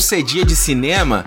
É 0.00 0.22
dia 0.22 0.44
de 0.44 0.56
cinema, 0.56 1.24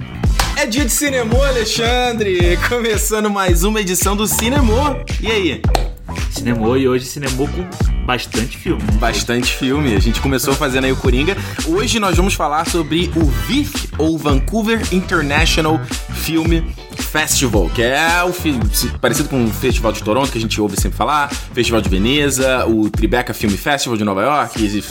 é 0.58 0.66
dia 0.66 0.84
de 0.84 0.92
cinema, 0.92 1.48
Alexandre! 1.48 2.58
Começando 2.68 3.30
mais 3.30 3.64
uma 3.64 3.80
edição 3.80 4.16
do 4.16 4.26
Cinema. 4.28 4.98
E 5.22 5.28
aí? 5.32 5.62
Cinemou 6.32 6.76
e 6.76 6.88
hoje 6.88 7.06
cinemou 7.06 7.48
com 7.48 7.66
bastante 8.06 8.58
filme. 8.58 8.82
né? 8.82 8.94
Bastante 9.00 9.54
filme. 9.54 9.96
A 9.96 10.00
gente 10.00 10.20
começou 10.20 10.54
fazendo 10.56 10.86
aí 10.86 10.92
o 10.92 10.96
Coringa. 10.98 11.38
Hoje 11.68 12.00
nós 12.00 12.18
vamos 12.18 12.34
falar 12.34 12.68
sobre 12.68 13.10
o 13.16 13.24
VIF, 13.48 13.90
ou 13.98 14.18
Vancouver 14.18 14.82
International 14.92 15.80
Film 16.16 16.62
Festival, 16.98 17.70
que 17.70 17.84
é 17.84 18.24
o 18.24 18.34
fi- 18.34 18.60
parecido 19.00 19.30
com 19.30 19.46
o 19.46 19.50
Festival 19.50 19.92
de 19.92 20.02
Toronto, 20.04 20.32
que 20.32 20.38
a 20.40 20.42
gente 20.42 20.60
ouve 20.60 20.76
sempre 20.82 20.98
falar, 20.98 21.32
Festival 21.54 21.80
de 21.80 21.88
Veneza, 21.90 22.66
o 22.66 22.90
Tribeca 22.90 23.34
Film 23.36 23.52
Festival 23.54 23.96
de 23.98 24.04
Nova 24.04 24.24
York, 24.24 24.82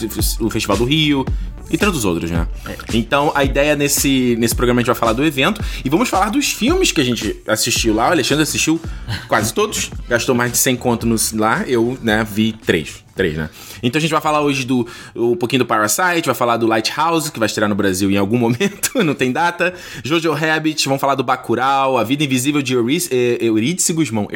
o 0.40 0.48
Festival 0.48 0.76
do 0.76 0.84
Rio. 0.84 1.26
E 1.72 1.78
tantos 1.78 2.04
outros, 2.04 2.30
né? 2.30 2.46
Então, 2.92 3.32
a 3.34 3.42
ideia 3.42 3.74
nesse, 3.74 4.36
nesse 4.38 4.54
programa 4.54 4.80
a 4.80 4.82
gente 4.82 4.88
vai 4.88 4.94
falar 4.94 5.14
do 5.14 5.24
evento 5.24 5.62
e 5.82 5.88
vamos 5.88 6.08
falar 6.08 6.28
dos 6.28 6.52
filmes 6.52 6.92
que 6.92 7.00
a 7.00 7.04
gente 7.04 7.40
assistiu 7.46 7.94
lá. 7.94 8.08
O 8.08 8.12
Alexandre 8.12 8.42
assistiu 8.42 8.78
quase 9.26 9.54
todos, 9.54 9.90
gastou 10.06 10.34
mais 10.34 10.52
de 10.52 10.58
100 10.58 10.76
conto 10.76 11.06
no, 11.06 11.16
lá. 11.34 11.64
Eu, 11.66 11.96
né, 12.02 12.26
vi 12.30 12.52
três. 12.52 13.02
Três, 13.14 13.36
né? 13.36 13.50
Então 13.82 13.98
a 13.98 14.00
gente 14.00 14.10
vai 14.10 14.20
falar 14.20 14.40
hoje 14.40 14.64
do 14.64 14.86
um 15.14 15.36
pouquinho 15.36 15.60
do 15.60 15.66
Parasite, 15.66 16.24
vai 16.24 16.34
falar 16.34 16.56
do 16.56 16.66
Lighthouse, 16.66 17.30
que 17.30 17.38
vai 17.38 17.46
estrear 17.46 17.68
no 17.68 17.74
Brasil 17.74 18.10
em 18.10 18.16
algum 18.16 18.36
momento, 18.38 19.02
não 19.04 19.14
tem 19.14 19.30
data. 19.30 19.74
Jojo 20.02 20.32
Rabbit, 20.32 20.86
vamos 20.86 21.00
falar 21.00 21.14
do 21.14 21.22
Bacurau, 21.22 21.98
A 21.98 22.04
Vida 22.04 22.24
Invisível 22.24 22.62
de 22.62 22.72
Eurídice, 22.72 23.10
eh, 23.12 23.38
Eurídice 23.40 23.92
Guzmão. 23.92 24.28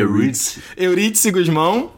Eurídice 0.76 1.30
Guzmão. 1.30 1.95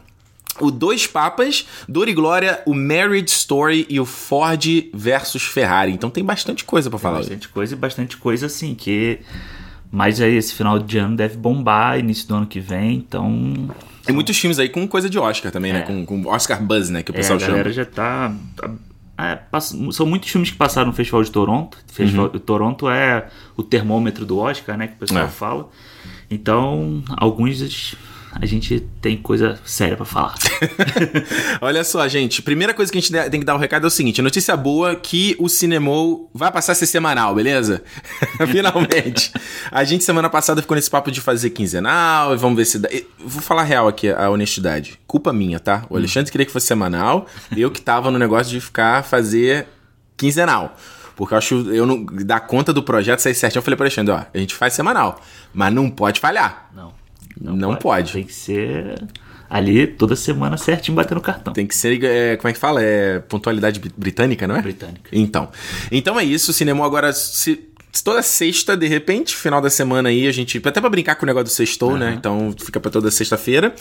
O 0.60 0.70
Dois 0.70 1.06
Papas, 1.06 1.66
Dor 1.88 2.08
e 2.08 2.12
Glória, 2.14 2.62
o 2.66 2.74
Marriage 2.74 3.28
Story 3.30 3.86
e 3.88 3.98
o 4.00 4.04
Ford 4.04 4.64
versus 4.94 5.42
Ferrari. 5.42 5.92
Então 5.92 6.10
tem 6.10 6.24
bastante 6.24 6.64
coisa 6.64 6.88
pra 6.90 6.98
falar. 6.98 7.18
Bastante 7.18 7.48
coisa 7.48 7.74
e 7.74 7.76
bastante 7.76 8.16
coisa 8.16 8.46
assim, 8.46 8.74
que 8.74 9.20
mais 9.90 10.20
aí 10.20 10.34
esse 10.36 10.54
final 10.54 10.78
de 10.78 10.98
ano 10.98 11.16
deve 11.16 11.36
bombar, 11.36 11.98
início 11.98 12.28
do 12.28 12.34
ano 12.34 12.46
que 12.46 12.60
vem, 12.60 12.94
então. 12.96 13.54
Tem 14.04 14.14
muitos 14.14 14.36
filmes 14.38 14.58
aí 14.58 14.68
com 14.68 14.86
coisa 14.88 15.08
de 15.08 15.18
Oscar 15.18 15.50
também, 15.52 15.72
né? 15.72 15.80
É. 15.80 15.82
Com, 15.82 16.04
com 16.06 16.26
Oscar 16.28 16.62
Buzz, 16.62 16.88
né? 16.90 17.02
Que 17.02 17.10
o 17.10 17.14
É, 17.14 17.16
pessoal 17.16 17.38
a 17.38 17.40
galera 17.42 17.62
chama. 17.72 17.74
já 17.74 17.84
tá. 17.84 18.34
tá- 18.56 18.70
é, 19.20 19.38
são 19.90 20.06
muitos 20.06 20.30
filmes 20.30 20.50
que 20.50 20.56
passaram 20.56 20.86
no 20.88 20.92
Festival 20.92 21.22
de 21.24 21.30
Toronto. 21.32 21.76
Festival, 21.92 22.26
Uhum. 22.26 22.36
o 22.36 22.38
Toronto 22.40 22.88
é 22.88 23.26
o 23.56 23.62
termômetro 23.64 24.24
do 24.24 24.38
Oscar, 24.38 24.76
né? 24.78 24.86
Que 24.86 24.92
o 24.94 24.96
pessoal 24.96 25.24
É. 25.24 25.28
fala. 25.28 25.68
Então, 26.30 27.02
alguns 27.16 27.60
a 28.40 28.46
gente 28.46 28.80
tem 29.00 29.16
coisa 29.16 29.58
séria 29.64 29.96
pra 29.96 30.06
falar. 30.06 30.34
Olha 31.60 31.82
só, 31.82 32.06
gente. 32.06 32.40
Primeira 32.40 32.72
coisa 32.72 32.90
que 32.90 32.98
a 32.98 33.00
gente 33.00 33.12
tem 33.30 33.40
que 33.40 33.46
dar 33.46 33.54
o 33.54 33.58
recado 33.58 33.84
é 33.84 33.88
o 33.88 33.90
seguinte: 33.90 34.20
a 34.20 34.24
notícia 34.24 34.56
boa 34.56 34.94
que 34.94 35.36
o 35.38 35.48
Cinemou 35.48 36.30
vai 36.32 36.50
passar 36.52 36.72
a 36.72 36.74
ser 36.74 36.86
semanal, 36.86 37.34
beleza? 37.34 37.82
Finalmente. 38.50 39.32
A 39.70 39.84
gente 39.84 40.04
semana 40.04 40.30
passada 40.30 40.62
ficou 40.62 40.74
nesse 40.76 40.90
papo 40.90 41.10
de 41.10 41.20
fazer 41.20 41.50
quinzenal, 41.50 42.32
e 42.32 42.36
vamos 42.36 42.56
ver 42.56 42.64
se 42.64 42.78
dá. 42.78 42.88
e 42.92 43.06
Vou 43.18 43.42
falar 43.42 43.64
real 43.64 43.88
aqui, 43.88 44.08
a 44.08 44.30
honestidade. 44.30 44.98
Culpa 45.06 45.32
minha, 45.32 45.58
tá? 45.58 45.84
O 45.90 45.96
Alexandre 45.96 46.30
queria 46.30 46.46
que 46.46 46.52
fosse 46.52 46.66
semanal, 46.66 47.26
eu 47.56 47.70
que 47.70 47.80
tava 47.80 48.10
no 48.10 48.18
negócio 48.18 48.52
de 48.52 48.60
ficar 48.60 49.02
fazer 49.02 49.66
quinzenal. 50.16 50.76
Porque 51.16 51.34
eu 51.34 51.38
acho, 51.38 51.54
eu 51.72 51.84
não 51.84 52.04
dar 52.04 52.38
conta 52.40 52.72
do 52.72 52.80
projeto 52.80 53.18
sair 53.18 53.34
certinho. 53.34 53.58
Eu 53.58 53.64
falei 53.64 53.76
pro 53.76 53.84
Alexandre, 53.84 54.14
ó, 54.14 54.22
a 54.32 54.38
gente 54.38 54.54
faz 54.54 54.72
semanal, 54.72 55.20
mas 55.52 55.74
não 55.74 55.90
pode 55.90 56.20
falhar. 56.20 56.70
Não. 56.72 56.97
Não 57.40 57.76
pode. 57.76 58.12
Tem 58.12 58.24
que 58.24 58.32
ser 58.34 59.02
ali 59.50 59.86
toda 59.86 60.14
semana 60.14 60.56
certinho 60.56 60.94
batendo 60.94 61.20
cartão. 61.20 61.52
Tem 61.52 61.66
que 61.66 61.74
ser, 61.74 62.02
é, 62.04 62.36
como 62.36 62.50
é 62.50 62.52
que 62.52 62.58
fala? 62.58 62.82
É 62.82 63.18
pontualidade 63.20 63.80
bri- 63.80 63.92
britânica, 63.96 64.46
não 64.46 64.56
é? 64.56 64.62
Britânica. 64.62 65.08
Então. 65.12 65.48
Então 65.90 66.18
é 66.18 66.24
isso, 66.24 66.50
o 66.50 66.54
cinema 66.54 66.84
agora. 66.84 67.12
Se, 67.12 67.66
toda 68.04 68.22
sexta, 68.22 68.76
de 68.76 68.86
repente, 68.86 69.34
final 69.34 69.60
da 69.60 69.70
semana 69.70 70.08
aí, 70.10 70.26
a 70.28 70.32
gente. 70.32 70.58
Até 70.64 70.80
pra 70.80 70.90
brincar 70.90 71.14
com 71.16 71.24
o 71.24 71.26
negócio 71.26 71.46
do 71.46 71.50
sextou, 71.50 71.96
né? 71.96 72.14
Então 72.16 72.54
fica 72.58 72.78
pra 72.78 72.90
toda 72.90 73.10
sexta-feira. 73.10 73.74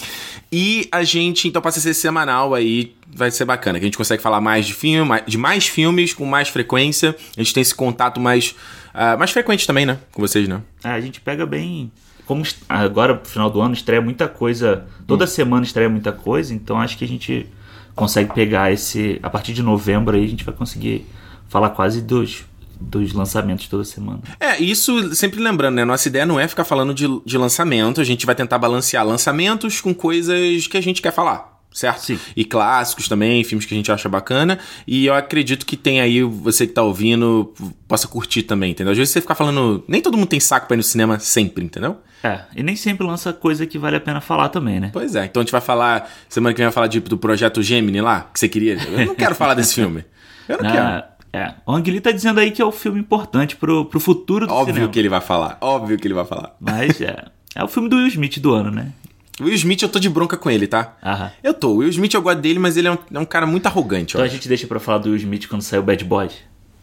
E 0.52 0.88
a 0.92 1.04
gente, 1.04 1.48
então, 1.48 1.62
passa 1.62 1.80
a 1.80 1.82
ser 1.82 1.94
semanal 1.94 2.54
aí. 2.56 2.96
Vai 3.14 3.32
ser 3.32 3.46
bacana, 3.46 3.80
que 3.80 3.86
a 3.86 3.88
gente 3.88 3.98
consegue 3.98 4.22
falar 4.22 4.40
mais 4.40 4.66
de 4.66 4.74
filme, 4.74 5.08
mais- 5.08 5.24
de 5.26 5.38
mais 5.38 5.68
filmes 5.68 6.14
com 6.14 6.26
mais 6.26 6.50
frequência. 6.50 7.16
A 7.36 7.42
gente 7.42 7.54
tem 7.54 7.62
esse 7.62 7.74
contato 7.76 8.20
mais. 8.20 8.56
ah, 8.94 9.18
mais 9.18 9.32
frequente 9.32 9.66
também, 9.68 9.86
né? 9.86 9.98
Com 10.14 10.22
vocês, 10.22 10.48
né? 10.48 10.62
É, 10.84 10.90
a 10.90 11.02
gente 11.02 11.20
pega 11.20 11.46
bem. 11.46 11.92
Como 12.28 12.44
agora, 12.68 13.14
no 13.14 13.26
final 13.26 13.50
do 13.50 13.62
ano, 13.62 13.74
estreia 13.74 14.02
muita 14.02 14.28
coisa. 14.28 14.86
Toda 15.08 15.26
semana 15.26 15.66
estreia 15.66 15.90
muita 15.90 16.12
coisa, 16.12 16.54
então 16.54 16.80
acho 16.80 16.98
que 16.98 17.06
a 17.06 17.08
gente 17.08 17.48
consegue 17.96 18.34
pegar 18.34 18.72
esse. 18.72 19.18
A 19.24 19.30
partir 19.30 19.54
de 19.54 19.64
novembro 19.64 20.16
aí, 20.16 20.26
a 20.26 20.28
gente 20.28 20.44
vai 20.44 20.54
conseguir 20.54 21.08
falar 21.48 21.70
quase 21.70 22.02
dos, 22.02 22.44
dos 22.80 23.14
lançamentos 23.14 23.68
toda 23.68 23.84
semana. 23.86 24.20
É, 24.40 24.62
isso 24.62 25.16
sempre 25.16 25.42
lembrando, 25.42 25.76
né? 25.76 25.86
Nossa 25.86 26.10
ideia 26.10 26.26
não 26.26 26.40
é 26.40 26.48
ficar 26.48 26.66
falando 26.66 26.94
de, 26.94 27.08
de 27.26 27.38
lançamento, 27.38 28.02
a 28.02 28.04
gente 28.04 28.26
vai 28.26 28.36
tentar 28.36 28.58
balancear 28.58 29.06
lançamentos 29.06 29.80
com 29.80 29.94
coisas 29.94 30.68
que 30.68 30.78
a 30.78 30.82
gente 30.82 31.02
quer 31.02 31.14
falar. 31.14 31.57
Certo? 31.72 32.00
Sim. 32.00 32.20
E 32.36 32.44
clássicos 32.44 33.08
também, 33.08 33.44
filmes 33.44 33.66
que 33.66 33.74
a 33.74 33.78
gente 33.78 33.92
acha 33.92 34.10
bacana. 34.10 34.58
E 34.88 35.06
eu 35.06 35.14
acredito 35.14 35.64
que 35.66 35.78
tem 35.78 36.02
aí, 36.02 36.24
você 36.24 36.66
que 36.66 36.74
tá 36.74 36.82
ouvindo, 36.82 37.54
possa 37.88 38.08
curtir 38.08 38.44
também, 38.44 38.72
entendeu? 38.72 38.92
Às 38.92 38.98
vezes 38.98 39.14
você 39.14 39.22
ficar 39.22 39.36
falando. 39.36 39.84
Nem 39.88 40.02
todo 40.02 40.18
mundo 40.18 40.28
tem 40.28 40.40
saco 40.40 40.66
pra 40.68 40.74
ir 40.76 40.78
no 40.78 40.84
cinema 40.84 41.20
sempre, 41.20 41.64
entendeu? 41.64 41.98
É, 42.24 42.42
e 42.56 42.64
nem 42.64 42.76
sempre 42.76 43.06
lança 43.06 43.32
coisa 43.32 43.68
que 43.68 43.78
vale 43.78 43.96
a 43.96 44.00
pena 44.00 44.20
falar 44.20 44.50
também, 44.50 44.80
né? 44.80 44.90
Pois 44.92 45.16
é. 45.16 45.26
Então 45.26 45.40
a 45.40 45.44
gente 45.44 45.52
vai 45.52 45.62
falar. 45.62 46.10
Semana 46.28 46.52
que 46.54 46.58
vem 46.58 46.66
vai 46.66 46.74
falar 46.74 46.88
de, 46.88 47.00
do 47.00 47.18
projeto 47.18 47.62
Gemini 47.62 48.02
lá, 48.02 48.28
que 48.34 48.40
você 48.40 48.50
queria. 48.50 48.76
Eu 48.76 49.06
não 49.06 49.16
quero 49.16 49.36
falar 49.36 49.54
desse 49.54 49.76
filme. 49.76 50.04
Eu 50.50 50.58
não 50.58 50.66
quero. 50.72 50.84
Ah, 50.84 51.10
é. 51.32 51.54
O 51.64 51.74
Angeli 51.74 52.02
tá 52.02 52.12
dizendo 52.12 52.40
aí 52.40 52.50
que 52.50 52.60
é 52.62 52.66
o 52.66 52.72
filme 52.72 53.00
importante 53.00 53.56
pro, 53.56 53.86
pro 53.86 54.00
futuro 54.00 54.48
do 54.48 54.54
Óbvio 54.54 54.74
cinema. 54.74 54.92
que 54.92 54.98
ele 54.98 55.10
vai 55.10 55.22
falar. 55.22 55.60
Óbvio 55.62 55.96
que 56.00 56.08
ele 56.08 56.16
vai 56.16 56.26
falar. 56.26 56.56
Mas 56.60 57.00
é. 57.02 57.26
É 57.54 57.64
o 57.64 57.68
filme 57.68 57.88
do 57.88 57.98
Will 57.98 58.08
Smith 58.08 58.40
do 58.40 58.54
ano, 58.54 58.72
né? 58.72 58.92
Will 59.40 59.54
Smith, 59.54 59.82
eu 59.84 59.90
tô 59.90 60.00
de 60.00 60.10
bronca 60.10 60.36
com 60.36 60.50
ele, 60.50 60.66
tá? 60.66 60.96
Aham. 61.04 61.32
Eu 61.44 61.54
tô. 61.54 61.76
Will 61.76 61.90
Smith 61.90 62.14
eu 62.14 62.22
gosto 62.22 62.40
dele, 62.40 62.60
mas 62.60 62.76
ele 62.76 62.88
é 62.88 62.92
um, 62.92 62.98
é 63.14 63.20
um 63.20 63.26
cara 63.26 63.46
muito 63.46 63.68
arrogante, 63.68 64.18
ó. 64.18 64.20
Então 64.20 64.26
a 64.26 64.34
gente 64.34 64.48
deixa 64.48 64.66
pra 64.66 64.80
falar 64.80 64.98
do 65.00 65.10
Will 65.10 65.18
Smith 65.18 65.48
quando 65.48 65.62
sair 65.62 65.80
o 65.80 65.84
Bad 65.84 66.04
Boy. 66.04 66.30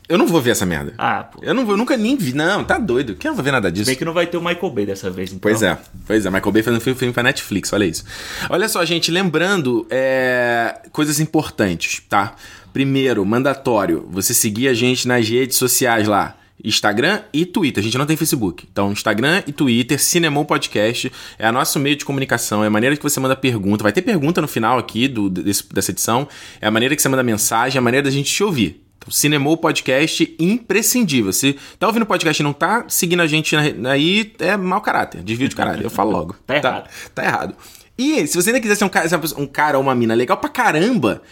Eu 0.07 0.19
não 0.19 0.27
vou 0.27 0.41
ver 0.41 0.51
essa 0.51 0.67
merda. 0.67 0.93
Ah, 0.99 1.25
pô. 1.25 1.43
Eu, 1.43 1.55
não, 1.55 1.69
eu 1.69 1.77
nunca 1.79 1.97
nem 1.97 2.15
vi. 2.15 2.35
Não, 2.35 2.63
tá 2.63 2.79
doido. 2.79 3.15
Que 3.15 3.27
eu 3.27 3.31
não 3.31 3.37
vou 3.37 3.45
ver 3.45 3.53
nada 3.53 3.73
disso. 3.73 3.87
Bem 3.87 3.97
que 3.97 4.05
não 4.05 4.13
vai 4.13 4.27
ter 4.27 4.37
o 4.37 4.41
Michael 4.43 4.71
Bay 4.71 4.85
dessa 4.85 5.11
vez, 5.11 5.31
então. 5.31 5.41
Pois 5.41 5.63
é, 5.63 5.79
pois 6.07 6.27
é. 6.27 6.31
Michael 6.31 6.53
Bay 6.53 6.63
fazendo 6.63 6.81
filme, 6.81 6.99
filme 6.99 7.15
pra 7.15 7.23
Netflix, 7.23 7.73
olha 7.73 7.85
isso. 7.87 8.05
Olha 8.51 8.69
só, 8.69 8.85
gente, 8.85 9.11
lembrando 9.11 9.87
é, 9.89 10.83
coisas 10.93 11.21
importantes, 11.21 12.03
tá? 12.07 12.35
Primeiro, 12.73 13.25
mandatório, 13.25 14.07
você 14.11 14.35
seguir 14.35 14.69
a 14.69 14.75
gente 14.75 15.09
nas 15.09 15.27
redes 15.27 15.57
sociais 15.57 16.07
lá. 16.07 16.37
Instagram 16.65 17.23
e 17.33 17.45
Twitter. 17.45 17.81
A 17.81 17.85
gente 17.85 17.99
não 17.99 18.07
tem 18.07 18.17
Facebook. 18.17 18.67
Então, 18.73 18.91
Instagram 18.91 19.43
e 19.47 19.53
Twitter, 19.53 20.01
Cinemou 20.03 20.45
Podcast, 20.45 21.13
é 21.39 21.49
o 21.49 21.53
nosso 21.53 21.79
meio 21.79 21.95
de 21.97 22.05
comunicação, 22.05 22.65
é 22.65 22.67
a 22.67 22.71
maneira 22.71 22.97
que 22.97 23.03
você 23.03 23.21
manda 23.21 23.37
pergunta. 23.37 23.83
Vai 23.83 23.93
ter 23.93 24.03
pergunta 24.03 24.41
no 24.41 24.49
final 24.49 24.79
aqui 24.79 25.07
do, 25.07 25.29
desse- 25.29 25.69
dessa 25.73 25.91
edição. 25.91 26.27
É 26.61 26.67
a 26.67 26.71
maneira 26.71 26.97
que 26.97 27.03
você 27.03 27.09
manda 27.09 27.23
mensagem, 27.23 27.77
é 27.77 27.81
a 27.81 27.83
maneira 27.83 28.05
da 28.05 28.11
gente 28.11 28.33
te 28.33 28.43
ouvir. 28.43 28.83
Então, 28.99 29.11
Cinemou 29.13 29.57
Podcast 29.59 30.35
imprescindível. 30.39 31.33
Se 31.33 31.57
tá 31.79 31.87
ouvindo 31.87 32.05
o 32.05 32.07
podcast 32.07 32.41
e 32.41 32.45
não 32.45 32.53
tá 32.55 32.85
seguindo 32.89 33.21
a 33.21 33.27
gente 33.27 33.55
aí, 33.57 34.33
é 34.39 34.57
mau 34.57 34.81
caráter, 34.81 35.23
desvio 35.23 35.49
de 35.49 35.55
caráter. 35.55 35.85
Eu 35.85 35.91
falo 35.91 36.11
logo. 36.11 36.35
Tá 36.47 36.57
errado. 36.57 36.89
Tá 37.15 37.25
errado. 37.25 37.55
E 37.99 38.27
se 38.27 38.35
você 38.37 38.51
ainda 38.51 38.61
quiser 38.61 38.75
ser 38.77 38.85
um 38.85 38.89
cara, 38.89 39.09
um 39.37 39.47
cara 39.47 39.77
ou 39.79 39.85
uma 39.85 39.95
mina 39.95 40.15
legal 40.15 40.37
pra 40.39 40.49
caramba, 40.49 41.23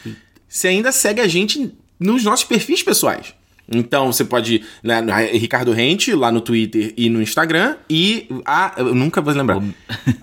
você 0.49 0.69
ainda 0.69 0.93
segue 0.93 1.21
a 1.21 1.27
gente 1.27 1.73
nos 1.99 2.23
nossos 2.25 2.45
perfis 2.45 2.83
pessoais. 2.83 3.35
Então 3.71 4.13
você 4.13 4.25
pode. 4.25 4.63
Né, 4.83 5.01
Ricardo 5.33 5.73
Rente, 5.73 6.13
lá 6.15 6.31
no 6.33 6.41
Twitter 6.41 6.93
e 6.97 7.09
no 7.09 7.23
Instagram. 7.23 7.77
E 7.89 8.27
a. 8.45 8.75
Eu 8.77 8.95
nunca 8.95 9.21
vou 9.21 9.33
lembrar. 9.33 9.63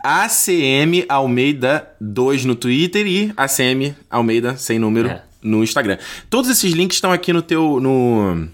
ACM 0.03 1.05
Almeida 1.09 1.89
2 1.99 2.45
no 2.45 2.55
Twitter 2.55 3.05
e 3.07 3.33
ACM 3.35 3.95
Almeida 4.09 4.55
sem 4.57 4.77
número 4.79 5.09
É. 5.09 5.23
no 5.41 5.63
Instagram. 5.63 5.97
Todos 6.29 6.49
esses 6.49 6.73
links 6.73 6.97
estão 6.97 7.11
aqui 7.11 7.33
no 7.33 7.41
teu. 7.41 7.79
no. 7.79 8.47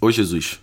Ô 0.00 0.10
Jesus. 0.10 0.58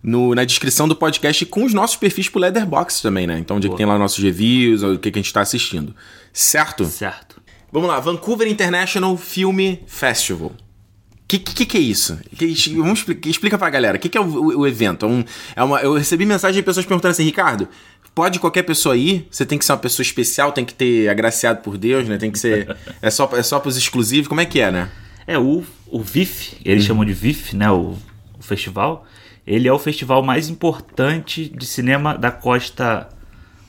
No, 0.00 0.32
na 0.32 0.44
descrição 0.44 0.86
do 0.86 0.94
podcast 0.94 1.44
com 1.46 1.64
os 1.64 1.74
nossos 1.74 1.96
perfis 1.96 2.28
pro 2.28 2.40
Leatherbox 2.40 3.00
também, 3.00 3.26
né? 3.26 3.36
Então, 3.36 3.56
onde 3.56 3.68
tem 3.74 3.84
lá 3.84 3.98
nossos 3.98 4.22
reviews, 4.22 4.84
o 4.84 4.96
que, 4.96 5.10
que 5.10 5.18
a 5.18 5.22
gente 5.22 5.32
tá 5.32 5.40
assistindo. 5.40 5.92
Certo? 6.32 6.84
Certo. 6.84 7.42
Vamos 7.72 7.88
lá, 7.88 7.98
Vancouver 7.98 8.46
International 8.46 9.16
Film 9.16 9.74
Festival. 9.88 10.52
O 11.28 11.30
que, 11.30 11.38
que, 11.38 11.66
que 11.66 11.76
é 11.76 11.80
isso? 11.80 12.18
Que- 12.38 12.74
vamos 12.76 13.00
explicar, 13.00 13.28
explica 13.28 13.58
pra 13.58 13.68
galera. 13.68 13.98
O 13.98 14.00
que, 14.00 14.08
que 14.08 14.16
é 14.16 14.20
o, 14.20 14.60
o- 14.60 14.66
evento? 14.66 15.04
É 15.04 15.08
um- 15.08 15.24
é 15.56 15.62
uma, 15.62 15.78
eu 15.80 15.92
recebi 15.94 16.24
mensagem 16.24 16.56
de 16.60 16.62
pessoas 16.64 16.86
perguntando 16.86 17.10
assim, 17.12 17.24
Ricardo, 17.24 17.68
pode 18.14 18.38
qualquer 18.38 18.62
pessoa 18.62 18.96
ir? 18.96 19.28
Você 19.30 19.44
tem 19.44 19.58
que 19.58 19.64
ser 19.66 19.72
uma 19.72 19.78
pessoa 19.78 20.02
especial, 20.02 20.52
tem 20.52 20.64
que 20.64 20.72
ter 20.72 21.06
agraciado 21.10 21.60
por 21.60 21.76
Deus, 21.76 22.08
né? 22.08 22.16
Tem 22.16 22.30
que 22.30 22.38
ser. 22.38 22.74
É 23.02 23.10
só, 23.10 23.28
é 23.34 23.42
só 23.42 23.60
pros 23.60 23.76
exclusivos. 23.76 24.26
Como 24.26 24.40
é 24.40 24.46
que 24.46 24.58
é, 24.58 24.70
né? 24.70 24.88
É, 25.26 25.38
o, 25.38 25.62
o 25.86 26.00
VIF, 26.00 26.56
eles 26.64 26.84
chamam 26.84 27.04
de 27.04 27.12
VIF, 27.12 27.54
né? 27.54 27.70
O, 27.70 27.94
o 28.38 28.42
festival. 28.42 29.04
Ele 29.46 29.68
é 29.68 29.72
o 29.72 29.78
festival 29.78 30.22
mais 30.22 30.48
importante 30.48 31.46
de 31.54 31.66
cinema 31.66 32.16
da 32.16 32.30
costa 32.30 33.06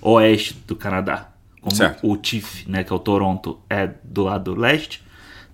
oeste 0.02 0.54
do 0.66 0.76
Canadá. 0.78 1.30
Como 1.62 1.76
Certo. 1.76 2.10
o 2.10 2.16
TIFF, 2.16 2.70
né? 2.70 2.86
Que 2.86 2.94
é 2.94 2.96
o 2.96 3.00
Toronto, 3.00 3.60
é 3.70 3.90
do 4.02 4.24
lado 4.24 4.56
leste. 4.56 5.04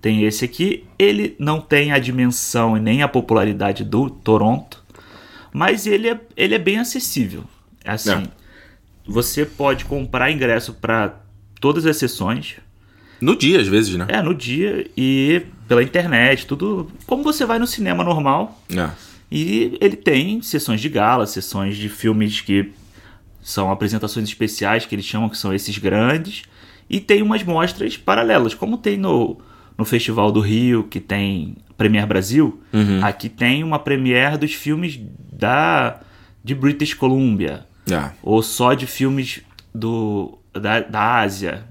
Tem 0.06 0.22
esse 0.22 0.44
aqui. 0.44 0.84
Ele 0.96 1.34
não 1.36 1.60
tem 1.60 1.90
a 1.90 1.98
dimensão 1.98 2.76
e 2.76 2.80
nem 2.80 3.02
a 3.02 3.08
popularidade 3.08 3.82
do 3.82 4.08
Toronto. 4.08 4.80
Mas 5.52 5.84
ele 5.84 6.08
é, 6.08 6.20
ele 6.36 6.54
é 6.54 6.60
bem 6.60 6.78
acessível. 6.78 7.42
Assim, 7.84 8.12
É. 8.12 8.22
você 9.04 9.44
pode 9.44 9.84
comprar 9.84 10.30
ingresso 10.30 10.74
para 10.74 11.16
todas 11.60 11.84
as 11.86 11.96
sessões. 11.96 12.54
No 13.20 13.34
dia, 13.34 13.60
às 13.60 13.66
vezes, 13.66 13.96
né? 13.96 14.06
É, 14.08 14.22
no 14.22 14.32
dia 14.32 14.88
e 14.96 15.42
pela 15.66 15.82
internet, 15.82 16.46
tudo 16.46 16.88
como 17.04 17.24
você 17.24 17.44
vai 17.44 17.58
no 17.58 17.66
cinema 17.66 18.04
normal. 18.04 18.62
É. 18.70 18.88
E 19.28 19.76
ele 19.80 19.96
tem 19.96 20.40
sessões 20.40 20.80
de 20.80 20.88
gala, 20.88 21.26
sessões 21.26 21.76
de 21.76 21.88
filmes 21.88 22.40
que 22.40 22.70
são 23.42 23.72
apresentações 23.72 24.28
especiais, 24.28 24.86
que 24.86 24.94
eles 24.94 25.04
chamam 25.04 25.28
que 25.28 25.36
são 25.36 25.52
esses 25.52 25.76
grandes. 25.78 26.44
E 26.88 27.00
tem 27.00 27.22
umas 27.22 27.42
mostras 27.42 27.96
paralelas, 27.96 28.54
como 28.54 28.78
tem 28.78 28.96
no, 28.96 29.36
no 29.76 29.84
Festival 29.84 30.30
do 30.32 30.40
Rio, 30.40 30.84
que 30.84 31.00
tem 31.00 31.56
Premier 31.76 32.06
Brasil. 32.06 32.60
Aqui 33.02 33.28
tem 33.28 33.62
uma 33.62 33.78
premiere 33.78 34.36
dos 34.38 34.54
filmes 34.54 34.98
da 35.32 36.00
de 36.42 36.54
British 36.54 36.94
Columbia. 36.94 37.66
É. 37.90 38.10
Ou 38.22 38.42
só 38.42 38.72
de 38.74 38.86
filmes 38.86 39.42
do, 39.74 40.38
da, 40.52 40.80
da 40.80 41.20
Ásia, 41.20 41.64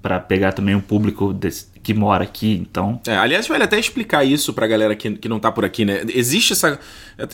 para 0.00 0.18
pegar 0.18 0.52
também 0.52 0.74
um 0.74 0.80
público 0.80 1.32
desse- 1.32 1.66
que 1.82 1.92
mora 1.92 2.24
aqui. 2.24 2.52
Então, 2.54 3.00
É, 3.06 3.16
aliás, 3.16 3.46
vale 3.48 3.64
até 3.64 3.78
explicar 3.78 4.24
isso 4.24 4.52
pra 4.52 4.66
galera 4.66 4.94
que, 4.94 5.10
que 5.16 5.28
não 5.28 5.40
tá 5.40 5.50
por 5.50 5.64
aqui, 5.64 5.84
né? 5.84 6.02
Existe 6.14 6.52
essa. 6.52 6.78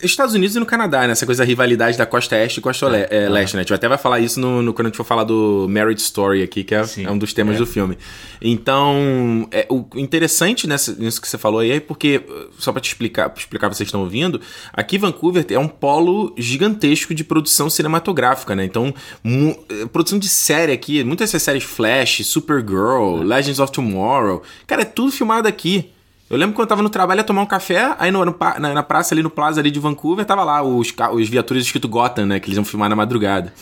Estados 0.03 0.35
Unidos 0.35 0.57
e 0.57 0.59
no 0.59 0.67
Canadá, 0.67 1.07
né? 1.07 1.13
Essa 1.13 1.25
coisa 1.27 1.43
da 1.43 1.47
rivalidade 1.47 1.97
da 1.97 2.05
costa 2.05 2.37
este 2.37 2.59
e 2.59 2.61
costa 2.61 2.89
le- 2.89 3.07
é, 3.11 3.29
leste, 3.29 3.55
né? 3.55 3.61
A 3.61 3.63
gente 3.63 3.73
até 3.75 3.89
vai 3.89 3.97
falar 3.99 4.21
isso 4.21 4.41
no, 4.41 4.61
no- 4.63 4.75
quando 4.75 4.87
a 4.87 4.89
gente 4.91 4.97
for 4.97 5.05
falar 5.05 5.25
do 5.25 5.67
Marriage 5.71 6.01
Story 6.03 6.43
aqui, 6.43 6.65
que 6.65 6.75
é, 6.75 6.83
é 7.05 7.11
um 7.11 7.17
dos 7.19 7.33
temas 7.33 7.57
é. 7.57 7.59
do 7.59 7.67
filme. 7.67 7.97
Então, 8.41 9.47
é, 9.51 9.67
o 9.71 9.85
interessante 9.95 10.67
nessa, 10.67 10.93
nisso 10.95 11.21
que 11.21 11.29
você 11.29 11.39
falou 11.39 11.61
aí 11.61 11.71
é 11.73 11.81
porque, 11.81 12.23
só 12.59 12.73
pra 12.73 12.81
te 12.81 12.89
explicar, 12.89 13.29
pra 13.31 13.39
explicar 13.41 13.69
pra 13.69 13.75
vocês 13.77 13.87
que 13.87 13.91
estão 13.91 14.01
ouvindo, 14.01 14.41
aqui 14.73 14.99
Vancouver 14.99 15.45
é 15.51 15.59
um 15.59 15.69
polo 15.69 16.35
gigantesco 16.37 17.15
de 17.15 17.23
produção 17.23 17.71
cinematográfica, 17.71 18.57
né? 18.57 18.65
Então, 18.65 18.93
eh, 19.25 19.87
produção 19.93 20.19
de 20.19 20.29
série 20.29 20.73
aqui, 20.73 21.05
muitas 21.05 21.29
dessas 21.31 21.43
séries 21.43 21.65
Flash, 21.65 22.25
Supergirl, 22.27 23.23
Legends 23.23 23.61
of 23.61 23.71
Tomorrow, 23.73 24.38
cara, 24.67 24.83
é 24.83 24.85
tudo 24.85 25.11
filmado 25.13 25.47
aqui. 25.49 25.91
Eu 26.31 26.37
lembro 26.37 26.55
quando 26.55 26.67
eu 26.67 26.69
tava 26.69 26.83
no 26.83 26.91
trabalho 26.91 27.21
ia 27.21 27.25
tomar 27.25 27.41
um 27.41 27.47
café, 27.47 27.95
aí 27.99 28.11
no, 28.11 28.23
no 28.25 28.37
na, 28.59 28.75
na 28.75 28.83
praça 28.83 29.15
ali 29.15 29.23
no 29.23 29.31
plaza 29.31 29.61
ali 29.61 29.71
de 29.71 29.81
Vancouver, 29.81 30.27
tava 30.27 30.45
lá 30.45 30.63
os, 30.63 30.93
os 31.15 31.29
viaturas 31.29 31.63
escrito 31.65 31.89
Gotham, 31.89 32.27
né? 32.27 32.39
Que 32.41 32.49
eles 32.49 32.57
iam 32.57 32.65
filmar 32.65 32.89
na 32.91 32.97
madrugada. 32.97 33.53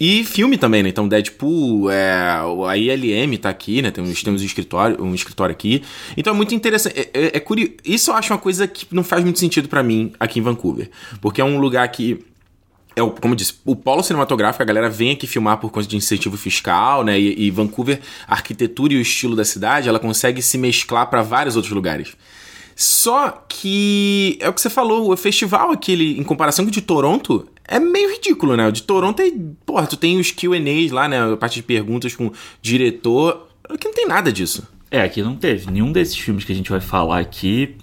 E 0.00 0.24
filme 0.24 0.56
também, 0.58 0.82
né? 0.82 0.88
Então 0.90 1.06
Deadpool, 1.08 1.90
é, 1.90 2.38
a 2.68 2.76
ILM 2.76 3.36
tá 3.38 3.48
aqui, 3.50 3.80
né? 3.82 3.90
Temos, 3.90 4.22
temos 4.22 4.42
um, 4.42 4.44
escritório, 4.46 5.02
um 5.02 5.14
escritório 5.14 5.52
aqui. 5.52 5.82
Então 6.16 6.32
é 6.32 6.36
muito 6.36 6.54
interessante. 6.54 6.98
É, 6.98 7.10
é, 7.12 7.36
é 7.36 7.40
curio- 7.40 7.74
Isso 7.84 8.10
eu 8.10 8.14
acho 8.14 8.32
uma 8.32 8.38
coisa 8.38 8.66
que 8.66 8.86
não 8.90 9.02
faz 9.04 9.22
muito 9.22 9.38
sentido 9.38 9.68
pra 9.68 9.82
mim 9.82 10.12
aqui 10.20 10.38
em 10.38 10.42
Vancouver. 10.42 10.90
Porque 11.20 11.40
é 11.40 11.44
um 11.44 11.58
lugar 11.58 11.86
que 11.88 12.24
é 12.96 13.02
o, 13.02 13.10
como 13.10 13.34
eu 13.34 13.36
disse, 13.36 13.54
o 13.64 13.76
polo 13.76 14.02
cinematográfico, 14.02 14.62
a 14.62 14.66
galera 14.66 14.88
vem 14.88 15.12
aqui 15.12 15.26
filmar 15.26 15.58
por 15.58 15.70
conta 15.70 15.86
de 15.86 15.96
incentivo 15.96 16.36
fiscal, 16.36 17.04
né? 17.04 17.20
E, 17.20 17.44
e 17.46 17.50
Vancouver, 17.50 18.00
a 18.26 18.32
arquitetura 18.32 18.94
e 18.94 18.96
o 18.96 19.00
estilo 19.00 19.36
da 19.36 19.44
cidade, 19.44 19.88
ela 19.88 19.98
consegue 20.00 20.40
se 20.42 20.56
mesclar 20.58 21.08
para 21.10 21.22
vários 21.22 21.54
outros 21.56 21.72
lugares. 21.74 22.16
Só 22.74 23.30
que 23.48 24.36
é 24.40 24.48
o 24.48 24.52
que 24.52 24.60
você 24.60 24.68
falou, 24.68 25.10
o 25.12 25.16
festival 25.16 25.70
aquele, 25.70 26.18
em 26.18 26.22
comparação 26.22 26.64
com 26.64 26.68
o 26.68 26.72
de 26.72 26.82
Toronto, 26.82 27.48
é 27.66 27.78
meio 27.78 28.10
ridículo, 28.12 28.54
né? 28.56 28.68
O 28.68 28.72
de 28.72 28.82
Toronto 28.82 29.20
é, 29.20 29.30
porra, 29.64 29.86
tu 29.86 29.96
tem 29.96 30.18
os 30.18 30.30
Q&As 30.30 30.90
lá, 30.90 31.08
né? 31.08 31.32
A 31.32 31.36
parte 31.36 31.54
de 31.54 31.62
perguntas 31.62 32.14
com 32.14 32.26
o 32.26 32.32
diretor, 32.60 33.48
aqui 33.68 33.86
não 33.86 33.94
tem 33.94 34.06
nada 34.06 34.32
disso. 34.32 34.66
é, 34.90 35.00
aqui 35.02 35.22
não 35.22 35.36
teve. 35.36 35.70
Nenhum 35.70 35.90
desses 35.90 36.16
filmes 36.16 36.44
que 36.44 36.52
a 36.52 36.54
gente 36.54 36.70
vai 36.70 36.80
falar 36.80 37.18
aqui 37.18 37.76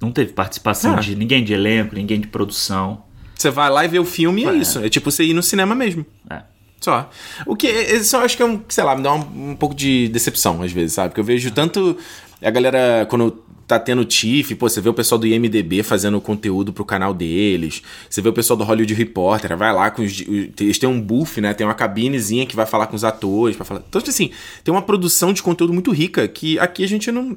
não 0.00 0.10
teve 0.10 0.32
participação 0.32 0.94
Ah. 0.96 1.00
de 1.00 1.14
ninguém 1.14 1.44
de 1.44 1.52
elenco, 1.52 1.94
ninguém 1.94 2.18
de 2.20 2.26
produção. 2.26 3.03
Você 3.36 3.50
vai 3.50 3.68
lá 3.70 3.84
e 3.84 3.88
vê 3.88 3.98
o 3.98 4.04
filme 4.04 4.42
e 4.42 4.44
é 4.46 4.50
É. 4.50 4.54
isso. 4.56 4.78
É 4.78 4.88
tipo 4.88 5.10
você 5.10 5.24
ir 5.24 5.34
no 5.34 5.42
cinema 5.42 5.74
mesmo. 5.74 6.04
É. 6.30 6.42
Só. 6.80 7.08
O 7.46 7.56
que 7.56 7.66
isso 7.68 8.14
eu 8.14 8.20
acho 8.20 8.36
que 8.36 8.42
é 8.42 8.46
um, 8.46 8.60
sei 8.68 8.84
lá, 8.84 8.94
me 8.94 9.02
dá 9.02 9.14
um, 9.14 9.50
um 9.52 9.56
pouco 9.56 9.74
de 9.74 10.08
decepção 10.08 10.62
às 10.62 10.70
vezes, 10.70 10.92
sabe? 10.92 11.08
Porque 11.08 11.20
eu 11.20 11.24
vejo 11.24 11.50
tanto 11.50 11.96
a 12.42 12.50
galera 12.50 13.06
quando 13.08 13.42
tá 13.66 13.78
tendo 13.78 14.04
TIFF, 14.04 14.54
pô, 14.56 14.68
você 14.68 14.78
vê 14.82 14.90
o 14.90 14.92
pessoal 14.94 15.18
do 15.18 15.26
IMDB 15.26 15.82
fazendo 15.82 16.20
conteúdo 16.20 16.70
pro 16.70 16.84
canal 16.84 17.14
deles. 17.14 17.82
Você 18.10 18.20
vê 18.20 18.28
o 18.28 18.32
pessoal 18.34 18.58
do 18.58 18.64
Hollywood 18.64 18.92
Reporter, 18.92 19.56
vai 19.56 19.72
lá 19.72 19.90
com 19.90 20.02
os 20.02 20.20
eles 20.60 20.78
têm 20.78 20.86
um 20.86 21.00
buff, 21.00 21.40
né? 21.40 21.54
Tem 21.54 21.66
uma 21.66 21.72
cabinezinha 21.72 22.44
que 22.44 22.54
vai 22.54 22.66
falar 22.66 22.86
com 22.88 22.96
os 22.96 23.04
atores 23.04 23.56
para 23.56 23.64
falar. 23.64 23.82
Então, 23.88 24.02
assim, 24.06 24.30
tem 24.62 24.72
uma 24.74 24.82
produção 24.82 25.32
de 25.32 25.42
conteúdo 25.42 25.72
muito 25.72 25.90
rica 25.90 26.28
que 26.28 26.58
aqui 26.58 26.84
a 26.84 26.88
gente 26.88 27.10
não 27.10 27.34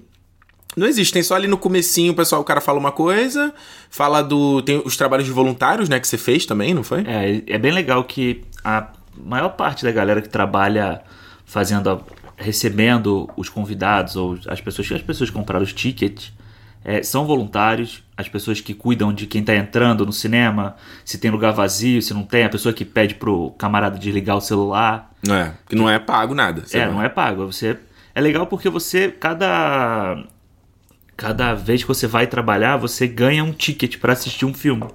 não 0.77 0.87
existe, 0.87 1.11
tem 1.13 1.23
só 1.23 1.35
ali 1.35 1.47
no 1.47 1.57
comecinho 1.57 2.13
o 2.13 2.15
pessoal, 2.15 2.41
o 2.41 2.45
cara 2.45 2.61
fala 2.61 2.79
uma 2.79 2.91
coisa, 2.91 3.53
fala 3.89 4.21
do. 4.21 4.61
Tem 4.61 4.81
os 4.85 4.95
trabalhos 4.95 5.25
de 5.25 5.31
voluntários, 5.31 5.89
né, 5.89 5.99
que 5.99 6.07
você 6.07 6.17
fez 6.17 6.45
também, 6.45 6.73
não 6.73 6.83
foi? 6.83 7.03
É, 7.07 7.43
é 7.47 7.57
bem 7.57 7.71
legal 7.71 8.03
que 8.03 8.43
a 8.63 8.87
maior 9.17 9.49
parte 9.49 9.83
da 9.83 9.91
galera 9.91 10.21
que 10.21 10.29
trabalha 10.29 11.01
fazendo, 11.45 11.89
a- 11.89 11.99
recebendo 12.37 13.29
os 13.35 13.49
convidados 13.49 14.15
ou 14.15 14.37
as 14.47 14.61
pessoas, 14.61 14.91
as 14.91 15.01
pessoas 15.01 15.29
que 15.29 15.35
compraram 15.35 15.63
os 15.63 15.73
tickets 15.73 16.31
é, 16.85 17.01
são 17.03 17.25
voluntários, 17.25 18.03
as 18.15 18.29
pessoas 18.29 18.61
que 18.61 18.73
cuidam 18.73 19.11
de 19.11 19.25
quem 19.27 19.43
tá 19.43 19.53
entrando 19.55 20.05
no 20.05 20.13
cinema, 20.13 20.75
se 21.03 21.17
tem 21.17 21.29
lugar 21.29 21.51
vazio, 21.51 22.01
se 22.01 22.13
não 22.13 22.23
tem, 22.23 22.45
a 22.45 22.49
pessoa 22.49 22.71
que 22.73 22.85
pede 22.85 23.15
pro 23.15 23.51
camarada 23.57 23.97
desligar 23.97 24.37
o 24.37 24.41
celular. 24.41 25.11
Não 25.27 25.35
é, 25.35 25.53
que 25.67 25.75
não 25.75 25.89
é 25.89 25.99
pago 25.99 26.33
nada. 26.33 26.63
É, 26.71 26.87
não 26.87 27.01
é 27.03 27.09
pago. 27.09 27.45
Você 27.51 27.77
é 28.15 28.21
legal 28.21 28.47
porque 28.47 28.69
você 28.69 29.09
cada 29.11 30.23
cada 31.17 31.55
vez 31.55 31.81
que 31.81 31.87
você 31.87 32.05
vai 32.05 32.27
trabalhar, 32.27 32.77
você 32.77 33.07
ganha 33.07 33.43
um 33.43 33.51
ticket 33.51 33.97
para 33.97 34.13
assistir 34.13 34.45
um 34.45 34.53
filme. 34.53 34.85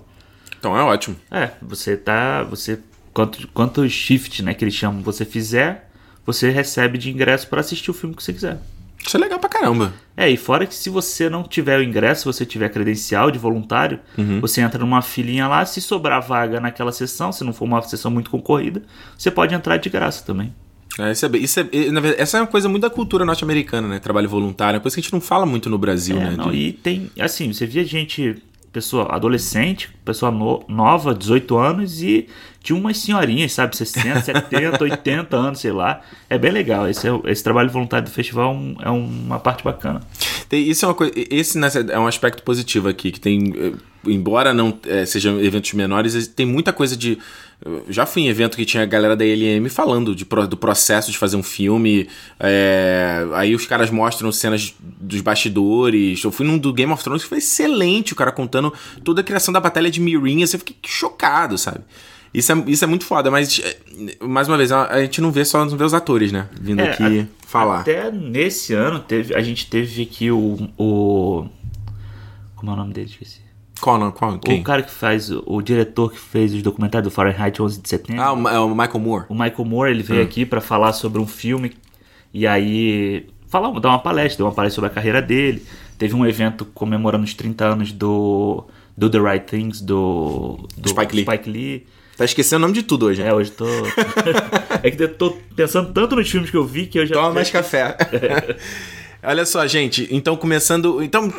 Então 0.58 0.78
é 0.78 0.82
ótimo. 0.82 1.16
É, 1.28 1.50
você 1.60 1.96
tá, 1.96 2.44
você 2.44 2.78
quanto 3.12 3.46
quantos 3.48 3.92
shift, 3.92 4.42
né, 4.42 4.54
que 4.54 4.64
eles 4.64 4.74
chamam, 4.74 5.02
você 5.02 5.24
fizer, 5.24 5.90
você 6.24 6.48
recebe 6.50 6.96
de 6.96 7.10
ingresso 7.10 7.48
para 7.48 7.60
assistir 7.60 7.90
o 7.90 7.94
filme 7.94 8.14
que 8.14 8.22
você 8.22 8.32
quiser. 8.32 8.58
Isso 9.04 9.16
é 9.16 9.20
legal 9.20 9.40
pra 9.40 9.48
caramba. 9.48 9.92
É, 10.16 10.30
e 10.30 10.36
fora 10.36 10.64
que 10.64 10.74
se 10.74 10.88
você 10.88 11.28
não 11.28 11.42
tiver 11.42 11.80
o 11.80 11.82
ingresso, 11.82 12.20
se 12.20 12.26
você 12.26 12.46
tiver 12.46 12.68
credencial 12.68 13.32
de 13.32 13.38
voluntário, 13.38 13.98
você 14.40 14.60
entra 14.60 14.78
numa 14.78 15.02
filinha 15.02 15.48
lá, 15.48 15.66
se 15.66 15.80
sobrar 15.80 16.22
vaga 16.22 16.60
naquela 16.60 16.92
sessão, 16.92 17.32
se 17.32 17.42
não 17.42 17.52
for 17.52 17.64
uma 17.64 17.82
sessão 17.82 18.12
muito 18.12 18.30
concorrida, 18.30 18.82
você 19.18 19.28
pode 19.28 19.54
entrar 19.54 19.76
de 19.78 19.90
graça 19.90 20.24
também. 20.24 20.54
É, 20.98 21.12
isso 21.12 21.26
é, 21.26 21.30
isso 21.38 21.60
é- 21.60 21.64
verdade, 21.64 22.14
essa 22.18 22.38
é 22.38 22.40
uma 22.40 22.46
coisa 22.46 22.68
muito 22.68 22.82
da 22.82 22.90
cultura 22.90 23.24
norte-americana, 23.24 23.88
né? 23.88 23.98
Trabalho 23.98 24.28
voluntário. 24.28 24.76
É 24.76 24.80
coisa 24.80 24.94
que 24.94 25.00
a 25.00 25.02
gente 25.02 25.12
não 25.12 25.20
fala 25.20 25.46
muito 25.46 25.70
no 25.70 25.78
Brasil, 25.78 26.16
É, 26.18 26.20
né? 26.30 26.34
não, 26.36 26.50
de- 26.50 26.56
e 26.56 26.72
tem, 26.72 27.10
assim, 27.18 27.52
você 27.52 27.64
via 27.66 27.84
gente, 27.84 28.36
pessoa 28.72 29.06
adolescente, 29.14 29.88
pessoa 30.04 30.30
no- 30.30 30.62
nova, 30.68 31.14
18 31.14 31.56
anos, 31.56 32.02
e 32.02 32.26
tinha 32.62 32.78
umas 32.78 32.98
senhorinhas, 32.98 33.52
sabe, 33.52 33.76
60, 33.76 34.20
70, 34.22 34.82
80 34.84 35.36
anos, 35.36 35.60
sei 35.60 35.72
lá. 35.72 36.00
É 36.28 36.36
bem 36.38 36.50
legal. 36.52 36.88
Esse, 36.88 37.08
é 37.08 37.20
esse 37.26 37.42
trabalho 37.42 37.70
voluntário 37.70 38.06
do 38.06 38.10
festival 38.12 38.52
é 38.52 38.56
um- 38.56 38.76
é 38.82 38.90
uma 38.90 39.38
parte 39.40 39.64
bacana. 39.64 40.00
Tem- 40.48 40.68
isso 40.68 40.84
é 40.84 40.88
uma 40.88 40.94
coisa. 40.94 41.12
Esse 41.16 41.58
né, 41.58 41.68
é 41.90 41.98
um 41.98 42.06
aspecto 42.06 42.42
positivo 42.42 42.88
aqui, 42.88 43.10
que 43.10 43.20
tem. 43.20 43.52
eh, 43.56 43.72
Embora 44.04 44.52
não 44.52 44.76
eh, 44.84 45.06
sejam 45.06 45.38
eventos 45.40 45.72
menores, 45.74 46.26
tem 46.26 46.44
muita 46.44 46.72
coisa 46.72 46.96
de. 46.96 47.18
Eu 47.64 47.84
Já 47.88 48.04
fui 48.06 48.22
em 48.22 48.28
evento 48.28 48.56
que 48.56 48.64
tinha 48.64 48.82
a 48.82 48.86
galera 48.86 49.16
da 49.16 49.24
LM 49.24 49.68
falando 49.68 50.14
de, 50.14 50.24
do 50.48 50.56
processo 50.56 51.10
de 51.10 51.18
fazer 51.18 51.36
um 51.36 51.42
filme. 51.42 52.08
eh, 52.40 53.24
aí 53.34 53.54
os 53.54 53.66
caras 53.66 53.90
mostram 53.90 54.30
cenas 54.32 54.74
dos 54.80 55.20
bastidores. 55.20 56.22
Eu 56.24 56.32
fui 56.32 56.46
num 56.46 56.58
do 56.58 56.72
Game 56.72 56.92
of 56.92 57.02
Thrones 57.02 57.22
que 57.22 57.28
foi 57.28 57.38
excelente, 57.38 58.12
o 58.12 58.16
cara 58.16 58.32
contando 58.32 58.72
toda 59.04 59.20
a 59.20 59.24
criação 59.24 59.52
da 59.52 59.60
batalha 59.60 59.90
de 59.90 60.00
Meereen. 60.00 60.42
Assim, 60.42 60.56
eu 60.56 60.58
fiquei 60.60 60.76
chocado, 60.86 61.56
sabe? 61.56 61.80
Isso 62.34 62.50
é, 62.50 62.64
isso 62.66 62.82
é 62.82 62.86
muito 62.86 63.04
foda, 63.04 63.30
mas, 63.30 63.60
eh, 63.62 64.16
mais 64.22 64.48
uma 64.48 64.56
vez, 64.56 64.72
a, 64.72 64.86
a 64.88 65.02
gente 65.02 65.20
não 65.20 65.30
vê 65.30 65.44
só 65.44 65.64
não 65.64 65.76
vê 65.76 65.84
os 65.84 65.92
atores, 65.94 66.32
né? 66.32 66.48
Vindo 66.58 66.80
É, 66.80 66.90
aqui 66.92 67.20
a- 67.20 67.26
falar. 67.46 67.80
Até 67.80 68.10
nesse 68.10 68.72
ano 68.72 69.00
teve, 69.00 69.34
a 69.34 69.42
gente 69.42 69.66
teve 69.68 70.02
aqui 70.02 70.30
o, 70.30 70.68
o. 70.78 71.46
Como 72.56 72.70
é 72.70 72.74
o 72.74 72.76
nome 72.76 72.94
dele? 72.94 73.10
Esqueci. 73.10 73.40
Não? 73.98 74.12
Qual? 74.12 74.38
Quem? 74.38 74.60
O 74.60 74.64
cara 74.64 74.82
que 74.82 74.90
faz. 74.90 75.30
O, 75.30 75.60
diretor 75.60 76.12
que 76.12 76.18
fez 76.18 76.54
os 76.54 76.62
documentários 76.62 77.10
do 77.12 77.14
Fahrenheit 77.14 77.60
11 77.60 77.80
de 77.80 77.88
setembro. 77.88 78.22
Ah, 78.22 78.32
o, 78.32 78.48
é 78.48 78.58
o 78.60 78.68
Michael 78.70 78.98
Moore. 79.00 79.24
O 79.28 79.34
Michael 79.34 79.64
Moore 79.64 79.90
ele 79.90 80.02
Hum. 80.02 80.06
veio 80.06 80.22
aqui 80.22 80.46
pra 80.46 80.60
falar 80.60 80.92
sobre 80.92 81.20
um 81.20 81.26
filme 81.26 81.72
e 82.32 82.46
aí 82.46 83.26
falar, 83.48 83.70
dar 83.80 83.88
uma 83.90 83.98
palestra, 83.98 84.38
deu 84.38 84.46
uma 84.46 84.52
palestra 84.52 84.76
sobre 84.76 84.90
a 84.90 84.92
carreira 84.94 85.20
dele. 85.20 85.62
Teve 85.98 86.14
um 86.14 86.24
evento 86.26 86.64
comemorando 86.64 87.24
os 87.24 87.34
30 87.34 87.64
anos 87.64 87.92
do 87.92 88.64
Do 88.96 89.08
the 89.10 89.18
Right 89.18 89.46
Things 89.46 89.80
do, 89.80 90.58
do 90.76 90.88
Spike 90.88 91.14
Lee. 91.14 91.24
Spike 91.24 91.50
Lee. 91.50 91.86
Tá 92.16 92.24
esquecendo 92.24 92.58
o 92.58 92.60
nome 92.68 92.74
de 92.74 92.82
tudo 92.82 93.06
hoje, 93.06 93.22
né? 93.22 93.28
É, 93.28 93.34
hoje 93.34 93.50
tô 93.50 93.64
É 94.82 94.90
que 94.90 95.02
eu 95.02 95.14
tô 95.14 95.30
pensando 95.56 95.92
tanto 95.92 96.14
nos 96.16 96.30
filmes 96.30 96.50
que 96.50 96.56
eu 96.56 96.64
vi 96.64 96.86
que 96.86 96.98
eu 96.98 97.06
já 97.06 97.14
Toma 97.14 97.32
mais 97.32 97.48
café. 97.52 97.96
Olha 99.22 99.46
só, 99.46 99.64
gente. 99.66 100.08
Então, 100.10 100.36
começando. 100.36 101.02
Então, 101.02 101.32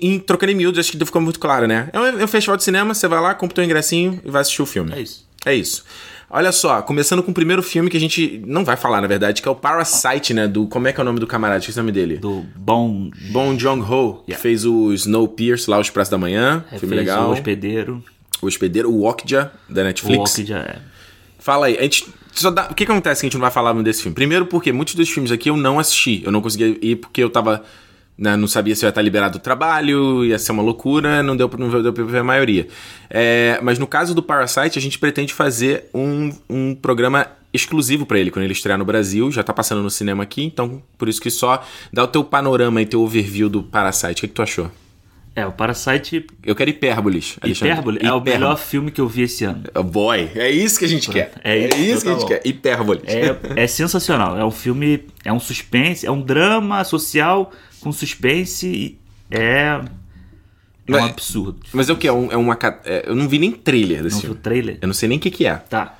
em, 0.00 0.18
trocando 0.18 0.52
em 0.52 0.54
miúdos, 0.54 0.78
acho 0.80 0.92
que 0.96 1.04
ficou 1.04 1.20
muito 1.20 1.38
claro, 1.38 1.66
né? 1.66 1.90
É 1.92 2.00
um, 2.00 2.06
é 2.20 2.24
um 2.24 2.28
festival 2.28 2.56
de 2.56 2.64
cinema, 2.64 2.94
você 2.94 3.06
vai 3.06 3.20
lá, 3.20 3.34
compra 3.34 3.52
o 3.52 3.54
teu 3.56 3.64
ingressinho 3.64 4.20
e 4.24 4.30
vai 4.30 4.40
assistir 4.40 4.62
o 4.62 4.66
filme. 4.66 4.92
É 4.94 5.00
isso. 5.00 5.28
É 5.44 5.54
isso. 5.54 5.84
Olha 6.30 6.50
só, 6.50 6.80
começando 6.80 7.22
com 7.22 7.30
o 7.30 7.34
primeiro 7.34 7.62
filme 7.62 7.90
que 7.90 7.96
a 7.96 8.00
gente 8.00 8.42
não 8.46 8.64
vai 8.64 8.74
falar, 8.74 9.02
na 9.02 9.06
verdade, 9.06 9.42
que 9.42 9.46
é 9.48 9.50
o 9.50 9.54
Parasite, 9.54 10.32
né? 10.32 10.48
Do. 10.48 10.66
Como 10.66 10.88
é 10.88 10.92
que 10.92 10.98
é 10.98 11.02
o 11.02 11.04
nome 11.04 11.20
do 11.20 11.26
camarada? 11.26 11.58
Esqueci 11.60 11.78
o 11.78 11.82
nome 11.82 11.92
dele. 11.92 12.16
Do 12.16 12.46
Bom 12.56 13.10
Bong 13.30 13.58
Joon-ho, 13.60 14.22
que 14.24 14.30
Yeah. 14.32 14.40
fez 14.42 14.64
o 14.64 14.92
Snowpiercer 14.94 15.68
lá, 15.70 15.76
O 15.76 15.82
Expresso 15.82 16.10
da 16.10 16.16
Manhã. 16.16 16.64
é, 16.72 16.78
filme 16.78 16.96
legal. 16.96 17.28
O 17.28 17.32
Hospedeiro. 17.32 18.02
O 18.40 18.46
Hospedeiro, 18.46 18.90
o 18.90 19.04
Okja, 19.04 19.52
da 19.68 19.82
O 19.82 19.84
Netflix. 19.84 20.18
Walk 20.38 20.46
já 20.46 20.60
é. 20.60 20.76
Fala 21.38 21.66
aí, 21.66 21.76
a 21.78 21.82
gente 21.82 22.06
dá... 22.50 22.68
O 22.70 22.74
que, 22.74 22.84
acontece 22.84 23.20
que 23.20 23.26
a 23.26 23.28
gente 23.28 23.34
não 23.34 23.42
vai 23.42 23.50
falar 23.50 23.72
desse 23.82 24.02
filme? 24.02 24.14
Primeiro 24.14 24.46
porque 24.46 24.72
muitos 24.72 24.94
dos 24.94 25.08
filmes 25.08 25.30
aqui 25.30 25.50
eu 25.50 25.56
não 25.56 25.78
assisti. 25.78 26.22
Eu 26.24 26.32
não 26.32 26.40
consegui 26.40 26.78
ir 26.80 26.96
porque 26.96 27.22
eu 27.22 27.30
tava... 27.30 27.62
né, 28.16 28.36
não 28.36 28.46
sabia 28.48 28.74
se 28.74 28.84
eu 28.84 28.88
ia 28.88 28.90
estar 28.90 29.02
liberado 29.02 29.38
do 29.38 29.42
trabalho, 29.42 30.24
ia 30.24 30.38
ser 30.38 30.52
uma 30.52 30.62
loucura, 30.62 31.22
não 31.22 31.36
deu, 31.36 31.48
pra- 31.48 31.58
não 31.58 31.82
deu 31.82 31.92
pra 31.92 32.04
ver 32.04 32.18
a 32.18 32.24
maioria. 32.24 32.68
É, 33.10 33.58
mas 33.62 33.78
no 33.78 33.86
caso 33.86 34.14
do 34.14 34.22
Parasite, 34.22 34.78
a 34.78 34.82
gente 34.82 34.98
pretende 34.98 35.34
fazer 35.34 35.86
um, 35.94 36.32
um 36.48 36.74
programa 36.74 37.26
exclusivo 37.52 38.06
pra 38.06 38.18
ele, 38.18 38.30
quando 38.30 38.44
ele 38.44 38.54
estrear 38.54 38.78
no 38.78 38.84
Brasil, 38.84 39.30
já 39.30 39.42
tá 39.42 39.52
passando 39.52 39.82
no 39.82 39.90
cinema 39.90 40.22
aqui, 40.22 40.42
então 40.42 40.82
por 40.96 41.06
isso 41.06 41.20
que 41.20 41.30
só 41.30 41.62
dá 41.92 42.04
o 42.04 42.06
teu 42.08 42.24
panorama 42.24 42.80
e 42.80 42.86
teu 42.86 43.02
overview 43.02 43.50
do 43.50 43.62
Parasite. 43.62 44.12
O 44.12 44.20
que, 44.22 44.28
que 44.28 44.34
tu 44.34 44.40
achou? 44.42 44.70
É, 45.34 45.46
o 45.46 45.52
Parasite 45.52 46.26
Eu 46.44 46.54
quero 46.54 46.68
hipérboles. 46.68 47.36
Alexandre. 47.40 47.70
Hipérbole 47.72 47.96
é 47.98 48.00
o 48.02 48.18
Hipérbole. 48.18 48.30
melhor 48.32 48.58
filme 48.58 48.90
que 48.90 49.00
eu 49.00 49.08
vi 49.08 49.22
esse 49.22 49.44
ano. 49.44 49.64
Oh, 49.74 49.82
Boy, 49.82 50.30
é 50.34 50.50
isso 50.50 50.78
que 50.78 50.84
a 50.84 50.88
gente 50.88 51.10
quer. 51.10 51.32
É 51.42 51.56
isso, 51.58 51.74
que 51.74 51.82
a 51.82 51.86
então 51.86 51.96
gente 51.96 52.04
tá 52.04 52.14
bom. 52.20 52.26
quer. 52.28 52.42
Hipérboles. 52.44 53.02
É, 53.06 53.38
é 53.62 53.66
sensacional. 53.66 54.36
É 54.38 54.44
um 54.44 54.50
filme, 54.50 55.06
é 55.24 55.32
um 55.32 55.40
suspense, 55.40 56.04
é 56.06 56.10
um 56.10 56.20
drama 56.20 56.84
social 56.84 57.50
com 57.80 57.90
suspense 57.90 58.66
e 58.66 58.98
é, 59.30 59.80
é 59.80 59.80
um 59.80 61.00
Mas- 61.00 61.10
absurdo. 61.12 61.60
Mas 61.72 61.88
é 61.88 61.92
o 61.94 61.96
que? 61.96 62.06
É, 62.06 62.12
um- 62.12 62.30
é 62.30 62.36
uma. 62.36 62.58
é, 62.84 63.04
eu 63.08 63.14
não 63.16 63.26
vi 63.26 63.38
nem 63.38 63.52
trailer 63.52 64.02
desse 64.02 64.16
Não 64.16 64.18
o 64.18 64.22
filme. 64.26 64.40
trailer? 64.40 64.78
Eu 64.82 64.86
não 64.86 64.94
sei 64.94 65.08
nem 65.08 65.16
o 65.16 65.20
que, 65.20 65.30
que 65.30 65.46
é. 65.46 65.54
Tá. 65.56 65.98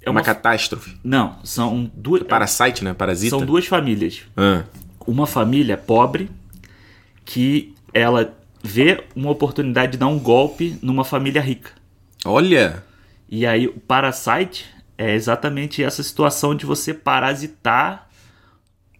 É 0.00 0.08
uma 0.08 0.22
catástrofe. 0.22 0.96
Não, 1.04 1.36
são 1.44 1.90
duas. 1.94 2.22
Parasite, 2.22 2.82
né? 2.82 2.94
Parasita. 2.94 3.30
São 3.36 3.44
duas 3.44 3.66
famílias. 3.66 4.22
Ah, 4.36 4.64
Uma 5.06 5.26
família 5.26 5.76
pobre 5.76 6.30
que 7.24 7.74
ela 7.92 8.34
vê 8.66 9.04
uma 9.14 9.30
oportunidade 9.30 9.92
de 9.92 9.98
dar 9.98 10.06
um 10.06 10.18
golpe 10.18 10.78
numa 10.80 11.04
família 11.04 11.42
rica. 11.42 11.70
Olha! 12.24 12.82
E 13.28 13.46
aí 13.46 13.66
o 13.68 13.78
Parasite 13.78 14.64
é 14.96 15.14
exatamente 15.14 15.82
essa 15.84 16.02
situação 16.02 16.54
de 16.54 16.64
você 16.64 16.94
parasitar 16.94 18.08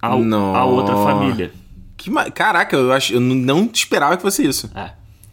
a, 0.03 0.09
a 0.09 0.65
outra 0.67 0.95
família. 0.97 1.51
Que 1.97 2.11
ma... 2.11 2.31
Caraca, 2.31 2.77
eu, 2.77 2.93
acho, 2.93 3.15
eu 3.15 3.21
não- 3.21 3.71
esperava 3.73 4.17
que 4.17 4.23
fosse 4.23 4.47
isso. 4.47 4.71
É. 4.75 4.91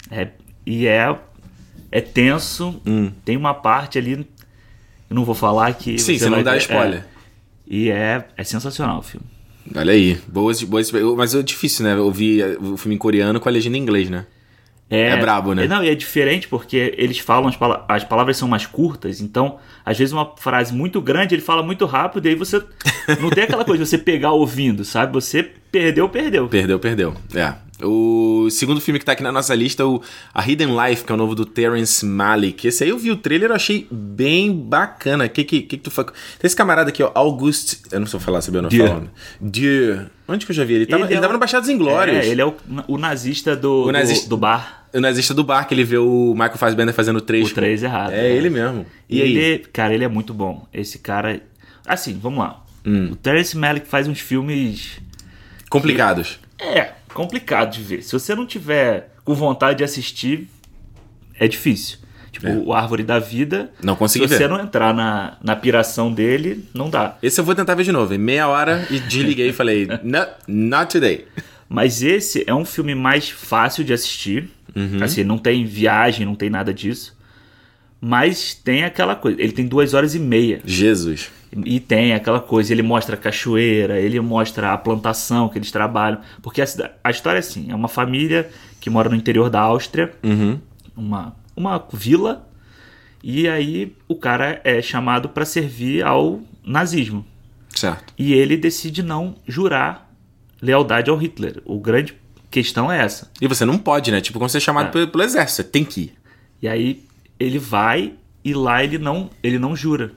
É- 0.10 0.30
e 0.66 0.88
é, 0.88 1.14
é 1.92 2.00
tenso. 2.00 2.82
Hum. 2.86 3.12
Tem 3.26 3.36
uma 3.36 3.54
parte 3.54 3.98
ali. 3.98 4.14
Eu 5.10 5.16
não 5.16 5.26
vou 5.26 5.36
falar 5.36 5.74
que. 5.74 5.98
Sim, 6.00 6.18
você 6.18 6.26
não 6.26 6.36
vai 6.36 6.44
dá 6.44 6.52
ver- 6.52 6.58
spoiler. 6.60 7.00
é. 7.00 7.04
e 7.68 7.90
é, 7.92 8.26
é 8.38 8.44
sensacional 8.46 9.00
o 9.00 9.02
filme. 9.02 9.26
Olha 9.76 9.94
aí. 9.94 10.18
Boas, 10.28 10.62
boas. 10.64 10.92
Mas 11.18 11.34
é 11.36 11.42
difícil, 11.42 11.86
né? 11.86 11.96
Ouvir 11.98 12.58
o 12.62 12.78
filme 12.78 12.96
em 12.96 12.98
coreano 12.98 13.40
com 13.40 13.48
a 13.50 13.52
legenda 13.52 13.78
em 13.78 13.82
inglês, 13.82 14.10
né? 14.10 14.26
É 14.90 15.16
brabo, 15.16 15.54
né? 15.54 15.64
é- 15.64 15.68
Não, 15.70 15.82
e 15.82 15.88
é 15.90 15.96
diferente 15.96 16.50
porque 16.50 16.94
eles 16.98 17.18
falam, 17.18 17.48
as, 17.48 17.56
pala- 17.56 17.86
as 17.88 18.04
palavras 18.04 18.36
são 18.36 18.46
mais 18.46 18.66
curtas, 18.66 19.22
então, 19.22 19.58
às 19.86 19.98
vezes, 19.98 20.12
uma 20.12 20.34
frase 20.38 20.74
muito 20.74 21.00
grande, 21.00 21.34
ele 21.34 21.42
fala 21.42 21.64
muito 21.64 21.86
rápido, 21.86 22.26
e 22.26 22.30
aí 22.30 22.36
você. 22.36 22.62
Não 23.22 23.30
tem 23.30 23.46
aquela 23.46 23.64
coisa 23.64 23.84
de 23.86 23.90
você 23.90 23.98
pegar 23.98 24.34
ouvindo, 24.34 24.84
sabe? 24.84 25.14
Você 25.14 25.44
perdeu, 25.72 26.10
perdeu. 26.10 26.46
Perdeu, 26.50 26.78
perdeu. 26.78 27.14
É. 27.34 27.54
O 27.84 28.50
segundo 28.50 28.80
filme 28.82 29.00
que 29.00 29.06
tá 29.06 29.12
aqui 29.14 29.24
na 29.24 29.32
nossa 29.32 29.54
lista 29.56 29.84
é 29.84 29.86
o 29.86 30.02
A 30.34 30.48
Hidden 30.48 30.70
Life, 30.78 31.04
que 31.04 31.12
é 31.12 31.16
o 31.16 31.18
novo 31.18 31.34
do 31.36 31.46
Terrence 31.46 32.06
Malick. 32.06 32.68
Esse 32.68 32.84
aí 32.84 32.90
eu 32.90 32.98
vi 32.98 33.12
o 33.12 33.16
trailer 33.16 33.50
eu 33.50 33.56
achei 33.56 33.88
bem 33.92 34.52
bacana. 34.54 35.26
O 35.26 35.30
que, 35.30 35.44
que, 35.44 35.62
que, 35.62 35.78
que 35.78 35.84
tu 35.84 35.92
foi. 35.92 36.06
Tem 36.06 36.14
esse 36.44 36.56
camarada 36.56 36.90
aqui, 36.90 37.02
ó, 37.04 37.12
August. 37.16 37.80
Eu 37.92 38.00
não 38.00 38.08
sei 38.08 38.20
falar, 38.20 38.42
sabia? 38.42 38.60
Eu 38.60 38.64
não 38.64 38.70
Dieu. 38.70 38.88
falo. 38.88 39.10
Dieu. 39.40 40.06
Onde 40.28 40.46
que 40.46 40.52
eu 40.52 40.56
já 40.56 40.64
vi 40.64 40.74
ele? 40.74 40.84
Ele 40.84 40.92
tava, 40.92 41.06
ele 41.06 41.14
é 41.14 41.18
tava 41.18 41.32
o- 41.32 41.34
no 41.34 41.40
Baixados 41.40 41.68
Inglórios. 41.70 42.18
É, 42.18 42.28
ele 42.28 42.42
é 42.42 42.46
o, 42.46 42.54
o 42.88 42.98
nazista 42.98 43.56
do, 43.56 43.86
O 43.88 43.92
nazista- 43.92 44.26
do, 44.26 44.30
do 44.30 44.38
bar. 44.38 44.86
O 44.94 45.00
nazista 45.00 45.34
do 45.34 45.44
bar, 45.44 45.66
que 45.68 45.74
ele 45.74 45.84
vê 45.84 45.98
o 45.98 46.34
Michael 46.34 46.58
Fassbender 46.58 46.94
fazendo 46.94 47.20
3. 47.22 47.52
O 47.52 47.54
3 47.54 47.84
errado. 47.84 48.12
É, 48.12 48.32
ele 48.32 48.50
mesmo. 48.50 48.86
E, 49.10 49.20
E, 49.20 49.22
aí? 49.22 49.38
ele, 49.38 49.60
cara, 49.74 49.94
ele 49.94 50.04
é 50.04 50.08
muito 50.08 50.34
bom. 50.34 50.68
Esse 50.74 51.00
cara. 51.00 51.42
Assim, 51.86 52.18
vamos 52.22 52.40
lá. 52.40 52.64
Hum. 52.86 53.10
O 53.12 53.16
Terence 53.16 53.56
Malick 53.58 53.88
faz 53.88 54.08
uns 54.08 54.20
filmes. 54.20 55.00
Complicados. 55.70 56.40
É, 56.60 56.92
complicado 57.14 57.72
de 57.74 57.82
ver. 57.84 58.04
Se 58.04 58.14
você 58.14 58.34
não 58.36 58.46
tiver 58.46 59.14
com 59.24 59.34
vontade 59.34 59.80
de 59.80 59.84
assistir, 59.84 60.48
é 61.40 61.48
difícil. 61.48 62.00
Tipo, 62.32 62.48
o 62.66 62.74
Árvore 62.74 63.04
da 63.04 63.20
Vida. 63.20 63.72
Não 63.84 63.96
consegui 63.96 64.26
Se 64.28 64.34
você 64.36 64.40
ver. 64.40 64.50
não 64.50 64.60
entrar 64.60 64.94
na, 64.94 65.38
na 65.44 65.56
piração 65.56 66.12
dele, 66.14 66.66
não 66.74 66.90
dá. 66.90 67.18
Esse 67.22 67.42
eu 67.42 67.44
vou 67.46 67.54
tentar 67.54 67.76
ver 67.76 67.84
de 67.84 67.92
novo. 67.92 68.14
Em 68.14 68.18
meia 68.18 68.48
hora 68.48 68.88
e 68.90 69.00
desliguei 69.00 69.50
e 69.50 69.54
falei, 69.54 69.88
"No, 70.02 70.26
not 70.48 70.92
today. 70.92 71.26
Mas 71.68 72.02
esse 72.02 72.44
é 72.48 72.54
um 72.56 72.64
filme 72.66 72.96
mais 72.96 73.30
fácil 73.30 73.84
de 73.84 73.92
assistir. 73.94 74.50
Uhum. 74.76 75.00
Assim, 75.04 75.24
não 75.26 75.38
tem 75.38 75.66
viagem, 75.66 76.26
não 76.26 76.36
tem 76.36 76.50
nada 76.50 76.74
disso. 76.74 77.18
Mas 78.00 78.54
tem 78.54 78.84
aquela 78.84 79.16
coisa. 79.16 79.42
Ele 79.42 79.52
tem 79.52 79.68
duas 79.68 79.94
horas 79.94 80.16
e 80.16 80.20
meia. 80.20 80.62
Jesus. 80.66 81.30
E 81.66 81.80
tem 81.80 82.14
aquela 82.14 82.40
coisa, 82.40 82.72
ele 82.72 82.82
mostra 82.82 83.16
a 83.16 83.18
cachoeira, 83.18 84.00
ele 84.00 84.20
mostra 84.22 84.72
a 84.74 84.78
plantação 84.78 85.50
que 85.50 85.58
eles 85.58 85.72
trabalham. 85.72 86.22
Porque 86.42 86.62
a, 86.62 86.66
a 87.04 87.12
história 87.12 87.38
é 87.38 87.40
assim: 87.40 87.70
é 87.72 87.76
uma 87.76 87.88
família 87.90 88.50
que 88.80 88.90
mora 88.90 89.10
no 89.10 89.16
interior 89.16 89.50
da 89.50 89.60
Áustria, 89.60 90.12
Uhum. 90.24 90.60
uma, 90.96 91.36
uma 91.56 91.84
vila, 91.92 92.48
e 93.24 93.48
aí 93.50 93.94
o 94.08 94.16
cara 94.16 94.62
é 94.64 94.82
chamado 94.82 95.30
para 95.30 95.44
servir 95.46 96.04
ao 96.06 96.40
nazismo. 96.64 97.26
Certo. 97.76 98.14
E 98.18 98.34
ele 98.34 98.56
decide 98.58 99.04
não 99.04 99.36
jurar 99.48 100.10
lealdade 100.62 101.10
ao 101.10 101.18
Hitler. 101.18 101.62
O 101.66 101.80
grande 101.80 102.16
questão 102.50 102.92
é 102.92 103.00
essa. 103.04 103.30
E 103.42 103.48
você 103.48 103.66
não 103.66 103.78
pode, 103.78 104.12
né? 104.12 104.20
Tipo, 104.22 104.40
quando 104.40 104.50
você 104.50 104.58
é 104.58 104.62
chamado 104.62 104.88
É. 104.88 104.92
pelo, 104.92 105.08
pelo 105.08 105.24
exército, 105.24 105.58
você 105.58 105.64
tem 105.64 105.84
que 105.86 106.02
ir. 106.02 106.14
E 106.62 106.68
aí 106.68 107.04
ele 107.40 107.58
vai 107.60 108.14
e 108.44 108.54
lá 108.54 108.84
ele 108.84 108.98
não, 108.98 109.30
ele 109.44 109.58
não 109.60 109.76
jura. 109.76 110.12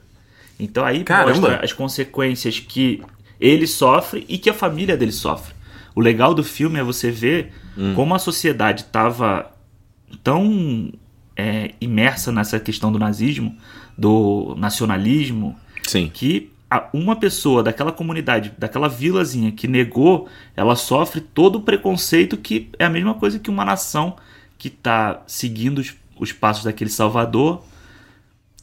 Então 0.59 0.85
aí 0.85 1.03
Caramba. 1.05 1.31
mostra 1.41 1.65
as 1.65 1.73
consequências 1.73 2.59
que 2.61 3.03
ele 3.41 3.67
sofre 3.67 4.25
e 4.29 4.39
que 4.39 4.49
a 4.49 4.55
família 4.55 4.97
dele 4.97 5.13
sofre. 5.13 5.55
O 5.95 6.01
legal 6.01 6.35
do 6.35 6.43
filme 6.45 6.79
é 6.79 6.83
você 6.83 7.11
ver 7.11 7.53
como 7.95 8.15
a 8.15 8.19
sociedade 8.19 8.83
estava 8.83 9.51
tão 10.23 10.93
é, 11.37 11.73
imersa 11.81 12.31
nessa 12.31 12.61
questão 12.61 12.93
do 12.93 12.99
nazismo, 12.99 13.57
do 13.99 14.55
nacionalismo, 14.57 15.57
Sim. 15.83 16.09
que 16.13 16.53
a- 16.71 16.89
uma 16.93 17.17
pessoa 17.17 17.63
daquela 17.63 17.91
comunidade, 17.93 18.53
daquela 18.57 18.89
vilazinha 18.89 19.51
que 19.51 19.67
negou, 19.67 20.29
ela 20.57 20.77
sofre 20.77 21.21
todo 21.21 21.57
o 21.57 21.63
preconceito 21.63 22.37
que 22.37 22.71
é 22.79 22.85
a 22.85 22.91
mesma 22.91 23.15
coisa 23.15 23.39
que 23.39 23.51
uma 23.51 23.65
nação 23.65 24.17
que 24.57 24.69
está 24.69 25.23
seguindo 25.27 25.79
os, 25.81 25.95
os 26.19 26.33
passos 26.33 26.65
daquele 26.65 26.91
Salvador 26.91 27.65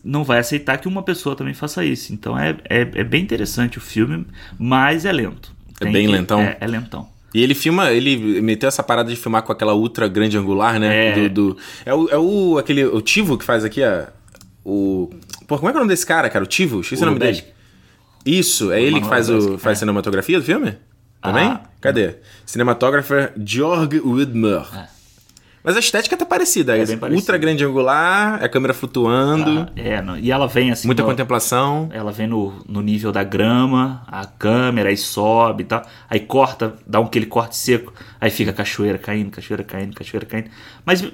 não 0.04 0.24
vai 0.24 0.40
aceitar 0.40 0.78
que 0.78 0.88
uma 0.88 1.04
pessoa 1.04 1.36
também 1.36 1.54
faça 1.54 1.84
isso. 1.86 2.14
Então 2.14 2.38
é, 2.38 2.56
é, 2.70 2.82
é 2.82 3.04
bem 3.04 3.22
interessante 3.24 3.78
o 3.78 3.82
filme, 3.82 4.26
mas 4.58 5.06
é 5.06 5.12
lento. 5.12 5.54
É 5.80 5.86
bem 5.86 6.08
lentão? 6.08 6.40
É, 6.42 6.58
é 6.60 6.68
lentão. 6.68 7.08
E 7.34 7.42
ele 7.42 7.56
filma, 7.56 7.92
ele 7.92 8.42
meteu 8.42 8.68
essa 8.68 8.84
parada 8.84 9.10
de 9.10 9.16
filmar 9.16 9.42
com 9.44 9.52
aquela 9.52 9.74
ultra 9.74 10.08
grande 10.08 10.38
angular, 10.38 10.80
né? 10.80 11.10
É. 11.10 11.30
Do, 11.30 11.54
do- 11.54 11.58
é, 11.86 11.94
o, 11.94 12.10
é 12.10 12.18
o 12.18 12.58
aquele 12.58 12.84
o 12.86 13.00
Tivo 13.02 13.38
que 13.38 13.46
faz 13.46 13.64
aqui 13.64 13.82
a 13.84 14.10
o 14.66 15.10
Pô, 15.48 15.58
como 15.58 15.70
é 15.70 15.72
que 15.72 15.78
é 15.78 15.80
o 15.80 15.84
nome 15.84 15.94
desse 15.94 16.06
cara, 16.06 16.30
cara? 16.30 16.44
O 16.44 16.48
Tivo? 16.48 16.82
Esqueci 16.82 17.02
o, 17.02 17.06
O 17.06 17.08
nome 17.08 17.20
dele. 17.20 17.44
Isso, 18.26 18.72
é 18.72 18.82
ele 18.82 18.96
que 19.00 19.02
Manuel 19.02 19.10
faz 19.10 19.30
o 19.30 19.58
faz 19.58 19.78
é. 19.78 19.80
cinematografia 19.80 20.40
do 20.40 20.46
filme? 20.46 20.76
Também? 21.22 21.48
Ah. 21.48 21.62
Cadê? 21.80 22.16
Cinematógrafo 22.46 23.14
Georg 23.44 24.00
Widmer. 24.00 24.66
É. 24.76 24.88
Mas 25.64 25.76
a 25.76 25.80
estética 25.80 26.18
tá 26.18 26.26
parecida, 26.26 26.76
É 26.76 26.82
é 26.82 26.86
bem 26.86 26.98
parecida. 26.98 27.20
ultra 27.22 27.38
grande 27.38 27.64
angular, 27.64 28.44
a 28.44 28.50
câmera 28.50 28.74
flutuando, 28.74 29.68
Ah, 29.70 29.72
é, 29.76 30.02
não- 30.02 30.18
e 30.18 30.32
ela 30.32 30.48
vem 30.48 30.72
assim. 30.72 30.88
muita 30.88 31.04
no- 31.04 31.08
contemplação. 31.10 31.88
Ela 31.94 32.12
vem 32.12 32.26
no, 32.28 32.64
no 32.68 32.82
nível 32.82 33.12
da 33.12 33.24
grama, 33.24 34.02
a 34.08 34.26
câmera, 34.26 34.90
aí 34.90 34.98
sobe 34.98 35.62
e 35.64 35.66
tal. 35.68 35.84
Aí 36.10 36.20
corta, 36.20 36.74
dá 36.88 37.00
um 37.00 37.06
aquele 37.06 37.28
corte 37.28 37.56
seco, 37.56 37.94
aí 38.20 38.32
fica 38.32 38.52
cachoeira 38.52 38.98
caindo, 38.98 39.30
cachoeira 39.30 39.64
caindo, 39.64 39.94
cachoeira 39.96 40.26
caindo. 40.26 40.50
Mas, 40.84 41.06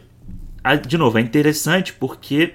a- 0.63 0.75
de 0.75 0.97
novo, 0.97 1.17
é 1.17 1.21
interessante 1.21 1.91
porque 1.93 2.53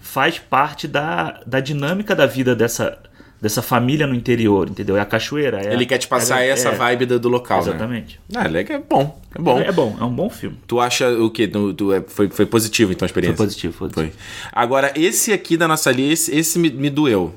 faz 0.00 0.38
parte 0.38 0.88
da, 0.88 1.40
da 1.46 1.60
dinâmica 1.60 2.16
da 2.16 2.26
vida 2.26 2.56
dessa, 2.56 2.98
dessa 3.40 3.62
família 3.62 4.06
no 4.06 4.14
interior, 4.14 4.68
entendeu? 4.68 4.96
É 4.96 5.00
a 5.00 5.04
cachoeira. 5.06 5.60
é 5.64 5.72
Ele 5.72 5.84
a- 5.84 5.86
quer 5.86 5.98
te 5.98 6.06
passar 6.08 6.42
é- 6.42 6.48
essa 6.48 6.68
é, 6.70 6.74
vibe 6.74 7.06
do, 7.06 7.18
do 7.20 7.28
local, 7.28 7.58
né? 7.64 7.70
Exatamente. 7.70 8.20
Ah, 8.34 8.46
legal, 8.46 8.78
é 8.78 8.82
bom, 8.86 9.20
é 9.34 9.40
bom. 9.40 9.58
É 9.60 9.72
bom, 9.72 9.96
é 10.00 10.04
um 10.04 10.12
bom 10.14 10.28
filme. 10.28 10.56
Tu 10.66 10.78
acha 10.78 11.08
o 11.10 11.30
quê? 11.30 11.48
Tu, 11.48 11.72
tu- 11.74 11.92
é- 11.92 12.02
foi, 12.06 12.28
foi 12.28 12.44
positivo, 12.46 12.92
então, 12.92 13.06
a 13.06 13.08
Foi 13.08 13.12
experiência? 13.12 13.36
positivo, 13.36 13.72
foi 13.72 13.88
positivo. 13.88 14.16
Foi. 14.18 14.50
Agora, 14.52 14.92
esse 14.94 15.32
aqui 15.32 15.56
da 15.56 15.66
nossa 15.66 15.90
lista, 15.90 16.30
esse, 16.30 16.36
esse 16.38 16.58
me, 16.58 16.70
me 16.70 16.90
doeu. 16.90 17.34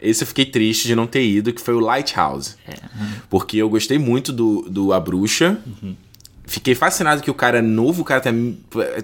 Esse 0.00 0.24
eu 0.24 0.26
fiquei 0.28 0.44
triste 0.44 0.86
de 0.86 0.94
não 0.94 1.06
ter 1.06 1.24
ido, 1.24 1.50
que 1.54 1.60
foi 1.60 1.72
o 1.72 1.80
Lighthouse. 1.80 2.56
É. 2.68 2.74
Porque 3.30 3.56
eu 3.56 3.68
gostei 3.70 3.98
muito 3.98 4.30
do, 4.30 4.60
do 4.68 4.92
A 4.92 5.00
Bruxa. 5.00 5.58
Fiquei 6.48 6.74
fascinado 6.76 7.20
que 7.22 7.30
o 7.30 7.34
cara 7.34 7.58
é 7.58 7.62
novo, 7.62 8.02
o 8.02 8.04
cara 8.04 8.20
tem, 8.20 8.56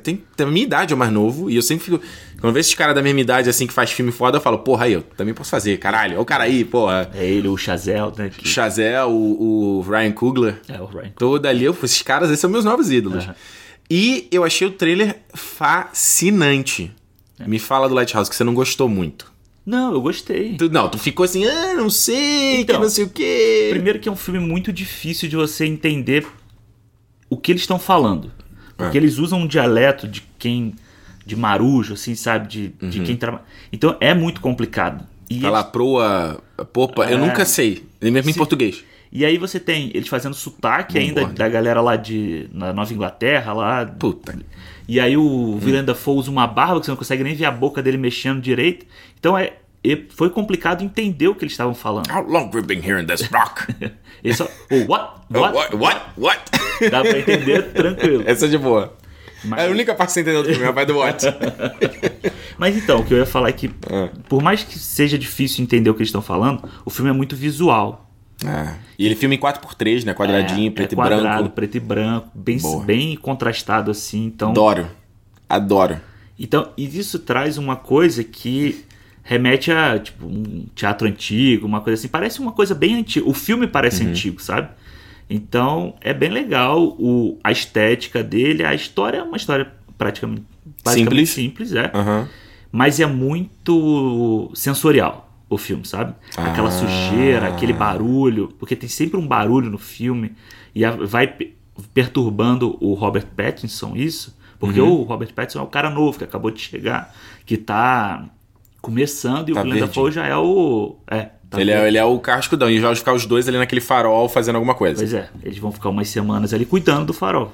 tem, 0.03 0.23
tem 0.37 0.47
a 0.47 0.51
minha 0.51 0.65
idade, 0.65 0.93
é 0.93 0.97
o 0.97 0.99
mais 0.99 1.11
novo. 1.13 1.51
E 1.51 1.57
eu 1.57 1.63
sempre 1.63 1.85
fico. 1.85 1.99
Quando 1.99 2.45
eu 2.51 2.53
vejo 2.53 2.61
esses 2.67 2.75
caras 2.75 2.95
da 2.95 3.03
mesma 3.03 3.21
idade, 3.21 3.51
assim, 3.51 3.67
que 3.67 3.73
faz 3.73 3.91
filme 3.91 4.13
foda, 4.13 4.37
eu 4.39 4.41
falo, 4.41 4.59
porra, 4.61 4.85
aí, 4.85 4.93
eu 4.93 5.03
também 5.03 5.35
posso 5.35 5.51
fazer, 5.51 5.77
caralho. 5.79 6.13
Olha 6.15 6.21
o 6.23 6.25
cara 6.25 6.45
aí, 6.45 6.65
porra. 6.65 7.11
É 7.15 7.25
ele, 7.27 7.49
o 7.49 7.57
Chazel, 7.57 8.13
né? 8.17 8.31
Que, 8.31 8.47
Chazel, 8.49 9.09
o, 9.11 9.79
o 9.79 9.81
Ryan 9.83 10.13
Coogler. 10.13 10.61
é 10.69 10.81
o 10.81 10.87
Ryan. 10.87 11.11
Todo 11.19 11.45
ali, 11.47 11.65
eu, 11.65 11.77
esses 11.83 12.01
caras, 12.03 12.29
esses 12.31 12.41
são 12.41 12.49
meus 12.51 12.65
novos 12.65 12.91
ídolos. 12.91 13.25
Aham. 13.25 13.35
E 13.91 14.29
eu 14.31 14.45
achei 14.45 14.67
o 14.67 14.71
trailer 14.71 15.17
fascinante. 15.35 16.91
Me 17.47 17.59
fala 17.59 17.89
do 17.89 17.95
Lighthouse, 17.95 18.31
que 18.31 18.37
você 18.37 18.45
não 18.45 18.55
gostou 18.55 18.89
muito. 18.89 19.33
Não, 19.67 19.93
eu 19.93 20.01
gostei. 20.01 20.55
Tu- 20.57 20.71
não, 20.71 20.89
tu 20.89 20.99
ficou 20.99 21.25
assim, 21.25 21.45
ah, 21.45 21.75
não 21.75 21.91
sei, 21.91 22.61
Então, 22.61 22.77
que 22.77 22.83
não 22.83 22.89
sei 22.91 23.05
o 23.05 23.09
quê. 23.09 23.69
Primeiro 23.71 23.99
que 23.99 24.09
é 24.09 24.13
um 24.13 24.17
filme 24.17 24.41
muito 24.41 24.73
difícil 24.73 25.29
de 25.29 25.37
você 25.37 25.65
entender 25.67 26.27
o 27.33 27.37
que 27.37 27.53
eles 27.53 27.63
estão 27.63 27.79
falando. 27.79 28.31
Porque 28.77 28.97
É. 28.99 29.01
eles 29.01 29.19
usam 29.19 29.41
um 29.41 29.47
dialeto 29.47 30.07
de 30.09 30.23
quem. 30.39 30.75
de 31.25 31.37
marujo, 31.37 31.95
assim, 31.95 32.17
sabe? 32.17 32.49
De, 32.49 32.69
de 32.91 32.99
Uhum. 32.99 33.05
quem 33.05 33.17
trabalha. 33.17 33.45
Então 33.73 33.97
é 34.01 34.13
muito 34.13 34.41
complicado. 34.41 35.07
E, 35.31 35.41
Fala 35.41 35.61
eles- 35.61 35.71
proa, 35.71 36.43
popa, 36.73 37.05
eu 37.05 37.17
É. 37.17 37.21
nunca 37.21 37.45
sei. 37.45 37.85
Mesmo 38.01 38.29
em 38.31 38.35
português. 38.35 38.83
e 39.13 39.25
aí 39.25 39.39
você 39.39 39.61
tem 39.61 39.93
eles 39.95 40.09
fazendo 40.09 40.35
sotaque 40.35 40.95
Bom 40.95 41.01
ainda 41.01 41.21
bordo. 41.21 41.37
da 41.37 41.49
galera 41.49 41.81
lá 41.81 41.95
de. 41.95 42.49
na 42.53 42.73
Nova 42.73 42.93
Inglaterra, 42.93 43.53
lá. 43.53 43.87
Puta. 43.87 44.37
E 44.89 44.99
aí 44.99 45.17
o 45.17 45.61
Willem 45.63 45.85
Dafoe 45.85 46.17
usa 46.17 46.29
uma 46.29 46.47
barba 46.49 46.81
que 46.81 46.87
você 46.87 46.91
não 46.91 46.99
consegue 46.99 47.23
nem 47.23 47.37
ver 47.37 47.45
a 47.45 47.53
boca 47.53 47.81
dele 47.81 47.97
mexendo 47.99 48.41
direito. 48.41 48.85
Então 49.21 49.39
é. 49.39 49.53
E 49.85 50.07
Foi 50.11 50.31
complicado 50.31 50.83
entender 50.85 51.29
o 51.29 51.35
que 51.35 51.45
eles 51.45 51.53
estavam 51.53 51.75
falando. 51.75 52.11
How 52.11 52.23
long 52.23 52.51
we've 52.55 52.67
been 52.67 52.81
here 52.85 53.01
in 53.03 53.07
this 53.07 53.23
rock? 53.31 53.67
Eles 54.23 54.37
só. 54.37 54.47
Oh, 54.71 54.85
what? 54.87 55.21
Oh, 55.35 55.41
What? 55.41 55.55
what? 55.57 55.77
What? 55.77 56.01
What? 56.17 56.41
Dá 56.91 57.01
pra 57.03 57.19
entender 57.19 57.73
tranquilo. 57.73 58.23
Essa 58.27 58.47
é 58.47 58.49
de 58.49 58.57
boa. 58.59 58.97
Mas- 59.45 59.61
É 59.63 59.67
a 59.67 59.71
única 59.71 59.93
parte 59.95 60.11
que 60.11 60.13
você 60.15 60.21
entendeu 60.21 60.43
do 60.45 60.49
filme, 60.51 60.65
é 60.65 60.73
parte 60.73 60.87
do 60.89 60.99
what. 60.99 61.25
Mas 62.57 62.77
então, 62.77 63.01
o 63.01 63.05
que 63.05 63.13
eu 63.15 63.19
ia 63.19 63.27
falar 63.27 63.49
é 63.49 63.53
que, 63.53 63.69
É. 63.91 64.09
por 64.29 64.41
mais 64.43 64.63
que 64.63 64.79
seja 64.79 65.19
difícil 65.19 65.63
entender 65.65 65.91
o 65.91 65.95
que 65.95 66.01
eles 66.01 66.09
estão 66.09 66.23
falando, 66.23 66.69
o 66.85 66.91
filme 66.91 67.11
é 67.11 67.13
muito 67.13 67.35
visual. 67.35 68.09
É. 68.45 68.75
E 68.99 69.07
ele 69.07 69.15
filma 69.17 69.35
em 69.35 69.39
4x3, 69.39 70.05
né? 70.05 70.15
Quadradinho, 70.15 70.69
é, 70.69 70.71
preto 70.71 70.93
é 70.93 70.95
e 70.95 70.97
quadrado, 70.97 71.23
branco. 71.23 71.49
preto 71.51 71.77
e 71.77 71.81
branco, 71.81 72.29
bem, 72.35 72.59
Boa. 72.59 72.85
bem 72.85 73.17
contrastado 73.17 73.91
assim. 73.91 74.25
Então, 74.27 74.51
Adoro. 74.51 74.87
Adoro. 75.49 76.01
então, 76.39 76.71
e 76.77 76.85
isso 76.99 77.19
traz 77.19 77.59
uma 77.59 77.77
coisa 77.77 78.23
que 78.25 78.85
remete 79.23 79.71
a 79.71 79.99
tipo 79.99 80.27
um 80.27 80.67
teatro 80.75 81.07
antigo, 81.07 81.67
uma 81.67 81.81
coisa 81.81 81.99
assim. 82.01 82.09
Parece 82.09 82.41
uma 82.41 82.53
coisa 82.53 82.75
bem 82.75 82.97
antiga. 82.97 83.29
O 83.29 83.33
filme 83.35 83.67
parece 83.67 84.03
Uhum. 84.03 84.11
antigo, 84.11 84.43
sabe? 84.43 84.69
Então, 85.31 85.95
é 86.01 86.13
bem 86.13 86.29
legal 86.31 86.83
o, 86.99 87.39
a 87.43 87.51
estética 87.53 88.23
dele. 88.23 88.65
A 88.65 88.75
história 88.75 89.19
é 89.19 89.23
uma 89.23 89.37
história 89.37 89.73
praticamente, 89.97 90.43
basicamente 90.85 91.27
Simples. 91.27 91.71
simples, 91.71 91.73
é. 91.75 91.91
Aham. 91.95 92.29
Mas 92.71 92.99
é 93.01 93.07
muito 93.07 94.51
sensorial 94.55 95.31
o 95.49 95.59
filme, 95.59 95.85
sabe? 95.87 96.15
Aquela 96.37 96.69
Ah. 96.69 96.73
sujeira, 96.73 97.49
aquele 97.49 97.73
barulho, 97.73 98.49
porque 98.59 98.75
tem 98.75 98.89
sempre 98.89 99.19
um 99.19 99.27
barulho 99.27 99.71
no 99.71 99.79
filme 99.79 100.33
e 100.75 100.83
vai 100.91 101.27
pe- 101.27 101.55
perturbando 101.93 102.77
o 102.81 102.95
Robert 102.95 103.27
Pattinson 103.37 103.95
isso, 103.95 104.37
porque 104.59 104.81
Uhum. 104.81 105.01
o 105.01 105.03
Robert 105.03 105.33
Pattinson 105.35 105.61
é 105.61 105.63
o 105.63 105.67
cara 105.67 105.91
novo 105.91 106.17
que 106.19 106.25
acabou 106.25 106.51
de 106.51 106.61
chegar, 106.61 107.15
que 107.45 107.57
tá 107.57 108.25
começando 108.83 109.49
e 109.49 109.55
Tá 109.55 109.61
o 109.61 109.63
Willem 109.63 109.79
verde. 109.81 109.95
Dafoe 109.95 110.11
já 110.13 110.27
é 110.27 110.37
o 110.37 110.97
é, 111.11 111.29
tá 111.49 111.61
ele, 111.61 111.71
é, 111.71 111.87
ele 111.89 111.97
é 111.97 112.05
o 112.05 112.19
cascudão. 112.19 112.69
E 112.69 112.79
já 112.81 112.89
vai 112.89 112.97
ficar 112.97 113.15
os 113.15 113.25
dois 113.25 113.49
ali 113.49 113.57
naquele 113.57 113.81
farol 113.81 114.29
fazendo 114.29 114.57
alguma 114.57 114.75
coisa. 114.75 114.97
Pois 114.99 115.15
é, 115.15 115.31
eles 115.43 115.57
vão 115.59 115.73
ficar 115.73 115.89
umas 115.89 116.09
semanas 116.09 116.53
ali 116.53 116.67
cuidando 116.67 117.07
do 117.07 117.13
farol. 117.15 117.53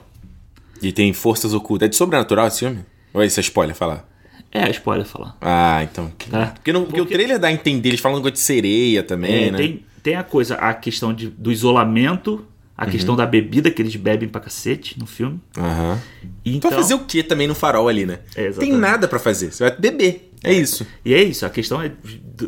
E 0.82 0.90
tem 0.92 1.12
forças 1.12 1.52
ocultas. 1.54 1.86
É 1.86 1.88
de 1.90 1.96
sobrenatural 1.96 2.46
esse 2.48 2.60
filme? 2.60 2.80
Ou 3.12 3.22
isso 3.22 3.38
é 3.38 3.42
spoiler 3.42 3.76
falar? 3.76 4.08
É, 4.50 4.70
spoiler 4.70 5.04
falar. 5.06 5.36
Ah, 5.40 5.82
então. 5.82 6.10
Tá. 6.30 6.46
Porque, 6.54 6.72
não- 6.72 6.84
porque 6.84 7.00
o 7.00 7.04
Porque- 7.04 7.14
trailer 7.14 7.38
dá 7.38 7.48
a 7.48 7.52
entender, 7.52 7.90
eles 7.90 8.00
falam 8.00 8.20
coisa 8.22 8.32
de 8.32 8.40
sereia 8.40 9.02
também, 9.02 9.48
É, 9.48 9.50
né? 9.50 9.58
tem, 9.58 9.84
tem 10.02 10.14
a 10.16 10.22
coisa, 10.24 10.54
a 10.54 10.72
questão 10.72 11.12
de, 11.12 11.28
do 11.28 11.52
isolamento, 11.52 12.46
a 12.78 12.84
Uhum. 12.84 12.90
questão 12.92 13.16
da 13.16 13.26
bebida 13.26 13.70
que 13.72 13.82
eles 13.82 13.96
bebem 13.96 14.28
pra 14.28 14.40
cacete 14.40 14.96
no 14.98 15.04
filme. 15.04 15.40
Aham. 15.58 15.98
E 16.44 16.52
Tu 16.52 16.56
Então, 16.58 16.70
fazer 16.70 16.94
o 16.94 17.00
que 17.00 17.24
também 17.24 17.48
no 17.48 17.54
farol 17.54 17.88
ali, 17.88 18.06
né? 18.06 18.20
É, 18.36 18.50
tem 18.52 18.72
nada 18.72 19.08
pra 19.08 19.18
fazer. 19.18 19.52
Você 19.52 19.68
vai 19.68 19.76
beber. 19.76 20.30
É 20.44 20.52
isso. 20.52 20.86
E 21.04 21.12
é 21.12 21.20
isso, 21.20 21.44
a 21.44 21.50
questão 21.50 21.82
é 21.82 21.90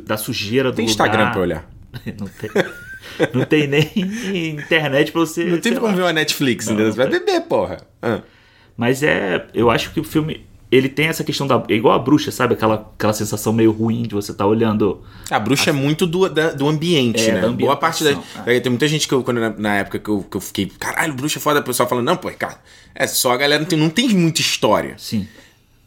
da 0.07 0.17
sujeira 0.17 0.71
do 0.71 0.77
Tem 0.77 0.87
lugar. 0.87 0.93
Instagram 0.93 1.33
pra 1.33 1.41
olhar. 1.41 1.71
não 2.19 2.29
tem. 2.29 2.51
Não 3.35 3.45
tem 3.45 3.67
nem 3.67 4.51
internet 4.57 5.11
pra 5.11 5.21
você. 5.23 5.45
Não 5.45 5.59
tem 5.59 5.75
como 5.75 5.89
lá. 5.89 5.93
ver 5.95 6.03
uma 6.03 6.13
Netflix, 6.13 6.67
entendeu? 6.67 6.93
Você 6.93 6.97
vai 6.97 7.09
beber, 7.09 7.41
porra. 7.43 7.79
Ah. 8.01 8.21
Mas 8.77 9.03
é. 9.03 9.47
Eu 9.53 9.69
acho 9.71 9.91
que 9.91 9.99
o 9.99 10.05
filme. 10.05 10.47
Ele 10.71 10.89
tem 10.89 11.07
essa 11.07 11.25
questão 11.25 11.47
da. 11.49 11.63
É 11.69 11.75
igual 11.75 11.95
a 11.95 11.99
bruxa, 11.99 12.31
sabe? 12.31 12.55
Aquela, 12.55 12.89
aquela 12.97 13.13
sensação 13.13 13.53
meio 13.53 13.73
ruim 13.73 14.03
de 14.03 14.15
você 14.15 14.31
estar 14.31 14.47
olhando. 14.47 15.01
A 15.29 15.39
bruxa 15.41 15.71
é 15.71 15.73
muito 15.73 16.07
do, 16.07 16.29
da- 16.29 16.53
do 16.53 16.69
ambiente, 16.69 17.29
É, 17.29 17.41
né? 17.41 17.49
Boa 17.49 17.77
parte 17.77 18.05
da. 18.05 18.11
ambientação, 18.11 18.45
Tem 18.45 18.71
muita 18.71 18.87
gente 18.87 19.09
que 19.09 19.15
eu, 19.15 19.25
quando, 19.25 19.41
na, 19.41 19.51
na 19.51 19.75
época 19.79 19.99
que 19.99 20.09
eu, 20.09 20.23
que 20.23 20.37
eu 20.37 20.41
fiquei, 20.41 20.67
caralho, 20.67 21.13
bruxa 21.15 21.39
é 21.39 21.43
foda, 21.43 21.59
o 21.59 21.63
pessoal 21.65 21.89
falando, 21.89 22.07
não, 22.07 22.17
pô, 22.17 22.31
cara, 22.39 22.59
é 22.95 23.07
só 23.09 23.33
a 23.33 23.37
galera 23.37 23.61
não 23.61 23.69
tem, 23.69 23.79
não 23.79 23.91
tem 23.91 24.09
muita 24.11 24.41
história. 24.41 24.95
Sim. 24.97 25.27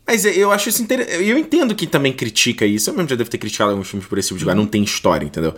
Mas 0.05 0.25
eu 0.25 0.51
acho 0.51 0.67
isso 0.67 0.81
interessante. 0.83 1.23
Eu 1.23 1.37
entendo 1.37 1.73
que 1.73 1.87
também 1.87 2.11
critica 2.11 2.65
isso. 2.65 2.89
Eu 2.89 2.93
mesmo 2.93 3.09
já 3.09 3.15
devo 3.15 3.29
ter 3.29 3.37
criticado 3.37 3.71
alguns 3.71 3.87
filmes 3.87 4.07
por 4.07 4.17
esse 4.17 4.27
tipo 4.27 4.37
de 4.37 4.43
lugar. 4.43 4.55
Não 4.55 4.65
tem 4.65 4.83
história, 4.83 5.25
entendeu? 5.25 5.55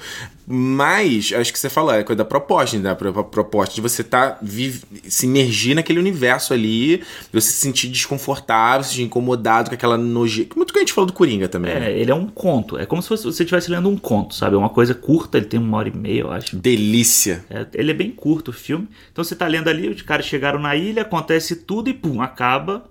Mas, 0.47 1.33
acho 1.33 1.51
que 1.51 1.57
você 1.57 1.69
falou, 1.69 1.91
é 1.91 2.03
coisa 2.03 2.17
da 2.17 2.25
proposta, 2.25 2.77
né? 2.77 2.91
A 2.91 2.95
proposta 2.95 3.73
de 3.73 3.81
você 3.81 4.03
tá, 4.03 4.37
vive, 4.41 4.83
se 5.07 5.25
imergir 5.25 5.75
naquele 5.75 5.97
universo 5.97 6.53
ali, 6.53 7.01
você 7.33 7.51
se 7.51 7.57
sentir 7.57 7.87
desconfortável, 7.87 8.83
se 8.83 8.91
sentir 8.91 9.01
incomodado 9.03 9.69
com 9.69 9.73
aquela 9.75 9.97
nojeira. 9.97 10.51
Muito 10.55 10.71
que 10.71 10.77
a 10.77 10.81
gente 10.83 10.93
falou 10.93 11.07
do 11.07 11.13
Coringa 11.13 11.49
também. 11.49 11.73
né? 11.73 11.91
É, 11.91 11.99
ele 11.99 12.11
é 12.11 12.15
um 12.15 12.27
conto. 12.27 12.77
É 12.77 12.85
como 12.85 13.01
se 13.01 13.09
você 13.09 13.29
estivesse 13.29 13.71
lendo 13.71 13.89
um 13.89 13.97
conto, 13.97 14.35
sabe? 14.35 14.55
É 14.55 14.59
uma 14.59 14.69
coisa 14.69 14.93
curta, 14.93 15.39
ele 15.39 15.47
tem 15.47 15.59
uma 15.59 15.77
hora 15.77 15.89
e 15.89 15.97
meia, 15.97 16.21
eu 16.21 16.31
acho. 16.31 16.55
Delícia. 16.55 17.43
É, 17.49 17.65
ele 17.73 17.89
é 17.89 17.95
bem 17.95 18.11
curto 18.11 18.49
o 18.49 18.53
filme. 18.53 18.87
Então 19.11 19.23
você 19.23 19.35
tá 19.35 19.47
lendo 19.47 19.67
ali, 19.69 19.89
os 19.89 20.03
caras 20.03 20.27
chegaram 20.27 20.59
na 20.59 20.75
ilha, 20.75 21.01
acontece 21.01 21.55
tudo 21.55 21.89
e 21.89 21.93
pum, 21.93 22.21
acaba. 22.21 22.85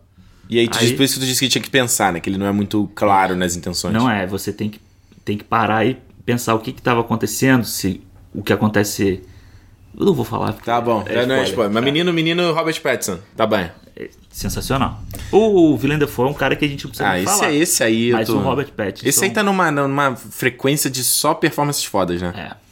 E 0.48 0.58
aí, 0.58 0.68
Aí- 0.72 0.92
por 0.94 1.02
isso 1.02 1.14
que 1.14 1.20
tu 1.20 1.26
disse 1.26 1.40
que 1.40 1.48
tinha 1.48 1.62
que 1.62 1.70
pensar, 1.70 2.12
né? 2.12 2.20
Que 2.20 2.28
ele 2.28 2.38
não 2.38 2.46
é 2.46 2.52
muito 2.52 2.90
claro 2.94 3.34
nas 3.34 3.56
intenções. 3.56 3.94
Não 3.94 4.10
é, 4.10 4.26
você 4.26 4.52
tem 4.52 4.68
que, 4.68 4.80
tem 5.24 5.38
que 5.38 5.44
parar 5.44 5.84
e 5.86 5.96
pensar 6.24 6.54
o 6.54 6.58
que 6.58 6.70
estava 6.70 7.00
acontecendo, 7.00 7.64
se 7.64 8.00
o 8.34 8.42
que 8.42 8.52
acontece. 8.52 9.22
Eu 9.98 10.06
não 10.06 10.14
vou 10.14 10.24
falar. 10.24 10.52
Tá 10.54 10.80
bom, 10.80 11.04
já 11.08 11.24
não 11.26 11.36
é 11.36 11.44
spoiler. 11.44 11.72
Mas 11.72 11.82
Tá. 11.82 11.84
menino, 11.84 12.12
menino 12.12 12.52
Robert 12.52 12.80
Pattinson. 12.82 13.18
Tá 13.36 13.46
bem. 13.46 13.70
É 13.96 14.08
sensacional. 14.30 15.00
O, 15.30 15.38
o 15.38 15.74
Willem 15.76 15.98
Dafoe 15.98 16.26
é 16.26 16.30
um 16.30 16.34
cara 16.34 16.56
que 16.56 16.64
a 16.64 16.68
gente 16.68 16.82
não 16.84 16.90
precisa 16.90 17.08
Ah, 17.08 17.18
esse, 17.20 17.26
falar. 17.26 17.50
é 17.52 17.54
esse 17.54 17.84
aí. 17.84 18.10
Mas 18.10 18.26
tô... 18.26 18.34
o 18.36 18.40
Robert 18.40 18.72
Pattinson... 18.72 19.08
Esse 19.08 19.24
aí 19.24 19.30
tá 19.30 19.40
numa, 19.42 19.70
numa 19.70 20.16
frequência 20.16 20.90
de 20.90 21.04
só 21.04 21.32
performances 21.32 21.84
fodas, 21.84 22.20
né? 22.20 22.32
É. 22.36 22.64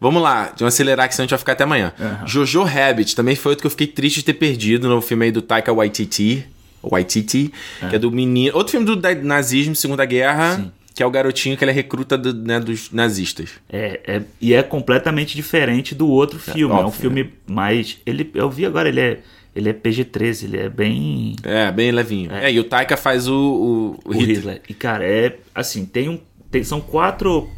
Vamos 0.00 0.22
lá, 0.22 0.54
vamos 0.56 0.72
acelerar 0.74 1.06
que 1.06 1.14
senão 1.14 1.24
a 1.24 1.26
gente 1.26 1.30
vai 1.32 1.38
ficar 1.38 1.52
até 1.52 1.64
amanhã. 1.64 1.92
Aham. 2.00 2.26
Jojo 2.26 2.62
Rabbit 2.62 3.14
também 3.14 3.36
foi 3.36 3.50
outro 3.52 3.60
que 3.60 3.66
eu 3.66 3.70
fiquei 3.70 3.86
triste 3.86 4.16
de 4.20 4.22
ter 4.24 4.32
perdido 4.34 4.88
no 4.88 5.02
filme 5.02 5.26
aí 5.26 5.30
do 5.30 5.42
Taika 5.42 5.70
Waititi. 5.74 6.46
Waititi, 6.82 7.52
que 7.88 7.96
é 7.96 7.98
do 7.98 8.10
menino. 8.10 8.56
Outro 8.56 8.72
filme 8.72 8.86
do 8.86 8.96
nazismo, 9.22 9.74
Segunda 9.76 10.04
Guerra, 10.04 10.56
Sim. 10.56 10.72
que 10.94 11.02
é 11.02 11.06
o 11.06 11.10
garotinho 11.10 11.56
que 11.56 11.64
ele 11.64 11.70
é 11.70 11.74
recruta 11.74 12.16
do- 12.16 12.34
né, 12.34 12.58
dos 12.60 12.90
nazistas. 12.90 13.50
É, 13.68 14.00
é- 14.06 14.22
e 14.40 14.54
é 14.54 14.62
completamente 14.62 15.34
diferente 15.36 15.94
do 15.94 16.08
outro 16.08 16.38
filme. 16.38 16.74
É, 16.74 16.76
um 16.76 16.86
óbvio, 16.86 17.00
filme 17.00 17.30
mais. 17.46 17.98
Ele, 18.06 18.30
eu 18.34 18.48
vi 18.50 18.64
agora, 18.66 18.88
ele 18.88 19.00
é, 19.00 19.20
ele 19.54 19.68
é 19.68 19.72
PG-13, 19.72 20.44
ele 20.44 20.56
é 20.58 20.68
bem. 20.68 21.36
É, 21.42 21.70
bem 21.72 21.90
levinho. 21.90 22.32
É, 22.32 22.50
e 22.52 22.58
o 22.60 22.64
Taika 22.64 22.96
faz 22.96 23.26
o, 23.28 23.34
o, 23.34 24.00
o 24.04 24.10
O 24.10 24.12
Hitler. 24.12 24.36
Hitler. 24.36 24.62
E, 24.68 24.74
cara, 24.74 25.04
é. 25.04 25.36
Assim, 25.54 25.84
tem 25.84 26.08
um. 26.08 26.18
tem- 26.50 26.62
são 26.64 26.80
quatro 26.80 27.48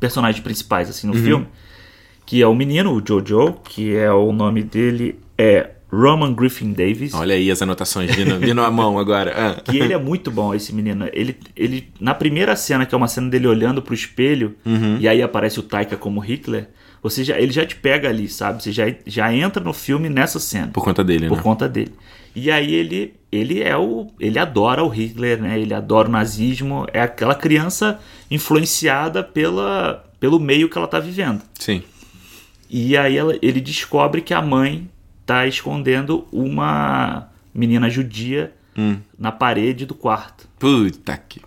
personagens 0.00 0.42
principais, 0.42 0.88
assim, 0.90 1.08
Uhum. 1.08 1.14
no 1.14 1.20
filme. 1.20 1.46
Que 2.24 2.40
é 2.40 2.46
o 2.46 2.54
menino, 2.54 2.92
o 2.94 3.02
Jojo, 3.06 3.54
que 3.64 3.94
é 3.94 4.10
o 4.12 4.32
nome 4.32 4.62
dele 4.62 5.16
é 5.36 5.70
Roman 5.92 6.32
Griffin 6.32 6.72
Davis. 6.72 7.12
Olha 7.12 7.34
aí 7.34 7.50
as 7.50 7.60
anotações 7.60 8.14
vindo, 8.16 8.38
vindo 8.40 8.62
à 8.62 8.70
mão 8.70 8.98
agora. 8.98 9.32
Ah. 9.58 9.60
Que 9.60 9.76
ele 9.78 9.92
é 9.92 9.98
muito 9.98 10.30
bom, 10.30 10.54
esse 10.54 10.74
menino. 10.74 11.06
Ele, 11.12 11.36
ele, 11.54 11.88
na 12.00 12.14
primeira 12.14 12.56
cena, 12.56 12.86
que 12.86 12.94
é 12.94 12.98
uma 12.98 13.08
cena 13.08 13.28
dele 13.28 13.46
olhando 13.46 13.82
pro 13.82 13.94
espelho, 13.94 14.56
Uhum. 14.64 14.96
e 14.98 15.06
aí 15.06 15.20
aparece 15.22 15.60
o 15.60 15.62
Taika 15.62 15.96
como 15.96 16.18
Hitler, 16.20 16.68
você 17.02 17.22
já, 17.24 17.38
ele 17.38 17.52
já 17.52 17.66
te 17.66 17.76
pega 17.76 18.08
ali, 18.08 18.28
sabe? 18.28 18.62
Você 18.62 18.72
já, 18.72 18.84
já 19.06 19.34
entra 19.34 19.62
no 19.62 19.72
filme 19.72 20.08
nessa 20.08 20.38
cena. 20.38 20.68
Por 20.68 20.82
conta 20.84 21.02
dele, 21.04 21.28
por 21.28 21.36
né? 21.38 21.42
conta 21.42 21.68
dele. 21.68 21.92
E 22.34 22.50
aí 22.50 22.72
ele, 22.74 23.12
ele 23.30 23.60
é 23.62 23.76
o. 23.76 24.06
Ele 24.18 24.38
adora 24.38 24.82
o 24.82 24.88
Hitler, 24.88 25.42
né? 25.42 25.60
Ele 25.60 25.74
adora 25.74 26.08
o 26.08 26.10
nazismo. 26.10 26.86
É 26.92 27.02
aquela 27.02 27.34
criança 27.34 27.98
influenciada 28.30 29.22
pela, 29.22 30.04
pelo 30.18 30.40
meio 30.40 30.68
que 30.68 30.78
ela 30.78 30.86
tá 30.88 30.98
vivendo. 30.98 31.42
Sim. 31.58 31.82
E 32.70 32.96
aí 32.96 33.16
ela- 33.18 33.36
ele 33.42 33.60
descobre 33.60 34.22
que 34.22 34.32
a 34.32 34.40
mãe 34.40 34.88
tá 35.26 35.46
escondendo 35.46 36.26
uma 36.32 37.28
menina 37.54 37.88
judia 37.90 38.52
Hum. 38.76 38.96
na 39.18 39.30
parede 39.30 39.84
do 39.84 39.94
quarto. 39.94 40.48
Puta 40.58 41.16
que. 41.28 41.40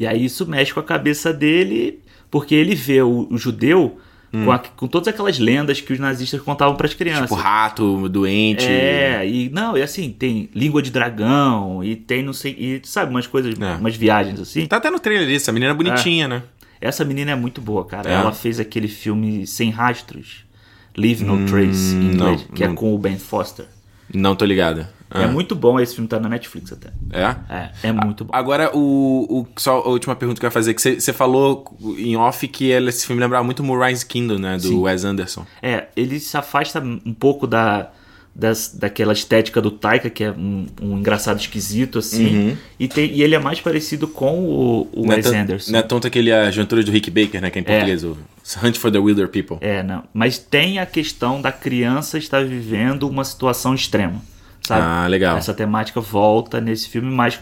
E 0.00 0.06
aí 0.06 0.24
isso 0.24 0.46
mexe 0.46 0.72
com 0.72 0.80
a 0.80 0.82
cabeça 0.82 1.30
dele, 1.32 2.00
porque 2.30 2.54
ele 2.54 2.74
vê 2.74 3.02
o, 3.02 3.28
o 3.30 3.36
judeu 3.36 4.00
com, 4.32 4.50
a- 4.50 4.58
com 4.58 4.88
todas 4.88 5.08
aquelas 5.08 5.38
lendas 5.38 5.82
que 5.82 5.92
os 5.92 5.98
nazistas 5.98 6.40
contavam 6.40 6.74
para 6.74 6.86
as 6.86 6.94
crianças. 6.94 7.24
Tipo, 7.28 7.34
rato, 7.34 8.08
doente. 8.08 8.64
É, 8.64 9.28
e 9.28 9.50
não, 9.50 9.76
e 9.76 9.82
assim, 9.82 10.10
tem 10.10 10.48
língua 10.54 10.80
de 10.80 10.90
dragão, 10.90 11.84
e 11.84 11.94
tem 11.94 12.22
não 12.22 12.32
sei, 12.32 12.52
e 12.58 12.80
sabe, 12.84 13.10
umas 13.10 13.26
coisas, 13.26 13.54
É. 13.60 13.74
umas 13.74 13.94
viagens 13.94 14.40
assim. 14.40 14.64
Tá 14.66 14.78
até 14.78 14.90
no 14.90 14.98
trailer 14.98 15.28
isso, 15.28 15.50
a 15.50 15.52
menina 15.52 15.72
é 15.72 15.74
bonitinha, 15.74 16.26
né? 16.26 16.42
Essa 16.80 17.04
menina 17.04 17.32
é 17.32 17.34
muito 17.34 17.60
boa, 17.60 17.84
cara. 17.84 18.08
É. 18.10 18.14
Ela 18.14 18.32
fez 18.32 18.58
aquele 18.58 18.88
filme 18.88 19.46
Sem 19.46 19.68
Rastros, 19.70 20.46
Leave 20.96 21.24
No 21.24 21.46
Trace, 21.46 21.94
em 21.94 22.14
não, 22.14 22.32
inglês, 22.32 22.48
que 22.54 22.64
não. 22.64 22.72
é 22.72 22.74
com 22.76 22.94
o 22.94 22.98
Ben 22.98 23.18
Foster. 23.18 23.66
Não 24.12 24.34
tô 24.36 24.44
ligado. 24.44 24.86
É 25.14 25.26
muito 25.26 25.54
bom, 25.54 25.78
esse 25.78 25.94
filme 25.94 26.08
tá 26.08 26.18
na 26.18 26.26
Netflix 26.26 26.72
até. 26.72 26.88
É? 27.10 27.36
É, 27.54 27.70
é 27.88 27.92
muito 27.92 28.24
bom. 28.24 28.30
Agora, 28.34 28.74
o, 28.74 29.40
o, 29.42 29.46
só 29.60 29.80
a 29.80 29.88
última 29.88 30.16
pergunta 30.16 30.40
que 30.40 30.46
eu 30.46 30.48
ia 30.48 30.50
fazer, 30.50 30.72
que 30.72 30.80
você 30.80 30.98
você 30.98 31.12
falou 31.12 31.66
em 31.98 32.16
off 32.16 32.48
que 32.48 32.70
ele- 32.70 32.88
esse 32.88 33.06
filme 33.06 33.20
lembrava 33.20 33.44
muito 33.44 33.62
Moonrise 33.62 34.06
Kingdom, 34.06 34.38
né? 34.38 34.56
Do 34.56 34.68
Sim. 34.68 34.78
Wes 34.80 35.04
Anderson. 35.04 35.44
É, 35.62 35.88
ele 35.94 36.18
se 36.18 36.34
afasta 36.34 36.80
um 36.80 37.12
pouco 37.12 37.46
da, 37.46 37.90
das, 38.34 38.74
daquela 38.74 39.12
estética 39.12 39.60
do 39.60 39.70
Taika, 39.70 40.08
que 40.08 40.24
é 40.24 40.30
um, 40.30 40.66
um 40.80 40.98
engraçado 40.98 41.38
esquisito, 41.38 41.98
assim. 41.98 42.56
E, 42.78 42.88
tem, 42.88 43.10
e 43.12 43.22
ele 43.22 43.34
é 43.34 43.38
mais 43.38 43.60
parecido 43.60 44.08
com 44.08 44.38
o, 44.40 44.88
o 44.92 45.02
Uhum. 45.02 45.12
É 45.12 45.16
Wes 45.16 45.26
Anderson. 45.26 45.72
Não 45.72 45.78
é 45.78 45.82
tanto 45.82 46.06
aquele 46.06 46.32
A 46.32 46.46
Aventura 46.46 46.82
do 46.82 46.90
Rick 46.90 47.10
Baker, 47.10 47.40
né? 47.40 47.50
Que 47.50 47.58
é 47.58 47.62
em 47.62 47.64
português, 47.64 48.04
o 48.04 48.16
Hunt 48.62 48.76
for 48.76 48.90
the 48.90 48.98
Wilder 48.98 49.28
People. 49.28 49.58
É, 49.60 49.82
não. 49.82 50.04
Mas 50.14 50.38
tem 50.38 50.78
a 50.78 50.86
questão 50.86 51.40
da 51.40 51.52
criança 51.52 52.18
estar 52.18 52.44
vivendo 52.44 53.08
uma 53.08 53.24
situação 53.24 53.74
extrema, 53.74 54.22
sabe? 54.62 54.82
Ah, 54.82 55.06
legal. 55.06 55.36
Essa 55.36 55.52
temática 55.52 56.00
volta 56.00 56.60
nesse 56.60 56.88
filme 56.88 57.10
mais 57.10 57.38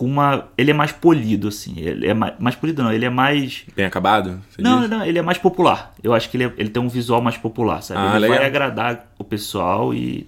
com 0.00 0.06
uma... 0.06 0.48
Ele 0.56 0.70
é 0.70 0.72
mais 0.72 0.92
polido, 0.92 1.48
assim. 1.48 1.74
Ele 1.76 2.06
é 2.06 2.14
mais, 2.14 2.32
mais 2.38 2.56
polido 2.56 2.82
não, 2.82 2.90
ele 2.90 3.04
é 3.04 3.10
mais... 3.10 3.64
Bem 3.76 3.84
acabado? 3.84 4.40
Não, 4.58 4.88
não, 4.88 5.04
ele 5.04 5.18
é 5.18 5.22
mais 5.22 5.36
popular. 5.36 5.92
Eu 6.02 6.14
acho 6.14 6.30
que 6.30 6.38
ele, 6.38 6.44
é- 6.44 6.52
ele 6.56 6.70
tem 6.70 6.82
um 6.82 6.88
visual 6.88 7.20
mais 7.20 7.36
popular, 7.36 7.82
sabe? 7.82 8.00
Ah, 8.00 8.12
ele 8.12 8.20
legal. 8.20 8.38
vai 8.38 8.46
agradar 8.46 9.12
o 9.18 9.24
pessoal 9.24 9.92
e 9.92 10.26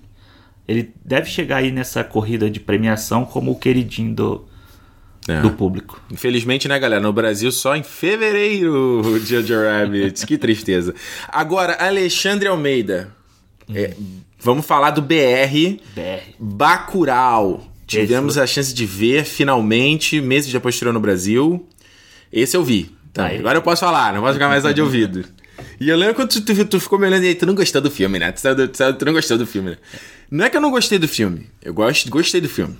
ele 0.69 0.93
deve 1.03 1.31
chegar 1.31 1.57
aí 1.57 1.73
nessa 1.73 2.05
corrida 2.05 2.51
de 2.51 2.61
premiação 2.61 3.25
como 3.25 3.51
o 3.51 3.59
queridinho 3.59 4.15
do, 4.15 4.45
É. 5.27 5.41
do 5.41 5.51
público. 5.53 5.99
Infelizmente, 6.11 6.69
né, 6.69 6.79
galera? 6.79 7.01
No 7.01 7.11
Brasil 7.11 7.51
só 7.51 7.75
em 7.75 7.83
fevereiro 7.83 9.01
o 9.01 9.19
Jojo 9.21 9.55
Rabbit. 9.55 10.27
que 10.27 10.37
tristeza. 10.37 10.95
Agora, 11.29 11.79
Alexandre 11.83 12.47
Almeida. 12.47 13.11
É, 13.75 13.95
vamos 14.39 14.67
falar 14.67 14.91
do 14.91 15.01
BR 15.01 15.79
BR. 15.95 16.35
Bacurau. 16.39 17.72
Tivemos 17.87 18.38
a 18.38 18.47
chance 18.47 18.73
de 18.73 18.87
ver 18.87 19.25
finalmente, 19.25 20.21
meses 20.21 20.53
depois 20.53 20.75
estreou 20.75 20.92
no 20.92 21.01
Brasil. 21.01 21.66
Esse 22.33 22.57
eu 22.57 22.64
vi. 22.64 22.90
Tá, 23.12 23.27
Aí. 23.27 23.38
agora 23.38 23.59
eu 23.59 23.62
posso 23.62 23.81
falar, 23.81 24.14
não 24.14 24.23
posso 24.23 24.35
ficar 24.35 24.49
mais 24.49 24.62
só 24.62 24.73
de 24.73 24.81
ouvido. 24.81 25.25
E 25.79 25.88
eu 25.88 25.97
lembro 25.97 26.14
quando 26.14 26.31
tu, 26.31 26.40
tu, 26.40 26.64
tu 26.64 26.81
ficou 26.81 26.99
me 26.99 27.07
olhando 27.07 27.25
e 27.25 27.29
aí, 27.29 27.35
tu 27.35 27.45
não 27.45 27.55
gostou 27.55 27.83
do 27.83 27.90
filme, 27.90 28.18
né? 28.18 28.33
Tu, 28.33 28.42
tu, 28.68 28.95
tu 28.95 29.05
não 29.05 29.12
gostou 29.12 29.37
do 29.37 29.47
filme, 29.47 29.71
né? 29.71 29.77
Não 30.31 30.45
é 30.45 30.51
que 30.51 30.57
eu 30.57 30.61
não 30.61 30.71
gostei 30.71 30.99
do 30.99 31.07
filme. 31.07 31.47
Eu 31.62 31.75
gosto, 31.75 32.09
gostei 32.09 32.40
do 32.40 32.49
filme. 32.49 32.77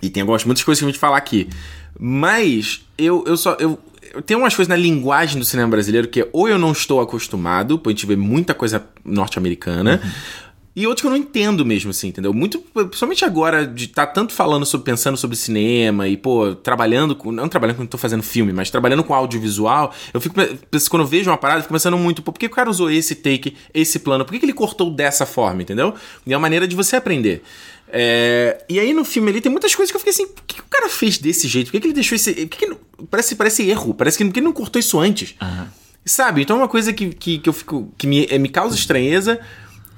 E 0.00 0.08
tem 0.08 0.20
algumas 0.20 0.44
muitas 0.44 0.62
coisas 0.62 0.78
que 0.78 0.84
a 0.84 0.88
gente 0.88 0.98
falar 0.98 1.16
aqui. 1.16 1.48
Mas 1.98 2.86
eu, 2.96 3.24
eu 3.26 3.36
só. 3.36 3.56
Eu, 3.58 3.78
eu 4.14 4.22
tenho 4.22 4.40
umas 4.40 4.54
coisas 4.54 4.68
na 4.68 4.76
linguagem 4.76 5.38
do 5.38 5.44
cinema 5.44 5.68
brasileiro 5.68 6.08
que 6.08 6.20
é, 6.20 6.28
ou 6.32 6.48
eu 6.48 6.58
não 6.58 6.72
estou 6.72 7.00
acostumado, 7.00 7.78
porque 7.78 7.88
a 7.88 7.92
gente 7.92 8.06
vê 8.06 8.16
muita 8.16 8.54
coisa 8.54 8.86
norte-americana. 9.04 10.00
E 10.78 10.86
outros 10.86 11.00
que 11.00 11.08
eu 11.08 11.10
não 11.10 11.18
entendo 11.18 11.66
mesmo, 11.66 11.90
assim, 11.90 12.06
entendeu? 12.06 12.32
Muito, 12.32 12.60
principalmente 12.60 13.24
agora, 13.24 13.66
de 13.66 13.86
estar 13.86 14.06
tanto 14.06 14.32
falando 14.32 14.64
sobre, 14.64 14.84
pensando 14.84 15.16
sobre 15.16 15.36
cinema 15.36 16.06
e, 16.06 16.16
pô, 16.16 16.54
trabalhando 16.54 17.16
com. 17.16 17.32
Não 17.32 17.48
trabalhando 17.48 17.78
quando 17.78 17.86
eu 17.86 17.90
tô 17.90 17.98
fazendo 17.98 18.22
filme, 18.22 18.52
mas 18.52 18.70
trabalhando 18.70 19.02
com 19.02 19.12
audiovisual, 19.12 19.92
eu 20.14 20.20
fico. 20.20 20.36
Quando 20.36 21.02
eu 21.02 21.06
vejo 21.08 21.28
uma 21.30 21.36
parada, 21.36 21.58
eu 21.58 21.62
fico 21.62 21.74
pensando 21.74 21.98
muito, 21.98 22.22
pô, 22.22 22.30
por 22.30 22.38
que 22.38 22.46
o 22.46 22.50
cara 22.50 22.70
usou 22.70 22.88
esse 22.88 23.16
take, 23.16 23.56
esse 23.74 23.98
plano? 23.98 24.24
Por 24.24 24.30
que, 24.30 24.38
que 24.38 24.44
ele 24.44 24.52
cortou 24.52 24.88
dessa 24.88 25.26
forma, 25.26 25.62
entendeu? 25.62 25.94
E 26.24 26.32
é 26.32 26.36
uma 26.36 26.42
maneira 26.42 26.68
de 26.68 26.76
você 26.76 26.94
aprender. 26.94 27.42
É, 27.88 28.62
e 28.68 28.78
aí 28.78 28.92
no 28.92 29.04
filme 29.04 29.32
ali 29.32 29.40
tem 29.40 29.50
muitas 29.50 29.74
coisas 29.74 29.90
que 29.90 29.96
eu 29.96 30.00
fiquei 30.00 30.12
assim, 30.12 30.28
por 30.28 30.44
que, 30.44 30.60
o 30.60 30.64
cara 30.70 30.88
fez 30.88 31.18
desse 31.18 31.48
jeito? 31.48 31.66
Por 31.66 31.72
que, 31.72 31.80
que 31.80 31.86
ele 31.88 31.94
deixou 31.94 32.14
esse. 32.14 32.32
Que 32.46 32.46
que 32.46 32.76
parece, 33.10 33.34
parece 33.34 33.68
erro, 33.68 33.94
parece 33.94 34.16
que, 34.16 34.22
ele 34.22 34.40
não 34.42 34.52
cortou 34.52 34.78
isso 34.78 34.96
antes. 35.00 35.34
Sabe? 36.04 36.42
Então 36.42 36.54
é 36.54 36.60
uma 36.60 36.68
coisa 36.68 36.92
que, 36.92 37.08
que, 37.08 37.38
que 37.40 37.48
eu 37.48 37.52
fico. 37.52 37.92
que 37.98 38.06
me, 38.06 38.28
eh, 38.30 38.38
me 38.38 38.48
causa 38.48 38.76
estranheza 38.76 39.40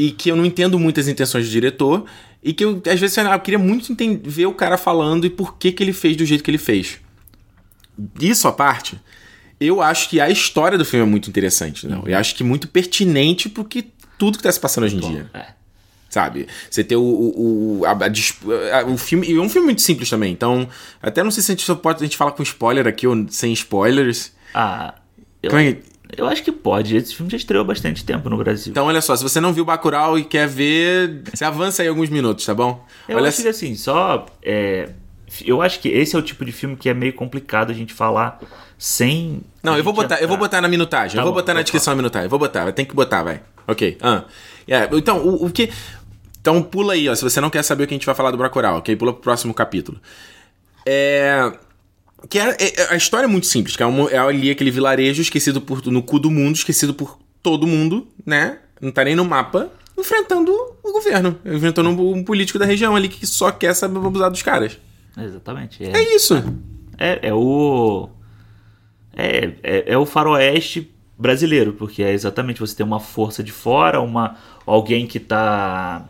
e 0.07 0.11
que 0.13 0.31
eu 0.31 0.37
não 0.37 0.45
entendo 0.47 0.79
muito 0.79 0.99
as 1.01 1.09
intenções 1.09 1.45
do 1.47 1.51
diretor. 1.51 2.05
E 2.43 2.53
que 2.55 2.65
eu, 2.65 2.81
às 2.87 2.99
vezes, 2.99 3.13
sei 3.13 3.23
lá, 3.25 3.35
eu 3.35 3.41
queria 3.41 3.59
muito 3.59 3.93
enten- 3.93 4.19
ver 4.25 4.47
o 4.47 4.55
cara 4.55 4.79
falando 4.79 5.27
e 5.27 5.31
por 5.31 5.57
que, 5.59 5.73
que 5.73 5.83
ele 5.83 5.93
fez 5.93 6.17
do 6.17 6.25
jeito 6.25 6.43
que 6.43 6.51
ele 6.51 6.57
fez. 6.59 6.99
Isso 8.19 8.49
à 8.49 8.53
parte, 8.53 8.99
eu 9.61 9.83
acho 9.83 10.09
que 10.09 10.21
a 10.21 10.31
história 10.31 10.79
do 10.79 10.85
filme 10.85 11.05
é 11.07 11.09
muito 11.11 11.29
interessante, 11.29 11.87
não? 11.87 12.03
Eu 12.07 12.17
acho 12.17 12.35
que 12.35 12.43
muito 12.43 12.67
pertinente 12.67 13.49
porque 13.51 13.85
tudo 14.19 14.39
que 14.39 14.45
tá 14.45 14.51
se 14.51 14.59
passando 14.59 14.85
hoje 14.85 14.97
em 14.97 15.01
dia. 15.01 15.31
É. 15.35 15.47
Sabe? 16.09 16.47
Você 16.71 16.83
ter 16.83 16.97
o, 16.97 17.03
o, 17.03 17.79
o, 17.81 17.85
a- 17.85 17.93
a 17.93 18.85
o 18.87 18.97
filme. 18.97 19.29
E 19.29 19.37
é 19.37 19.41
um 19.41 19.49
filme 19.49 19.67
muito 19.67 19.83
simples 19.83 20.09
também. 20.09 20.33
Então, 20.33 20.67
até 21.03 21.23
não 21.23 21.31
sei 21.31 21.43
se 21.43 21.53
a 21.53 21.55
gente 21.55 21.75
pode 21.77 21.99
a 22.03 22.07
gente 22.07 22.17
fala 22.17 22.33
com 22.33 22.43
spoiler 22.43 22.87
aqui 22.87 23.07
ou 23.07 23.27
sem 23.29 23.53
spoilers. 23.53 24.33
Ah, 24.55 24.95
eu, 25.43 25.51
Como 25.51 25.63
é 25.63 25.77
eu 26.17 26.27
acho 26.27 26.43
que 26.43 26.53
pode. 26.53 26.97
Esse 26.97 27.15
filme 27.15 27.31
já 27.31 27.37
estreou 27.37 27.63
há 27.63 27.67
bastante 27.67 28.05
tempo 28.05 28.29
no 28.29 28.37
Brasil. 28.37 28.71
Então, 28.71 28.87
olha 28.87 29.01
só, 29.01 29.15
se 29.17 29.23
você 29.23 29.41
não 29.41 29.53
viu 29.53 29.65
Bacurau 29.65 30.19
e 30.19 30.25
quer 30.25 30.49
ver, 30.49 31.23
você 31.33 31.45
avança 31.45 31.83
aí 31.83 31.89
alguns 31.89 32.09
minutos, 32.09 32.45
tá 32.45 32.55
bom? 32.55 32.85
Eu 33.09 33.17
olha 33.17 33.29
acho 33.29 33.43
que 33.43 33.49
assim, 33.49 33.75
só. 33.75 34.27
é, 34.43 34.91
eu 35.45 35.63
acho 35.63 35.81
que 35.81 35.89
esse 35.89 36.17
é 36.17 36.19
o 36.19 36.23
tipo 36.23 36.45
de 36.45 36.53
filme 36.53 36.77
que 36.77 36.89
é 36.89 36.95
meio 36.95 37.13
complicado 37.13 37.71
a 37.71 37.75
gente 37.75 37.95
falar 37.95 38.41
sem. 38.79 39.43
Não, 39.63 39.77
eu 39.77 39.85
vou 39.85 39.93
botar, 39.93 40.17
eu 40.17 40.27
vou 40.27 40.37
entrar. 40.37 40.49
botar 40.49 40.61
na 40.61 40.69
minutagem. 40.69 41.17
Tá 41.17 41.21
eu 41.21 41.25
vou 41.25 41.33
bom, 41.33 41.41
botar 41.41 41.55
na 41.55 41.63
descrição 41.63 41.93
a 41.93 41.97
minutagem. 41.97 42.27
Eu 42.27 42.31
vou 42.31 42.39
botar, 42.39 42.73
tem 42.73 42.85
que 42.85 42.95
botar, 42.95 43.23
vai. 43.23 43.41
Ok. 43.67 43.99
Ah. 44.01 44.25
É, 44.67 44.89
então, 44.93 45.19
o, 45.19 45.47
o 45.47 45.51
que. 45.51 45.71
Então 46.41 46.63
pula 46.63 46.95
aí, 46.95 47.09
ó. 47.09 47.15
Se 47.15 47.23
você 47.23 47.41
não 47.41 47.51
quer 47.51 47.63
saber 47.63 47.85
o 47.85 47.87
que 47.87 47.95
a 47.95 47.97
gente 47.97 48.07
vai 48.07 48.15
falar 48.15 48.31
do 48.31 48.39
Bacurau, 48.39 48.79
ok? 48.79 48.97
Pula 48.97 49.13
pro 49.13 49.23
próximo 49.23 49.53
capítulo. 49.53 50.01
É. 50.87 51.53
Que 52.29 52.39
é, 52.39 52.57
é- 52.61 52.93
a 52.93 52.97
história 52.97 53.25
é 53.25 53.29
muito 53.29 53.47
simples, 53.47 53.77
que 53.77 53.83
é, 53.83 53.87
uma- 53.87 54.11
é 54.11 54.19
ali 54.19 54.51
aquele 54.51 54.71
vilarejo 54.71 55.23
esquecido 55.23 55.61
por, 55.61 55.85
no 55.87 56.03
cu 56.03 56.19
do 56.19 56.31
mundo, 56.31 56.55
esquecido 56.57 56.93
por 56.95 57.19
todo 57.43 57.67
mundo, 57.67 58.07
né? 58.25 58.59
Não 58.81 58.91
tá 58.93 59.05
nem 59.05 59.15
no 59.17 59.25
mapa, 59.25 59.71
enfrentando 59.99 60.53
o 60.83 60.93
governo, 60.93 61.37
enfrentando 61.45 61.91
um, 61.91 62.17
um 62.17 62.25
político 62.25 62.59
da 62.59 62.65
região 62.65 62.95
ali 62.97 63.09
que 63.09 63.27
só 63.27 63.51
quer 63.51 63.75
saber 63.75 63.99
abusar 63.99 64.31
dos 64.31 64.43
caras. 64.43 64.79
Exatamente. 65.19 65.85
É 65.85 66.15
isso. 66.15 66.35
É, 66.99 67.29
é 67.29 67.35
o. 67.35 68.09
É, 69.17 69.53
é, 69.63 69.85
é 69.93 69.99
o 69.99 70.07
faroeste 70.07 70.91
brasileiro, 71.19 71.73
porque 71.75 72.03
é 72.03 72.13
exatamente 72.13 72.61
você 72.61 72.75
tem 72.77 72.87
uma 72.87 73.01
força 73.01 73.43
de 73.43 73.53
fora, 73.53 74.01
uma 74.01 74.37
alguém 74.67 75.07
que 75.07 75.19
tá 75.21 76.07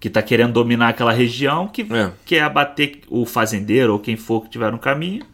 que 0.00 0.10
tá 0.10 0.20
querendo 0.20 0.52
dominar 0.52 0.88
aquela 0.88 1.12
região, 1.12 1.66
que 1.66 1.80
É. 1.90 2.10
quer 2.26 2.42
abater 2.42 3.00
o 3.08 3.24
fazendeiro 3.24 3.94
ou 3.94 3.98
quem 3.98 4.16
for 4.18 4.42
que 4.42 4.50
tiver 4.50 4.70
no 4.70 4.78
caminho 4.78 5.24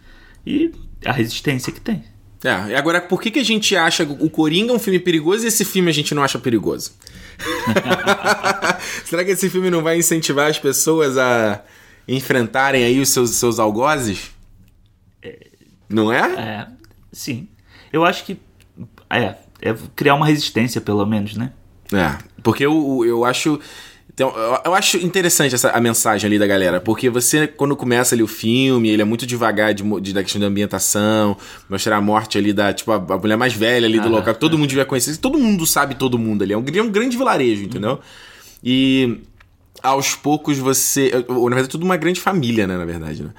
e 0.46 0.72
a 1.04 1.12
resistência 1.12 1.72
que 1.72 1.80
tem. 1.80 2.04
É, 2.42 2.70
e 2.70 2.74
agora 2.74 3.00
por 3.00 3.20
que, 3.20 3.30
que 3.30 3.38
a 3.38 3.44
gente 3.44 3.76
acha 3.76 4.02
o 4.02 4.30
Coringa 4.30 4.72
um 4.72 4.78
filme 4.78 4.98
perigoso 4.98 5.44
e 5.44 5.48
esse 5.48 5.64
filme 5.64 5.90
a 5.90 5.94
gente 5.94 6.14
não 6.14 6.22
acha 6.22 6.38
perigoso? 6.38 6.92
Será 9.04 9.24
que 9.24 9.32
esse 9.32 9.50
filme 9.50 9.70
não 9.70 9.82
vai 9.82 9.98
incentivar 9.98 10.48
as 10.48 10.58
pessoas 10.58 11.18
a 11.18 11.62
enfrentarem 12.08 12.82
aí 12.82 12.98
os 12.98 13.10
seus, 13.10 13.30
seus 13.30 13.58
algozes? 13.58 14.30
Não 15.90 16.12
é? 16.12 16.20
É, 16.20 16.66
sim. 17.12 17.48
Eu 17.92 18.04
acho 18.04 18.24
que 18.24 18.38
é, 19.10 19.34
é 19.60 19.74
criar 19.96 20.14
uma 20.14 20.24
resistência 20.24 20.80
pelo 20.80 21.04
menos, 21.04 21.34
né? 21.34 21.52
É, 21.92 22.16
porque 22.42 22.64
eu, 22.64 23.04
eu 23.04 23.24
acho. 23.24 23.58
Então, 24.20 24.34
eu- 24.66 24.74
acho 24.74 24.98
interessante 24.98 25.54
essa, 25.54 25.70
a 25.70 25.80
mensagem 25.80 26.26
ali 26.28 26.38
da 26.38 26.46
galera, 26.46 26.78
porque 26.78 27.08
você, 27.08 27.46
quando 27.46 27.74
começa 27.74 28.14
ali 28.14 28.22
o 28.22 28.26
filme, 28.26 28.90
ele 28.90 29.00
é 29.00 29.04
muito 29.04 29.24
devagar 29.26 29.72
de, 29.72 29.82
de- 29.98 30.12
da 30.12 30.22
questão 30.22 30.38
da 30.38 30.46
ambientação, 30.46 31.34
mostrar 31.70 31.96
a 31.96 32.00
morte 32.02 32.36
ali 32.36 32.52
da, 32.52 32.70
tipo, 32.70 32.92
a, 32.92 32.96
a 32.96 33.16
mulher 33.16 33.36
mais 33.38 33.54
velha 33.54 33.86
ali 33.86 33.98
do 33.98 34.08
Ah, 34.08 34.10
local, 34.10 34.34
que 34.34 34.40
todo 34.40 34.58
mundo 34.58 34.68
devia 34.68 34.84
conhecer, 34.84 35.16
todo 35.16 35.38
mundo 35.38 35.66
sabe 35.66 35.94
todo 35.94 36.18
mundo 36.18 36.42
ali, 36.44 36.52
é 36.52 36.58
um, 36.58 36.62
é 36.62 36.82
um 36.82 36.90
grande 36.90 37.16
vilarejo, 37.16 37.62
entendeu? 37.64 37.98
E 38.62 39.20
aos 39.82 40.14
poucos 40.14 40.58
você. 40.58 41.10
Na 41.26 41.34
verdade, 41.46 41.64
é 41.64 41.70
tudo 41.70 41.84
uma 41.86 41.96
grande 41.96 42.20
família, 42.20 42.66
né, 42.66 42.76
na 42.76 42.84
verdade, 42.84 43.22
né? 43.22 43.30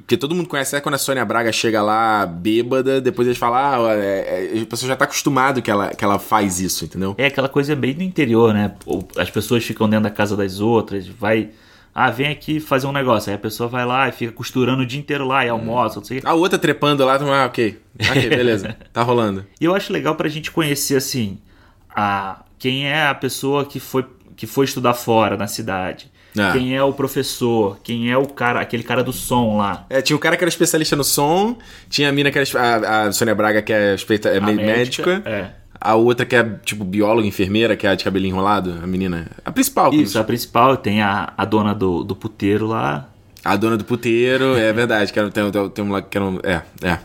Porque 0.00 0.16
todo 0.16 0.34
mundo 0.34 0.48
conhece, 0.48 0.74
é 0.74 0.80
quando 0.80 0.94
a 0.94 0.98
Sônia 0.98 1.24
Braga 1.24 1.52
chega 1.52 1.82
lá 1.82 2.24
bêbada, 2.24 3.00
depois 3.00 3.28
eles 3.28 3.38
falam, 3.38 3.58
ah, 3.58 3.94
é, 3.94 4.56
é, 4.56 4.62
a 4.62 4.66
pessoa 4.66 4.88
já 4.88 4.96
tá 4.96 5.04
acostumado 5.04 5.60
que 5.60 5.70
ela, 5.70 5.90
que 5.90 6.02
ela 6.02 6.18
faz 6.18 6.60
isso, 6.60 6.86
entendeu? 6.86 7.14
É 7.18 7.26
aquela 7.26 7.48
coisa 7.48 7.76
bem 7.76 7.92
do 7.92 8.02
interior, 8.02 8.54
né? 8.54 8.74
As 9.18 9.30
pessoas 9.30 9.64
ficam 9.64 9.88
dentro 9.88 10.04
da 10.04 10.10
casa 10.10 10.36
das 10.36 10.60
outras, 10.60 11.06
vai. 11.06 11.50
Ah, 11.94 12.10
vem 12.10 12.28
aqui 12.28 12.58
fazer 12.58 12.86
um 12.86 12.92
negócio. 12.92 13.28
Aí 13.28 13.36
a 13.36 13.38
pessoa 13.38 13.68
vai 13.68 13.84
lá 13.84 14.08
e 14.08 14.12
fica 14.12 14.32
costurando 14.32 14.82
o 14.82 14.86
dia 14.86 14.98
inteiro 14.98 15.26
lá 15.26 15.44
e 15.44 15.50
almoça, 15.50 15.96
não 15.96 16.04
sei 16.04 16.20
o. 16.20 16.22
A 16.24 16.32
outra 16.32 16.58
trepando 16.58 17.04
lá, 17.04 17.16
ah, 17.16 17.46
ok. 17.46 17.78
Ok, 18.10 18.28
beleza. 18.30 18.74
tá 18.94 19.02
rolando. 19.02 19.44
E 19.60 19.64
eu 19.66 19.74
acho 19.74 19.92
legal 19.92 20.14
pra 20.14 20.26
gente 20.28 20.50
conhecer, 20.50 20.96
assim, 20.96 21.38
a 21.94 22.42
quem 22.58 22.86
é 22.86 23.08
a 23.08 23.14
pessoa 23.14 23.66
que 23.66 23.78
foi, 23.78 24.06
que 24.36 24.46
foi 24.46 24.64
estudar 24.64 24.94
fora 24.94 25.36
na 25.36 25.46
cidade. 25.46 26.11
Ah. 26.38 26.52
Quem 26.52 26.74
é 26.74 26.82
o 26.82 26.92
professor, 26.92 27.78
quem 27.82 28.10
é 28.10 28.16
o 28.16 28.26
cara, 28.26 28.60
aquele 28.60 28.82
cara 28.82 29.02
do 29.04 29.12
som 29.12 29.58
lá. 29.58 29.84
É, 29.90 30.00
tinha 30.00 30.16
o 30.16 30.18
cara 30.18 30.36
que 30.36 30.42
era 30.44 30.48
especialista 30.48 30.96
no 30.96 31.04
som, 31.04 31.56
tinha 31.90 32.08
a 32.08 32.12
mina 32.12 32.30
que 32.30 32.38
era. 32.38 32.46
A, 32.58 33.02
a 33.08 33.12
Sônia 33.12 33.34
Braga, 33.34 33.60
que 33.60 33.72
é, 33.72 33.94
espeita- 33.94 34.30
é 34.30 34.38
A 34.38 34.40
me- 34.40 34.54
médica. 34.54 35.22
É. 35.26 35.50
A 35.78 35.94
outra 35.96 36.24
que 36.24 36.36
é, 36.36 36.42
tipo, 36.64 36.84
bióloga, 36.84 37.26
enfermeira, 37.26 37.76
que 37.76 37.86
é 37.86 37.90
a 37.90 37.94
de 37.94 38.04
cabelinho 38.04 38.32
enrolado, 38.34 38.78
a 38.82 38.86
menina. 38.86 39.30
A 39.44 39.50
principal. 39.50 39.92
Isso, 39.92 40.18
a 40.18 40.22
principal 40.24 40.76
tem 40.76 41.02
a, 41.02 41.32
a 41.36 41.44
dona 41.44 41.74
do, 41.74 42.04
do 42.04 42.14
puteiro 42.16 42.66
lá. 42.66 43.08
A 43.44 43.56
dona 43.56 43.76
do 43.76 43.84
puteiro, 43.84 44.56
é 44.56 44.72
verdade. 44.72 45.12
Que 45.12 45.18
era, 45.18 45.28
tem, 45.30 45.50
tem, 45.50 45.68
tem 45.70 45.84
um 45.84 45.90
lá 45.90 46.00
que 46.00 46.16
era 46.16 46.24
um, 46.24 46.38
É, 46.44 46.62
é. 46.82 46.98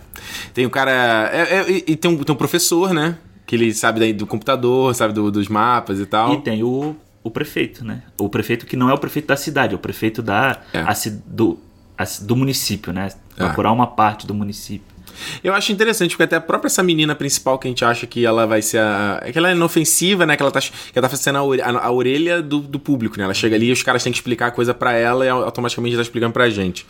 Tem 0.53 0.65
o 0.65 0.69
cara. 0.69 0.91
é- 1.33 1.55
é- 1.57 1.71
e 1.71 1.83
e 1.87 1.95
tem 1.95 2.11
um, 2.11 2.17
tem 2.23 2.33
um 2.33 2.37
professor, 2.37 2.93
né? 2.93 3.17
Que 3.47 3.55
ele 3.55 3.73
sabe 3.73 3.99
daí 3.99 4.13
do 4.13 4.27
computador, 4.27 4.93
sabe 4.93 5.11
do- 5.13 5.31
dos 5.31 5.47
mapas 5.47 5.99
e 5.99 6.05
tal. 6.05 6.33
E 6.35 6.41
tem 6.41 6.61
o, 6.63 6.95
o 7.27 7.31
prefeito, 7.31 7.83
né? 7.85 8.01
O 8.19 8.29
prefeito 8.29 8.65
que 8.65 8.75
não 8.75 8.89
é 8.89 8.93
o 8.93 8.97
prefeito 8.97 9.27
da 9.27 9.37
cidade, 9.37 9.73
é 9.73 9.75
o 9.75 9.79
prefeito 9.79 10.21
da, 10.21 10.57
É. 10.73 10.79
a 10.81 10.93
do, 11.25 11.59
a 11.97 12.03
do 12.21 12.35
município, 12.35 12.91
né? 12.93 13.09
Procurar 13.35 13.71
uma 13.71 13.87
parte 13.87 14.25
do 14.25 14.33
município. 14.33 14.97
Eu 15.43 15.53
acho 15.55 15.71
interessante, 15.71 16.11
porque 16.11 16.23
até 16.23 16.35
a 16.35 16.41
própria 16.41 16.67
essa 16.67 16.83
menina 16.83 17.15
principal 17.15 17.57
que 17.57 17.67
a 17.67 17.71
gente 17.71 17.83
acha 17.83 18.05
que 18.05 18.23
ela 18.23 18.45
vai 18.45 18.61
ser 18.61 18.77
a. 18.79 19.19
É 19.23 19.31
que 19.31 19.37
ela 19.39 19.49
é 19.49 19.53
inofensiva, 19.53 20.27
né? 20.27 20.35
Que 20.35 20.43
ela 20.43 20.51
tá, 20.51 20.59
que 20.61 20.71
ela 20.93 21.09
tá 21.09 21.15
sendo 21.15 21.37
a, 21.39 21.43
ore- 21.43 21.61
a- 21.61 21.69
a 21.85 21.91
orelha 21.91 22.39
do, 22.39 22.59
do 22.59 22.77
público, 22.79 23.17
né? 23.17 23.23
Ela 23.23 23.33
chega 23.33 23.55
ali 23.55 23.67
e 23.67 23.71
os 23.71 23.81
caras 23.81 24.03
têm 24.03 24.11
que 24.11 24.17
explicar 24.19 24.47
a 24.47 24.51
coisa 24.51 24.75
pra 24.75 24.93
ela 24.93 25.25
e 25.25 25.29
automaticamente 25.29 25.95
tá 25.95 26.03
explicando 26.03 26.33
pra 26.33 26.47
gente. 26.51 26.85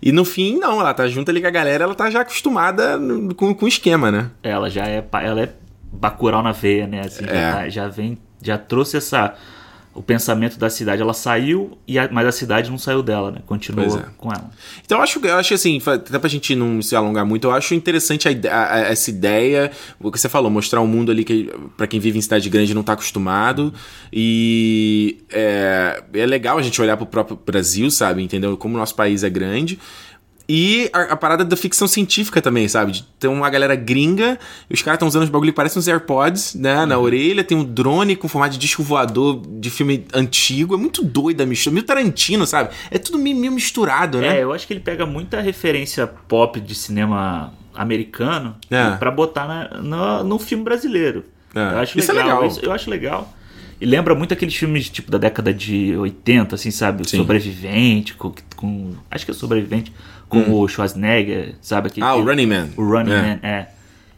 E 0.00 0.12
no 0.12 0.24
fim, 0.24 0.58
não, 0.58 0.80
ela 0.80 0.94
tá 0.94 1.08
junto 1.08 1.28
ali 1.32 1.40
com 1.40 1.46
a 1.48 1.50
galera, 1.50 1.82
ela 1.82 1.94
tá 1.94 2.08
já 2.08 2.20
acostumada 2.20 3.00
com, 3.36 3.52
com 3.52 3.64
o 3.64 3.68
esquema, 3.68 4.12
né? 4.12 4.30
Ela 4.44 4.70
já 4.70 4.86
é, 4.86 5.04
ela 5.24 5.40
é 5.42 5.52
Bacurau 5.92 6.40
na 6.42 6.52
veia, 6.52 6.86
né? 6.86 7.00
Assim, 7.00 7.24
já, 7.24 7.32
É. 7.32 7.52
tá- 7.52 7.68
já 7.68 7.88
vem, 7.88 8.16
já 8.40 8.56
trouxe 8.58 8.96
essa 8.96 9.34
o 9.94 10.02
pensamento 10.02 10.58
da 10.58 10.70
cidade. 10.70 11.02
Ela 11.02 11.12
saiu, 11.12 11.76
e 11.86 11.98
a- 11.98 12.08
mas 12.10 12.26
a 12.26 12.32
cidade 12.32 12.70
não 12.70 12.78
saiu 12.78 13.02
dela, 13.02 13.30
né? 13.30 13.38
Continua 13.46 13.84
é. 13.84 14.04
com 14.16 14.30
ela. 14.30 14.50
Então 14.84 14.98
eu 14.98 15.04
acho, 15.04 15.20
eu 15.24 15.36
acho 15.36 15.54
assim, 15.54 15.80
até 15.84 16.18
pra 16.18 16.28
gente 16.28 16.54
não 16.54 16.80
se 16.80 16.96
alongar 16.96 17.26
muito, 17.26 17.46
eu 17.46 17.50
acho 17.52 17.74
interessante 17.74 18.28
a 18.28 18.32
a- 18.72 18.78
essa 18.80 19.10
ideia, 19.10 19.70
o 20.00 20.10
que 20.10 20.18
você 20.18 20.28
falou, 20.28 20.50
mostrar 20.50 20.80
um 20.80 20.86
mundo 20.86 21.10
ali 21.12 21.24
que 21.24 21.52
pra 21.76 21.86
quem 21.86 22.00
vive 22.00 22.18
em 22.18 22.22
cidade 22.22 22.48
grande 22.48 22.74
não 22.74 22.82
tá 22.82 22.94
acostumado. 22.94 23.72
E 24.12 25.18
é, 25.30 26.02
é 26.14 26.26
legal 26.26 26.58
a 26.58 26.62
gente 26.62 26.80
olhar 26.80 26.96
pro 26.96 27.06
próprio 27.06 27.38
Brasil, 27.44 27.90
sabe? 27.90 28.22
Entendeu? 28.22 28.56
Como 28.56 28.74
o 28.74 28.78
nosso 28.78 28.94
país 28.94 29.22
é 29.24 29.30
grande. 29.30 29.78
E 30.54 30.90
a, 30.92 31.00
a 31.12 31.16
parada 31.16 31.46
da 31.46 31.56
ficção 31.56 31.88
científica 31.88 32.42
também, 32.42 32.68
sabe? 32.68 33.02
Ter 33.18 33.26
uma 33.26 33.48
galera 33.48 33.74
gringa, 33.74 34.38
e 34.68 34.74
os 34.74 34.82
caras 34.82 34.96
estão 34.96 35.08
usando 35.08 35.22
os 35.22 35.30
bagulho 35.30 35.50
que 35.50 35.56
parecem 35.56 35.80
uns 35.80 35.88
AirPods, 35.88 36.54
né? 36.56 36.84
Na 36.84 36.98
orelha, 36.98 37.42
tem 37.42 37.56
um 37.56 37.64
drone 37.64 38.14
com 38.16 38.28
formato 38.28 38.52
de 38.52 38.58
disco 38.58 38.82
voador 38.82 39.40
de 39.46 39.70
filme 39.70 40.04
antigo. 40.12 40.74
É 40.74 40.76
muito 40.76 41.02
doida 41.02 41.44
a 41.44 41.46
mistura. 41.46 41.72
Meio 41.72 41.86
Tarantino, 41.86 42.46
sabe? 42.46 42.68
É 42.90 42.98
tudo 42.98 43.16
meio, 43.18 43.34
meio 43.34 43.50
misturado, 43.52 44.18
né? 44.18 44.40
É, 44.40 44.42
eu 44.42 44.52
acho 44.52 44.66
que 44.66 44.74
ele 44.74 44.80
pega 44.80 45.06
muita 45.06 45.40
referência 45.40 46.06
pop 46.06 46.60
de 46.60 46.74
cinema 46.74 47.54
americano 47.74 48.54
É. 48.70 48.90
pra 48.96 49.10
botar 49.10 49.46
na, 49.48 49.80
no, 49.80 50.24
no 50.24 50.38
filme 50.38 50.62
brasileiro. 50.64 51.24
É. 51.54 51.60
Eu 51.60 51.78
acho 51.78 51.98
Isso 51.98 52.10
é 52.10 52.14
legal, 52.14 52.28
legal. 52.42 52.46
isso- 52.46 52.60
eu 52.62 52.72
acho 52.72 52.90
legal. 52.90 53.32
E 53.80 53.86
lembra 53.86 54.14
muito 54.14 54.32
aqueles 54.32 54.54
filmes 54.54 54.88
tipo 54.88 55.10
da 55.10 55.18
década 55.18 55.52
de 55.52 55.96
80, 55.96 56.54
assim, 56.54 56.70
sabe? 56.70 57.08
Sim. 57.08 57.16
Sobrevivente, 57.16 58.14
com, 58.14 58.32
com- 58.54 58.92
Acho 59.10 59.24
que 59.24 59.30
é 59.32 59.34
Sobrevivente, 59.34 59.92
com 60.32 60.60
o 60.60 60.66
Schwarzenegger, 60.68 61.54
sabe? 61.60 61.88
Aquele, 61.88 62.04
Hum. 62.06 62.08
Ah, 62.08 62.16
o 62.16 62.24
Running 62.24 62.46
Man. 62.46 62.68
O 62.76 62.82
Running 62.82 63.12
É. 63.12 63.22
Man, 63.22 63.38
é. 63.42 63.66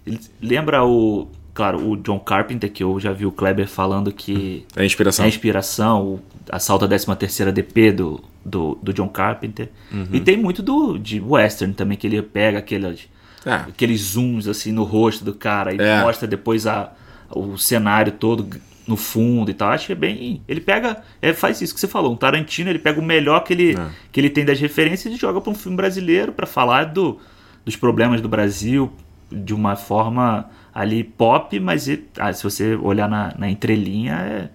Ele 0.07 0.21
lembra 0.41 0.85
o. 0.85 1.29
Claro, 1.53 1.89
o 1.89 1.97
John 1.97 2.19
Carpenter, 2.19 2.71
que 2.73 2.83
eu 2.83 2.99
já 2.99 3.13
vi 3.13 3.25
o 3.25 3.31
Kleber 3.31 3.69
falando 3.69 4.11
que 4.11 4.67
É 4.75 4.83
a 4.83 4.85
inspiração. 4.85 5.25
é 5.25 5.27
a 5.27 5.29
inspiração, 5.29 6.03
o 6.05 6.21
assalto 6.51 6.85
à 6.85 6.89
13 6.89 7.15
terceira 7.17 7.53
DP 7.53 7.93
do, 7.93 8.21
do, 8.45 8.77
do 8.83 8.93
John 8.93 9.09
Carpenter. 9.09 9.69
Uhum. 9.93 10.09
E 10.13 10.19
tem 10.19 10.37
muito 10.37 10.63
do 10.65 10.99
de 10.99 11.21
western 11.21 11.73
também, 11.73 11.97
que 11.97 12.09
ele 12.09 12.21
pega 12.23 12.59
aqueles, 12.59 13.09
É. 13.47 13.53
aqueles 13.55 14.01
zooms 14.01 14.49
assim 14.49 14.73
no 14.73 14.83
rosto 14.83 15.25
do 15.25 15.33
cara 15.33 15.73
e 15.73 15.79
É. 15.79 16.01
mostra 16.03 16.27
depois 16.27 16.67
a, 16.67 16.93
o 17.31 17.57
cenário 17.57 18.11
todo 18.11 18.49
no 18.87 18.97
fundo 18.97 19.51
e 19.51 19.55
tal. 19.55 19.71
Acho 19.71 19.87
que 19.87 19.93
é 19.93 19.97
bem. 19.97 20.43
Ele 20.47 20.61
pega. 20.61 21.03
É, 21.23 21.33
faz 21.33 21.61
isso 21.63 21.73
que 21.75 21.81
você 21.81 21.89
falou. 21.89 22.13
Um 22.13 22.17
Tarantino, 22.17 22.69
ele 22.71 22.79
pega 22.79 23.01
o 23.01 23.05
melhor 23.05 23.41
que 23.45 23.53
ele, 23.53 23.75
É. 23.77 23.89
que 24.13 24.21
ele 24.21 24.31
tem 24.31 24.45
das 24.45 24.61
referências 24.61 25.13
e 25.13 25.17
joga 25.17 25.41
para 25.41 25.51
um 25.51 25.55
filme 25.55 25.77
brasileiro 25.77 26.33
para 26.33 26.47
falar 26.47 26.85
do, 26.85 27.19
dos 27.65 27.77
problemas 27.77 28.21
do 28.21 28.29
Brasil 28.29 28.93
de 29.33 29.55
uma 29.55 29.75
forma 29.75 30.49
ali 30.73 31.03
pop, 31.05 31.59
mas 31.61 31.89
ah, 32.19 32.33
se 32.33 32.43
você 32.43 32.75
olhar 32.77 33.09
na, 33.09 33.33
na 33.39 33.49
entrelinha 33.51 34.51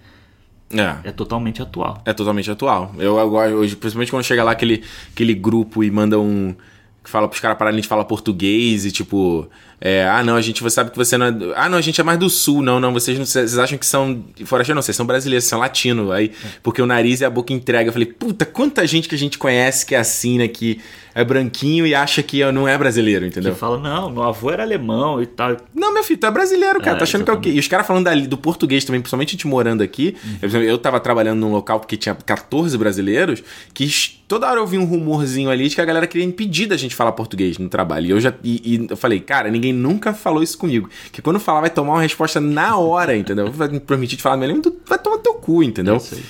é, 0.72 0.78
É. 0.78 1.08
é 1.08 1.12
totalmente 1.12 1.60
atual. 1.60 2.00
É 2.04 2.12
totalmente 2.12 2.50
atual. 2.50 2.94
Eu 2.98 3.18
agora, 3.18 3.50
hoje, 3.54 3.74
principalmente 3.74 4.10
quando 4.10 4.22
chega 4.22 4.44
lá 4.44 4.52
aquele, 4.52 4.84
aquele 5.12 5.34
grupo 5.34 5.82
e 5.82 5.90
manda 5.90 6.18
um. 6.20 6.54
Que 7.02 7.08
fala 7.08 7.26
pros 7.26 7.40
caras 7.40 7.56
pararem 7.56 7.80
de 7.80 7.88
falar 7.88 8.04
português 8.04 8.84
e 8.84 8.92
tipo. 8.92 9.48
é, 9.80 10.06
ah, 10.06 10.22
não, 10.22 10.36
a 10.36 10.40
gente 10.42 10.62
você 10.62 10.74
sabe 10.74 10.90
que 10.90 10.96
você 10.98 11.16
não 11.16 11.26
é. 11.26 11.34
Ah, 11.56 11.68
não, 11.68 11.78
a 11.78 11.80
gente 11.80 11.98
é 11.98 12.04
mais 12.04 12.18
do 12.18 12.28
sul. 12.28 12.60
Não, 12.62 12.78
não, 12.78 12.92
vocês, 12.92 13.18
não, 13.18 13.24
vocês 13.24 13.58
acham 13.58 13.78
que 13.78 13.86
são. 13.86 14.22
Forasteiro, 14.44 14.76
não, 14.76 14.82
vocês 14.82 14.96
são 14.96 15.06
brasileiros, 15.06 15.44
vocês 15.44 15.50
são 15.50 15.58
latinos. 15.58 16.10
Aí, 16.10 16.30
porque 16.62 16.82
o 16.82 16.86
nariz 16.86 17.22
e 17.22 17.24
a 17.24 17.30
boca 17.30 17.54
entrega. 17.54 17.88
Eu 17.88 17.92
falei, 17.92 18.06
puta, 18.06 18.44
quanta 18.44 18.86
gente 18.86 19.08
que 19.08 19.14
a 19.14 19.18
gente 19.18 19.38
conhece 19.38 19.86
que 19.86 19.94
é 19.94 19.98
assim, 19.98 20.36
né? 20.36 20.46
Que 20.46 20.78
é 21.14 21.24
branquinho 21.24 21.86
e 21.86 21.94
acha 21.94 22.22
que 22.22 22.44
não 22.52 22.66
é 22.66 22.76
brasileiro, 22.76 23.26
entendeu? 23.26 23.52
Que 23.52 23.58
fala, 23.58 23.78
não, 23.78 24.10
meu 24.10 24.22
avô 24.22 24.50
era 24.50 24.62
alemão 24.62 25.22
e 25.22 25.26
tal. 25.26 25.56
Não, 25.74 25.92
meu 25.92 26.04
filho, 26.04 26.18
tu 26.18 26.26
é 26.26 26.30
brasileiro, 26.30 26.80
cara. 26.80 26.96
É, 26.96 26.98
tá 26.98 27.04
achando 27.04 27.24
que 27.24 27.30
é 27.30 27.34
o 27.34 27.40
quê? 27.40 27.50
E 27.50 27.58
os 27.58 27.68
caras 27.68 27.86
falando 27.86 28.04
dali, 28.04 28.26
do 28.26 28.36
português 28.36 28.84
também, 28.84 29.00
principalmente 29.00 29.30
a 29.30 29.32
gente 29.32 29.46
morando 29.46 29.82
aqui. 29.82 30.16
Eu, 30.40 30.48
eu 30.62 30.78
tava 30.78 31.00
trabalhando 31.00 31.40
num 31.40 31.52
local 31.52 31.80
porque 31.80 31.96
tinha 31.96 32.14
14 32.14 32.76
brasileiros, 32.78 33.42
que 33.74 33.88
toda 34.28 34.48
hora 34.48 34.60
eu 34.60 34.66
vi 34.66 34.78
um 34.78 34.84
rumorzinho 34.84 35.50
ali 35.50 35.68
de 35.68 35.74
que 35.74 35.80
a 35.80 35.84
galera 35.84 36.06
queria 36.06 36.26
impedir 36.26 36.66
da 36.66 36.76
gente 36.76 36.94
falar 36.94 37.12
português 37.12 37.58
no 37.58 37.68
trabalho. 37.68 38.06
E 38.06 38.10
eu 38.10 38.20
já 38.20 38.32
e, 38.44 38.74
e 38.74 38.86
eu 38.88 38.96
falei, 38.96 39.20
cara, 39.20 39.50
ninguém 39.50 39.72
nunca 39.72 40.14
falou 40.14 40.42
isso 40.42 40.56
comigo. 40.56 40.88
Que 41.12 41.20
quando 41.20 41.40
falar, 41.40 41.62
vai 41.62 41.70
tomar 41.70 41.94
uma 41.94 42.02
resposta 42.02 42.40
na 42.40 42.76
hora, 42.76 43.16
entendeu? 43.16 43.50
Vai 43.50 43.68
me 43.68 43.80
permitir 43.80 44.16
de 44.16 44.22
falar 44.22 44.38
tu 44.62 44.76
vai 44.86 44.98
tomar 44.98 45.18
teu 45.18 45.34
cu, 45.34 45.62
entendeu? 45.62 45.94
É 45.94 45.96
isso 45.96 46.14
aí. 46.14 46.22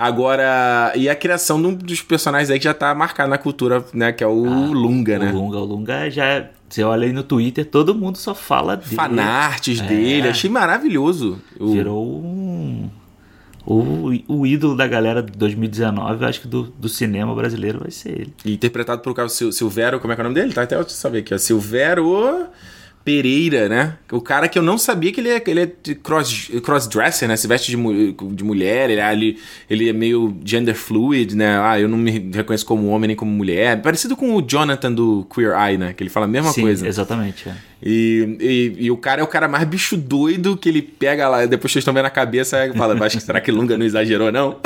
Agora, 0.00 0.92
e 0.94 1.08
a 1.08 1.16
criação 1.16 1.60
de 1.60 1.66
um 1.66 1.74
dos 1.74 2.00
personagens 2.02 2.48
aí 2.50 2.58
que 2.58 2.64
já 2.66 2.72
tá 2.72 2.94
marcado 2.94 3.28
na 3.28 3.36
cultura, 3.36 3.84
né? 3.92 4.12
Que 4.12 4.22
é 4.22 4.26
o 4.28 4.32
Lunga, 4.72 5.18
né? 5.18 5.32
O 5.32 5.34
Lunga, 5.34 5.58
o 5.58 5.64
Lunga 5.64 6.08
já. 6.08 6.46
Você 6.68 6.84
olha 6.84 7.04
aí 7.06 7.12
no 7.12 7.24
Twitter, 7.24 7.64
todo 7.64 7.92
mundo 7.94 8.16
só 8.16 8.32
fala 8.32 8.76
dele. 8.76 8.94
Fanarts 8.94 9.80
dele, 9.80 10.28
achei 10.28 10.48
maravilhoso. 10.48 11.40
O- 11.58 11.72
Virou 11.72 12.06
um. 12.22 12.88
O, 13.66 14.12
o 14.28 14.46
ídolo 14.46 14.76
da 14.76 14.86
galera 14.86 15.20
de 15.22 15.32
2019, 15.32 16.22
eu 16.22 16.28
acho 16.28 16.40
que 16.42 16.48
do, 16.48 16.62
do 16.62 16.88
cinema 16.88 17.34
brasileiro 17.34 17.80
vai 17.80 17.90
ser 17.90 18.10
ele. 18.10 18.34
E 18.44 18.54
interpretado 18.54 19.02
por 19.02 19.14
Silvero, 19.28 19.98
como 20.00 20.12
é 20.12 20.16
que 20.16 20.22
é 20.22 20.24
o 20.24 20.28
nome 20.28 20.40
dele? 20.40 20.52
Tá 20.54 20.62
até 20.62 20.76
eu 20.76 20.88
saber 20.88 21.18
aqui, 21.18 21.34
ó. 21.34 21.38
Silvero 21.38 22.46
Pereira, 23.08 23.68
né? 23.70 23.94
O 24.12 24.20
cara 24.20 24.46
que 24.48 24.58
eu 24.58 24.62
não 24.62 24.76
sabia 24.76 25.10
que 25.10 25.18
ele 25.18 25.30
é, 25.30 25.42
ele 25.46 25.60
é 25.62 25.94
cross, 26.02 26.50
crossdresser, 26.62 27.26
né? 27.26 27.36
Se 27.36 27.46
veste 27.48 27.74
de, 27.74 28.12
de 28.34 28.44
mulher, 28.44 28.90
ele, 28.90 29.00
é 29.00 29.04
ali- 29.04 29.38
ele 29.70 29.88
é 29.88 29.92
meio 29.94 30.36
gender 30.44 30.74
fluid, 30.74 31.34
né? 31.34 31.58
Ah, 31.58 31.80
eu 31.80 31.88
não 31.88 31.96
me 31.96 32.10
reconheço 32.34 32.66
como 32.66 32.88
homem 32.88 33.08
nem 33.08 33.16
como 33.16 33.30
mulher. 33.30 33.80
Parecido 33.80 34.14
com 34.14 34.34
o 34.36 34.42
Jonathan 34.46 34.92
do 34.92 35.26
Queer 35.34 35.52
Eye, 35.58 35.78
né? 35.78 35.94
Que 35.94 36.02
ele 36.02 36.10
fala 36.10 36.26
a 36.26 36.28
mesma 36.28 36.52
Sim, 36.52 36.60
coisa. 36.62 36.86
exatamente. 36.86 37.48
é. 37.48 37.54
E, 37.80 38.36
e, 38.40 38.86
e 38.86 38.90
o 38.90 38.96
cara 38.96 39.20
é 39.20 39.24
o 39.24 39.26
cara 39.28 39.46
mais 39.46 39.62
bicho 39.66 39.96
doido 39.96 40.56
que 40.56 40.68
ele 40.68 40.82
pega 40.82 41.28
lá, 41.28 41.46
depois 41.46 41.70
vocês 41.72 41.80
estão 41.82 41.94
vendo 41.94 42.06
a 42.06 42.10
cabeça 42.10 42.66
e 42.66 42.72
fala, 42.76 42.92
acho 43.06 43.18
que 43.18 43.22
será 43.22 43.40
que 43.40 43.52
Lunga 43.52 43.78
não 43.78 43.86
exagerou, 43.86 44.32
não? 44.32 44.56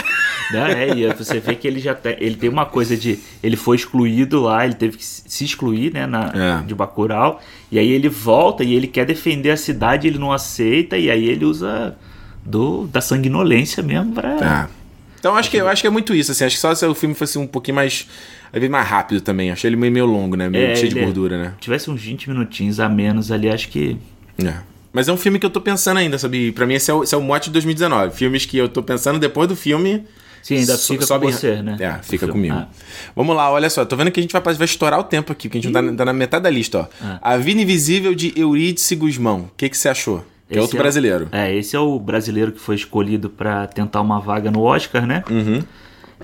Não, 0.51 0.67
é, 0.67 0.89
e 0.97 1.13
você 1.13 1.39
vê 1.39 1.55
que 1.55 1.69
ele 1.69 1.79
já 1.79 1.95
tem, 1.95 2.17
ele 2.19 2.37
tem 2.37 2.49
uma 2.49 2.65
coisa 2.65 2.97
de. 2.97 3.19
Ele 3.43 3.55
foi 3.57 3.77
excluído 3.77 4.41
lá, 4.41 4.65
ele 4.65 4.75
teve 4.75 4.97
que 4.97 5.05
se 5.05 5.45
excluir, 5.45 5.93
né, 5.93 6.07
na, 6.07 6.61
É. 6.63 6.67
de 6.67 6.75
Bacurau. 6.75 7.39
E 7.71 7.79
aí 7.79 7.91
ele 7.91 8.09
volta 8.09 8.32
e 8.65 8.75
ele 8.75 8.87
quer 8.87 9.05
defender 9.05 9.51
a 9.51 9.57
cidade, 9.57 10.07
ele 10.07 10.19
não 10.19 10.33
aceita, 10.33 10.97
e 10.97 11.11
aí 11.11 11.29
ele 11.29 11.45
usa 11.45 11.97
do, 12.45 12.87
da 12.87 13.01
sanguinolência 13.01 13.83
mesmo 13.83 14.13
pra. 14.13 14.37
Ah. 14.41 14.69
Então 15.19 15.37
acho 15.37 15.51
que, 15.51 15.57
eu 15.57 15.69
acho 15.69 15.81
que 15.83 15.87
é 15.87 15.91
muito 15.91 16.15
isso, 16.15 16.33
assim. 16.33 16.45
Acho 16.45 16.57
que 16.57 16.61
só 16.61 16.75
se 16.75 16.85
o 16.85 16.95
filme 16.95 17.15
fosse 17.15 17.39
um 17.39 17.47
pouquinho 17.47 17.77
mais. 17.77 18.09
vezes 18.53 18.69
mais 18.69 18.89
rápido 18.89 19.21
também. 19.21 19.53
Achei 19.53 19.69
ele 19.69 19.77
meio, 19.77 19.93
meio 19.93 20.07
longo, 20.07 20.35
né? 20.35 20.49
Meio 20.49 20.67
É, 20.73 20.75
cheio 20.75 20.91
de 20.91 20.99
é- 20.99 21.05
gordura, 21.05 21.41
né? 21.41 21.55
Tivesse 21.61 21.89
uns 21.91 22.01
20 22.01 22.29
minutinhos 22.29 22.81
a 22.81 22.89
menos 22.89 23.31
ali, 23.31 23.49
acho 23.49 23.69
que. 23.69 23.97
É. 24.45 24.55
Mas 24.93 25.09
é 25.09 25.13
um 25.13 25.17
filme 25.17 25.39
que 25.39 25.47
eu 25.47 25.51
tô 25.51 25.61
pensando 25.61 25.99
ainda, 25.99 26.19
sabe? 26.19 26.51
Pra 26.51 26.67
mim 26.67 26.75
esse 26.75 26.91
é 26.91 26.95
o, 26.95 27.05
esse 27.05 27.15
é 27.15 27.19
o 27.19 27.23
mote 27.23 27.47
de 27.47 27.53
2019. 27.53 28.17
Filmes 28.17 28.45
que 28.45 28.57
eu 28.59 28.69
tô 28.69 28.83
pensando 28.83 29.19
depois 29.21 29.49
do 29.49 29.55
filme. 29.55 30.05
Sim, 30.43 30.57
ainda 30.57 30.77
so- 30.77 30.93
fica 30.93 31.07
sobem- 31.07 31.31
com 31.31 31.37
você, 31.37 31.63
né? 31.63 31.77
É, 31.79 32.03
fica 32.03 32.27
comigo. 32.27 32.55
Ah. 32.55 32.67
Vamos 33.15 33.37
lá, 33.37 33.51
olha 33.51 33.71
só. 33.71 33.85
Tô 33.85 33.95
vendo 33.97 34.11
que 34.11 34.19
a 34.19 34.23
gente 34.23 34.33
vai, 34.33 34.43
vai 34.43 34.65
estourar 34.65 34.99
o 34.99 35.05
tempo 35.05 35.31
aqui, 35.33 35.49
porque 35.49 35.59
a 35.59 35.61
gente 35.61 35.73
não 35.73 35.91
tá, 35.93 35.97
tá 35.99 36.05
na 36.07 36.13
metade 36.13 36.43
da 36.43 36.51
lista, 36.51 36.81
ó. 36.81 36.87
Ah. 37.01 37.19
A 37.23 37.37
Vida 37.37 37.61
Invisível 37.61 38.15
de 38.15 38.33
Eurídice 38.37 38.97
Guzmão. 38.97 39.43
O 39.43 39.51
que, 39.57 39.69
que 39.69 39.77
você 39.79 39.89
achou? 39.89 40.19
Que 40.49 40.55
é 40.55 40.59
Esse 40.59 40.61
outro 40.61 40.77
é 40.79 40.81
brasileiro. 40.83 41.29
É, 41.33 41.55
esse 41.55 41.77
é 41.77 41.79
o 41.79 41.99
brasileiro 41.99 42.53
que 42.53 42.61
foi 42.61 42.75
escolhido 42.75 43.31
pra 43.31 43.67
tentar 43.69 44.01
uma 44.01 44.19
vaga 44.21 44.51
no 44.51 44.61
Oscar, 44.63 45.07
né? 45.07 45.23
Uhum. 45.31 45.63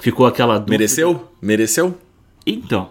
Ficou 0.00 0.26
aquela 0.26 0.54
dúvida. 0.58 0.72
Mereceu? 0.72 1.28
Mereceu? 1.40 1.96
Então. 2.46 2.90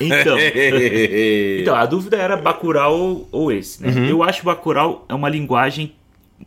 Então. 0.00 0.36
Então, 1.60 1.74
a 1.76 1.86
dúvida 1.86 2.16
era 2.16 2.36
Bacurau 2.36 3.26
ou, 3.30 3.52
esse, 3.52 3.82
né? 3.82 3.88
Uhum. 3.92 4.04
Eu 4.06 4.22
acho 4.22 4.40
que 4.40 4.46
Bacurau 4.46 5.04
é 5.08 5.14
uma 5.14 5.28
linguagem 5.28 5.92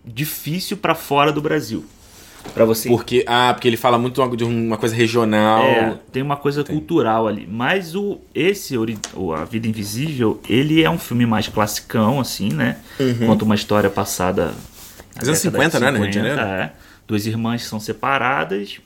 difícil 0.06 0.78
pra 0.78 0.94
fora 0.96 1.32
do 1.32 1.42
Brasil. 1.42 1.86
Pra 2.54 2.66
você 2.66 2.90
Porque, 2.90 3.24
ah, 3.28 3.54
porque 3.54 3.68
ele 3.68 3.78
fala 3.78 3.98
muito 3.98 4.22
de 4.36 4.44
uma 4.44 4.78
coisa 4.78 4.96
regional. 4.96 5.64
É, 5.64 5.98
tem 6.12 6.24
uma 6.24 6.36
coisa 6.38 6.64
cultural 6.64 7.28
ali. 7.28 7.48
Mas 7.50 7.96
o 7.96 8.20
esse 8.34 8.76
o 9.14 9.34
A 9.34 9.46
Vida 9.46 9.68
Invisível, 9.68 10.40
ele 10.50 10.82
é 10.84 10.90
um 10.90 10.98
filme 10.98 11.26
mais 11.26 11.48
classicão, 11.48 12.20
assim, 12.20 12.50
né? 12.52 12.78
Conta 13.26 13.46
uma 13.46 13.56
história 13.56 13.90
passada. 13.90 14.54
na 15.16 15.20
Dos 15.20 15.30
anos 15.30 15.42
década 15.44 15.66
de 15.66 15.72
50, 15.72 15.80
né, 15.80 15.92
no 15.92 15.98
Rio 15.98 16.08
de 16.08 16.14
50, 16.14 16.36
Janeiro? 16.36 16.62
É. 16.64 16.72
Duas 17.08 17.26
irmãs 17.26 17.64
são 17.64 17.80
separadas. 17.80 18.80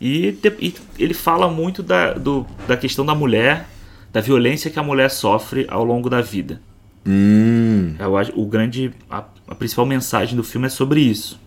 E, 0.00 0.36
e 0.60 0.74
ele 0.98 1.14
fala 1.14 1.48
muito 1.48 1.82
da, 1.82 2.12
do- 2.14 2.44
da 2.66 2.76
questão 2.76 3.06
da 3.06 3.14
mulher, 3.14 3.68
da 4.12 4.20
violência 4.20 4.70
que 4.70 4.78
a 4.78 4.82
mulher 4.82 5.10
sofre 5.10 5.64
ao 5.68 5.84
longo 5.84 6.10
da 6.10 6.20
vida. 6.20 6.60
Hum. 7.06 7.94
Eu 7.98 8.16
acho, 8.16 8.32
o 8.38 8.46
grande, 8.46 8.92
a, 9.10 9.24
a 9.48 9.54
principal 9.54 9.86
mensagem 9.86 10.36
do 10.36 10.42
filme 10.44 10.66
é 10.66 10.70
sobre 10.70 11.00
isso. 11.00 11.40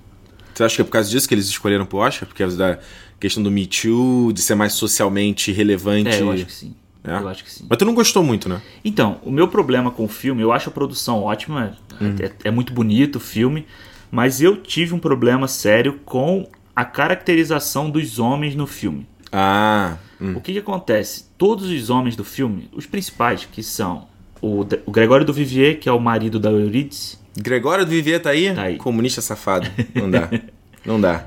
Você 0.56 0.64
acha 0.64 0.76
que 0.78 0.82
é 0.82 0.86
por 0.86 0.92
causa 0.92 1.10
disso 1.10 1.28
que 1.28 1.36
eles 1.36 1.48
escolheram 1.48 1.86
pro 1.86 1.98
Oscar? 1.98 2.28
Por 2.28 2.36
causa 2.36 2.56
da 2.56 2.80
questão 3.20 3.44
do 3.44 3.52
Me 3.52 3.68
Too, 3.68 4.32
de 4.32 4.42
ser 4.42 4.56
mais 4.56 4.72
socialmente 4.74 5.52
relevante? 5.52 6.10
É, 6.10 6.22
eu 6.22 6.32
acho 6.32 6.46
que 6.46 6.54
sim. 6.54 6.74
É? 7.04 7.18
Eu 7.18 7.28
acho 7.28 7.44
que 7.44 7.52
sim. 7.52 7.66
Mas 7.70 7.78
tu 7.78 7.84
não 7.84 7.94
gostou 7.94 8.24
muito, 8.24 8.48
né? 8.48 8.62
Então, 8.84 9.20
o 9.24 9.30
meu 9.30 9.50
problema 9.50 9.92
com 9.92 10.06
o 10.06 10.08
filme, 10.08 10.42
eu 10.42 10.54
acho 10.54 10.70
a 10.70 10.72
produção 10.72 11.24
ótima, 11.24 11.78
é, 12.22 12.32
é 12.46 12.52
muito 12.52 12.74
bonito 12.74 13.18
o 13.18 13.20
filme, 13.20 13.68
mas 14.10 14.42
eu 14.42 14.56
tive 14.56 14.94
um 14.94 15.00
problema 15.00 15.48
sério 15.48 16.00
com 16.06 16.50
a 16.74 16.86
caracterização 16.86 17.90
dos 17.90 18.18
homens 18.18 18.56
no 18.56 18.66
filme. 18.66 19.06
Ah, 19.32 19.98
hum. 20.20 20.36
O 20.38 20.42
que, 20.42 20.54
que 20.54 20.60
acontece? 20.60 21.26
Todos 21.38 21.70
os 21.70 21.90
homens 21.90 22.16
do 22.16 22.24
filme, 22.24 22.70
os 22.74 22.86
principais, 22.86 23.46
que 23.46 23.62
são 23.62 24.08
o, 24.46 24.68
o 24.86 24.92
Gregório 24.92 25.26
do 25.26 25.34
Vivier, 25.34 25.78
que 25.80 25.90
é 25.90 25.92
o 25.92 26.00
marido 26.00 26.40
da 26.40 26.52
Eurídice, 26.52 27.18
Gregório 27.38 27.84
do 27.86 27.92
Vivier 27.92 28.22
tá 28.22 28.30
aí? 28.30 28.54
Tá 28.54 28.64
aí. 28.64 28.78
Comunista 28.78 29.22
safado. 29.22 29.68
Não 29.94 30.10
dá. 30.10 30.30
não 30.86 31.02
dá. 31.02 31.26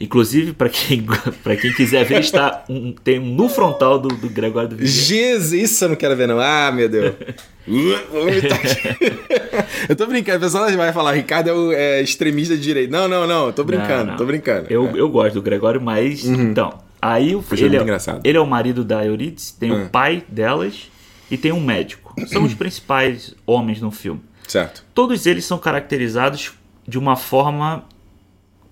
inclusive, 0.00 0.52
para 0.52 0.68
quem, 0.68 1.04
pra 1.42 1.56
quem 1.56 1.72
quiser 1.72 2.04
ver, 2.04 2.20
está 2.20 2.62
um, 2.68 2.92
tem 2.92 3.18
um 3.18 3.34
no 3.34 3.48
frontal 3.48 3.98
do, 3.98 4.06
do 4.08 4.28
Gregório 4.28 4.68
do 4.68 4.76
Vivier. 4.76 4.92
Jesus, 4.94 5.52
isso 5.70 5.84
eu 5.84 5.88
não 5.88 5.96
quero 5.96 6.14
ver, 6.14 6.28
não. 6.28 6.38
Ah, 6.38 6.70
meu 6.72 6.88
Deus. 6.88 7.14
Uh, 7.68 8.24
vomitar 8.24 8.58
aqui. 8.58 9.12
eu 9.90 9.94
tô 9.94 10.06
brincando, 10.06 10.38
o 10.38 10.40
pessoal 10.40 10.70
vai 10.74 10.90
falar, 10.90 11.12
Ricardo 11.12 11.50
é, 11.50 11.52
o, 11.52 11.70
é 11.70 12.00
extremista 12.00 12.56
de 12.56 12.62
direita. 12.62 12.90
Não, 12.90 13.06
não, 13.06 13.26
não, 13.26 13.52
tô 13.52 13.62
brincando, 13.62 14.04
Não, 14.04 14.06
não. 14.12 14.16
tô 14.16 14.24
brincando. 14.24 14.66
Eu, 14.70 14.86
É. 14.88 14.92
eu 14.98 15.06
gosto 15.10 15.34
do 15.34 15.42
Gregório, 15.42 15.78
mas. 15.78 16.24
Então, 16.24 16.78
aí 17.02 17.36
o, 17.36 17.44
ele, 17.52 17.76
é, 17.76 17.82
engraçado. 17.82 18.22
ele 18.24 18.38
é 18.38 18.40
o 18.40 18.46
marido 18.46 18.82
da 18.82 19.04
Eurídice, 19.04 19.52
tem 19.58 19.70
Hum. 19.70 19.84
o 19.84 19.88
pai 19.90 20.22
delas 20.28 20.88
e 21.30 21.36
tem 21.36 21.52
um 21.52 21.60
médico. 21.60 22.07
São 22.26 22.44
os 22.44 22.54
principais 22.54 23.34
homens 23.46 23.80
no 23.80 23.90
filme. 23.90 24.20
Certo. 24.46 24.84
Todos 24.94 25.26
eles 25.26 25.44
são 25.44 25.58
caracterizados 25.58 26.52
de 26.86 26.98
uma 26.98 27.16
forma 27.16 27.84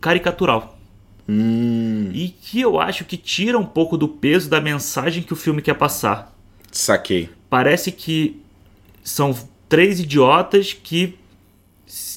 caricatural. 0.01 0.79
Hum, 1.29 2.11
E 2.15 2.29
que 2.29 2.61
eu 2.61 2.79
acho 2.81 3.05
que 3.05 3.17
tira 3.17 3.59
um 3.59 3.65
pouco 3.65 3.97
do 3.97 4.07
peso 4.09 4.49
da 4.49 4.61
mensagem 4.61 5.23
que 5.23 5.33
o 5.33 5.37
filme 5.37 5.61
quer 5.63 5.75
passar. 5.75 6.35
saquei. 6.73 7.31
Parece 7.49 7.91
que 7.91 8.41
são 9.03 9.35
três 9.69 9.99
idiotas 10.01 10.73
que 10.75 11.17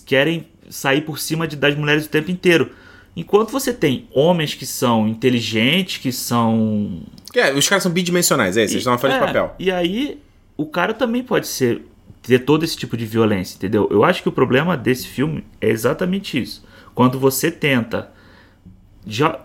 querem 0.05 0.47
sair 0.69 1.01
por 1.01 1.17
cima 1.19 1.47
de- 1.47 1.55
das 1.55 1.75
mulheres 1.75 2.05
o 2.05 2.09
tempo 2.09 2.29
inteiro. 2.29 2.71
Enquanto 3.15 3.51
você 3.51 3.73
tem 3.73 4.07
homens 4.13 4.53
que 4.53 4.65
são 4.65 5.07
inteligentes, 5.07 5.97
que 5.97 6.11
são. 6.11 7.01
É, 7.35 7.53
os 7.53 7.67
caras 7.67 7.83
são 7.83 7.91
bidimensionais, 7.91 8.57
é 8.57 8.63
isso, 8.65 8.73
eles 8.73 8.81
estão 8.81 8.93
na 8.93 8.99
folha 8.99 9.13
de 9.13 9.19
É, 9.23 9.25
papel. 9.27 9.55
E 9.59 9.71
aí, 9.71 10.19
o 10.61 10.65
cara 10.65 10.93
também 10.93 11.23
pode 11.23 11.47
ser. 11.47 11.85
ter 12.21 12.39
todo 12.39 12.63
esse 12.65 12.75
tipo 12.77 12.97
de 12.97 13.05
violência, 13.05 13.55
entendeu? 13.55 13.87
Eu 13.89 14.03
acho 14.03 14.21
que 14.21 14.27
o 14.29 14.31
problema 14.31 14.75
desse 14.75 15.07
filme 15.07 15.43
é 15.61 15.69
exatamente 15.69 16.39
isso. 16.39 16.63
Quando 16.93 17.17
você 17.17 17.49
tenta 17.49 18.11
já- 19.07 19.39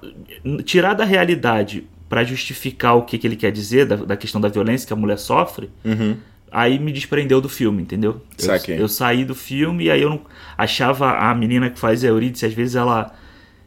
tirar 0.64 0.92
da 0.94 1.04
realidade 1.04 1.86
pra 2.08 2.24
justificar 2.24 2.96
o 2.96 3.02
que, 3.02 3.16
que 3.16 3.26
ele 3.26 3.36
quer 3.36 3.52
dizer, 3.52 3.86
da, 3.86 3.96
da 3.96 4.16
questão 4.16 4.40
da 4.40 4.48
violência 4.48 4.86
que 4.86 4.92
a 4.92 4.96
mulher 4.96 5.18
sofre, 5.18 5.70
Uhum. 5.84 6.16
aí 6.50 6.78
me 6.78 6.92
desprendeu 6.92 7.40
do 7.40 7.48
filme, 7.48 7.80
entendeu? 7.82 8.20
Eu, 8.68 8.74
eu 8.76 8.88
saí 8.88 9.24
do 9.24 9.34
filme 9.36 9.84
e 9.84 9.90
aí 9.90 10.02
eu 10.02 10.10
não 10.10 10.20
achava 10.58 11.12
a 11.16 11.34
menina 11.34 11.70
que 11.70 11.78
faz 11.78 12.02
a 12.04 12.08
Eurídice, 12.08 12.44
às 12.44 12.52
vezes 12.52 12.74
ela 12.74 13.12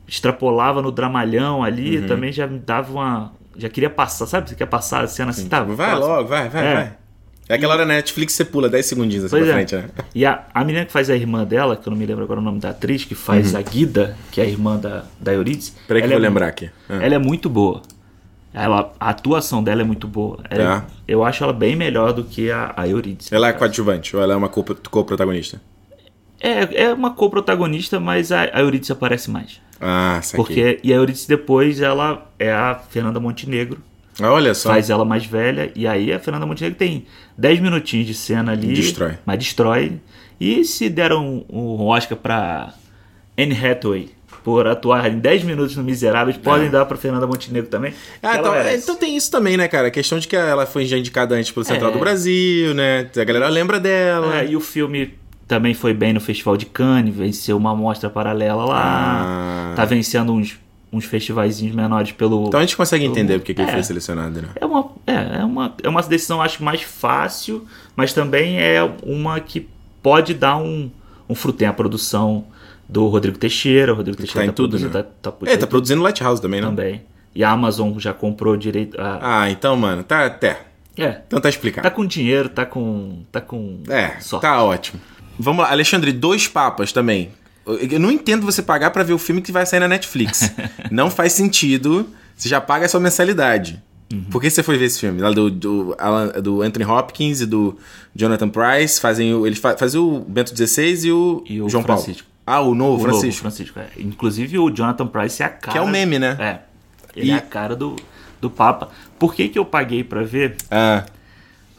extrapolava 0.08 0.82
no 0.82 0.92
dramalhão 0.92 1.64
ali, 1.64 1.98
Uhum. 2.00 2.08
também 2.08 2.32
já 2.32 2.46
me 2.46 2.60
dava 2.60 2.92
uma. 2.92 3.34
Já 3.58 3.70
queria 3.70 3.90
passar, 3.90 4.26
sabe? 4.28 4.50
Você 4.50 4.56
quer 4.56 4.68
passar 4.68 5.04
a 5.04 5.08
cena 5.08 5.32
assim, 5.32 5.48
tá? 5.48 5.64
Vai 5.64 5.76
próximo. 5.92 6.08
logo, 6.14 6.28
vai, 6.28 6.50
vai, 6.50 6.66
É. 6.68 6.74
vai. 6.76 6.98
É 7.50 7.56
aquela 7.56 7.74
hora 7.76 7.86
na 7.86 7.94
Netflix 7.96 8.34
você 8.34 8.44
pula 8.44 8.68
10 8.70 8.86
segundinhos 8.86 9.26
assim 9.26 9.32
Pois 9.38 9.44
pra 9.46 9.54
é. 9.62 9.66
frente, 9.66 9.76
né? 9.76 9.90
E 10.14 10.26
a, 10.26 10.46
a 10.54 10.64
menina 10.66 10.86
que 10.86 10.92
faz 10.92 11.10
a 11.10 11.16
irmã 11.16 11.46
dela, 11.46 11.78
que 11.78 11.88
eu 11.88 11.92
não 11.92 11.98
me 11.98 12.06
lembro 12.06 12.24
agora 12.24 12.40
o 12.40 12.44
nome 12.44 12.60
da 12.60 12.72
atriz, 12.72 13.06
que 13.06 13.16
faz 13.16 13.54
Uhum. 13.54 13.60
a 13.60 13.62
Guida, 13.62 14.18
que 14.32 14.42
é 14.42 14.44
a 14.44 14.48
irmã 14.48 14.78
da, 14.78 15.06
da 15.20 15.34
Eurídice. 15.34 15.74
Peraí 15.88 16.02
que 16.02 16.08
eu 16.08 16.12
vou 16.12 16.20
é, 16.20 16.22
lembrar 16.28 16.48
aqui. 16.48 16.70
Ah. 16.90 17.00
Ela 17.02 17.16
é 17.16 17.18
muito 17.18 17.50
boa. 17.50 17.82
Ela, 18.54 18.92
a 19.00 19.10
atuação 19.10 19.64
dela 19.64 19.82
é 19.82 19.84
muito 19.86 20.08
boa. 20.08 20.40
Ela- 20.50 20.86
É. 20.90 20.98
Eu 21.08 21.24
acho 21.24 21.44
ela 21.44 21.54
bem 21.54 21.76
melhor 21.76 22.12
do 22.12 22.24
que 22.26 22.52
a, 22.52 22.74
a 22.76 22.88
Eurídice. 22.88 23.34
Ela 23.34 23.48
é 23.50 23.54
coadjuvante 23.54 24.16
ou 24.16 24.22
ela 24.22 24.34
é 24.34 24.36
uma 24.36 24.50
co- 24.50 24.66
co-protagonista? 24.90 25.62
É, 26.40 26.84
é 26.84 26.94
uma 26.94 27.12
co-protagonista, 27.12 28.00
mas 28.00 28.32
a, 28.32 28.42
a 28.54 28.60
Eurídice 28.62 28.92
aparece 28.92 29.30
mais. 29.32 29.62
Ah, 29.80 30.20
saquei. 30.22 30.38
Porque, 30.46 30.80
e 30.84 30.92
a 30.92 30.98
Eurídice 30.98 31.28
depois, 31.28 31.80
ela 31.82 32.30
é 32.38 32.52
a 32.52 32.76
Fernanda 32.90 33.20
Montenegro. 33.20 33.80
Olha 34.22 34.54
só. 34.54 34.70
Faz 34.70 34.90
ela 34.90 35.06
mais 35.06 35.26
velha. 35.26 35.72
E 35.76 35.86
aí 35.88 36.12
a 36.12 36.20
Fernanda 36.20 36.46
Montenegro 36.46 36.78
tem 36.78 37.06
10 37.38 37.60
minutinhos 37.60 38.08
de 38.08 38.14
cena 38.14 38.52
ali. 38.54 38.74
Destrói. 38.74 39.18
Mas 39.26 39.38
destrói. 39.40 40.00
E 40.40 40.64
se 40.66 40.90
deram 40.90 41.46
um, 41.50 41.82
Oscar 41.86 42.18
pra 42.18 42.74
Anne 43.38 43.54
Hathaway 43.54 44.10
por 44.44 44.66
atuar 44.68 45.12
em 45.12 45.20
10 45.20 45.44
minutos 45.44 45.76
no 45.76 45.84
Miseráveis, 45.84 46.38
podem 46.38 46.70
dar 46.70 46.86
pra 46.86 46.96
Fernanda 46.96 47.28
Montenegro 47.28 47.70
também. 47.70 47.94
Ah, 48.24 48.38
então, 48.38 48.54
então 48.72 48.96
tem 48.96 49.18
isso 49.18 49.30
também, 49.30 49.58
né, 49.58 49.68
cara? 49.68 49.88
A 49.90 49.92
questão 49.92 50.18
de 50.20 50.28
que 50.28 50.36
ela 50.38 50.66
foi 50.66 50.86
já 50.86 50.98
indicada 50.98 51.36
antes 51.36 51.52
pelo 51.52 51.66
Central 51.66 51.90
É. 51.90 51.94
do 51.94 52.00
Brasil, 52.00 52.74
né? 52.74 53.10
A 53.16 53.24
galera 53.26 53.50
lembra 53.50 53.78
dela. 53.80 54.40
É, 54.40 54.48
e 54.48 54.56
o 54.56 54.62
filme 54.62 55.16
também 55.48 55.74
foi 55.74 55.94
bem 55.94 56.14
no 56.14 56.22
Festival 56.22 56.56
de 56.56 56.66
Cannes, 56.66 57.14
venceu 57.14 57.58
uma 57.58 57.72
amostra 57.72 58.10
paralela 58.10 58.64
lá. 58.64 59.72
Ah. 59.72 59.74
Tá 59.76 59.84
vencendo 59.86 60.32
uns, 60.32 60.58
uns 60.92 61.06
festivaizinhos 61.06 61.76
menores 61.76 62.12
pelo. 62.12 62.48
Então 62.48 62.60
a 62.60 62.64
gente 62.64 62.78
consegue 62.78 63.04
entender 63.06 63.40
porque 63.40 63.54
que 63.54 63.62
ele 63.62 63.70
É. 63.70 63.74
foi 63.74 63.84
selecionado, 63.84 64.42
né? 64.42 64.48
É 64.56 64.66
uma, 64.66 64.90
é, 65.06 65.40
é 65.42 65.44
uma, 65.46 65.74
é 65.84 65.90
uma 65.90 66.02
decisão, 66.04 66.42
acho, 66.42 66.64
mais 66.64 66.82
fácil, 66.82 67.66
mas 67.96 68.14
também 68.14 68.60
é 68.60 68.82
uma 69.04 69.40
que 69.40 69.68
pode 70.02 70.34
dar 70.34 70.58
um, 70.58 70.90
um 71.30 71.36
fruto. 71.36 71.58
Tem 71.58 71.68
a 71.68 71.74
produção 71.74 72.46
do 72.88 73.08
Rodrigo 73.08 73.38
Teixeira, 73.38 73.92
o 73.94 73.96
Rodrigo 73.98 74.18
Teixeira 74.18 74.46
em 74.46 74.48
tá 74.50 74.54
tudo, 74.54 74.70
produzindo, 74.78 74.98
né? 74.98 75.06
tá, 75.22 75.32
tá, 75.32 75.38
É, 75.52 75.58
tá 75.58 75.68
produzindo 75.68 76.02
Lighthouse 76.02 76.42
também, 76.42 76.62
não? 76.62 76.70
também. 76.70 77.02
E 77.36 77.44
a 77.44 77.52
Amazon 77.52 77.98
já 78.00 78.14
comprou 78.14 78.56
direito. 78.56 79.00
A, 79.00 79.42
Ah, 79.44 79.52
então, 79.52 79.76
mano, 79.76 80.04
tá 80.04 80.26
até. 80.26 80.62
é, 80.98 81.22
Então 81.28 81.40
tá 81.42 81.50
explicado. 81.50 81.84
tá 81.84 81.92
com 81.94 82.06
dinheiro, 82.06 82.48
tá 82.50 82.66
com. 82.66 83.24
tá 83.32 83.42
com 83.42 83.82
É, 83.90 84.20
sorte. 84.22 84.42
tá 84.42 84.64
ótimo. 84.64 85.00
Vamos 85.38 85.64
lá, 85.64 85.72
Alexandre, 85.72 86.12
dois 86.14 86.48
papas 86.48 86.92
também. 86.94 87.30
Eu 87.92 88.00
não 88.00 88.12
entendo 88.12 88.46
você 88.46 88.62
pagar 88.62 88.92
pra 88.92 89.04
ver 89.04 89.14
o 89.14 89.18
filme 89.18 89.42
que 89.42 89.52
vai 89.52 89.66
sair 89.66 89.80
na 89.80 89.88
Netflix. 89.88 90.52
não 90.92 91.10
faz 91.10 91.34
sentido. 91.34 92.08
Você 92.36 92.48
já 92.50 92.62
paga 92.62 92.86
a 92.86 92.90
sua 92.90 93.00
mensalidade. 93.00 93.82
Uhum. 94.14 94.24
Por 94.32 94.42
que 94.42 94.50
você 94.50 94.64
foi 94.64 94.78
ver 94.78 94.86
esse 94.86 95.00
filme? 95.00 95.20
Lá 95.22 95.32
do, 95.32 95.50
do, 95.52 95.96
do 96.42 96.62
Anthony 96.62 96.86
Hopkins 96.86 97.42
e 97.42 97.46
do 97.46 97.78
Jonathan 98.16 98.48
Price. 98.50 99.02
Fazem 99.02 99.34
o, 99.34 99.46
eles 99.46 99.60
fa- 99.60 99.76
fazem 99.76 100.00
o 100.00 100.20
Bento 100.20 100.56
XVI 100.56 101.08
e 101.08 101.12
o, 101.12 101.44
E 101.46 101.62
o 101.62 101.70
João 101.70 101.84
Francisco. 101.84 102.24
Paulo. 102.24 102.38
Ah, 102.46 102.62
o 102.70 102.74
novo 102.74 102.96
O 102.96 103.00
Francisco. 103.02 103.44
novo 103.44 103.56
Francisco, 103.56 103.80
é. 103.80 103.88
Inclusive 104.02 104.58
o 104.60 104.70
Jonathan 104.72 105.08
Price 105.08 105.44
é 105.44 105.46
a 105.46 105.50
cara. 105.50 105.72
Que 105.74 105.78
é 105.78 105.82
o 105.82 105.88
meme, 105.88 106.18
né? 106.18 106.38
É. 106.40 106.60
Ele 107.20 107.32
E- 107.32 107.32
é 107.32 107.36
a 107.36 107.42
cara 107.42 107.76
do, 107.76 107.98
do 108.40 108.50
Papa. 108.50 108.90
Por 109.20 109.34
que, 109.36 109.50
que 109.50 109.60
eu 109.60 109.66
paguei 109.66 110.04
pra 110.06 110.24
ver? 110.24 110.56
Ah, 110.72 111.04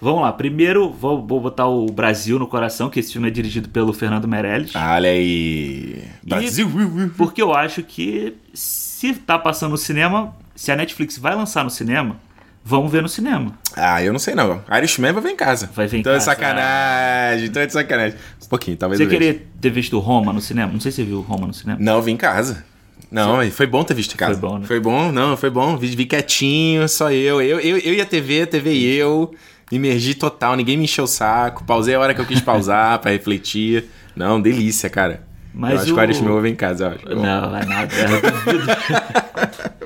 Vamos 0.00 0.22
lá, 0.22 0.32
primeiro 0.32 0.90
vou, 0.90 1.26
vou 1.26 1.40
botar 1.40 1.66
o 1.66 1.86
Brasil 1.86 2.38
no 2.38 2.46
coração, 2.46 2.88
que 2.88 3.00
esse 3.00 3.12
filme 3.12 3.28
é 3.28 3.30
dirigido 3.30 3.68
pelo 3.68 3.92
Fernando 3.92 4.28
Meirelles. 4.28 4.74
olha 4.74 5.10
aí. 5.10 6.04
Brasil. 6.22 6.68
Porque 7.16 7.42
eu 7.42 7.52
acho 7.52 7.82
que 7.82 8.34
se 8.54 9.14
tá 9.14 9.38
passando 9.38 9.72
no 9.72 9.78
cinema, 9.78 10.34
se 10.54 10.70
a 10.70 10.76
Netflix 10.76 11.18
vai 11.18 11.34
lançar 11.34 11.64
no 11.64 11.70
cinema, 11.70 12.16
vamos 12.64 12.92
ver 12.92 13.02
no 13.02 13.08
cinema. 13.08 13.52
Ah, 13.74 14.02
eu 14.02 14.12
não 14.12 14.20
sei 14.20 14.34
não. 14.34 14.62
Irishman 14.72 15.12
vai 15.12 15.22
ver 15.22 15.30
em 15.30 15.36
casa. 15.36 15.68
Vai 15.74 15.88
ver 15.88 15.96
em 15.96 16.00
então 16.00 16.12
casa. 16.12 16.30
é 16.30 16.34
sacanagem, 16.34 17.46
então 17.46 17.62
é 17.62 17.66
de 17.66 17.72
sacanagem. 17.72 18.18
Um 18.44 18.48
pouquinho, 18.48 18.76
talvez 18.76 19.00
Você 19.00 19.06
queria 19.06 19.42
ter 19.60 19.70
visto 19.70 19.98
Roma 19.98 20.32
no 20.32 20.40
cinema? 20.40 20.72
Não 20.72 20.80
sei 20.80 20.92
se 20.92 20.96
você 20.96 21.04
viu 21.04 21.20
Roma 21.22 21.46
no 21.46 21.54
cinema. 21.54 21.78
Não, 21.80 21.96
eu 21.96 22.02
vi 22.02 22.12
em 22.12 22.16
casa. 22.16 22.64
Não, 23.10 23.50
foi 23.50 23.66
bom 23.66 23.82
ter 23.84 23.94
visto 23.94 24.14
em 24.14 24.16
casa. 24.16 24.38
Foi 24.38 24.48
bom, 24.48 24.58
né? 24.58 24.66
Foi 24.66 24.80
bom, 24.80 25.12
não, 25.12 25.36
foi 25.36 25.50
bom. 25.50 25.76
Vi, 25.76 25.88
vi 25.88 26.04
quietinho, 26.04 26.88
só 26.88 27.10
eu. 27.10 27.40
Eu, 27.40 27.58
eu. 27.60 27.78
eu 27.78 27.94
e 27.94 28.00
a 28.00 28.06
TV, 28.06 28.42
a 28.42 28.46
TV 28.46 28.72
e 28.72 28.94
eu. 28.96 29.34
Me 29.70 29.76
imergi 29.78 30.14
total, 30.14 30.56
ninguém 30.56 30.76
me 30.76 30.84
encheu 30.84 31.04
o 31.04 31.08
saco. 31.08 31.64
Pausei 31.64 31.94
a 31.94 32.00
hora 32.00 32.14
que 32.14 32.20
eu 32.20 32.26
quis 32.26 32.40
pausar 32.40 32.98
pra 33.00 33.10
refletir. 33.10 33.84
Não, 34.16 34.40
delícia, 34.40 34.88
cara. 34.88 35.26
Mas 35.54 35.72
eu 35.72 35.78
acho 35.98 36.20
o- 36.20 36.24
que 36.24 36.28
o 36.30 36.40
ver 36.40 36.50
em 36.50 36.54
casa, 36.54 36.84
eu 36.84 36.90
acho. 37.12 37.20
Não, 37.22 37.50
vai 37.50 37.64
nada. 37.64 37.88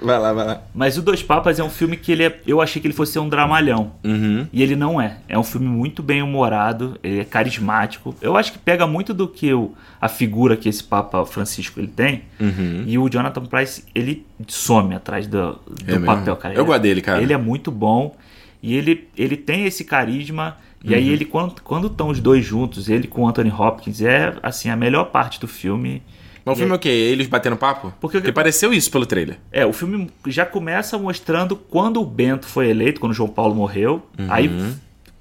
Vai 0.02 0.18
lá, 0.18 0.32
vai 0.32 0.44
lá. 0.44 0.62
Mas 0.74 0.98
o 0.98 1.02
Dois 1.02 1.22
Papas 1.22 1.60
é 1.60 1.64
um 1.64 1.70
filme 1.70 1.96
que 1.96 2.10
ele 2.10 2.24
é, 2.24 2.40
eu 2.44 2.60
achei 2.60 2.82
que 2.82 2.88
ele 2.88 2.94
fosse 2.94 3.12
ser 3.12 3.18
um 3.20 3.28
dramalhão. 3.28 3.92
Uhum. 4.02 4.48
E 4.52 4.60
ele 4.60 4.74
não 4.74 5.00
é. 5.00 5.18
É 5.28 5.38
um 5.38 5.44
filme 5.44 5.66
muito 5.68 6.02
bem 6.02 6.20
humorado, 6.22 6.98
ele 7.04 7.20
é 7.20 7.24
carismático. 7.24 8.12
Eu 8.20 8.36
acho 8.36 8.50
que 8.52 8.58
pega 8.58 8.84
muito 8.84 9.14
do 9.14 9.28
que 9.28 9.52
o, 9.54 9.72
a 10.00 10.08
figura 10.08 10.56
que 10.56 10.68
esse 10.68 10.82
Papa 10.82 11.24
Francisco 11.24 11.78
ele 11.78 11.86
tem. 11.86 12.22
Uhum. 12.40 12.82
E 12.84 12.98
o 12.98 13.08
Jonathan 13.08 13.44
Price, 13.46 13.84
ele 13.94 14.26
some 14.48 14.92
atrás 14.94 15.28
do, 15.28 15.52
do 15.68 15.94
É 15.94 15.98
papel, 16.00 16.34
cara. 16.36 16.54
Eu 16.54 16.64
gosto 16.64 16.82
dele, 16.82 17.00
cara. 17.00 17.22
Ele 17.22 17.32
é 17.32 17.36
muito 17.38 17.70
bom. 17.70 18.16
E 18.62 18.74
ele, 18.76 19.08
ele 19.16 19.36
tem 19.36 19.64
esse 19.64 19.84
carisma. 19.84 20.56
E 20.84 20.94
aí 20.94 21.06
Uhum. 21.08 21.12
ele, 21.12 21.24
quando 21.24 21.60
quando 21.62 21.86
estão 21.88 22.08
os 22.08 22.20
dois 22.20 22.44
juntos, 22.44 22.88
ele 22.88 23.06
com 23.08 23.22
o 23.22 23.28
Anthony 23.28 23.50
Hopkins, 23.50 24.00
é 24.02 24.34
assim, 24.42 24.68
a 24.70 24.76
melhor 24.76 25.06
parte 25.06 25.40
do 25.40 25.48
filme. 25.48 26.02
Mas 26.44 26.54
o 26.54 26.58
filme 26.58 26.72
é 26.72 26.76
o 26.76 26.78
quê? 26.78 26.88
Eles 26.88 27.28
batendo 27.28 27.56
papo? 27.56 27.92
Porque- 28.00 28.18
Porque 28.18 28.32
pareceu 28.32 28.72
isso 28.72 28.90
pelo 28.90 29.06
trailer. 29.06 29.38
É, 29.52 29.64
o 29.64 29.72
filme 29.72 30.10
já 30.26 30.44
começa 30.44 30.98
mostrando 30.98 31.54
quando 31.54 32.00
o 32.00 32.04
Bento 32.04 32.46
foi 32.46 32.68
eleito, 32.68 32.98
quando 33.00 33.12
o 33.12 33.14
João 33.14 33.28
Paulo 33.28 33.54
morreu. 33.54 34.04
Aí 34.28 34.50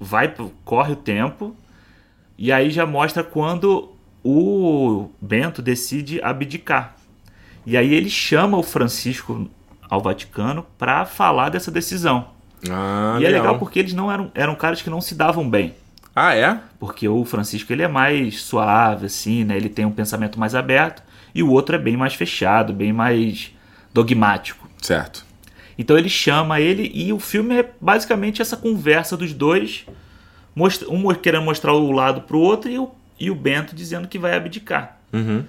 vai, 0.00 0.34
corre 0.64 0.92
o 0.94 0.96
tempo. 0.96 1.54
E 2.36 2.50
aí 2.50 2.70
já 2.70 2.84
mostra 2.84 3.22
quando 3.22 3.92
o 4.24 5.10
Bento 5.20 5.62
decide 5.62 6.20
abdicar. 6.22 6.96
E 7.64 7.76
aí 7.76 7.94
ele 7.94 8.10
chama 8.10 8.56
o 8.58 8.62
Francisco 8.64 9.48
ao 9.88 10.00
Vaticano 10.00 10.66
para 10.76 11.04
falar 11.04 11.50
dessa 11.50 11.70
decisão. 11.70 12.26
Ah, 12.70 13.18
e 13.20 13.24
é 13.24 13.28
legal 13.28 13.58
porque 13.58 13.78
eles 13.78 13.92
não 13.92 14.10
eram, 14.10 14.30
eram 14.34 14.54
caras 14.54 14.82
que 14.82 14.90
não 14.90 15.00
se 15.00 15.14
davam 15.14 15.48
bem. 15.48 15.74
Ah, 16.14 16.34
é? 16.34 16.60
Porque 16.78 17.08
o 17.08 17.24
Francisco 17.24 17.72
ele 17.72 17.82
é 17.82 17.88
mais 17.88 18.42
suave, 18.42 19.06
assim, 19.06 19.44
né? 19.44 19.56
Ele 19.56 19.68
tem 19.68 19.84
um 19.84 19.90
pensamento 19.90 20.38
mais 20.38 20.54
aberto. 20.54 21.02
E 21.34 21.42
o 21.42 21.50
outro 21.50 21.74
é 21.74 21.78
bem 21.78 21.96
mais 21.96 22.14
fechado, 22.14 22.72
bem 22.72 22.92
mais 22.92 23.52
dogmático. 23.92 24.68
Certo. 24.80 25.24
Então 25.78 25.96
ele 25.96 26.08
chama 26.08 26.60
ele 26.60 26.90
e 26.94 27.12
o 27.12 27.18
filme 27.18 27.58
é 27.58 27.70
basicamente 27.80 28.42
essa 28.42 28.56
conversa 28.56 29.16
dos 29.16 29.32
dois, 29.32 29.86
um 30.88 31.14
querendo 31.14 31.44
mostrar 31.44 31.72
o 31.72 31.90
lado 31.90 32.22
pro 32.22 32.38
outro 32.38 32.70
e 32.70 32.78
o, 32.78 32.90
e 33.18 33.30
o 33.30 33.34
Bento 33.34 33.74
dizendo 33.74 34.06
que 34.06 34.18
vai 34.18 34.36
abdicar. 34.36 34.98
Uhum. 35.12 35.44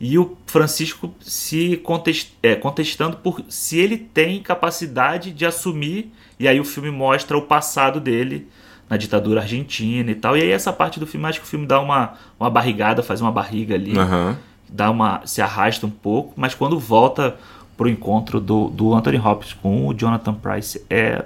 E 0.00 0.18
o 0.18 0.36
Francisco 0.46 1.14
se 1.20 1.76
contest, 1.76 2.30
é, 2.42 2.54
contestando 2.54 3.18
por 3.18 3.44
se 3.48 3.78
ele 3.78 3.98
tem 3.98 4.42
capacidade 4.42 5.30
de 5.30 5.44
assumir. 5.44 6.10
E 6.40 6.48
aí 6.48 6.58
o 6.58 6.64
filme 6.64 6.90
mostra 6.90 7.36
o 7.36 7.42
passado 7.42 8.00
dele 8.00 8.48
na 8.88 8.96
ditadura 8.96 9.42
argentina 9.42 10.10
e 10.10 10.14
tal. 10.14 10.36
E 10.38 10.40
aí 10.40 10.50
essa 10.50 10.72
parte 10.72 10.98
do 10.98 11.06
filme, 11.06 11.26
acho 11.26 11.38
que 11.38 11.46
o 11.46 11.48
filme 11.48 11.66
dá 11.66 11.78
uma, 11.78 12.14
uma 12.40 12.48
barrigada, 12.48 13.02
faz 13.02 13.20
uma 13.20 13.30
barriga 13.30 13.74
ali, 13.74 13.96
Aham. 13.96 14.38
dá 14.66 14.90
uma 14.90 15.20
se 15.26 15.42
arrasta 15.42 15.86
um 15.86 15.90
pouco, 15.90 16.32
mas 16.36 16.54
quando 16.54 16.78
volta 16.78 17.36
pro 17.76 17.90
encontro 17.90 18.40
do, 18.40 18.68
do 18.68 18.94
Anthony 18.94 19.18
Hopkins 19.18 19.52
com 19.52 19.86
o 19.86 19.94
Jonathan 19.94 20.32
Price 20.32 20.82
é 20.88 21.24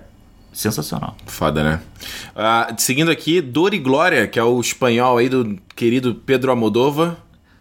sensacional. 0.52 1.16
Foda, 1.26 1.62
né? 1.62 1.80
Ah, 2.34 2.74
seguindo 2.76 3.10
aqui, 3.10 3.40
Dor 3.40 3.72
e 3.72 3.78
Glória, 3.78 4.26
que 4.26 4.38
é 4.38 4.42
o 4.42 4.60
espanhol 4.60 5.18
aí 5.18 5.28
do 5.28 5.58
querido 5.76 6.14
Pedro 6.14 6.50
Almodóvar, 6.50 7.16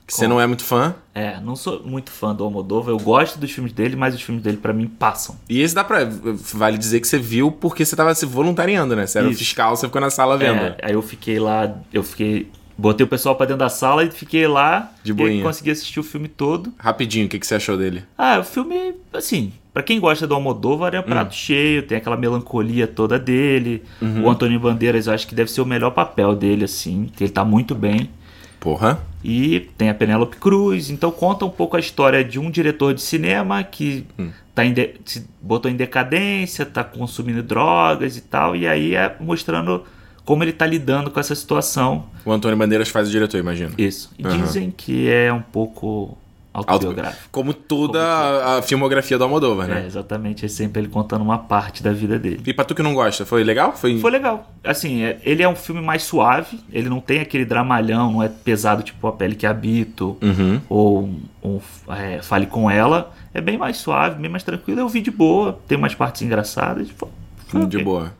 que 0.06 0.14
você 0.14 0.28
não 0.28 0.40
é 0.40 0.46
muito 0.48 0.64
fã. 0.64 0.94
É, 1.16 1.40
não 1.40 1.56
sou 1.56 1.82
muito 1.86 2.12
fã 2.12 2.34
do 2.36 2.44
Almodóvar, 2.44 2.94
eu 2.94 3.00
gosto 3.00 3.38
dos 3.40 3.52
filmes 3.52 3.72
dele, 3.72 3.96
mas 3.96 4.14
os 4.16 4.22
filmes 4.22 4.44
dele 4.44 4.58
pra 4.58 4.74
mim 4.74 4.88
passam. 4.88 5.36
E 5.50 5.62
esse 5.62 5.74
dá 5.74 5.84
pra. 5.84 6.00
Vale 6.54 6.78
dizer 6.78 7.00
que 7.00 7.08
você 7.08 7.18
viu 7.20 7.52
porque 7.52 7.86
você 7.86 7.96
tava 7.96 8.14
se 8.16 8.26
voluntariando, 8.26 8.96
né? 8.96 9.06
Você 9.08 9.20
era 9.20 9.30
Isso. 9.30 9.40
fiscal, 9.40 9.76
você 9.76 9.86
ficou 9.88 10.02
na 10.02 10.10
sala 10.10 10.38
vendo. 10.38 10.60
É, 10.62 10.78
aí 10.84 10.94
eu 10.94 11.02
fiquei 11.02 11.40
lá, 11.40 11.74
eu 11.94 12.04
fiquei. 12.04 12.50
Botei 12.76 13.06
o 13.06 13.08
pessoal 13.08 13.36
pra 13.36 13.46
dentro 13.46 13.60
da 13.60 13.70
sala 13.70 14.04
e 14.04 14.10
fiquei 14.10 14.48
lá. 14.48 14.92
De 15.04 15.12
e 15.12 15.14
boinha. 15.14 15.44
consegui 15.44 15.70
assistir 15.70 16.00
o 16.00 16.04
filme 16.04 16.28
todo. 16.28 16.74
Rapidinho, 16.80 17.28
o 17.28 17.30
que, 17.30 17.38
que 17.38 17.46
você 17.46 17.54
achou 17.56 17.78
dele? 17.78 18.04
Ah, 18.18 18.40
o 18.40 18.44
filme, 18.44 18.96
assim, 19.14 19.54
pra 19.72 19.84
quem 19.84 20.00
gosta 20.00 20.26
do 20.26 20.34
Almodóvar 20.34 20.96
é 20.96 21.00
um 21.00 21.04
Hum. 21.04 21.06
prato 21.06 21.36
cheio, 21.36 21.84
tem 21.84 22.00
aquela 22.00 22.18
melancolia 22.18 22.88
toda 22.88 23.20
dele. 23.20 23.84
Uhum. 24.02 24.24
O 24.24 24.30
Antônio 24.30 24.60
Bandeiras 24.60 25.06
eu 25.06 25.14
acho 25.14 25.28
que 25.28 25.36
deve 25.36 25.52
ser 25.52 25.62
o 25.62 25.66
melhor 25.68 25.92
papel 25.92 26.36
dele, 26.36 26.66
assim, 26.66 27.12
que 27.16 27.24
ele 27.24 27.32
tá 27.32 27.46
muito 27.46 27.76
bem. 27.76 28.10
Porra. 28.64 28.98
E 29.22 29.70
tem 29.78 29.90
a 29.90 29.94
Penélope 29.94 30.38
Cruz, 30.38 30.90
então 30.90 31.12
conta 31.12 31.44
um 31.44 31.50
pouco 31.50 31.76
a 31.76 31.82
história 31.82 32.24
de 32.24 32.40
um 32.40 32.50
diretor 32.50 32.94
de 32.94 33.02
cinema 33.02 33.62
que 33.62 34.06
Hum. 34.18 34.30
tá 34.56 34.64
em 34.64 34.72
de- 34.72 34.96
se 35.04 35.28
botou 35.42 35.70
em 35.70 35.76
decadência, 35.76 36.66
tá 36.66 36.82
consumindo 36.82 37.44
drogas 37.44 38.16
e 38.16 38.22
tal, 38.22 38.56
e 38.56 38.66
aí 38.66 38.96
é 38.96 39.18
mostrando 39.20 39.84
como 40.24 40.46
ele 40.46 40.54
tá 40.54 40.66
lidando 40.66 41.12
com 41.12 41.20
essa 41.20 41.36
situação. 41.36 42.06
O 42.24 42.32
Antônio 42.32 42.58
Bandeiras 42.58 42.88
faz 42.88 43.10
o 43.10 43.12
diretor, 43.12 43.38
imagino. 43.38 43.74
Isso. 43.78 44.10
E 44.18 44.26
Aham. 44.26 44.38
dizem 44.38 44.72
que 44.72 45.10
é 45.10 45.32
um 45.34 45.42
pouco 45.42 46.18
autobiográfico. 46.54 47.30
Como 47.32 47.54
toda 47.54 48.02
a, 48.04 48.58
a 48.60 48.62
filmografia 48.62 49.18
do 49.18 49.24
Almodóvar, 49.24 49.70
É, 49.70 49.74
né? 49.76 49.86
exatamente, 49.88 50.46
é 50.46 50.48
sempre 50.48 50.82
ele 50.82 50.88
contando 50.90 51.22
uma 51.24 51.38
parte 51.40 51.82
da 51.82 51.92
vida 51.92 52.20
dele. 52.20 52.42
E 52.46 52.54
pra 52.54 52.64
tu 52.64 52.76
que 52.76 52.84
não 52.84 52.94
gosta, 52.94 53.26
foi 53.26 53.44
legal? 53.44 53.76
Foi. 53.76 53.98
Foi 54.00 54.12
legal. 54.12 54.52
Assim, 54.64 55.02
é- 55.04 55.20
ele 55.24 55.42
é 55.42 55.50
um 55.50 55.56
filme 55.56 55.82
mais 55.82 56.04
suave, 56.04 56.60
ele 56.72 56.88
não 56.90 57.00
tem 57.00 57.20
aquele 57.22 57.44
dramalhão, 57.46 58.12
não 58.12 58.24
é 58.24 58.30
pesado 58.30 58.84
tipo 58.84 59.08
A 59.08 59.12
Pele 59.12 59.36
que 59.36 59.46
Habito, 59.48 60.18
Uhum. 60.22 60.62
ou 60.70 61.10
um, 61.44 61.60
é, 61.90 62.22
Fale 62.22 62.46
Com 62.46 62.70
Ela. 62.70 63.12
É 63.34 63.42
bem 63.42 63.58
mais 63.58 63.78
suave, 63.78 64.22
bem 64.22 64.30
mais 64.30 64.44
tranquilo. 64.44 64.80
Eu 64.80 64.88
vi 64.88 65.02
de 65.02 65.10
boa, 65.10 65.60
tem 65.68 65.76
umas 65.78 65.96
partes 65.96 66.22
engraçadas. 66.22 66.88
Foi, 66.96 67.10
foi 67.48 67.66
De 67.66 67.78
ok. 67.78 67.84
boa. 67.84 68.14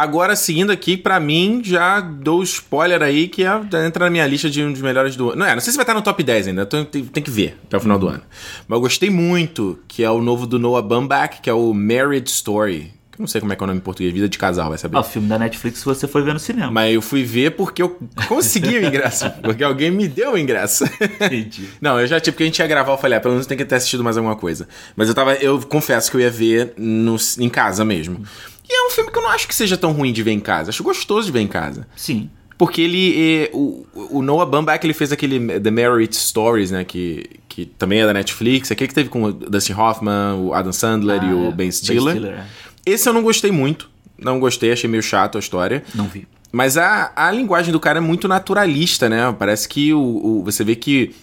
Agora, 0.00 0.34
seguindo 0.34 0.72
aqui, 0.72 0.96
pra 0.96 1.20
mim, 1.20 1.60
já 1.62 2.00
dou 2.00 2.42
spoiler 2.42 3.02
aí, 3.02 3.28
que 3.28 3.44
é, 3.44 3.50
entra 3.86 4.06
na 4.06 4.10
minha 4.10 4.26
lista 4.26 4.48
de 4.48 4.64
um 4.64 4.72
dos 4.72 4.80
melhores 4.80 5.14
do 5.14 5.28
ano. 5.28 5.40
Não 5.40 5.46
é, 5.46 5.52
não 5.52 5.60
sei 5.60 5.72
se 5.72 5.76
vai 5.76 5.82
estar 5.82 5.92
no 5.92 6.00
top 6.00 6.22
10 6.22 6.48
ainda, 6.48 6.64
tem, 6.64 6.86
tem 6.86 7.22
que 7.22 7.30
ver 7.30 7.58
até 7.64 7.76
o 7.76 7.80
final 7.80 7.98
do 7.98 8.08
ano. 8.08 8.22
Mas 8.66 8.76
eu 8.78 8.80
gostei 8.80 9.10
muito, 9.10 9.78
que 9.86 10.02
é 10.02 10.10
o 10.10 10.22
novo 10.22 10.46
do 10.46 10.58
Noah 10.58 10.80
Baumbach, 10.80 11.42
que 11.42 11.50
é 11.50 11.52
o 11.52 11.74
Marriage 11.74 12.28
Story. 12.28 12.94
Não 13.18 13.26
sei 13.26 13.42
como 13.42 13.52
é 13.52 13.56
que 13.56 13.62
é 13.62 13.64
o 13.64 13.66
nome 13.66 13.78
em 13.78 13.82
português, 13.82 14.14
Vida 14.14 14.26
de 14.26 14.38
Casal, 14.38 14.70
vai 14.70 14.78
saber. 14.78 14.96
Ah, 14.96 15.00
o 15.00 15.04
filme 15.04 15.28
da 15.28 15.38
Netflix 15.38 15.84
você 15.84 16.08
foi 16.08 16.22
ver 16.22 16.32
no 16.32 16.40
cinema. 16.40 16.70
Mas 16.70 16.94
eu 16.94 17.02
fui 17.02 17.22
ver 17.22 17.50
porque 17.50 17.82
eu 17.82 17.98
consegui 18.26 18.78
o 18.78 18.86
ingresso, 18.86 19.30
porque 19.44 19.62
alguém 19.62 19.90
me 19.90 20.08
deu 20.08 20.32
o 20.32 20.38
ingresso. 20.38 20.84
Entendi. 20.98 21.68
Não, 21.78 22.00
eu 22.00 22.06
já, 22.06 22.18
tipo, 22.18 22.38
que 22.38 22.44
a 22.44 22.46
gente 22.46 22.58
ia 22.58 22.66
gravar, 22.66 22.92
eu 22.92 22.96
falei, 22.96 23.18
ah, 23.18 23.20
pelo 23.20 23.34
menos 23.34 23.46
tem 23.46 23.58
que 23.58 23.66
ter 23.66 23.74
assistido 23.74 24.02
mais 24.02 24.16
alguma 24.16 24.36
coisa. 24.36 24.66
Mas 24.96 25.10
eu 25.10 25.14
tava, 25.14 25.34
eu 25.34 25.60
confesso 25.60 26.10
que 26.10 26.16
eu 26.16 26.22
ia 26.22 26.30
ver 26.30 26.72
no, 26.78 27.16
em 27.38 27.50
casa 27.50 27.84
mesmo. 27.84 28.24
E 28.72 28.84
é 28.84 28.86
um 28.86 28.90
filme 28.90 29.10
que 29.10 29.18
eu 29.18 29.22
não 29.22 29.30
acho 29.30 29.48
que 29.48 29.54
seja 29.54 29.76
tão 29.76 29.90
ruim 29.90 30.12
de 30.12 30.22
ver 30.22 30.30
em 30.30 30.38
casa. 30.38 30.70
Acho 30.70 30.82
gostoso 30.84 31.26
de 31.26 31.32
ver 31.32 31.40
em 31.40 31.48
casa. 31.48 31.88
Sim. 31.96 32.30
Porque 32.56 32.80
ele. 32.82 33.14
eh, 33.44 33.50
o, 33.52 33.84
o 33.94 34.22
Noah 34.22 34.48
Baumbach, 34.48 34.84
ele 34.86 34.94
fez 34.94 35.10
aquele 35.10 35.58
The 35.60 35.70
Marriage 35.70 36.14
Stories, 36.14 36.70
né? 36.70 36.84
Que, 36.84 37.28
que 37.48 37.64
também 37.66 38.00
é 38.02 38.06
da 38.06 38.12
Netflix. 38.12 38.70
Aquele 38.70 38.86
que 38.88 38.94
teve 38.94 39.08
com 39.08 39.24
o 39.24 39.32
Dustin 39.32 39.72
Hoffman, 39.72 40.34
o 40.38 40.54
Adam 40.54 40.72
Sandler 40.72 41.22
e 41.24 41.30
Ah, 41.30 41.34
o 41.34 41.48
é. 41.48 41.52
Ben 41.52 41.70
Stiller. 41.72 42.22
é. 42.24 42.44
Esse 42.86 43.08
eu 43.08 43.12
não 43.12 43.22
gostei 43.22 43.50
muito. 43.50 43.90
Não 44.18 44.38
gostei, 44.38 44.70
achei 44.70 44.88
meio 44.88 45.02
chato 45.02 45.36
a 45.36 45.38
história. 45.40 45.82
Não 45.94 46.06
vi. 46.06 46.28
Mas 46.52 46.76
a, 46.76 47.10
a 47.16 47.30
linguagem 47.32 47.72
do 47.72 47.80
cara 47.80 47.98
é 47.98 48.00
muito 48.00 48.28
naturalista, 48.28 49.08
né? 49.08 49.34
Parece 49.38 49.68
que 49.68 49.92
o, 49.94 50.00
o- 50.00 50.44
você 50.44 50.62
vê 50.62 50.76
que. 50.76 51.14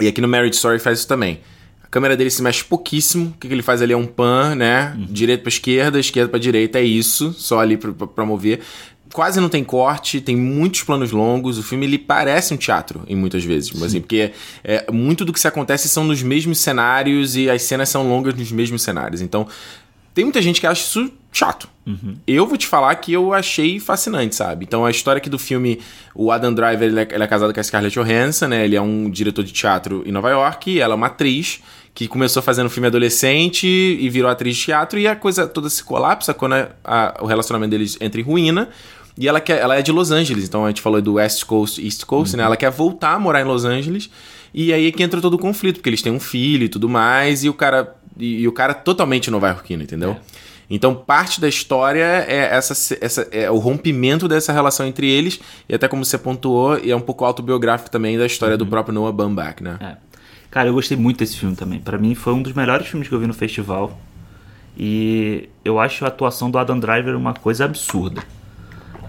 E 0.00 0.06
aqui 0.06 0.20
no 0.20 0.28
Marriage 0.28 0.56
Story 0.56 0.78
faz 0.78 0.98
isso 0.98 1.08
também. 1.08 1.40
A 1.86 1.88
câmera 1.88 2.16
dele 2.16 2.30
se 2.30 2.42
mexe 2.42 2.64
pouquíssimo. 2.64 3.28
O 3.28 3.38
que, 3.38 3.48
que 3.48 3.54
ele 3.54 3.62
faz 3.62 3.80
ali 3.80 3.92
é 3.92 3.96
um 3.96 4.06
pan, 4.06 4.54
né? 4.54 4.94
Direita 5.08 5.42
pra 5.42 5.48
esquerda, 5.48 5.98
esquerda 5.98 6.28
pra 6.28 6.38
direita, 6.38 6.78
é 6.78 6.82
isso. 6.82 7.32
Só 7.32 7.60
ali 7.60 7.76
pra 7.76 8.26
mover. 8.26 8.60
Quase 9.12 9.40
não 9.40 9.48
tem 9.48 9.62
corte, 9.62 10.20
tem 10.20 10.36
muitos 10.36 10.82
planos 10.82 11.12
longos. 11.12 11.58
O 11.58 11.62
filme 11.62 11.86
ele 11.86 11.96
parece 11.96 12.52
um 12.52 12.56
teatro, 12.56 13.02
em 13.06 13.14
muitas 13.14 13.44
vezes. 13.44 13.70
Mas, 13.70 13.84
assim, 13.84 14.00
porque 14.00 14.32
é, 14.64 14.90
muito 14.90 15.24
do 15.24 15.32
que 15.32 15.38
se 15.38 15.46
acontece 15.46 15.88
são 15.88 16.04
nos 16.04 16.22
mesmos 16.22 16.58
cenários 16.58 17.36
e 17.36 17.48
as 17.48 17.62
cenas 17.62 17.88
são 17.88 18.06
longas 18.08 18.34
nos 18.34 18.50
mesmos 18.50 18.82
cenários. 18.82 19.22
Então, 19.22 19.46
tem 20.16 20.24
muita 20.24 20.42
gente 20.42 20.60
que 20.60 20.66
acha 20.66 20.80
isso 20.82 21.12
chato. 21.30 21.68
Eu 22.26 22.46
vou 22.46 22.56
te 22.56 22.66
falar 22.66 22.92
que 22.96 23.12
eu 23.12 23.32
achei 23.32 23.78
fascinante, 23.78 24.34
sabe? 24.34 24.64
Então 24.64 24.84
a 24.84 24.90
história 24.90 25.18
aqui 25.18 25.28
do 25.30 25.38
filme, 25.38 25.78
o 26.14 26.32
Adam 26.32 26.52
Driver, 26.52 26.88
ele 26.88 26.98
é, 27.00 27.08
ele 27.12 27.22
é 27.22 27.26
casado 27.28 27.52
com 27.54 27.60
a 27.60 27.62
Scarlett 27.62 27.94
Johansson, 27.94 28.48
né? 28.48 28.64
Ele 28.64 28.74
é 28.74 28.80
um 28.80 29.08
diretor 29.08 29.44
de 29.44 29.52
teatro 29.52 30.02
em 30.04 30.10
Nova 30.10 30.30
York, 30.30 30.70
e 30.70 30.80
ela 30.80 30.94
é 30.94 30.96
uma 30.96 31.06
atriz 31.06 31.60
que 31.94 32.08
começou 32.08 32.42
fazendo 32.42 32.68
filme 32.68 32.88
adolescente 32.88 33.66
e 33.66 34.08
virou 34.08 34.30
atriz 34.30 34.56
de 34.56 34.64
teatro, 34.64 34.98
e 34.98 35.06
a 35.06 35.14
coisa 35.14 35.46
toda 35.46 35.68
se 35.70 35.84
colapsa 35.84 36.34
quando 36.34 36.54
a- 36.54 36.68
a- 36.84 37.18
o 37.20 37.26
relacionamento 37.26 37.70
deles 37.70 37.96
entra 38.00 38.20
em 38.20 38.24
ruína. 38.24 38.68
E 39.18 39.28
ela, 39.28 39.40
quer, 39.40 39.60
ela 39.60 39.76
é 39.78 39.82
de 39.82 39.92
Los 39.92 40.10
Angeles, 40.10 40.44
então 40.46 40.64
a 40.64 40.68
gente 40.68 40.82
falou 40.82 41.00
do 41.00 41.14
West 41.14 41.44
Coast, 41.44 41.82
East 41.82 42.04
Coast, 42.04 42.36
né? 42.36 42.42
Ela 42.42 42.56
quer 42.56 42.70
voltar 42.70 43.12
a 43.14 43.18
morar 43.18 43.40
em 43.40 43.44
Los 43.44 43.64
Angeles. 43.64 44.10
E 44.52 44.72
aí 44.72 44.86
é 44.88 44.92
que 44.92 45.02
entra 45.02 45.20
todo 45.20 45.34
o 45.34 45.38
conflito, 45.38 45.76
porque 45.76 45.88
eles 45.88 46.02
têm 46.02 46.12
um 46.12 46.20
filho 46.20 46.64
e 46.64 46.68
tudo 46.68 46.88
mais, 46.88 47.44
e 47.44 47.48
o 47.48 47.54
cara. 47.54 47.94
E, 48.18 48.40
e 48.40 48.48
o 48.48 48.52
cara 48.52 48.74
totalmente 48.74 49.30
nova-iorquino, 49.30 49.82
entendeu? 49.82 50.16
Então, 50.68 50.94
parte 50.94 51.40
da 51.40 51.48
história 51.48 52.24
é 52.26 52.48
essa, 52.52 52.96
essa 53.00 53.28
é 53.30 53.48
o 53.50 53.58
rompimento 53.58 54.26
dessa 54.26 54.52
relação 54.52 54.84
entre 54.84 55.08
eles, 55.08 55.40
e 55.68 55.74
até 55.74 55.86
como 55.86 56.04
você 56.04 56.18
pontuou, 56.18 56.78
e 56.78 56.90
é 56.90 56.96
um 56.96 57.00
pouco 57.00 57.24
autobiográfico 57.24 57.88
também 57.88 58.18
da 58.18 58.26
história 58.26 58.56
do 58.56 58.66
próprio 58.66 58.92
Noah 58.92 59.12
Baumbach, 59.12 59.62
né? 59.62 59.76
É. 59.80 59.96
Cara, 60.50 60.68
eu 60.68 60.72
gostei 60.74 60.96
muito 60.96 61.18
desse 61.18 61.36
filme 61.36 61.54
também. 61.54 61.78
Pra 61.78 61.98
mim 61.98 62.14
foi 62.14 62.32
um 62.32 62.42
dos 62.42 62.52
melhores 62.52 62.88
filmes 62.88 63.08
que 63.08 63.14
eu 63.14 63.20
vi 63.20 63.26
no 63.26 63.34
festival. 63.34 63.98
E 64.76 65.48
eu 65.64 65.78
acho 65.78 66.04
a 66.04 66.08
atuação 66.08 66.50
do 66.50 66.58
Adam 66.58 66.78
Driver 66.78 67.16
uma 67.16 67.34
coisa 67.34 67.64
absurda. 67.64 68.22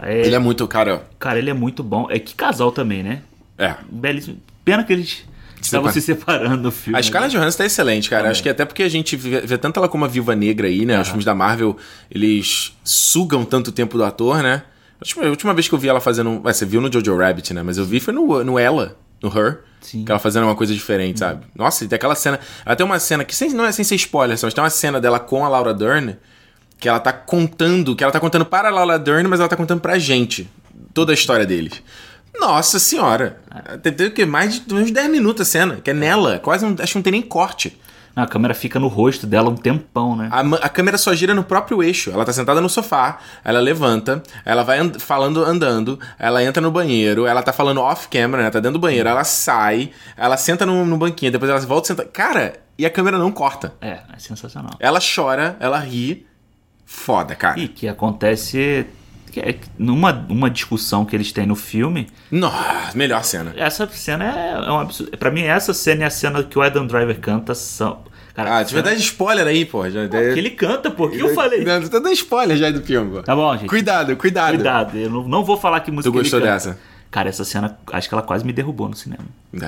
É, 0.01 0.26
Ele 0.26 0.36
é 0.36 0.39
muito, 0.39 0.68
cara. 0.68 1.03
Cara, 1.18 1.39
ele 1.39 1.49
é 1.49 1.53
muito 1.53 1.84
bom. 1.84 2.08
É 2.10 2.20
que 2.20 2.36
casal 2.36 2.72
também, 2.72 3.01
né? 3.01 3.22
É. 3.58 3.76
Belíssimo. 3.89 4.38
Pena 4.64 4.84
que 4.84 4.93
eles 4.93 5.26
estavam 5.68 5.91
separa- 5.91 6.01
se 6.01 6.01
separando 6.01 6.63
no 6.63 6.72
filme. 6.72 6.97
A 6.99 7.01
Scarlett 7.03 7.36
Johansson 7.36 7.57
tá 7.59 7.65
excelente, 7.65 8.09
cara. 8.09 8.24
Também. 8.24 8.32
Acho 8.32 8.43
que 8.43 8.49
até 8.49 8.65
porque 8.65 8.84
a 8.84 8.89
gente 8.89 9.15
vê, 9.15 9.41
vê 9.41 9.57
tanto 9.57 9.80
ela 9.80 9.88
como 9.88 10.03
a 10.05 10.07
Viúva 10.07 10.36
Negra 10.36 10.68
aí, 10.68 10.86
né? 10.86 10.99
Os 10.99 11.07
filmes 11.07 11.26
da 11.26 11.34
Marvel, 11.36 11.78
eles 12.09 12.76
sugam 12.84 13.45
tanto 13.45 13.72
tempo 13.72 13.97
do 13.97 14.03
ator, 14.03 14.41
né? 14.43 14.63
A 14.99 15.03
última, 15.03 15.26
a 15.26 15.30
última 15.30 15.53
vez 15.53 15.68
que 15.68 15.76
eu 15.76 15.80
vi 15.80 15.88
ela 15.88 15.99
fazendo... 16.01 16.41
Ué, 16.43 16.51
você 16.51 16.65
viu 16.65 16.82
no 16.82 16.91
Jojo 16.91 17.15
Rabbit, 17.18 17.53
né? 17.53 17.61
Mas 17.61 17.78
eu 17.78 17.86
vi 17.86 17.99
foi 17.99 18.13
no, 18.13 18.43
no 18.43 18.57
Ela, 18.57 18.97
no 19.22 19.30
Her. 19.30 19.59
Sim. 19.80 20.03
Que 20.03 20.11
ela 20.11 20.20
fazendo 20.20 20.43
uma 20.45 20.55
coisa 20.55 20.74
diferente, 20.74 21.20
sabe? 21.20 21.45
Nossa, 21.55 21.86
e 21.86 21.88
tem 21.88 21.95
aquela 21.95 22.15
cena... 22.15 22.39
Ela 22.65 22.76
tem 22.76 22.86
uma 22.86 22.99
cena 22.99 23.24
que 23.24 23.36
sem, 23.36 23.49
não 23.51 23.65
é 23.65 23.72
sem 23.72 23.86
ser 23.86 23.95
spoiler, 23.95 24.38
mas 24.41 24.53
tem 24.53 24.63
uma 24.63 24.70
cena 24.70 24.99
dela 24.99 25.20
com 25.20 25.45
a 25.45 25.49
Laura 25.49 25.74
Dern 25.74 26.18
que 26.80 26.88
ela 26.88 26.99
tá 26.99 27.11
contando, 27.11 27.95
que 27.95 28.03
ela 28.03 28.11
tá 28.11 28.20
contando 28.20 28.45
para 28.45 28.70
a 28.70 28.72
Laura 28.72 28.99
Dern, 28.99 29.28
mas 29.28 29.39
ela 29.39 29.49
tá 29.49 29.55
contando 29.55 29.82
pra 29.82 29.97
gente 29.97 30.47
toda 30.93 31.11
a 31.11 31.15
história 31.15 31.45
deles. 31.45 31.82
Nossa 32.40 32.80
senhora! 32.80 33.40
Tem, 33.82 33.92
tem 33.92 34.08
o 34.08 34.12
quê? 34.12 34.26
Mais 34.26 34.60
de 34.60 34.74
uns 34.74 34.92
10 34.92 35.10
minutos 35.10 35.48
a 35.48 35.50
cena, 35.52 35.76
que 35.84 35.90
é 35.90 35.94
nela. 35.94 36.40
Quase 36.40 36.66
não, 36.66 36.76
acho 36.80 36.92
que 36.94 36.96
não 36.98 37.04
tem 37.04 37.12
nem 37.12 37.22
corte. 37.22 37.80
A 38.16 38.26
câmera 38.26 38.56
fica 38.56 38.80
no 38.80 38.88
rosto 38.88 39.28
dela 39.28 39.48
um 39.48 39.56
tempão, 39.56 40.16
né? 40.16 40.28
A, 40.32 40.40
a 40.66 40.70
câmera 40.70 40.98
só 40.98 41.14
gira 41.14 41.36
no 41.36 41.44
próprio 41.44 41.84
eixo. 41.84 42.10
Ela 42.10 42.26
tá 42.26 42.34
sentada 42.34 42.60
no 42.60 42.68
sofá, 42.68 43.20
ela 43.46 43.60
levanta, 43.60 44.24
ela 44.44 44.64
vai 44.64 44.80
and- 44.80 44.98
falando 45.00 45.44
andando, 45.44 46.00
ela 46.18 46.44
entra 46.44 46.60
no 46.60 46.72
banheiro, 46.72 47.28
ela 47.28 47.44
tá 47.44 47.54
falando 47.54 47.80
off-camera, 47.80 48.42
né? 48.42 48.50
Tá 48.50 48.60
dentro 48.60 48.80
do 48.80 48.82
banheiro, 48.82 49.08
ela 49.08 49.24
sai, 49.24 49.92
ela 50.16 50.36
senta 50.36 50.66
no, 50.66 50.84
no 50.84 50.98
banquinho, 50.98 51.32
depois 51.32 51.52
ela 51.52 51.60
volta 51.60 51.86
e 51.86 51.88
senta. 51.90 52.06
Cara, 52.06 52.54
e 52.76 52.88
a 52.88 52.90
câmera 52.90 53.20
não 53.20 53.32
corta. 53.32 53.76
É, 53.80 54.00
é 54.12 54.18
sensacional. 54.18 54.72
Ela 54.80 55.00
chora, 55.00 55.56
ela 55.60 55.78
ri. 55.78 56.26
Foda, 56.88 57.36
cara. 57.36 57.60
E 57.60 57.68
que 57.68 57.88
acontece 57.88 58.60
é 58.60 58.86
numa 59.78 60.25
uma 60.30 60.49
discussão 60.49 61.05
que 61.05 61.15
eles 61.15 61.32
têm 61.32 61.45
no 61.45 61.55
filme, 61.55 62.07
Nossa, 62.32 62.97
melhor 62.97 63.23
cena. 63.23 63.53
essa 63.55 63.88
cena 63.88 64.25
é, 64.25 64.67
é 64.67 64.71
um 64.71 64.80
absurdo. 64.80 65.17
Pra 65.17 65.30
mim, 65.32 65.43
essa 65.43 65.73
cena 65.73 66.01
e 66.01 66.05
a 66.05 66.09
cena 66.09 66.43
que 66.43 66.57
o 66.57 66.61
Adam 66.61 66.86
Driver 66.88 67.19
canta 67.19 67.53
são. 67.53 67.99
Cara, 68.34 68.57
Ah, 68.57 68.63
de 68.63 68.71
verdade, 68.73 68.99
spoiler 69.01 69.47
aí, 69.47 69.65
pô. 69.65 69.89
Já, 69.89 70.07
que 70.07 70.15
ele 70.15 70.51
canta, 70.51 70.91
pô. 70.91 71.05
O 71.05 71.09
que 71.09 71.19
eu 71.19 71.34
falei? 71.34 71.63
Não, 71.63 71.82
tu 71.82 71.89
tá 71.89 71.97
dando 71.97 72.13
spoiler 72.13 72.55
já 72.55 72.69
do 72.69 72.82
filme, 72.82 73.15
pô. 73.17 73.23
Tá 73.23 73.36
bom, 73.36 73.51
gente. 73.57 73.67
Cuidado, 73.67 74.15
cuidado. 74.15 74.53
Cuidado, 74.55 74.97
eu 74.97 75.09
não, 75.09 75.28
não 75.28 75.43
vou 75.43 75.57
falar 75.57 75.80
que 75.80 75.89
música 75.89 76.11
Tu 76.11 76.13
gostou 76.15 76.39
dessa? 76.39 76.78
Cara, 77.10 77.30
essa 77.30 77.45
cena, 77.45 77.78
acho 77.93 78.10
que 78.10 78.14
ela 78.14 78.22
quase 78.22 78.45
me 78.45 78.51
derrubou 78.51 78.89
no 78.89 78.95
cinema. 78.95 79.24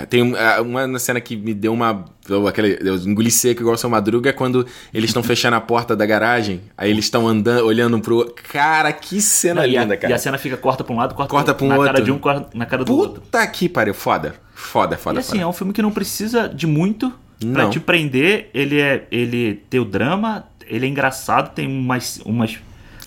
Tem 0.10 0.22
um- 0.22 0.36
ah, 0.36 0.62
uma 0.62 1.00
cena 1.00 1.22
que 1.22 1.36
me 1.38 1.54
deu 1.54 1.72
uma. 1.74 2.06
eu- 2.28 2.48
Aquele, 2.48 2.78
eu 2.82 2.96
engoli 2.98 3.32
seco 3.32 3.62
igual 3.62 3.78
seu 3.78 3.90
Madruga 3.90 4.30
é 4.30 4.34
quando 4.34 4.66
eles 4.94 5.10
estão 5.10 5.24
fechando 5.24 5.56
a 5.56 5.62
porta 5.62 5.96
da 5.96 6.06
garagem. 6.06 6.62
Aí 6.78 6.90
eles 6.92 7.06
estão 7.06 7.26
andando, 7.28 7.66
olhando 7.66 8.00
pro. 8.02 8.18
outro. 8.18 8.44
Cara, 8.52 8.92
que 8.92 9.22
cena 9.22 9.62
Não, 9.62 9.68
e, 9.70 9.78
a, 9.78 9.82
linda, 9.84 9.96
cara. 9.98 10.12
e 10.12 10.16
a 10.16 10.18
cena 10.20 10.38
fica 10.38 10.58
corta 10.58 10.84
pra 10.84 10.94
um 10.94 10.98
lado, 10.98 11.16
corta, 11.16 11.30
Corta 11.32 11.54
pra 11.54 11.66
um 11.66 11.70
na 11.70 11.76
cara 11.78 11.88
outro. 11.90 12.04
de 12.04 12.12
um, 12.12 12.20
corta 12.20 12.50
na 12.58 12.66
cara 12.66 12.84
do 12.84 12.94
outro. 12.96 13.22
Puta 13.22 13.48
que 13.48 13.70
pariu. 13.70 13.94
Foda. 13.94 14.36
Foda, 14.54 14.98
foda, 14.98 15.18
E 15.18 15.22
assim, 15.22 15.30
foda. 15.32 15.42
é 15.44 15.48
um 15.48 15.54
filme 15.54 15.72
que 15.74 15.82
não 15.82 15.92
precisa 15.92 16.50
de 16.50 16.68
muito 16.68 17.12
pra 17.54 17.64
Não. 17.64 17.70
te 17.70 17.80
prender. 17.80 18.50
Ele 18.54 18.80
é. 18.82 19.08
Ele 19.10 19.56
tem 19.70 19.80
o 19.80 19.86
drama, 19.86 20.44
ele 20.68 20.86
é 20.86 20.90
engraçado, 20.90 21.54
tem 21.56 21.66
umas. 21.66 22.20
umas 22.26 22.60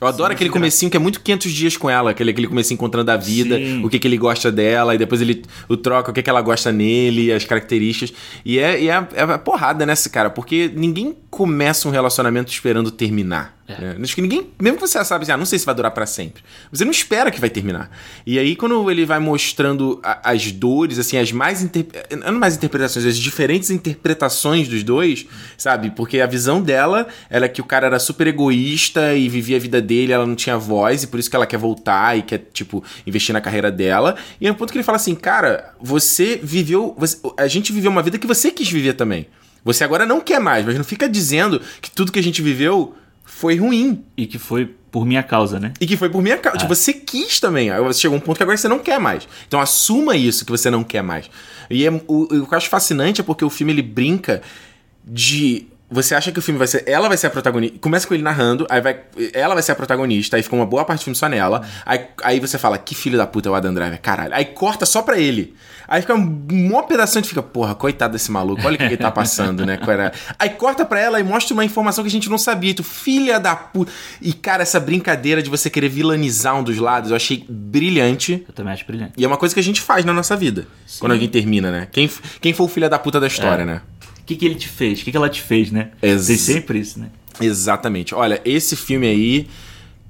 Eu 0.03 0.09
adoro 0.09 0.33
aquele 0.33 0.51
comecinho 0.51 0.91
que 0.91 0.97
é 0.97 1.01
muito 1.01 1.21
500 1.21 1.53
dias 1.53 1.77
com 1.77 1.89
ela, 1.89 2.11
aquele, 2.11 2.33
aquele 2.33 2.49
comecinho 2.49 2.75
encontrando 2.75 3.09
a 3.13 3.17
vida, 3.17 3.57
Sim. 3.57 3.85
o 3.85 3.89
que, 3.89 4.01
que 4.01 4.09
ele 4.09 4.19
gosta 4.19 4.51
dela, 4.51 4.97
e 4.97 4.99
depois 4.99 5.21
ele 5.21 5.45
o 5.69 5.77
troca, 5.77 6.11
o 6.11 6.13
que, 6.13 6.21
que 6.21 6.29
ela 6.29 6.43
gosta 6.43 6.73
nele, 6.73 7.33
as 7.33 7.45
características. 7.45 8.13
E 8.45 8.59
é, 8.59 8.83
e 8.83 8.89
é, 8.89 9.07
é 9.15 9.39
porrada 9.39 9.87
nessa, 9.87 10.11
cara, 10.11 10.29
porque 10.29 10.69
ninguém 10.75 11.17
começa 11.31 11.87
um 11.87 11.93
relacionamento 11.93 12.51
esperando 12.51 12.91
terminar. 12.91 13.62
Né? 13.69 13.97
Acho 14.03 14.15
que 14.15 14.21
ninguém, 14.23 14.49
mesmo 14.61 14.79
que 14.79 14.87
você 14.87 15.03
sabe 15.05 15.23
assim, 15.23 15.33
ah, 15.33 15.37
não 15.37 15.47
sei 15.47 15.59
se 15.59 15.65
vai 15.67 15.75
durar 15.75 15.91
pra 15.93 16.05
sempre, 16.07 16.43
você 16.71 16.85
não 16.85 16.91
espera 16.91 17.31
que 17.31 17.41
vai 17.41 17.49
terminar. 17.49 17.91
E 18.27 18.39
aí, 18.39 18.55
quando 18.57 18.91
ele 18.91 19.05
vai 19.07 19.19
mostrando 19.19 20.01
a- 20.03 20.31
as 20.33 20.51
dores, 20.53 20.99
assim, 20.99 21.17
as 21.17 21.31
mais, 21.33 21.63
inter... 21.63 21.87
não 22.25 22.39
mais 22.39 22.57
interpretações, 22.57 23.07
as 23.07 23.17
diferentes 23.17 23.71
interpretações 23.71 24.69
dos 24.69 24.83
dois, 24.83 25.27
sabe? 25.57 25.91
Porque 25.91 26.21
a 26.21 26.27
visão 26.27 26.61
dela 26.61 27.07
era 27.31 27.49
que 27.49 27.61
o 27.61 27.65
cara 27.65 27.87
era 27.87 27.99
super 27.99 28.27
egoísta 28.27 29.15
e 29.15 29.29
vivia 29.29 29.57
a 29.57 29.61
vida 29.61 29.81
dele, 29.81 30.13
ela 30.13 30.27
não 30.27 30.35
tinha 30.35 30.59
voz, 30.59 31.03
e 31.03 31.07
por 31.07 31.21
isso 31.21 31.31
que 31.31 31.37
ela 31.37 31.47
quer 31.47 31.59
voltar 31.59 32.19
e 32.19 32.23
quer, 32.23 32.39
tipo, 32.53 32.83
investir 33.07 33.33
na 33.33 33.41
carreira 33.41 33.71
dela. 33.71 34.17
E 34.41 34.47
é 34.47 34.51
um 34.51 34.55
ponto 34.55 34.73
que 34.73 34.77
ele 34.79 34.85
fala 34.85 34.97
assim, 34.97 35.15
cara, 35.15 35.73
você 35.81 36.39
viveu. 36.43 36.95
você- 36.99 37.19
a 37.39 37.47
gente 37.47 37.73
viveu 37.73 37.91
uma 37.91 38.03
vida 38.03 38.19
que 38.19 38.27
você 38.27 38.51
quis 38.51 38.69
viver 38.71 38.95
também. 38.95 39.27
Você 39.65 39.85
agora 39.85 40.05
não 40.05 40.21
quer 40.21 40.41
mais, 40.41 40.67
mas 40.67 40.77
não 40.77 40.83
fica 40.85 41.09
dizendo 41.09 41.61
que 41.81 41.91
tudo 41.91 42.11
que 42.11 42.19
a 42.19 42.23
gente 42.23 42.43
viveu 42.43 42.95
foi 43.43 43.57
ruim. 43.57 44.05
E 44.17 44.25
que 44.25 44.39
foi 44.39 44.67
por 44.67 45.05
minha 45.05 45.23
causa, 45.23 45.59
né? 45.59 45.73
E 45.81 45.87
que 45.87 45.97
foi 45.97 46.09
por 46.09 46.23
minha 46.23 46.39
causa. 46.39 46.59
Tipo, 46.59 46.73
você 46.73 46.93
quis 46.93 47.41
também. 47.41 47.71
Aí 47.71 47.83
você 47.83 47.99
chegou 47.99 48.15
a 48.15 48.19
um 48.19 48.21
ponto 48.21 48.37
que 48.37 48.43
agora 48.45 48.57
você 48.57 48.69
não 48.69 48.79
quer 48.79 49.01
mais. 49.01 49.27
Então 49.49 49.61
assuma 49.61 50.15
isso 50.17 50.45
que 50.45 50.53
você 50.53 50.71
não 50.71 50.85
quer 50.85 51.03
mais. 51.03 51.29
E 51.69 51.85
é, 51.85 51.91
o, 51.91 52.23
o 52.23 52.29
que 52.29 52.55
eu 52.55 52.57
acho 52.57 52.69
fascinante 52.69 53.21
é 53.21 53.25
porque 53.25 53.45
o 53.45 53.51
filme 53.51 53.73
ele 53.73 53.83
brinca 53.83 54.43
de. 55.05 55.67
Você 55.93 56.15
acha 56.15 56.33
que 56.33 56.39
o 56.39 56.43
filme 56.43 56.59
vai 56.59 56.67
ser. 56.67 56.85
Ela 56.87 57.07
vai 57.07 57.17
ser 57.17 57.27
a 57.27 57.31
protagonista. 57.31 57.79
Começa 57.79 58.07
com 58.07 58.15
ele 58.15 58.23
narrando, 58.23 58.67
aí 58.71 58.81
vai. 58.81 58.99
Ela 59.33 59.55
vai 59.55 59.63
ser 59.63 59.73
a 59.73 59.75
protagonista, 59.75 60.37
aí 60.37 60.43
fica 60.43 60.57
uma 60.57 60.67
boa 60.67 60.85
parte 60.85 61.01
do 61.01 61.05
filme 61.05 61.17
só 61.17 61.29
nela. 61.29 61.63
Aí, 61.85 62.01
aí 62.23 62.41
você 62.41 62.57
fala, 62.59 62.79
que 62.79 62.95
filho 62.95 63.19
da 63.19 63.27
puta 63.27 63.49
é 63.49 63.53
o 63.53 63.55
Adam 63.55 63.75
Driver, 63.75 64.01
caralho. 64.01 64.35
Aí 64.35 64.47
corta 64.47 64.87
só 64.87 65.03
pra 65.03 65.19
ele. 65.19 65.55
Aí 65.87 66.01
fica 66.01 66.15
um 66.15 66.47
maior 66.69 66.83
pedaço 66.85 67.21
de 67.21 67.29
fica, 67.29 67.43
porra, 67.43 67.75
coitado 67.75 68.15
desse 68.15 68.31
maluco, 68.31 68.63
olha 68.67 68.77
o 68.77 68.79
que 68.79 68.85
ele 68.85 68.97
tá 68.97 69.11
passando, 69.11 69.67
né? 69.67 69.79
Aí 70.39 70.49
corta 70.51 70.87
pra 70.87 70.99
ela 70.99 71.21
e 71.21 71.23
mostra 71.23 71.53
uma 71.53 71.65
informação 71.65 72.03
que 72.03 72.09
a 72.09 72.11
gente 72.11 72.31
não 72.31 72.39
sabia. 72.39 72.71
E 72.71 72.75
tu, 72.75 72.83
filha 72.83 73.39
da 73.39 73.55
puta. 73.55 73.93
E, 74.21 74.33
cara, 74.33 74.63
essa 74.63 74.81
brincadeira 74.81 75.43
de 75.43 75.51
você 75.51 75.69
querer 75.69 75.91
vilanizar 75.91 76.57
um 76.59 76.63
dos 76.63 76.79
lados, 76.79 77.11
eu 77.11 77.17
achei 77.17 77.45
brilhante. 77.49 78.45
Eu 78.49 78.55
também 78.55 78.73
acho 78.73 78.87
brilhante. 78.87 79.13
E 79.19 79.25
é 79.25 79.29
uma 79.29 79.37
coisa 79.37 79.55
que 79.55 79.61
a 79.61 79.63
gente 79.63 79.81
faz 79.81 80.05
na 80.05 80.13
nossa 80.15 80.35
vida. 80.37 80.67
Quando 80.99 81.13
alguém 81.13 81.29
termina, 81.29 81.71
né? 81.71 81.89
Quem, 81.91 82.09
quem 82.41 82.53
foi 82.55 82.65
o 82.67 82.69
filho 82.69 82.89
da 82.89 82.99
puta 82.99 83.21
da 83.21 83.27
história, 83.27 83.63
É. 83.63 83.67
né? 83.67 83.83
O 84.33 84.35
que, 84.35 84.41
que 84.41 84.47
ele 84.47 84.55
te 84.55 84.69
fez? 84.69 85.01
O 85.01 85.05
que, 85.05 85.11
que 85.11 85.17
ela 85.17 85.29
te 85.29 85.43
fez, 85.43 85.71
né? 85.71 85.91
Ex- 86.03 86.27
Tem 86.27 86.37
sempre 86.37 86.79
isso, 86.79 86.99
né? 86.99 87.09
Exatamente. 87.41 88.15
Olha, 88.15 88.41
esse 88.45 88.77
filme 88.77 89.07
aí. 89.07 89.47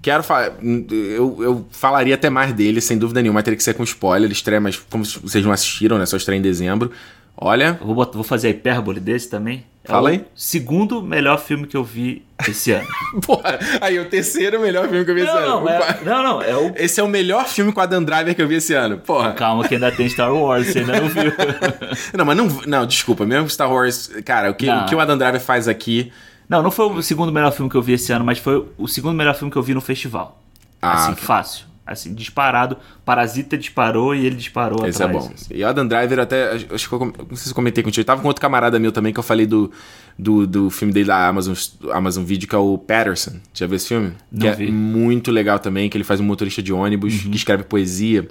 Quero 0.01 0.23
falar. 0.25 0.53
Eu, 0.91 1.39
eu 1.41 1.67
falaria 1.71 2.15
até 2.15 2.29
mais 2.29 2.53
dele, 2.53 2.81
sem 2.81 2.99
dúvida 2.99 3.23
nenhuma. 3.23 3.39
Mas 3.39 3.45
teria 3.45 3.57
que 3.57 3.63
ser 3.63 3.75
com 3.75 3.85
spoiler. 3.85 4.27
Ele 4.27 4.33
estreia, 4.33 4.61
mas 4.61 4.77
como 4.91 5.05
vocês 5.05 5.45
não 5.45 5.53
assistiram, 5.53 5.97
né? 5.99 6.07
Só 6.07 6.17
estreia 6.17 6.39
em 6.39 6.43
dezembro. 6.43 6.91
Olha. 7.37 7.79
Vou, 7.83 7.95
bot- 7.95 8.15
vou 8.15 8.23
fazer 8.25 8.49
a 8.49 8.51
hipérbole 8.51 9.01
desse 9.01 9.29
também. 9.29 9.65
É 9.85 9.89
Fala 9.89 10.05
o 10.05 10.07
aí. 10.13 10.25
segundo 10.35 11.03
melhor 11.03 11.41
filme 11.41 11.67
que 11.67 11.77
eu 11.77 11.83
vi 11.83 12.25
esse 12.47 12.71
ano. 12.71 12.87
Porra, 13.27 13.59
aí 13.81 13.99
o 13.99 14.05
terceiro 14.09 14.61
melhor 14.61 14.89
filme 14.89 15.05
que 15.05 15.11
eu 15.11 15.15
vi 15.15 15.23
esse 15.23 15.33
não, 15.33 15.39
ano. 15.39 15.61
não, 15.65 15.69
é, 15.69 15.99
não, 16.05 16.23
não, 16.23 16.43
é 16.43 16.55
o. 16.57 16.73
Esse 16.77 17.01
é 17.01 17.03
o 17.03 17.09
melhor 17.09 17.49
filme 17.49 17.73
com 17.73 17.81
a 17.81 17.87
Dan 17.87 18.05
Driver 18.05 18.33
que 18.33 18.41
eu 18.41 18.47
vi 18.47 18.57
esse 18.57 18.73
ano. 18.75 18.99
Porra. 18.99 19.33
Calma 19.33 19.67
que 19.67 19.75
ainda 19.75 19.91
tem 19.91 20.09
Star 20.09 20.33
Wars, 20.33 20.69
você 20.69 20.79
ainda 20.81 21.01
não 21.01 21.09
viu. 21.09 21.33
Não, 22.17 22.25
mas 22.25 22.37
não. 22.37 22.47
Não, 22.67 22.87
desculpa. 22.87 23.27
Mesmo 23.27 23.49
Star 23.51 23.73
Wars. 23.73 24.09
Cara, 24.25 24.51
o 24.51 24.55
que, 24.55 24.67
Não. 24.67 24.85
o, 24.85 24.87
que 24.89 24.95
o 24.95 25.01
Adam 25.01 25.19
Driver 25.19 25.41
faz 25.41 25.67
aqui. 25.67 26.13
Não, 26.49 26.63
não 26.63 26.71
foi 26.71 26.87
o 26.87 27.03
segundo 27.03 27.33
melhor 27.33 27.51
filme 27.51 27.69
que 27.71 27.77
eu 27.77 27.83
vi 27.83 27.95
esse 27.95 28.13
ano, 28.13 28.25
mas 28.25 28.39
foi 28.39 28.69
o 28.79 28.87
segundo 28.87 29.17
melhor 29.17 29.35
filme 29.35 29.51
que 29.51 29.57
eu 29.59 29.63
vi 29.63 29.73
no 29.75 29.81
festival. 29.81 30.41
Ah, 30.81 31.07
assim, 31.07 31.15
fácil. 31.17 31.65
Assim, 31.93 32.15
disparado. 32.15 32.77
Parasita 33.05 33.57
disparou 33.57 34.15
e 34.15 34.27
ele 34.27 34.37
disparou 34.37 34.87
Esse 34.87 35.03
é 35.03 35.07
atrás. 35.07 35.27
bom. 35.27 35.33
assim. 35.35 35.55
E 35.55 35.63
o 35.63 35.67
Adam 35.69 35.87
Driver, 35.87 36.19
até. 36.21 36.53
Acho 36.53 36.89
que 36.89 36.95
eu, 36.95 36.99
não 36.99 37.37
sei 37.37 37.45
se 37.45 37.51
eu 37.51 37.55
comentei 37.55 37.85
contigo. 37.85 38.01
Eu 38.01 38.07
tava 38.07 38.23
com 38.23 38.29
outro 38.29 38.41
camarada 38.41 38.79
meu 38.79 38.91
também 38.93 39.13
que 39.13 39.19
eu 39.19 39.23
falei 39.23 39.47
do, 39.47 39.71
do, 40.19 40.47
do 40.47 40.71
filme 40.71 40.93
dele 40.93 41.07
da 41.07 41.29
Amazon, 41.29 41.55
Amazon 41.93 42.25
Video, 42.25 42.49
que 42.49 42.55
é 42.55 42.59
o 42.59 42.79
Patterson. 42.79 43.33
Já 43.53 43.67
viu 43.67 43.77
esse 43.77 43.89
filme? 43.89 44.13
Não 44.31 44.41
que 44.41 44.47
é 44.47 44.55
vi. 44.55 44.71
muito 44.73 45.31
legal 45.31 45.59
também, 45.59 45.89
que 45.89 45.97
ele 45.97 46.05
faz 46.05 46.21
um 46.21 46.25
motorista 46.25 46.63
de 46.63 46.73
ônibus, 46.73 47.23
que 47.23 47.37
escreve 47.37 47.65
poesia. 47.65 48.27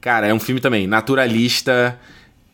Cara, 0.00 0.26
é 0.26 0.34
um 0.34 0.40
filme 0.40 0.60
também 0.60 0.86
naturalista. 0.86 1.98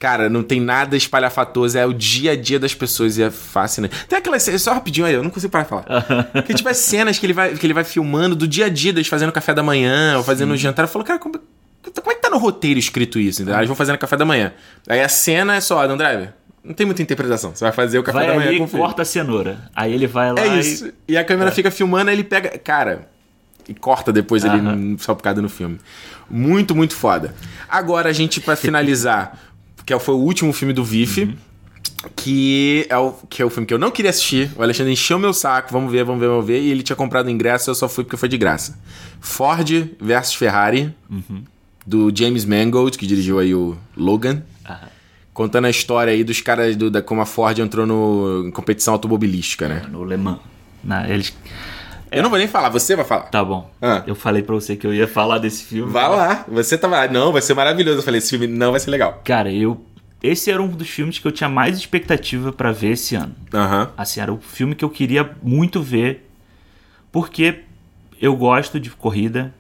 Cara, 0.02 0.28
não 0.28 0.42
tem 0.42 0.60
nada 0.60 0.96
espalhafatoso, 0.96 1.78
é 1.78 1.86
o 1.86 1.92
dia 1.92 2.32
a 2.32 2.36
dia 2.36 2.58
das 2.58 2.74
pessoas 2.74 3.16
e 3.18 3.22
é 3.22 3.30
fascinante. 3.30 4.04
Tem 4.08 4.18
aquelas 4.18 4.42
cenas, 4.42 4.60
só 4.60 4.72
rapidinho 4.72 5.06
aí, 5.06 5.14
eu 5.14 5.22
não 5.22 5.30
consigo 5.30 5.52
parar 5.52 5.62
de 5.62 5.68
falar. 5.70 5.84
que 6.44 6.52
tipo, 6.54 6.68
as 6.68 6.76
cenas 6.78 7.20
que 7.20 7.24
ele, 7.26 7.32
vai, 7.32 7.54
que 7.54 7.64
ele 7.64 7.72
vai 7.72 7.84
filmando 7.84 8.34
do 8.34 8.48
dia 8.48 8.66
a 8.66 8.68
dia 8.68 8.92
deles 8.92 9.06
fazendo 9.06 9.30
café 9.30 9.54
da 9.54 9.62
manhã, 9.62 10.16
ou 10.18 10.24
fazendo 10.24 10.56
jantar. 10.56 10.82
Eu 10.82 10.88
falo, 10.88 11.04
cara, 11.04 11.20
como, 11.20 11.34
como 11.38 12.10
é 12.10 12.14
que 12.16 12.20
tá 12.20 12.28
no 12.28 12.38
roteiro 12.38 12.80
escrito 12.80 13.16
isso? 13.20 13.48
Aí 13.48 13.54
Eles 13.58 13.68
vão 13.68 13.76
fazendo 13.76 13.96
café 13.96 14.16
da 14.16 14.24
manhã. 14.24 14.52
Aí 14.88 15.00
a 15.00 15.08
cena 15.08 15.54
é 15.54 15.60
só, 15.60 15.80
Adam 15.80 15.96
Driver. 15.96 16.32
Não 16.64 16.74
tem 16.74 16.84
muita 16.84 17.00
interpretação. 17.00 17.54
Você 17.54 17.62
vai 17.64 17.72
fazer 17.72 18.00
o 18.00 18.02
café 18.02 18.18
Vai 18.18 18.26
da 18.26 18.34
manhã 18.34 18.48
ali 18.48 18.58
com 18.58 18.64
e 18.64 18.68
corta 18.80 19.02
a 19.02 19.04
cenoura. 19.04 19.58
Aí 19.72 19.92
ele 19.94 20.08
vai 20.08 20.32
lá 20.32 20.40
É 20.40 20.56
e- 20.56 20.58
isso. 20.60 20.92
E 21.06 21.16
a 21.16 21.22
câmera 21.24 21.52
fica 21.52 21.70
filmando, 21.70 22.10
aí 22.10 22.16
ele 22.16 22.24
pega. 22.24 22.58
Cara, 22.58 23.08
e 23.68 23.74
corta 23.74 24.12
depois 24.12 24.44
ali 24.44 24.58
Aham. 24.58 24.74
no- 24.74 24.98
só 24.98 25.14
por 25.14 25.22
causa 25.22 25.40
no 25.40 25.48
filme. 25.48 25.78
Muito, 26.28 26.74
muito 26.74 26.94
foda. 26.96 27.34
Agora 27.68 28.08
a 28.08 28.12
gente, 28.12 28.40
pra 28.40 28.54
finalizar, 28.56 29.38
que 29.92 29.94
é 29.94 29.98
foi 29.98 30.14
o 30.14 30.18
último 30.18 30.52
filme 30.52 30.72
do 30.72 30.82
Vif. 30.82 31.22
Uhum. 31.22 31.34
Que 32.16 32.86
é, 32.88 32.96
o, 32.96 33.12
que 33.28 33.42
é 33.42 33.44
o 33.44 33.50
filme 33.50 33.66
que 33.66 33.72
eu 33.72 33.78
não 33.78 33.90
queria 33.90 34.10
assistir. 34.10 34.50
O 34.56 34.62
Alexandre 34.62 34.92
encheu 34.92 35.18
meu 35.18 35.32
saco. 35.32 35.72
Vamos 35.72 35.92
ver, 35.92 36.04
vamos 36.04 36.20
ver, 36.20 36.28
vamos 36.28 36.46
ver. 36.46 36.60
E 36.60 36.70
ele 36.70 36.82
tinha 36.82 36.96
comprado 36.96 37.26
o 37.26 37.30
ingresso, 37.30 37.70
eu 37.70 37.74
só 37.74 37.88
fui 37.88 38.02
porque 38.02 38.16
foi 38.16 38.28
de 38.28 38.36
graça. 38.36 38.78
Ford 39.20 39.68
versus 40.00 40.34
Ferrari. 40.34 40.92
Uhum. 41.08 41.44
Do 41.86 42.12
James 42.14 42.44
Mangold, 42.44 42.96
que 42.96 43.06
dirigiu 43.06 43.38
aí 43.38 43.54
o 43.54 43.76
Logan. 43.96 44.42
Aham. 44.64 44.88
Contando 45.32 45.66
a 45.66 45.70
história 45.70 46.12
aí 46.12 46.22
dos 46.22 46.40
caras 46.40 46.76
do, 46.76 46.90
da, 46.90 47.02
como 47.02 47.20
a 47.20 47.26
Ford 47.26 47.58
entrou 47.58 47.86
no, 47.86 48.46
em 48.46 48.50
competição 48.50 48.94
automobilística, 48.94 49.68
né? 49.68 49.82
no 49.90 50.04
Le 50.04 50.16
Mans. 50.16 50.38
Na, 50.82 51.08
eles... 51.08 51.32
Eu 52.12 52.22
não 52.22 52.30
vou 52.30 52.38
nem 52.38 52.46
falar, 52.46 52.68
você 52.68 52.94
vai 52.94 53.04
falar. 53.04 53.22
Tá 53.22 53.42
bom. 53.44 53.70
Ah. 53.80 54.02
Eu 54.06 54.14
falei 54.14 54.42
pra 54.42 54.54
você 54.54 54.76
que 54.76 54.86
eu 54.86 54.92
ia 54.92 55.08
falar 55.08 55.38
desse 55.38 55.64
filme. 55.64 55.90
Vai 55.90 56.08
lá, 56.08 56.44
você 56.46 56.76
tava. 56.76 57.08
Não, 57.08 57.32
vai 57.32 57.40
ser 57.40 57.54
maravilhoso. 57.54 57.98
Eu 57.98 58.02
falei, 58.02 58.18
esse 58.18 58.30
filme 58.30 58.46
não 58.46 58.70
vai 58.70 58.80
ser 58.80 58.90
legal. 58.90 59.20
Cara, 59.24 59.50
eu. 59.50 59.84
Esse 60.22 60.50
era 60.50 60.62
um 60.62 60.68
dos 60.68 60.88
filmes 60.88 61.18
que 61.18 61.26
eu 61.26 61.32
tinha 61.32 61.48
mais 61.48 61.76
expectativa 61.76 62.52
pra 62.52 62.70
ver 62.70 62.92
esse 62.92 63.16
ano. 63.16 63.34
Aham. 63.52 63.90
Assim, 63.96 64.20
era 64.20 64.32
o 64.32 64.38
filme 64.38 64.74
que 64.74 64.84
eu 64.84 64.90
queria 64.90 65.28
muito 65.42 65.82
ver. 65.82 66.28
Porque 67.10 67.60
eu 68.20 68.36
gosto 68.36 68.78
de 68.78 68.90
corrida. 68.90 69.52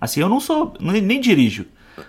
Assim, 0.00 0.20
eu 0.20 0.28
não 0.28 0.40
sou. 0.40 0.74
Nem, 0.80 1.00
nem 1.00 1.20
dirijo. 1.20 1.66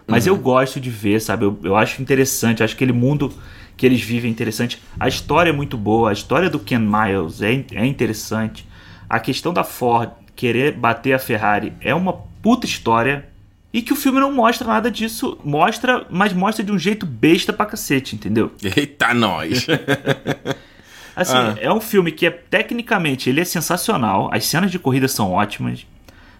Mas 0.08 0.28
eu 0.28 0.36
gosto 0.36 0.80
de 0.80 0.90
ver, 0.90 1.20
sabe? 1.20 1.46
Eu, 1.46 1.60
eu 1.64 1.76
acho 1.76 2.02
interessante. 2.02 2.64
Acho 2.64 2.74
aquele 2.74 2.94
mundo 2.94 3.34
que 3.76 3.86
eles 3.86 4.02
vivem 4.02 4.30
é 4.30 4.32
interessante. 4.32 4.82
A 5.00 5.08
história 5.08 5.52
é 5.52 5.54
muito 5.54 5.78
boa. 5.78 6.10
A 6.10 6.14
história 6.14 6.50
do 6.50 6.60
Ken 6.60 6.80
Miles 6.80 7.42
é, 7.42 7.64
é 7.74 7.86
interessante. 7.86 8.68
A 9.10 9.20
questão 9.20 9.52
da 9.54 9.64
Ford 9.64 10.12
querer 10.36 10.74
bater 10.74 11.14
a 11.14 11.20
Ferrari 11.20 11.74
é 11.82 11.94
uma 11.96 12.14
puta 12.42 12.66
história. 12.66 13.28
E 13.72 13.82
que 13.84 13.94
o 13.94 13.96
filme 13.96 14.20
não 14.20 14.32
mostra 14.34 14.68
nada 14.68 14.90
disso. 14.90 15.38
Mostra, 15.44 16.06
mas 16.10 16.34
mostra 16.34 16.64
de 16.64 16.72
um 16.72 16.80
jeito 16.80 17.06
besta 17.06 17.54
pra 17.54 17.66
cacete, 17.68 18.16
entendeu? 18.16 18.52
Eita, 18.76 19.14
nós. 19.14 19.68
Assim, 21.16 21.34
Ah. 21.36 21.56
é 21.60 21.72
um 21.72 21.82
filme 21.82 22.12
que 22.12 22.26
é 22.26 22.30
tecnicamente 22.32 23.30
ele 23.30 23.42
é 23.42 23.46
sensacional. 23.46 24.30
As 24.34 24.46
cenas 24.46 24.72
de 24.72 24.80
corrida 24.80 25.08
são 25.08 25.32
ótimas. 25.32 25.86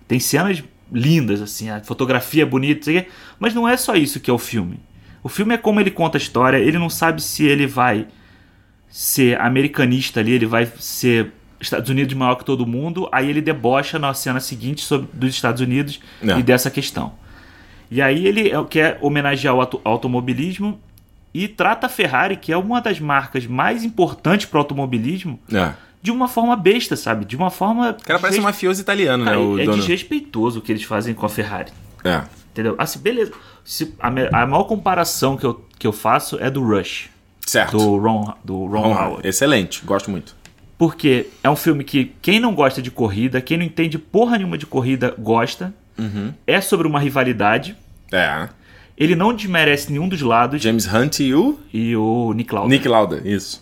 Tem 0.08 0.20
cenas 0.20 0.64
lindas, 0.92 1.40
assim, 1.42 1.70
a 1.70 1.82
fotografia 1.84 2.42
é 2.42 2.46
bonita, 2.46 2.90
mas 3.38 3.54
não 3.54 3.68
é 3.70 3.78
só 3.78 3.94
isso 3.94 4.20
que 4.20 4.30
é 4.32 4.34
o 4.34 4.40
filme. 4.40 4.80
O 5.22 5.30
filme 5.30 5.54
é 5.54 5.58
como 5.58 5.80
ele 5.80 5.92
conta 5.92 6.18
a 6.18 6.22
história, 6.22 6.58
ele 6.58 6.80
não 6.80 6.90
sabe 6.90 7.22
se 7.22 7.46
ele 7.46 7.68
vai 7.68 8.08
ser 8.90 9.40
americanista 9.40 10.20
ali, 10.20 10.32
ele 10.32 10.48
vai 10.48 10.66
ser 10.80 11.32
Estados 11.60 11.90
Unidos 11.90 12.14
maior 12.14 12.36
que 12.36 12.46
todo 12.46 12.66
mundo, 12.66 13.08
aí 13.12 13.30
ele 13.30 13.42
debocha 13.42 14.00
na 14.00 14.14
cena 14.14 14.40
seguinte 14.40 14.82
sobre 14.82 15.08
dos 15.14 15.30
Estados 15.36 15.62
Unidos 15.62 16.00
É. 16.22 16.38
e 16.40 16.44
dessa 16.44 16.70
questão. 16.72 17.12
E 17.92 18.02
aí 18.02 18.26
ele 18.28 18.50
é- 18.50 18.64
quer 18.66 18.98
homenagear 19.02 19.56
o 19.56 19.60
auto- 19.62 19.82
automobilismo 19.84 20.80
e 21.34 21.48
trata 21.48 21.88
a 21.88 21.90
Ferrari, 21.90 22.38
que 22.38 22.52
é 22.52 22.58
uma 22.58 22.80
das 22.82 23.00
marcas 23.00 23.46
mais 23.46 23.84
importantes 23.84 24.46
para 24.46 24.58
o 24.58 24.60
automobilismo, 24.62 25.40
É. 25.52 25.74
de 26.02 26.12
uma 26.12 26.28
forma 26.28 26.56
besta, 26.56 26.96
sabe? 26.96 27.26
De 27.26 27.36
uma 27.36 27.50
forma. 27.50 27.92
O 27.92 28.04
cara 28.04 28.20
parece 28.20 28.40
um 28.40 28.42
desres- 28.42 28.44
mafioso 28.44 28.82
italiano, 28.82 29.26
Cara, 29.26 29.38
né? 29.38 29.44
O 29.44 29.60
é 29.60 29.66
dono. 29.66 29.78
desrespeitoso 29.78 30.60
o 30.60 30.62
que 30.62 30.72
eles 30.72 30.84
fazem 30.84 31.14
com 31.14 31.26
a 31.26 31.30
Ferrari. 31.30 31.72
É. 32.04 32.22
Entendeu? 32.52 32.76
Assim, 32.78 33.00
beleza. 33.00 33.32
Se- 33.64 33.94
a, 34.00 34.08
a 34.08 34.48
maior 34.48 34.64
comparação 34.64 35.36
que 35.38 35.46
eu, 35.46 35.64
que 35.78 35.86
eu 35.86 35.92
faço 35.92 36.38
é 36.40 36.50
do 36.50 36.64
Rush, 36.64 37.10
Certo. 37.46 37.78
do 37.78 37.98
Ron, 37.98 38.34
do 38.44 38.66
Ron 38.66 38.82
Ron 38.82 38.94
Howard. 38.94 39.28
Excelente, 39.28 39.84
gosto 39.86 40.10
muito. 40.10 40.36
Porque 40.80 41.28
é 41.44 41.50
um 41.50 41.58
filme 41.58 41.84
que 41.84 42.14
quem 42.22 42.40
não 42.40 42.56
gosta 42.56 42.82
de 42.82 42.90
corrida, 42.90 43.42
quem 43.42 43.58
não 43.58 43.66
entende 43.66 44.00
porra 44.00 44.38
nenhuma 44.38 44.58
de 44.58 44.66
corrida, 44.66 45.14
gosta. 45.20 45.74
Uhum. 45.98 46.34
É 46.48 46.62
sobre 46.62 46.88
uma 46.88 47.02
rivalidade. 47.02 47.76
É. 48.10 48.48
Ele 48.98 49.14
não 49.14 49.34
desmerece 49.34 49.92
nenhum 49.92 50.08
dos 50.08 50.22
lados. 50.22 50.62
James 50.62 50.88
Hunt 50.92 51.20
e 51.20 51.36
o 51.36 51.60
E 51.74 51.94
o 51.98 52.32
Nick 52.32 52.56
Lauda. 52.56 52.70
Nick 52.70 52.88
Lauda, 52.88 53.22
isso. 53.26 53.62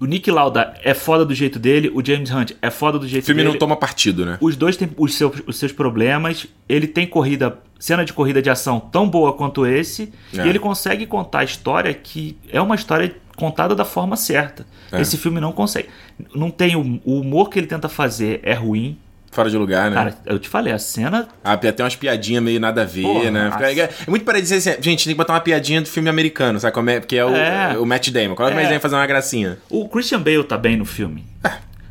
O 0.00 0.06
Nick 0.06 0.28
Lauda 0.28 0.74
é 0.82 0.92
foda 0.92 1.24
do 1.24 1.32
jeito 1.32 1.58
dele, 1.58 1.88
o 1.94 2.04
James 2.04 2.30
Hunt 2.30 2.50
é 2.60 2.68
foda 2.68 2.98
do 2.98 3.06
jeito 3.06 3.22
O 3.22 3.26
filme 3.26 3.42
dele. 3.42 3.52
não 3.52 3.58
toma 3.58 3.76
partido, 3.76 4.26
né? 4.26 4.36
Os 4.40 4.56
dois 4.56 4.76
têm 4.76 4.90
os 4.96 5.14
seus, 5.14 5.40
os 5.46 5.56
seus 5.56 5.70
problemas. 5.70 6.48
Ele 6.68 6.88
tem 6.88 7.06
corrida, 7.06 7.58
cena 7.78 8.04
de 8.04 8.12
corrida 8.12 8.42
de 8.42 8.50
ação 8.50 8.80
tão 8.80 9.08
boa 9.08 9.32
quanto 9.32 9.64
esse. 9.64 10.12
É. 10.36 10.44
E 10.44 10.48
ele 10.48 10.58
consegue 10.58 11.06
contar 11.06 11.38
a 11.38 11.44
história 11.44 11.94
que 11.94 12.36
é 12.50 12.60
uma 12.60 12.74
história 12.74 13.14
contada 13.36 13.74
da 13.74 13.84
forma 13.84 14.16
certa. 14.16 14.66
É. 14.90 15.00
Esse 15.00 15.16
filme 15.16 15.40
não 15.40 15.52
consegue. 15.52 15.88
Não 16.34 16.50
tem 16.50 16.74
o, 16.74 17.00
o 17.04 17.20
humor 17.20 17.50
que 17.50 17.58
ele 17.58 17.66
tenta 17.66 17.88
fazer 17.88 18.40
é 18.42 18.54
ruim. 18.54 18.98
Fora 19.30 19.50
de 19.50 19.56
lugar, 19.58 19.90
né? 19.90 19.96
Cara, 19.96 20.16
eu 20.24 20.38
te 20.38 20.48
falei, 20.48 20.72
a 20.72 20.78
cena. 20.78 21.28
Ah, 21.44 21.56
tem 21.58 21.72
umas 21.78 21.94
piadinhas 21.94 22.42
meio 22.42 22.58
nada 22.58 22.82
a 22.82 22.84
ver, 22.86 23.02
Porra, 23.02 23.30
né? 23.30 23.50
Nossa. 23.50 23.70
é, 23.70 23.80
é 23.80 23.90
muito 24.08 24.24
parecido 24.24 24.56
assim, 24.56 24.70
gente, 24.80 25.04
tem 25.04 25.12
que 25.12 25.18
botar 25.18 25.34
uma 25.34 25.40
piadinha 25.40 25.82
do 25.82 25.88
filme 25.88 26.08
americano, 26.08 26.58
sabe? 26.58 26.72
como 26.72 26.88
é? 26.88 27.00
Porque 27.00 27.16
é 27.16 27.24
o, 27.24 27.34
É. 27.36 27.76
o 27.78 27.84
Matt 27.84 28.08
Damon. 28.08 28.34
Coloca 28.34 28.54
o 28.54 28.58
É. 28.58 28.62
Matt 28.62 28.70
Damon 28.70 28.80
fazer 28.80 28.94
uma 28.94 29.06
gracinha. 29.06 29.58
O 29.68 29.86
Christian 29.88 30.20
Bale 30.22 30.42
tá 30.44 30.56
bem 30.56 30.76
no 30.78 30.86
filme. 30.86 31.24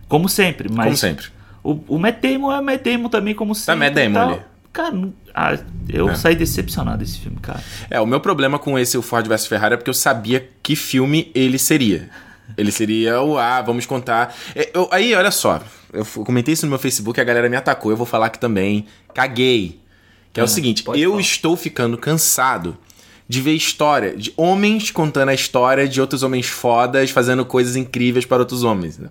Como 0.07 0.27
sempre, 0.27 0.69
mas. 0.69 0.79
É. 0.79 0.83
Como 0.85 0.97
sempre. 0.97 1.25
O, 1.63 1.79
o 1.87 1.99
Matt 1.99 2.19
Damon 2.21 2.51
é 2.51 2.61
Matt 2.61 2.81
Damon 2.83 3.09
também, 3.09 3.35
como 3.35 3.53
sempre. 3.53 3.79
Matt 3.79 3.93
Damon 3.93 4.19
ali. 4.31 4.41
Cara, 4.75 5.09
ah, 5.33 5.57
eu 5.87 6.09
É. 6.09 6.15
saí 6.15 6.35
decepcionado 6.35 6.97
desse 6.97 7.17
filme, 7.19 7.37
cara. 7.41 7.63
É, 7.89 7.99
o 8.01 8.05
meu 8.05 8.19
problema 8.19 8.59
com 8.59 8.77
esse 8.77 8.97
o 8.97 9.01
Ford 9.01 9.25
vs 9.25 9.47
Ferrari 9.47 9.73
é 9.73 9.77
porque 9.77 9.89
eu 9.89 9.93
sabia 9.93 10.49
que 10.61 10.75
filme 10.75 11.31
ele 11.33 11.57
seria. 11.57 12.09
Ele 12.57 12.71
seria 12.71 13.21
o 13.21 13.37
ah, 13.37 13.61
vamos 13.61 13.85
contar. 13.85 14.35
É, 14.53 14.69
eu- 14.73 14.89
aí, 14.91 15.15
olha 15.15 15.31
só, 15.31 15.61
eu 15.93 16.05
comentei 16.05 16.53
isso 16.53 16.65
no 16.65 16.69
meu 16.71 16.77
Facebook, 16.77 17.19
a 17.19 17.23
galera 17.23 17.47
me 17.49 17.55
atacou, 17.55 17.89
eu 17.89 17.95
vou 17.97 18.05
falar 18.05 18.25
aqui 18.25 18.37
também. 18.37 18.85
Caguei. 19.13 19.79
Que 20.33 20.41
é, 20.41 20.43
o 20.43 20.45
Ah, 20.45 20.47
seguinte, 20.49 20.83
eu 20.95 21.11
falar. 21.11 21.21
estou 21.21 21.55
ficando 21.55 21.97
cansado 21.97 22.77
de 23.29 23.41
ver 23.41 23.53
história 23.53 24.15
de 24.15 24.33
homens 24.35 24.91
contando 24.91 25.29
a 25.29 25.33
história 25.33 25.87
de 25.87 26.01
outros 26.01 26.21
homens 26.21 26.47
fodas 26.47 27.09
fazendo 27.11 27.45
coisas 27.45 27.77
incríveis 27.77 28.25
para 28.25 28.39
outros 28.39 28.61
homens. 28.63 28.97
né? 28.97 29.07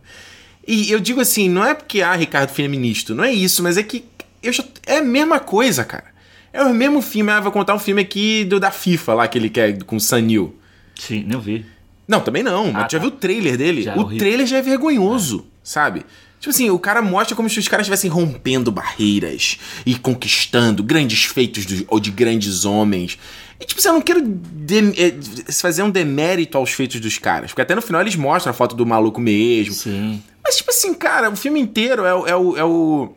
E 0.68 0.90
eu 0.92 1.00
digo 1.00 1.20
assim, 1.20 1.48
não 1.48 1.64
é 1.64 1.74
porque, 1.74 2.02
ah, 2.02 2.14
Ricardo 2.14 2.50
feminista, 2.50 3.14
não 3.14 3.24
é 3.24 3.32
isso, 3.32 3.62
mas 3.62 3.76
é 3.78 3.82
que 3.82 4.04
eu 4.46 4.52
já, 4.52 4.64
é 4.86 4.98
a 4.98 5.02
mesma 5.02 5.38
coisa, 5.40 5.84
cara. 5.84 6.12
É 6.52 6.62
o 6.62 6.72
mesmo 6.72 7.02
filme, 7.02 7.30
ah, 7.32 7.40
vou 7.40 7.50
contar 7.50 7.74
um 7.74 7.78
filme 7.78 8.00
aqui 8.02 8.44
do, 8.44 8.60
da 8.60 8.70
FIFA 8.70 9.14
lá, 9.14 9.28
que 9.28 9.36
ele 9.38 9.50
quer, 9.50 9.82
com 9.84 9.96
o 9.96 10.00
Sanil. 10.00 10.56
Sim, 10.94 11.24
nem 11.26 11.40
vi. 11.40 11.66
Não, 12.06 12.20
também 12.20 12.42
não, 12.42 12.66
mas 12.72 12.84
Ah, 12.84 12.88
já 12.90 12.98
tá. 12.98 12.98
viu 12.98 13.08
o 13.08 13.10
trailer 13.10 13.56
dele? 13.56 13.82
Já 13.82 13.92
é 13.92 13.96
o 13.96 14.00
horrível. 14.00 14.18
trailer 14.18 14.46
já 14.46 14.58
é 14.58 14.62
vergonhoso, 14.62 15.46
sabe? 15.62 16.04
Tipo 16.38 16.50
assim, 16.50 16.68
o 16.70 16.78
cara 16.78 17.00
mostra 17.00 17.34
como 17.34 17.48
se 17.48 17.58
os 17.58 17.66
caras 17.66 17.84
estivessem 17.84 18.10
rompendo 18.10 18.70
barreiras 18.70 19.58
e 19.86 19.94
conquistando 19.96 20.82
grandes 20.82 21.24
feitos 21.24 21.64
do- 21.64 21.86
ou 21.88 21.98
de 21.98 22.10
grandes 22.10 22.66
homens. 22.66 23.18
E 23.58 23.64
tipo 23.64 23.80
assim, 23.80 23.88
eu 23.88 23.94
não 23.94 24.02
quero 24.02 24.20
dem- 24.22 24.92
eh, 24.96 25.14
fazer 25.52 25.82
um 25.82 25.90
demérito 25.90 26.58
aos 26.58 26.70
feitos 26.70 27.00
dos 27.00 27.16
caras, 27.18 27.50
porque 27.50 27.62
até 27.62 27.74
no 27.74 27.80
final 27.80 28.02
eles 28.02 28.14
mostram 28.14 28.50
a 28.50 28.54
foto 28.54 28.76
do 28.76 28.84
maluco 28.84 29.20
mesmo. 29.20 29.72
Sim. 29.72 30.22
Mas, 30.44 30.56
tipo 30.58 30.70
assim, 30.70 30.92
cara, 30.92 31.30
o 31.30 31.36
filme 31.36 31.58
inteiro 31.58 32.04
é, 32.04 32.14
o- 32.14 32.26
é 32.26 32.36
o. 32.36 32.56
É, 32.58 32.64
o, 32.64 33.12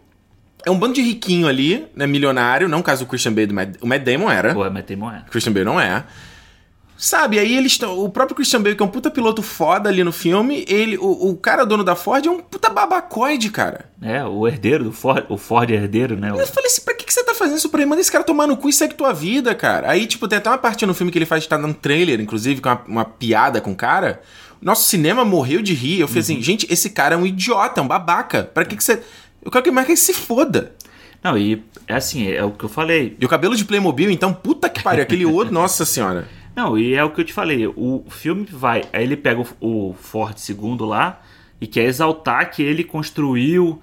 é 0.67 0.71
um 0.71 0.77
bando 0.77 0.93
de 0.95 1.01
riquinho 1.01 1.47
ali, 1.47 1.85
né? 1.95 2.05
Milionário. 2.05 2.67
Não 2.67 2.81
caso 2.81 3.03
o 3.05 3.07
Christian 3.07 3.33
Bale 3.33 3.47
do 3.47 3.53
Matt, 3.53 3.75
O 3.81 3.87
Matt 3.87 4.03
Damon 4.03 4.29
era. 4.29 4.53
Pô, 4.53 4.65
é 4.65 4.69
Matt 4.69 4.87
Damon 4.89 5.11
é. 5.11 5.23
O 5.27 5.31
Christian 5.31 5.53
Bale 5.53 5.65
não 5.65 5.79
é. 5.79 6.03
Sabe, 6.99 7.37
aí 7.37 7.55
eles 7.55 7.73
estão. 7.73 7.95
O 7.99 8.09
próprio 8.09 8.35
Christian 8.35 8.59
Bale, 8.59 8.75
que 8.75 8.81
é 8.81 8.85
um 8.85 8.89
puta 8.89 9.11
piloto 9.11 9.43
foda 9.43 9.87
ali 9.87 10.03
no 10.03 10.11
filme, 10.11 10.65
ele. 10.67 10.97
O, 10.97 11.29
o 11.29 11.37
cara 11.37 11.63
dono 11.63 11.83
da 11.83 11.95
Ford 11.95 12.25
é 12.25 12.29
um 12.31 12.39
puta 12.39 12.69
babacoide, 12.69 13.51
cara. 13.51 13.85
É, 14.01 14.23
o 14.25 14.47
herdeiro 14.47 14.83
do 14.83 14.91
Ford, 14.91 15.23
o 15.29 15.37
Ford 15.37 15.69
herdeiro, 15.69 16.17
né? 16.17 16.33
O- 16.33 16.39
Eu 16.39 16.47
falei 16.47 16.65
assim, 16.71 16.81
pra 16.81 16.95
que, 16.95 17.05
que 17.05 17.13
você 17.13 17.23
tá 17.23 17.35
fazendo 17.35 17.57
isso 17.57 17.69
pra 17.69 17.81
ele? 17.81 17.89
Manda 17.89 18.01
esse 18.01 18.11
cara 18.11 18.23
tomar 18.23 18.47
no 18.47 18.57
cu 18.57 18.67
e 18.67 18.73
segue 18.73 18.95
tua 18.95 19.13
vida, 19.13 19.53
cara. 19.53 19.91
Aí, 19.91 20.07
tipo, 20.07 20.27
tem 20.27 20.39
até 20.39 20.49
uma 20.49 20.57
parte 20.57 20.87
no 20.87 20.93
filme 20.95 21.11
que 21.11 21.19
ele 21.19 21.27
faz, 21.27 21.45
tá 21.45 21.55
dando 21.55 21.75
trailer, 21.75 22.19
inclusive, 22.19 22.61
com 22.61 22.69
uma, 22.69 22.81
uma 22.87 23.05
piada 23.05 23.61
com 23.61 23.73
o 23.73 23.75
cara. 23.75 24.19
Nosso 24.59 24.89
cinema 24.89 25.23
morreu 25.23 25.61
de 25.61 25.75
rir. 25.75 25.99
Eu 25.99 26.07
falei 26.07 26.21
assim, 26.23 26.41
gente, 26.41 26.65
esse 26.67 26.89
cara 26.89 27.13
é 27.13 27.17
um 27.17 27.27
idiota, 27.27 27.79
é 27.79 27.83
um 27.83 27.87
babaca. 27.87 28.43
Pra 28.51 28.65
que, 28.65 28.75
que 28.75 28.83
você. 28.83 29.03
Eu 29.47 29.51
quero 29.51 29.63
que 29.63 29.71
que 29.71 29.91
ele 29.91 29.95
se 29.95 30.13
foda. 30.13 30.73
Não, 31.23 31.37
e 31.37 31.63
é 31.87 31.95
assim, 31.95 32.29
é 32.29 32.43
o 32.43 32.51
que 32.51 32.65
eu 32.65 32.69
falei. 32.69 33.15
E 33.17 33.25
o 33.25 33.29
cabelo 33.29 33.55
de 33.55 33.63
Playmobil, 33.63 34.11
então, 34.11 34.33
puta 34.33 34.69
que 34.69 34.83
pariu. 34.83 35.01
Aquele 35.01 35.25
outro, 35.25 35.53
nossa 35.55 35.85
senhora. 35.85 36.27
Não, 36.53 36.77
e 36.77 36.93
é 36.93 37.01
o 37.01 37.11
que 37.11 37.21
eu 37.21 37.23
te 37.23 37.31
falei. 37.31 37.65
O 37.65 38.03
filme 38.09 38.45
vai. 38.51 38.83
Aí 38.91 39.03
ele 39.03 39.15
pega 39.15 39.39
o, 39.61 39.89
o 39.89 39.93
Ford 39.93 40.35
II 40.37 40.77
lá 40.81 41.21
e 41.61 41.65
quer 41.65 41.85
exaltar 41.85 42.51
que 42.51 42.61
ele 42.61 42.83
construiu 42.83 43.81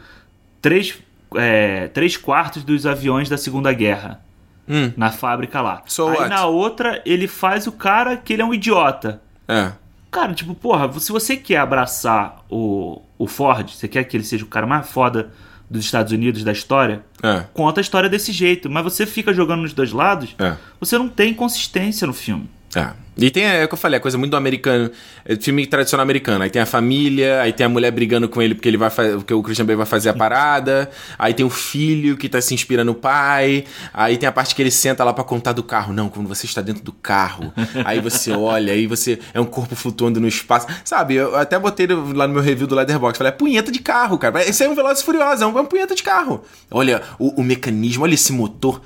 três, 0.60 0.98
é, 1.34 1.88
três 1.88 2.18
quartos 2.18 2.62
dos 2.62 2.84
aviões 2.84 3.30
da 3.30 3.38
Segunda 3.38 3.72
Guerra 3.72 4.22
Hum, 4.68 4.92
na 4.98 5.10
fábrica 5.10 5.62
lá. 5.62 5.82
So 5.86 6.08
Aí 6.08 6.16
what? 6.18 6.28
na 6.28 6.44
outra, 6.44 7.00
ele 7.06 7.26
faz 7.26 7.66
o 7.66 7.72
cara 7.72 8.18
que 8.18 8.34
ele 8.34 8.42
é 8.42 8.44
um 8.44 8.52
idiota. 8.52 9.22
é. 9.48 9.72
Cara, 10.10 10.32
tipo, 10.32 10.54
porra, 10.54 10.92
se 11.00 11.10
você 11.10 11.36
quer 11.36 11.56
abraçar 11.56 12.44
o, 12.48 13.02
o 13.18 13.26
Ford, 13.26 13.68
você 13.68 13.88
quer 13.88 14.04
que 14.04 14.16
ele 14.16 14.22
seja 14.22 14.44
o 14.44 14.48
cara 14.48 14.64
mais 14.64 14.88
foda 14.88 15.32
dos 15.70 15.84
Estados 15.84 16.12
Unidos 16.12 16.44
da 16.44 16.52
história, 16.52 17.04
É. 17.22 17.44
conta 17.54 17.80
a 17.80 17.82
história 17.82 18.08
desse 18.08 18.32
jeito. 18.32 18.68
Mas 18.70 18.84
você 18.84 19.06
fica 19.06 19.32
jogando 19.32 19.62
nos 19.62 19.72
dois 19.72 19.92
lados, 19.92 20.34
É. 20.38 20.56
você 20.78 20.96
não 20.98 21.08
tem 21.08 21.32
consistência 21.34 22.06
no 22.06 22.12
filme. 22.12 22.48
É. 22.74 22.90
E 23.16 23.30
tem, 23.30 23.44
é 23.44 23.64
o 23.64 23.68
que 23.68 23.74
eu 23.74 23.78
falei, 23.78 23.98
a 23.98 24.00
coisa 24.00 24.18
muito 24.18 24.32
do 24.32 24.36
americano, 24.36 24.90
é 25.24 25.36
filme 25.36 25.66
tradicional 25.66 26.02
americano. 26.02 26.42
Aí 26.42 26.50
tem 26.50 26.60
a 26.60 26.66
família, 26.66 27.42
aí 27.42 27.52
tem 27.52 27.64
a 27.66 27.68
mulher 27.68 27.90
brigando 27.92 28.28
com 28.28 28.42
ele 28.42 28.54
porque 28.54 28.68
ele 28.68 28.76
vai 28.76 28.90
porque 28.90 29.32
o 29.32 29.42
Christian 29.42 29.64
Bale 29.64 29.76
vai 29.76 29.86
fazer 29.86 30.08
a 30.08 30.14
parada. 30.14 30.90
Aí 31.18 31.32
tem 31.32 31.46
o 31.46 31.50
filho 31.50 32.16
que 32.16 32.28
tá 32.28 32.40
se 32.40 32.52
inspirando 32.54 32.86
no 32.92 32.94
pai. 32.94 33.64
Aí 33.92 34.16
tem 34.16 34.28
a 34.28 34.32
parte 34.32 34.54
que 34.54 34.60
ele 34.62 34.70
senta 34.70 35.04
lá 35.04 35.12
pra 35.12 35.22
contar 35.24 35.52
do 35.52 35.62
carro. 35.62 35.92
Não, 35.92 36.08
quando 36.08 36.28
você 36.28 36.44
está 36.46 36.60
dentro 36.60 36.82
do 36.82 36.92
carro, 36.92 37.52
aí 37.84 38.00
você 38.00 38.32
olha, 38.32 38.72
aí 38.72 38.86
você 38.86 39.18
é 39.32 39.40
um 39.40 39.44
corpo 39.46 39.74
flutuando 39.76 40.20
no 40.20 40.26
espaço. 40.26 40.66
Sabe, 40.84 41.14
eu 41.14 41.36
até 41.36 41.58
botei 41.58 41.86
lá 41.86 42.26
no 42.26 42.34
meu 42.34 42.42
review 42.42 42.66
do 42.66 42.74
Leatherbox, 42.74 43.16
falei, 43.16 43.32
é 43.32 43.36
punheta 43.36 43.70
de 43.70 43.78
carro, 43.78 44.18
cara. 44.18 44.42
Esse 44.44 44.64
é 44.64 44.68
um 44.68 44.74
e 44.74 44.78
é 44.78 45.46
um, 45.46 45.58
é 45.58 45.62
um 45.62 45.66
punheta 45.66 45.94
de 45.94 46.02
carro. 46.02 46.44
Olha 46.70 47.02
o, 47.18 47.40
o 47.40 47.44
mecanismo, 47.44 48.02
olha 48.04 48.14
esse 48.14 48.32
motor. 48.32 48.82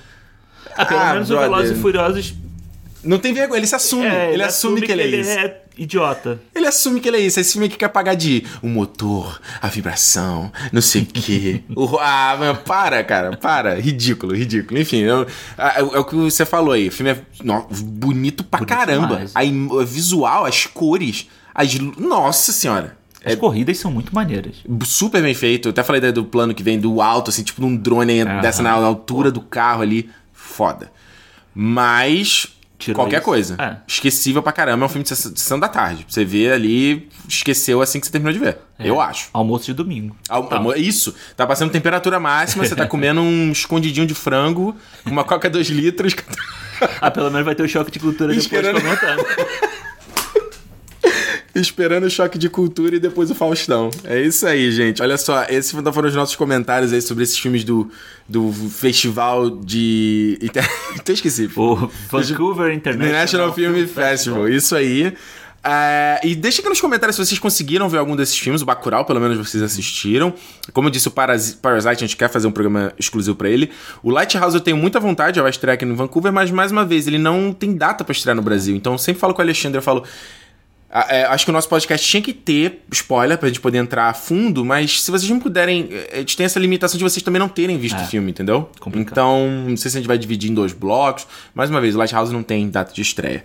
Ah, 0.77 0.85
pelo 0.85 1.01
Ah, 1.01 1.13
menos 1.15 1.29
brother. 1.29 1.49
o 1.49 1.51
Velozes 1.51 1.77
e 1.79 1.81
Furiosos 1.81 2.35
Não 3.05 3.19
tem 3.19 3.33
vergonha, 3.33 3.59
ele 3.61 3.67
se 3.67 3.75
assume. 3.75 4.07
É, 4.07 4.33
ele, 4.33 4.43
assume, 4.43 4.83
que 4.83 4.91
ele, 4.91 5.03
é 5.03 5.07
isso. 5.21 5.31
é 5.31 5.61
idiota. 5.79 6.41
Ele 6.55 6.67
assume 6.67 7.01
que 7.01 7.09
ele 7.09 7.17
é 7.19 7.21
isso. 7.21 7.39
Esse 7.39 7.53
filme 7.53 7.67
aqui 7.69 7.77
quer 7.77 7.89
pagar 7.89 8.15
de 8.15 8.45
o 8.61 8.67
motor, 8.69 9.41
a 9.63 9.69
vibração, 9.69 10.51
não 10.73 10.83
sei 10.83 11.03
o 11.03 11.07
quê. 11.07 11.63
O- 11.77 11.97
ah, 12.01 12.37
mas 12.39 12.59
para, 12.59 13.03
cara, 13.05 13.37
para. 13.37 13.77
Ridículo, 13.81 14.35
ridículo. 14.35 14.81
Enfim, 14.81 14.99
eu- 15.03 15.27
ah, 15.57 15.75
é, 15.79 15.83
o 15.83 16.05
que 16.05 16.17
você 16.17 16.45
falou 16.45 16.73
aí. 16.73 16.89
O 16.89 16.93
filme 16.93 17.13
é 17.13 17.21
no- 17.45 17.67
bonito 17.71 18.43
pra 18.43 18.59
Bonito 18.61 18.75
caramba. 18.77 19.25
o 19.71 19.85
visual, 19.85 20.45
as 20.45 20.67
cores, 20.67 21.29
as. 21.55 21.73
Nossa 21.79 22.51
senhora. 22.53 22.97
As 23.25 23.35
corridas 23.35 23.77
são 23.79 23.91
muito 23.91 24.15
maneiras. 24.15 24.57
Super 24.85 25.21
bem 25.23 25.35
feito. 25.35 25.69
Eu 25.69 25.71
até 25.71 25.83
falei 25.83 26.01
do 26.13 26.25
plano 26.25 26.55
que 26.55 26.63
vem 26.63 26.79
do 26.79 27.03
alto, 27.03 27.31
assim, 27.31 27.43
tipo 27.43 27.61
num 27.61 27.77
drone 27.77 28.23
Aham. 28.23 28.41
dessa 28.41 28.63
na 28.63 28.71
altura 28.73 29.31
do 29.31 29.41
carro 29.41 29.83
ali. 29.83 30.09
Foda. 30.33 30.91
Mas. 31.55 32.49
Qualquer 32.95 33.17
isso. 33.17 33.25
coisa. 33.25 33.57
É. 33.59 33.77
Esquecível 33.87 34.43
pra 34.43 34.53
caramba. 34.53 34.85
É 34.85 34.87
um 34.87 34.89
filme 34.89 35.03
de 35.03 35.09
sessão- 35.15 35.59
da 35.59 35.69
tarde. 35.69 36.07
Você 36.09 36.25
vê 36.25 36.53
ali, 36.53 37.09
esqueceu 37.29 37.83
assim 37.83 37.99
que 37.99 38.07
você 38.07 38.13
terminou 38.13 38.33
de 38.33 38.39
ver. 38.39 38.59
É. 38.79 38.89
Eu 38.89 39.01
acho. 39.01 39.29
Almoço 39.33 39.67
de 39.67 39.75
domingo. 39.75 40.17
Al- 40.29 40.49
almo- 40.55 40.73
Isso. 40.75 41.15
Tá 41.37 41.47
passando 41.47 41.71
temperatura 41.73 42.21
máxima, 42.21 42.65
você 42.65 42.77
tá 42.77 42.87
comendo 42.89 43.21
um 43.21 43.51
escondidinho 43.51 44.07
de 44.07 44.15
frango, 44.15 44.77
uma 45.05 45.25
coca 45.25 45.51
2 45.51 45.69
litros. 45.69 46.15
Ah, 47.01 47.11
pelo 47.11 47.31
menos 47.31 47.45
vai 47.45 47.55
ter 47.57 47.65
o 47.65 47.69
choque 47.69 47.91
de 47.91 47.99
cultura 47.99 48.29
depois 48.33 48.45
Esperando. 48.45 48.81
comentando. 48.81 49.27
Esperando 51.61 52.05
o 52.05 52.11
choque 52.11 52.39
de 52.39 52.49
cultura 52.49 52.97
e 52.97 53.01
depois 53.01 53.31
o 53.31 53.35
Faustão. 53.35 53.91
É 54.05 54.21
isso 54.21 54.47
aí, 54.47 54.71
gente. 54.71 55.03
Olha 55.03 55.17
só, 55.17 55.45
esses 55.49 55.71
foram 55.71 56.09
os 56.09 56.15
nossos 56.15 56.37
comentários 56.37 56.93
aí 56.93 57.01
sobre 57.03 57.25
esses 57.25 57.39
filmes 57.39 57.65
do, 57.65 57.91
do 58.29 58.53
festival 58.53 59.51
de. 59.51 60.39
Até 60.99 61.13
esqueci. 61.13 61.51
O 61.57 61.91
Vancouver 62.11 62.73
International, 62.73 63.09
International 63.09 63.53
Film 63.53 63.87
Festival. 63.87 64.49
Isso 64.49 64.75
aí. 64.77 65.13
É, 65.63 66.21
e 66.23 66.35
deixa 66.37 66.61
aqui 66.61 66.69
nos 66.69 66.81
comentários 66.81 67.17
se 67.17 67.27
vocês 67.27 67.39
conseguiram 67.39 67.89
ver 67.89 67.99
algum 67.99 68.15
desses 68.15 68.39
filmes. 68.39 68.63
O 68.63 68.65
Bacurau, 68.65 69.05
pelo 69.05 69.21
menos 69.21 69.37
vocês 69.37 69.63
assistiram. 69.63 70.33
Como 70.73 70.87
eu 70.89 70.93
disse, 70.93 71.09
o 71.09 71.11
Parasi- 71.11 71.57
Parasite, 71.57 72.05
a 72.05 72.07
gente 72.07 72.17
quer 72.17 72.31
fazer 72.31 72.47
um 72.47 72.53
programa 72.53 72.93
exclusivo 72.99 73.37
pra 73.37 73.51
ele. 73.51 73.71
O 74.03 74.11
Lighthouse 74.11 74.55
eu 74.55 74.61
tenho 74.61 74.77
muita 74.77 75.01
vontade, 75.01 75.41
vai 75.41 75.51
estrear 75.51 75.75
aqui 75.75 75.85
no 75.85 75.97
Vancouver, 75.97 76.33
mas 76.33 76.51
mais 76.51 76.71
uma 76.71 76.85
vez, 76.85 77.07
ele 77.07 77.19
não 77.19 77.53
tem 77.53 77.75
data 77.75 78.05
pra 78.05 78.13
estrear 78.13 78.37
no 78.37 78.43
Brasil. 78.43 78.75
Então 78.77 78.93
eu 78.93 78.99
sempre 78.99 79.21
falo 79.21 79.35
com 79.35 79.41
o 79.41 79.45
Alexandre, 79.45 79.79
eu 79.79 79.83
falo... 79.83 80.05
"Ah, 80.91 81.07
é, 81.09 81.25
acho 81.25 81.45
que 81.45 81.51
o 81.51 81.53
nosso 81.53 81.69
podcast 81.69 82.07
tinha 82.09 82.23
que 82.23 82.33
ter 82.33 82.83
spoiler 82.93 83.37
pra 83.37 83.49
gente 83.49 83.61
poder 83.61 83.79
entrar 83.79 84.09
a 84.09 84.15
fundo, 84.15 84.65
mas 84.65 85.03
se 85.03 85.11
vocês 85.11 85.31
não 85.31 85.39
puderem, 85.39 85.89
eh, 85.91 86.11
a 86.15 86.17
gente 86.19 86.37
tem 86.37 86.47
essa 86.47 86.59
limitação 86.59 86.97
de 86.97 87.05
vocês 87.05 87.23
também 87.23 87.39
não 87.39 87.49
terem 87.49 87.77
visto 87.79 87.99
É. 87.99 88.05
o 88.05 88.07
filme, 88.07 88.31
entendeu? 88.31 88.71
Complicado. 88.81 89.13
Então, 89.13 89.49
não 89.69 89.77
sei 89.77 89.91
se 89.91 89.97
a 89.99 90.01
gente 90.01 90.09
vai 90.09 90.17
dividir 90.17 90.51
em 90.51 90.55
dois 90.55 90.73
blocos. 90.73 91.27
Mais 91.55 91.69
uma 91.69 91.81
vez, 91.81 91.95
o 91.95 91.99
Lighthouse 91.99 92.33
não 92.33 92.43
tem 92.43 92.69
data 92.71 92.93
de 92.95 93.03
estreia. 93.03 93.43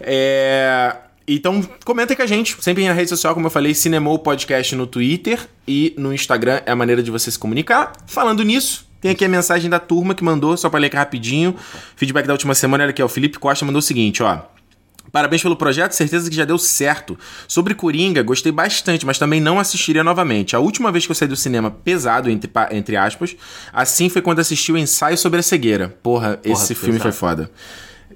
É, 0.00 0.96
Então, 1.26 1.62
comenta 1.84 2.16
com 2.16 2.22
a 2.22 2.26
gente. 2.26 2.56
Sempre 2.60 2.84
na 2.86 2.92
rede 2.92 3.08
social, 3.08 3.32
como 3.32 3.46
eu 3.46 3.50
falei, 3.50 3.72
Cinemou 3.74 4.18
Podcast 4.18 4.74
no 4.74 4.88
Twitter 4.88 5.38
e 5.68 5.94
no 5.96 6.12
Instagram 6.12 6.60
é 6.66 6.72
a 6.72 6.76
maneira 6.76 7.00
de 7.00 7.12
você 7.12 7.30
se 7.30 7.38
comunicar. 7.38 7.92
Falando 8.08 8.42
nisso, 8.42 8.84
tem 9.00 9.12
aqui 9.12 9.24
a 9.24 9.28
mensagem 9.28 9.70
da 9.70 9.78
turma 9.78 10.16
que 10.16 10.24
mandou, 10.24 10.56
só 10.56 10.68
pra 10.68 10.80
ler 10.80 10.88
aqui 10.88 10.96
rapidinho. 10.96 11.54
Feedback 11.94 12.26
da 12.26 12.32
última 12.32 12.54
semana, 12.56 12.82
olha 12.84 12.90
aqui, 12.90 13.00
ó. 13.00 13.06
O 13.06 13.08
Felipe 13.08 13.38
Costa 13.38 13.64
mandou 13.64 13.78
o 13.78 13.82
seguinte, 13.82 14.20
ó. 14.20 14.40
Parabéns 15.12 15.42
pelo 15.42 15.54
projeto, 15.54 15.92
certeza 15.92 16.30
que 16.30 16.34
já 16.34 16.46
deu 16.46 16.56
certo. 16.56 17.18
Sobre 17.46 17.74
Coringa, 17.74 18.22
gostei 18.22 18.50
bastante, 18.50 19.04
mas 19.04 19.18
também 19.18 19.40
não 19.40 19.60
assistiria 19.60 20.02
novamente. 20.02 20.56
A 20.56 20.58
última 20.58 20.90
vez 20.90 21.04
que 21.04 21.12
eu 21.12 21.14
saí 21.14 21.28
do 21.28 21.36
cinema 21.36 21.70
pesado, 21.70 22.30
entre, 22.30 22.50
entre 22.70 22.96
aspas, 22.96 23.36
assim 23.72 24.08
foi 24.08 24.22
quando 24.22 24.38
assisti 24.38 24.72
o 24.72 24.78
ensaio 24.78 25.18
sobre 25.18 25.40
a 25.40 25.42
cegueira. 25.42 25.94
Porra, 26.02 26.40
esse 26.42 26.74
filme 26.74 26.94
pesado. 26.98 27.02
foi 27.02 27.12
foda. 27.12 27.50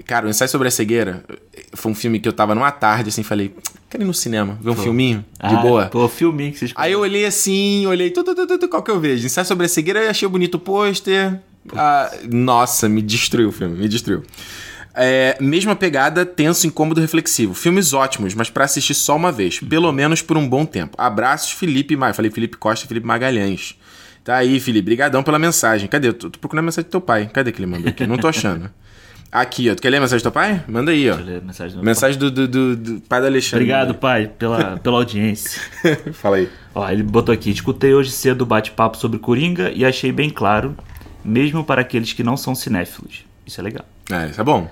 Cara, 0.07 0.27
o 0.27 0.31
ensaio 0.31 0.51
sobre 0.51 0.69
a 0.69 0.71
cegueira 0.71 1.23
foi 1.75 1.93
um 1.93 1.95
filme 1.95 2.19
que 2.19 2.29
eu 2.29 2.33
tava 2.33 2.55
numa 2.55 2.71
tarde, 2.71 3.11
assim, 3.11 3.23
falei, 3.23 3.55
quero 3.91 4.03
ir 4.03 4.07
no 4.07 4.15
cinema, 4.15 4.59
ver 4.61 4.71
um 4.71 4.77
filminho, 4.77 5.19
de 5.19 5.55
Ah, 5.55 5.57
boa. 5.57 5.87
Pô, 5.87 6.09
filminho 6.09 6.53
que 6.53 6.59
vocês 6.59 6.73
Aí 6.77 6.93
eu 6.93 7.01
olhei 7.01 7.27
assim, 7.27 7.87
olhei, 7.87 8.11
tu, 8.11 8.23
tu, 8.23 8.35
tu, 8.35 8.59
tu, 8.59 8.69
qual 8.69 8.83
que 8.83 8.91
eu 8.91 9.01
vejo? 9.01 9.27
Ensaio 9.27 9.47
sobre 9.47 9.67
a 9.67 9.69
cegueira, 9.69 10.01
eu 10.01 10.11
achei 10.11 10.29
bonito 10.29 10.55
o 10.55 10.61
pôster. 10.61 11.41
Ah, 11.75 12.11
nossa, 12.31 12.89
me 12.89 13.03
destruiu 13.03 13.49
o 13.49 13.53
filme, 13.53 13.77
me 13.79 13.89
destruiu. 13.89 14.23
É, 14.99 15.37
mesma 15.41 15.77
pegada, 15.77 16.25
tenso, 16.25 16.67
incômodo, 16.67 17.01
reflexivo. 17.01 17.53
Filmes 17.53 17.93
ótimos, 17.93 18.35
mas 18.35 18.49
pra 18.49 18.65
assistir 18.65 18.95
só 18.95 19.15
uma 19.15 19.31
vez, 19.31 19.61
pelo 19.61 19.93
menos 19.93 20.23
por 20.23 20.37
um 20.39 20.49
bom 20.49 20.65
tempo. 20.65 20.97
Abraços, 20.99 21.51
Felipe 21.53 21.95
Ma... 21.97 22.13
Falei 22.15 22.31
Felipe 22.31 22.57
Costa 22.57 22.87
Felipe 22.87 23.07
Magalhães. 23.07 23.77
Tá 24.25 24.37
aí, 24.37 24.59
Felipe, 24.59 24.87
brigadão 24.87 25.23
pela 25.23 25.39
mensagem. 25.39 25.87
Cadê? 25.87 26.09
Eu 26.09 26.15
tô, 26.15 26.31
tô 26.31 26.39
procurando 26.39 26.65
a 26.65 26.67
mensagem 26.67 26.89
do 26.89 26.91
teu 26.91 27.01
pai. 27.01 27.31
Cadê 27.33 27.53
que 27.53 27.59
ele 27.61 27.67
mandou 27.67 27.89
aqui? 27.91 28.07
Não 28.07 28.17
tô 28.17 28.27
achando. 28.27 28.71
Aqui, 29.31 29.69
ó. 29.69 29.75
Tu 29.75 29.83
quer 29.83 29.91
ler 29.91 29.97
a 29.99 30.01
mensagem 30.01 30.21
do 30.21 30.23
teu 30.23 30.33
pai? 30.33 30.65
Manda 30.69 30.93
aí, 30.93 31.11
ó. 31.11 31.17
Mensagem 31.45 31.77
do 31.77 31.83
Mensagem 31.85 32.19
do, 32.19 32.31
do, 32.31 32.49
do- 32.49 32.77
do 32.77 33.01
pai 33.03 33.21
do 33.21 33.27
Alexandre. 33.27 33.65
Obrigado, 33.65 33.95
pai, 33.97 34.29
pela, 34.39 34.79
pela 34.83 34.97
audiência. 34.99 35.61
Fala 36.15 36.37
aí. 36.37 36.49
Ó, 36.75 36.89
ele 36.89 37.03
botou 37.03 37.35
aqui: 37.35 37.51
escutei 37.51 37.93
hoje 37.93 38.13
cedo 38.13 38.43
o 38.43 38.47
bate-papo 38.47 38.97
sobre 38.97 39.19
Coringa 39.19 39.71
e 39.75 39.85
achei 39.85 40.11
bem 40.13 40.31
claro, 40.31 40.77
mesmo 41.25 41.65
para 41.65 41.83
aqueles 41.83 42.13
que 42.13 42.23
não 42.23 42.37
são 42.37 42.55
cinéfilos. 42.55 43.25
Isso 43.45 43.61
é 43.61 43.65
legal. 43.65 43.85
É, 44.11 44.29
isso 44.29 44.41
é 44.41 44.45
bom. 44.45 44.71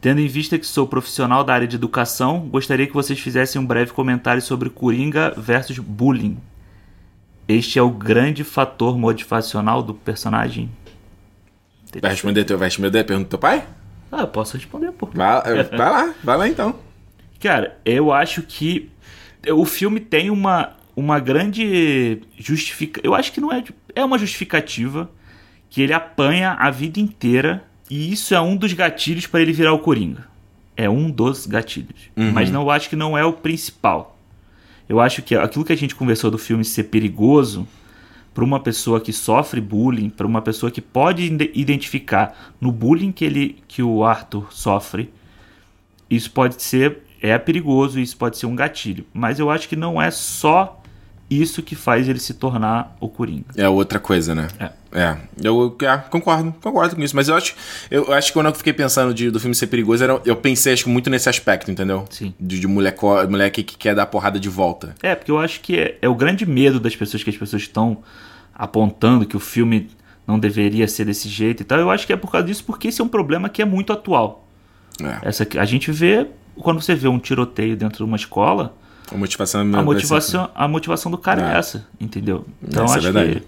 Tendo 0.00 0.20
em 0.20 0.26
vista 0.26 0.58
que 0.58 0.66
sou 0.66 0.86
profissional 0.86 1.42
da 1.42 1.54
área 1.54 1.66
de 1.66 1.76
educação, 1.76 2.40
gostaria 2.48 2.86
que 2.86 2.92
vocês 2.92 3.18
fizessem 3.18 3.60
um 3.60 3.66
breve 3.66 3.92
comentário 3.92 4.42
sobre 4.42 4.68
Coringa 4.68 5.34
versus 5.36 5.78
bullying. 5.78 6.38
Este 7.48 7.78
é 7.78 7.82
o 7.82 7.90
grande 7.90 8.44
fator 8.44 8.98
motivacional 8.98 9.82
do 9.82 9.94
personagem? 9.94 10.70
Vai 12.00 12.10
responder, 12.10 12.44
teu, 12.44 12.58
vai 12.58 12.68
responder 12.68 13.00
a 13.00 13.04
pergunta 13.04 13.26
do 13.26 13.30
teu 13.30 13.38
pai? 13.38 13.66
Ah, 14.10 14.22
eu 14.22 14.28
posso 14.28 14.56
responder, 14.56 14.92
pô. 14.92 15.08
Vai, 15.12 15.42
vai 15.64 15.90
lá, 15.90 16.14
vai 16.22 16.36
lá 16.36 16.48
então. 16.48 16.78
Cara, 17.40 17.78
eu 17.84 18.12
acho 18.12 18.42
que 18.42 18.90
o 19.48 19.64
filme 19.64 20.00
tem 20.00 20.30
uma, 20.30 20.74
uma 20.94 21.18
grande 21.18 22.20
justificativa. 22.36 23.06
Eu 23.06 23.14
acho 23.14 23.32
que 23.32 23.40
não 23.40 23.52
é. 23.52 23.62
É 23.94 24.04
uma 24.04 24.18
justificativa 24.18 25.10
que 25.70 25.82
ele 25.82 25.92
apanha 25.92 26.52
a 26.52 26.70
vida 26.70 27.00
inteira 27.00 27.64
e 27.90 28.12
isso 28.12 28.34
é 28.34 28.40
um 28.40 28.56
dos 28.56 28.72
gatilhos 28.72 29.26
para 29.26 29.40
ele 29.40 29.52
virar 29.52 29.72
o 29.72 29.78
Coringa. 29.78 30.26
É 30.76 30.88
um 30.90 31.10
dos 31.10 31.46
gatilhos. 31.46 32.10
Mas 32.16 32.50
não 32.50 32.62
eu 32.62 32.70
acho 32.70 32.88
que 32.88 32.96
não 32.96 33.16
é 33.16 33.24
o 33.24 33.32
principal. 33.32 34.18
Eu 34.88 35.00
acho 35.00 35.22
que 35.22 35.34
aquilo 35.34 35.64
que 35.64 35.72
a 35.72 35.76
gente 35.76 35.94
conversou 35.94 36.30
do 36.30 36.38
filme 36.38 36.64
ser 36.64 36.84
perigoso 36.84 37.66
para 38.34 38.44
uma 38.44 38.60
pessoa 38.60 39.00
que 39.00 39.12
sofre 39.12 39.60
bullying, 39.60 40.10
para 40.10 40.26
uma 40.26 40.42
pessoa 40.42 40.70
que 40.70 40.80
pode 40.82 41.22
ide- 41.24 41.50
identificar 41.54 42.52
no 42.60 42.70
bullying 42.70 43.10
que 43.10 43.24
ele 43.24 43.56
que 43.66 43.82
o 43.82 44.04
Arthur 44.04 44.52
sofre, 44.52 45.10
isso 46.10 46.30
pode 46.30 46.62
ser 46.62 46.98
é 47.22 47.36
perigoso, 47.38 47.98
isso 47.98 48.16
pode 48.16 48.36
ser 48.36 48.44
um 48.46 48.54
gatilho, 48.54 49.06
mas 49.12 49.38
eu 49.38 49.50
acho 49.50 49.68
que 49.68 49.74
não 49.74 50.00
é 50.00 50.10
só 50.10 50.80
isso 51.30 51.62
que 51.62 51.74
faz 51.74 52.08
ele 52.08 52.20
se 52.20 52.34
tornar 52.34 52.94
o 53.00 53.08
Coringa. 53.08 53.46
É 53.56 53.68
outra 53.68 53.98
coisa, 53.98 54.34
né? 54.34 54.46
É. 54.60 54.70
É, 54.98 55.14
eu 55.42 55.76
é, 55.82 55.96
concordo, 56.08 56.54
concordo 56.62 56.96
com 56.96 57.02
isso. 57.02 57.14
Mas 57.14 57.28
eu 57.28 57.34
acho, 57.36 57.54
eu 57.90 58.12
acho 58.14 58.28
que 58.28 58.32
quando 58.32 58.46
eu 58.46 58.54
fiquei 58.54 58.72
pensando 58.72 59.12
de- 59.12 59.30
do 59.30 59.38
filme 59.38 59.54
ser 59.54 59.66
perigoso, 59.66 60.02
era- 60.02 60.18
eu 60.24 60.34
pensei 60.36 60.72
acho 60.72 60.88
muito 60.88 61.10
nesse 61.10 61.28
aspecto, 61.28 61.70
entendeu? 61.70 62.06
Sim. 62.08 62.32
De, 62.40 62.58
de 62.58 62.66
moleco, 62.66 63.06
moleque 63.28 63.62
que 63.62 63.76
quer 63.76 63.94
dar 63.94 64.06
porrada 64.06 64.40
de 64.40 64.48
volta. 64.48 64.94
É, 65.02 65.14
porque 65.14 65.30
eu 65.30 65.38
acho 65.38 65.60
que 65.60 65.78
é, 65.78 65.98
é 66.00 66.08
o 66.08 66.14
grande 66.14 66.46
medo 66.46 66.80
das 66.80 66.96
pessoas 66.96 67.22
que 67.22 67.28
as 67.28 67.36
pessoas 67.36 67.60
estão 67.62 67.98
apontando 68.54 69.26
que 69.26 69.36
o 69.36 69.40
filme 69.40 69.90
não 70.26 70.38
deveria 70.38 70.88
ser 70.88 71.04
desse 71.04 71.28
jeito 71.28 71.60
e 71.60 71.64
tal. 71.64 71.78
Eu 71.78 71.90
acho 71.90 72.06
que 72.06 72.12
é 72.12 72.16
por 72.16 72.30
causa 72.32 72.46
disso, 72.46 72.64
porque 72.64 72.88
esse 72.88 73.00
é 73.00 73.04
um 73.04 73.08
problema 73.08 73.48
que 73.48 73.60
é 73.60 73.64
muito 73.64 73.92
atual. 73.92 74.48
É. 75.02 75.28
Essa 75.28 75.46
a 75.58 75.64
gente 75.66 75.92
vê 75.92 76.26
quando 76.56 76.80
você 76.80 76.94
vê 76.94 77.06
um 77.06 77.18
tiroteio 77.18 77.76
dentro 77.76 77.98
de 77.98 78.04
uma 78.04 78.16
escola, 78.16 78.74
A 79.12 79.16
motivação 79.16 79.60
a 79.60 79.82
motivação, 79.82 80.50
a 80.54 80.66
motivação 80.66 81.12
do 81.12 81.18
cara 81.18 81.52
é, 81.52 81.54
É. 81.54 81.58
essa, 81.58 81.86
entendeu? 82.00 82.46
Então 82.66 82.84
Essa 82.86 82.94
é 82.94 82.96
acho 82.98 83.12
verdade. 83.12 83.40
que 83.40 83.46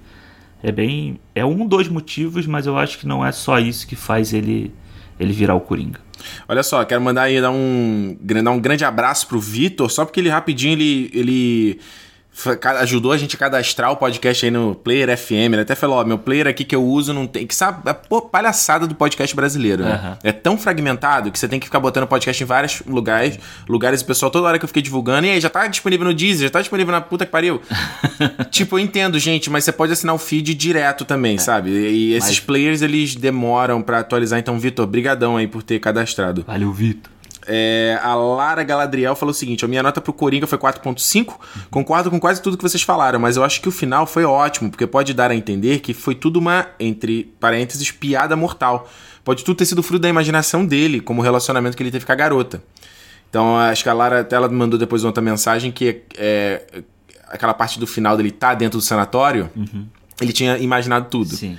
é 0.62 0.72
bem 0.72 1.20
é 1.34 1.44
um 1.44 1.66
dos 1.66 1.88
motivos, 1.88 2.46
mas 2.46 2.66
eu 2.66 2.76
acho 2.76 2.98
que 2.98 3.06
não 3.06 3.24
é 3.24 3.32
só 3.32 3.58
isso 3.58 3.86
que 3.86 3.96
faz 3.96 4.32
ele 4.32 4.72
ele 5.18 5.32
virar 5.32 5.54
o 5.54 5.60
Coringa. 5.60 6.00
Olha 6.48 6.62
só, 6.62 6.84
quero 6.84 7.00
mandar 7.00 7.22
aí 7.22 7.40
dar 7.40 7.50
um, 7.50 8.16
dar 8.20 8.50
um 8.50 8.60
grande 8.60 8.84
abraço 8.84 9.26
pro 9.26 9.40
Vitor, 9.40 9.90
só 9.90 10.04
porque 10.04 10.20
ele 10.20 10.28
rapidinho 10.28 10.74
ele, 10.74 11.10
ele 11.12 11.80
ajudou 12.80 13.12
a 13.12 13.16
gente 13.18 13.36
a 13.36 13.38
cadastrar 13.38 13.90
o 13.90 13.96
podcast 13.96 14.44
aí 14.44 14.50
no 14.50 14.74
Player 14.74 15.16
FM. 15.16 15.52
Ele 15.52 15.60
até 15.60 15.74
falou: 15.74 15.96
Ó, 15.98 16.04
meu 16.04 16.18
player 16.18 16.46
aqui 16.46 16.64
que 16.64 16.74
eu 16.74 16.84
uso 16.84 17.12
não 17.12 17.26
tem. 17.26 17.46
Que 17.46 17.54
sabe, 17.54 17.88
a 17.88 17.94
pô, 17.94 18.22
palhaçada 18.22 18.86
do 18.86 18.94
podcast 18.94 19.34
brasileiro, 19.34 19.82
né? 19.84 19.92
Aham. 19.92 20.18
É 20.22 20.32
tão 20.32 20.56
fragmentado 20.56 21.30
que 21.32 21.38
você 21.38 21.48
tem 21.48 21.58
que 21.58 21.66
ficar 21.66 21.80
botando 21.80 22.06
podcast 22.06 22.42
em 22.42 22.46
vários 22.46 22.82
lugares. 22.86 23.38
Lugares, 23.68 24.00
o 24.00 24.04
pessoal, 24.04 24.30
toda 24.30 24.46
hora 24.46 24.58
que 24.58 24.64
eu 24.64 24.68
fiquei 24.68 24.82
divulgando, 24.82 25.26
e 25.26 25.30
aí, 25.30 25.40
já 25.40 25.50
tá 25.50 25.66
disponível 25.66 26.06
no 26.06 26.14
Deezer, 26.14 26.46
já 26.46 26.50
tá 26.50 26.60
disponível 26.60 26.92
na 26.92 27.00
puta 27.00 27.26
que 27.26 27.32
pariu. 27.32 27.60
tipo, 28.50 28.78
eu 28.78 28.82
entendo, 28.82 29.18
gente, 29.18 29.50
mas 29.50 29.64
você 29.64 29.72
pode 29.72 29.92
assinar 29.92 30.14
o 30.14 30.18
feed 30.18 30.54
direto 30.54 31.04
também, 31.04 31.38
sabe? 31.38 31.70
E 31.70 32.14
esses 32.14 32.30
Mas- 32.30 32.40
players, 32.40 32.82
eles 32.82 33.14
demoram 33.16 33.82
pra 33.82 34.00
atualizar. 34.00 34.38
Então, 34.38 34.58
Vitor, 34.58 34.86
brigadão 34.86 35.36
aí 35.36 35.46
por 35.46 35.62
ter 35.62 35.78
cadastrado. 35.80 36.44
Valeu, 36.46 36.72
Vitor. 36.72 37.17
É, 37.50 37.98
a 38.02 38.14
Lara 38.14 38.62
Galadriel 38.62 39.16
falou 39.16 39.30
o 39.30 39.34
seguinte: 39.34 39.64
a 39.64 39.68
minha 39.68 39.82
nota 39.82 40.02
pro 40.02 40.12
Coringa 40.12 40.46
foi 40.46 40.58
4.5. 40.58 41.34
Concordo 41.70 42.10
com 42.10 42.20
quase 42.20 42.42
tudo 42.42 42.58
que 42.58 42.62
vocês 42.62 42.82
falaram, 42.82 43.18
mas 43.18 43.38
eu 43.38 43.42
acho 43.42 43.62
que 43.62 43.68
o 43.68 43.72
final 43.72 44.06
foi 44.06 44.24
ótimo, 44.24 44.70
porque 44.70 44.86
pode 44.86 45.14
dar 45.14 45.30
a 45.30 45.34
entender 45.34 45.78
que 45.80 45.94
foi 45.94 46.14
tudo 46.14 46.38
uma, 46.38 46.66
entre 46.78 47.32
parênteses, 47.40 47.90
piada 47.90 48.36
mortal. 48.36 48.86
Pode 49.24 49.42
tudo 49.44 49.56
ter 49.56 49.64
sido 49.64 49.82
fruto 49.82 50.02
da 50.02 50.08
imaginação 50.08 50.64
dele, 50.64 51.00
como 51.00 51.22
o 51.22 51.24
relacionamento 51.24 51.74
que 51.74 51.82
ele 51.82 51.90
teve 51.90 52.04
com 52.04 52.12
a 52.12 52.14
garota. 52.14 52.62
Então, 53.30 53.56
acho 53.56 53.82
que 53.82 53.88
a 53.88 53.94
Lara 53.94 54.20
até 54.20 54.36
ela 54.36 54.48
mandou 54.48 54.78
depois 54.78 55.04
outra 55.04 55.22
mensagem 55.22 55.70
que 55.72 56.02
é, 56.16 56.82
aquela 57.28 57.54
parte 57.54 57.78
do 57.78 57.86
final 57.86 58.16
dele 58.16 58.30
tá 58.30 58.54
dentro 58.54 58.78
do 58.78 58.82
sanatório. 58.82 59.50
Ele 60.20 60.32
tinha 60.32 60.58
imaginado 60.58 61.06
tudo. 61.08 61.34
Sim. 61.34 61.56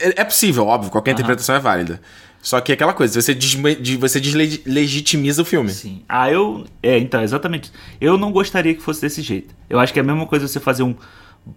É, 0.00 0.20
é 0.20 0.24
possível, 0.24 0.66
óbvio, 0.66 0.90
qualquer 0.90 1.12
interpretação 1.12 1.54
é 1.54 1.58
válida. 1.58 2.00
Só 2.40 2.60
que 2.60 2.70
é 2.70 2.74
aquela 2.74 2.94
coisa, 2.94 3.20
você, 3.20 3.34
desme- 3.34 3.74
de- 3.74 3.96
você 3.96 4.20
deslegitimiza 4.20 5.42
o 5.42 5.44
filme. 5.44 5.70
Sim. 5.70 6.02
Ah, 6.08 6.30
eu. 6.30 6.64
É, 6.82 6.96
então, 6.98 7.20
exatamente. 7.22 7.72
Eu 8.00 8.16
não 8.16 8.30
gostaria 8.30 8.74
que 8.74 8.80
fosse 8.82 9.00
desse 9.00 9.22
jeito. 9.22 9.54
Eu 9.68 9.78
acho 9.80 9.92
que 9.92 9.98
é 9.98 10.02
a 10.02 10.04
mesma 10.04 10.24
coisa 10.24 10.46
você 10.46 10.60
fazer 10.60 10.84
um 10.84 10.94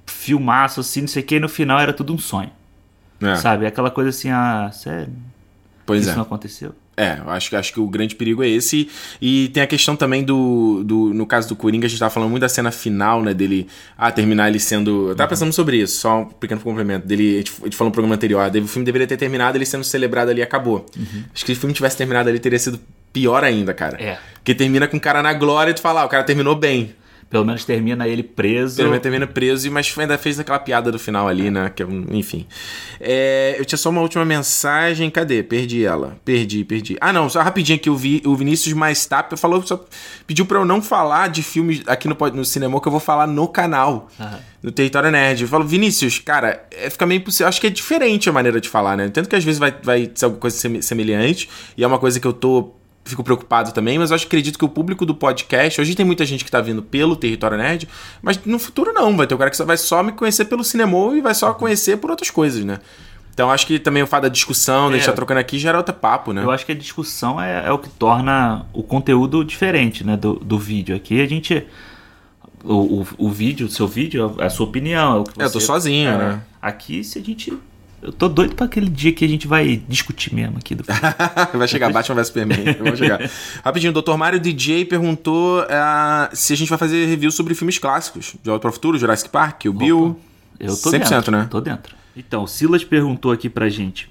filmaço 0.06 0.80
assim, 0.80 1.02
não 1.02 1.08
sei 1.08 1.22
o 1.22 1.26
que, 1.26 1.36
e 1.36 1.39
no 1.39 1.50
final 1.50 1.80
era 1.80 1.94
tudo 1.94 2.14
um 2.14 2.18
sonho. 2.18 2.50
É, 3.22 3.36
Sabe? 3.36 3.66
Aquela 3.68 3.92
coisa 3.92 4.10
assim, 4.10 4.30
ah, 4.32 4.72
sério? 4.74 5.14
pois 5.86 6.02
isso 6.02 6.12
é. 6.12 6.16
não 6.16 6.24
aconteceu? 6.24 6.74
É, 6.98 7.18
acho, 7.28 7.50
que- 7.50 7.56
acho 7.56 7.74
que 7.74 7.80
o 7.80 7.88
grande 7.88 8.16
perigo 8.16 8.44
é 8.44 8.50
esse. 8.50 8.88
E 9.22 9.48
tem 9.50 9.64
a 9.64 9.68
questão 9.68 9.96
também 9.96 10.24
do, 10.24 10.84
do. 10.84 11.14
No 11.14 11.26
caso 11.26 11.48
do 11.48 11.56
Coringa, 11.56 11.86
a 11.86 11.89
gente 11.89 11.98
tava 11.98 12.12
falando 12.12 12.30
muito 12.30 12.42
da 12.42 12.50
cena 12.50 12.70
final, 12.70 13.24
né? 13.24 13.34
Dele. 13.34 13.66
Ah, 13.98 14.12
terminar 14.12 14.50
ele 14.50 14.60
sendo. 14.60 15.10
Eu 15.10 15.16
tava 15.16 15.30
pensando 15.30 15.54
sobre 15.54 15.78
isso, 15.78 16.00
só 16.00 16.20
um 16.22 16.26
pequeno 16.26 16.60
complemento. 16.62 17.08
Dele, 17.08 17.36
a 17.36 17.38
gente, 17.38 17.54
a 17.62 17.64
gente 17.66 17.76
falou 17.78 17.89
no 17.89 17.94
programa 17.94 18.16
anterior. 18.16 18.42
ah, 18.42 18.58
O 18.60 18.68
filme 18.68 18.86
deveria 18.86 19.08
ter 19.08 19.18
terminado 19.18 19.58
ele 19.58 19.66
sendo 19.66 19.84
celebrado 19.84 20.30
ali 20.32 20.42
e 20.42 20.44
acabou. 20.44 20.86
Acho 21.34 21.46
que 21.46 21.54
se 21.54 21.58
o 21.58 21.62
filme 21.62 21.74
tivesse 21.74 21.98
terminado 21.98 22.30
ali, 22.30 22.39
teria 22.39 22.60
sido 22.60 22.80
pior 23.14 23.44
ainda, 23.44 23.74
cara. 23.74 23.98
É. 24.02 24.18
Porque 24.36 24.54
termina 24.54 24.88
com 24.88 24.98
o 24.98 25.00
cara 25.00 25.24
na 25.24 25.34
glória 25.34 25.72
e 25.72 25.74
tu 25.74 25.82
fala, 25.82 26.02
ah, 26.02 26.06
o 26.06 26.10
cara 26.10 26.24
terminou 26.24 26.56
bem. 26.56 26.94
Pelo 27.32 27.46
menos 27.46 27.64
termina 27.64 28.06
ele 28.08 28.22
preso. 28.24 28.76
Pelo 28.76 28.90
menos 28.90 29.02
termina 29.02 29.26
preso, 29.26 29.72
mas 29.72 29.92
ainda 29.98 30.18
fez 30.18 30.38
aquela 30.38 30.60
piada 30.60 30.92
do 30.92 31.00
final 31.00 31.30
ali, 31.30 31.50
né? 31.50 31.72
Que, 31.74 31.82
é 31.82 31.88
enfim. 32.12 32.46
É, 33.00 33.56
eu 33.58 33.64
tinha 33.64 33.78
só 33.78 33.90
uma 33.90 34.02
última 34.02 34.26
mensagem. 34.26 35.10
Cadê? 35.10 35.42
Perdi 35.42 35.86
ela. 35.86 36.18
Perdi, 36.26 36.64
perdi. 36.66 36.98
Ah, 37.00 37.14
não, 37.14 37.30
só 37.30 37.42
rapidinho 37.42 37.78
aqui. 37.78 37.90
O, 37.90 37.96
Vi- 37.96 38.22
o 38.26 38.36
Vinícius 38.36 38.74
Maistap 38.74 39.34
falou, 39.38 39.66
só 39.66 39.84
pediu 40.28 40.46
pra 40.46 40.60
eu 40.60 40.66
não 40.66 40.82
falar 40.82 41.30
de 41.30 41.42
filmes 41.42 41.82
aqui 41.88 42.08
no, 42.08 42.18
no 42.34 42.44
cinema, 42.44 42.80
que 42.82 42.88
eu 42.88 42.92
vou 42.92 43.00
falar 43.00 43.26
no 43.28 43.48
canal. 43.48 44.10
Aham. 44.20 44.40
No 44.62 44.72
Território 44.72 45.10
Nerd. 45.10 45.42
Eu 45.42 45.48
falo, 45.48 45.64
Vinícius, 45.66 46.20
cara, 46.20 46.64
é, 46.70 46.90
fica 46.90 47.06
meio 47.06 47.20
impossível. 47.20 47.48
Acho 47.48 47.60
que 47.62 47.68
é 47.68 47.70
diferente 47.72 48.30
a 48.30 48.34
maneira 48.34 48.60
de 48.62 48.68
falar, 48.70 48.96
né? 48.98 49.10
Tanto 49.10 49.28
que 49.30 49.36
às 49.36 49.44
vezes 49.44 49.58
vai, 49.58 49.74
vai 49.82 50.12
ser 50.14 50.26
alguma 50.26 50.42
coisa 50.42 50.56
seme- 50.58 50.84
semelhante, 50.84 51.50
e 51.78 51.84
é 51.84 51.88
uma 51.88 51.98
coisa 51.98 52.20
que 52.20 52.28
eu 52.28 52.34
tô. 52.34 52.76
Fico 53.04 53.24
preocupado 53.24 53.72
também, 53.74 53.97
mas 53.97 54.12
eu 54.12 54.16
acho, 54.16 54.26
acredito 54.28 54.60
que 54.60 54.64
o 54.66 54.70
público 54.70 55.06
do 55.06 55.16
podcast. 55.16 55.82
Hoje 55.82 55.95
tem 55.95 56.06
muita 56.06 56.24
gente 56.26 56.45
que 56.45 56.52
tá 56.52 56.62
vindo 56.62 56.84
pelo 56.84 57.16
Território 57.16 57.58
Nerd, 57.58 57.89
mas 58.22 58.39
no 58.45 58.60
futuro 58.60 58.93
não. 58.93 59.18
Vai 59.18 59.26
ter 59.26 59.34
um 59.34 59.38
cara 59.39 59.49
que 59.49 59.58
só- 59.58 59.66
vai 59.66 59.76
só 59.78 60.04
me 60.04 60.12
conhecer 60.12 60.45
pelo 60.45 60.64
cinema 60.64 60.95
e 61.16 61.20
vai 61.22 61.34
só 61.34 61.52
conhecer 61.54 61.97
por 61.97 62.12
outras 62.12 62.30
coisas, 62.30 62.64
né? 62.64 62.80
Então 63.34 63.49
acho 63.49 63.66
que 63.66 63.80
também 63.80 64.04
o 64.04 64.08
fato 64.08 64.24
da 64.24 64.30
discussão, 64.30 64.89
da 64.91 64.97
gente 64.97 65.04
É. 65.04 65.08
tá 65.08 65.14
trocando 65.14 65.39
aqui, 65.39 65.58
gera 65.58 65.78
outro 65.78 65.95
papo, 65.95 66.32
né? 66.32 66.43
Eu 66.43 66.52
acho 66.52 66.64
que 66.66 66.74
a 66.74 66.76
discussão 66.76 67.41
é, 67.41 67.66
é 67.68 67.72
o 67.72 67.80
que 67.80 67.89
torna 67.89 68.66
o 68.72 68.84
conteúdo 68.84 69.43
diferente, 69.43 70.04
né, 70.06 70.16
do, 70.16 70.34
do 70.36 70.60
vídeo. 70.60 70.95
Aqui 70.95 71.22
a 71.22 71.28
gente... 71.28 71.66
O, 72.64 73.02
o, 73.02 73.08
o 73.18 73.30
vídeo, 73.32 73.66
o 73.66 73.70
seu 73.72 73.88
vídeo, 73.88 74.36
é 74.38 74.45
a 74.45 74.49
sua 74.52 74.68
opinião. 74.68 75.16
É 75.16 75.20
o 75.20 75.24
que 75.24 75.41
É, 75.41 75.45
eu 75.45 75.52
tô 75.52 75.60
você- 75.60 75.66
sozinho, 75.66 76.10
é. 76.12 76.18
né? 76.18 76.41
Aqui, 76.62 77.04
se 77.04 77.18
a 77.18 77.22
gente... 77.24 77.52
Eu 78.02 78.12
tô 78.12 78.28
doido 78.28 78.56
pra 78.56 78.66
aquele 78.66 78.89
dia 78.89 79.14
que 79.14 79.24
a 79.24 79.28
gente 79.28 79.47
vai 79.47 79.82
discutir 79.88 80.34
mesmo 80.34 80.58
aqui 80.58 80.74
do 80.74 80.84
filme. 80.84 80.99
Vai 81.54 81.68
chegar 81.68 81.91
Batman 81.91 82.16
vs 82.16 82.28
Superman. 82.28 82.58
Vamos 82.80 82.97
chegar. 82.97 83.30
Rapidinho, 83.64 83.93
o 83.95 84.02
Dr. 84.02 84.16
Mário 84.16 84.39
DJ 84.39 84.86
perguntou 84.86 85.64
ah, 85.70 86.30
se 86.34 86.52
a 86.54 86.58
gente 86.58 86.70
vai 86.70 86.80
fazer 86.80 87.06
review 87.06 87.32
sobre 87.32 87.54
filmes 87.54 87.78
clássicos. 87.78 88.36
De 88.41 88.49
Volta 88.49 88.62
para 88.62 88.70
o 88.70 88.74
Futuro, 88.74 88.97
Jurassic 88.97 89.30
Park, 89.30 89.66
o 89.66 89.74
Bill. 89.74 90.20
Eu 90.60 90.76
tô 90.76 90.89
100%, 90.89 91.10
dentro, 91.10 91.32
né? 91.32 91.47
Tô 91.49 91.62
dentro. 91.62 91.95
Então, 92.16 92.43
o 92.43 92.47
Silas 92.47 92.84
perguntou 92.84 93.32
aqui 93.32 93.49
pra 93.49 93.70
gente. 93.70 94.10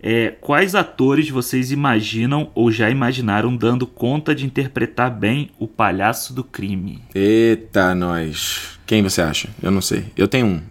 É, 0.00 0.34
quais 0.40 0.74
atores 0.74 1.28
vocês 1.28 1.72
imaginam 1.72 2.50
ou 2.54 2.70
já 2.70 2.88
imaginaram 2.88 3.56
dando 3.56 3.86
conta 3.86 4.34
de 4.34 4.46
interpretar 4.46 5.10
bem 5.10 5.50
o 5.58 5.66
palhaço 5.66 6.32
do 6.32 6.44
crime? 6.44 7.02
Eita, 7.14 7.94
nós. 7.94 8.78
Quem 8.86 9.02
você 9.02 9.20
acha? 9.20 9.48
Eu 9.62 9.70
não 9.70 9.80
sei. 9.80 10.06
Eu 10.16 10.28
tenho 10.28 10.46
um. 10.46 10.62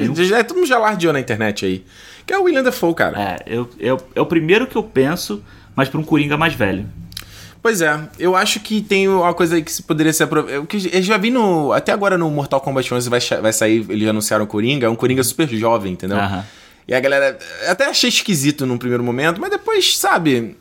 Tem? 0.00 0.24
Já, 0.24 0.42
todo 0.44 0.56
mundo 0.56 0.66
já 0.66 0.78
lardeou 0.78 1.12
na 1.12 1.20
internet 1.20 1.64
aí. 1.64 1.84
Que 2.26 2.32
é 2.32 2.38
o 2.38 2.42
William 2.44 2.62
Dafoe, 2.62 2.94
cara. 2.94 3.20
É, 3.20 3.36
eu, 3.46 3.68
eu- 3.78 4.00
é 4.14 4.20
o 4.20 4.26
primeiro 4.26 4.66
que 4.66 4.76
eu 4.76 4.82
penso, 4.82 5.42
mas 5.74 5.88
pra 5.88 6.00
um 6.00 6.02
Coringa 6.04 6.36
mais 6.36 6.54
velho. 6.54 6.86
Pois 7.62 7.80
é, 7.80 7.98
eu 8.18 8.36
acho 8.36 8.60
que 8.60 8.80
tem 8.80 9.08
uma 9.08 9.34
coisa 9.34 9.56
aí 9.56 9.62
que 9.62 9.72
se 9.72 9.82
poderia 9.82 10.12
ser. 10.12 10.28
Eu, 10.48 10.64
que- 10.66 10.88
eu 10.92 11.02
já 11.02 11.16
vi 11.16 11.30
no. 11.30 11.72
Até 11.72 11.90
agora 11.92 12.16
no 12.16 12.30
Mortal 12.30 12.60
Kombat 12.60 12.92
11 12.94 13.08
vai, 13.10 13.20
vai 13.42 13.52
sair, 13.52 13.84
eles 13.88 14.08
anunciaram 14.08 14.44
o 14.44 14.46
Coringa, 14.48 14.86
é 14.86 14.88
um 14.90 14.94
Coringa 14.94 15.22
super 15.24 15.48
jovem, 15.48 15.92
entendeu? 15.92 16.16
E 16.86 16.94
a 16.94 17.00
galera. 17.00 17.36
Até 17.68 17.86
achei 17.86 18.08
esquisito 18.08 18.64
num 18.66 18.78
primeiro 18.78 19.02
momento, 19.02 19.40
mas 19.40 19.50
depois, 19.50 19.96
sabe. 19.98 20.56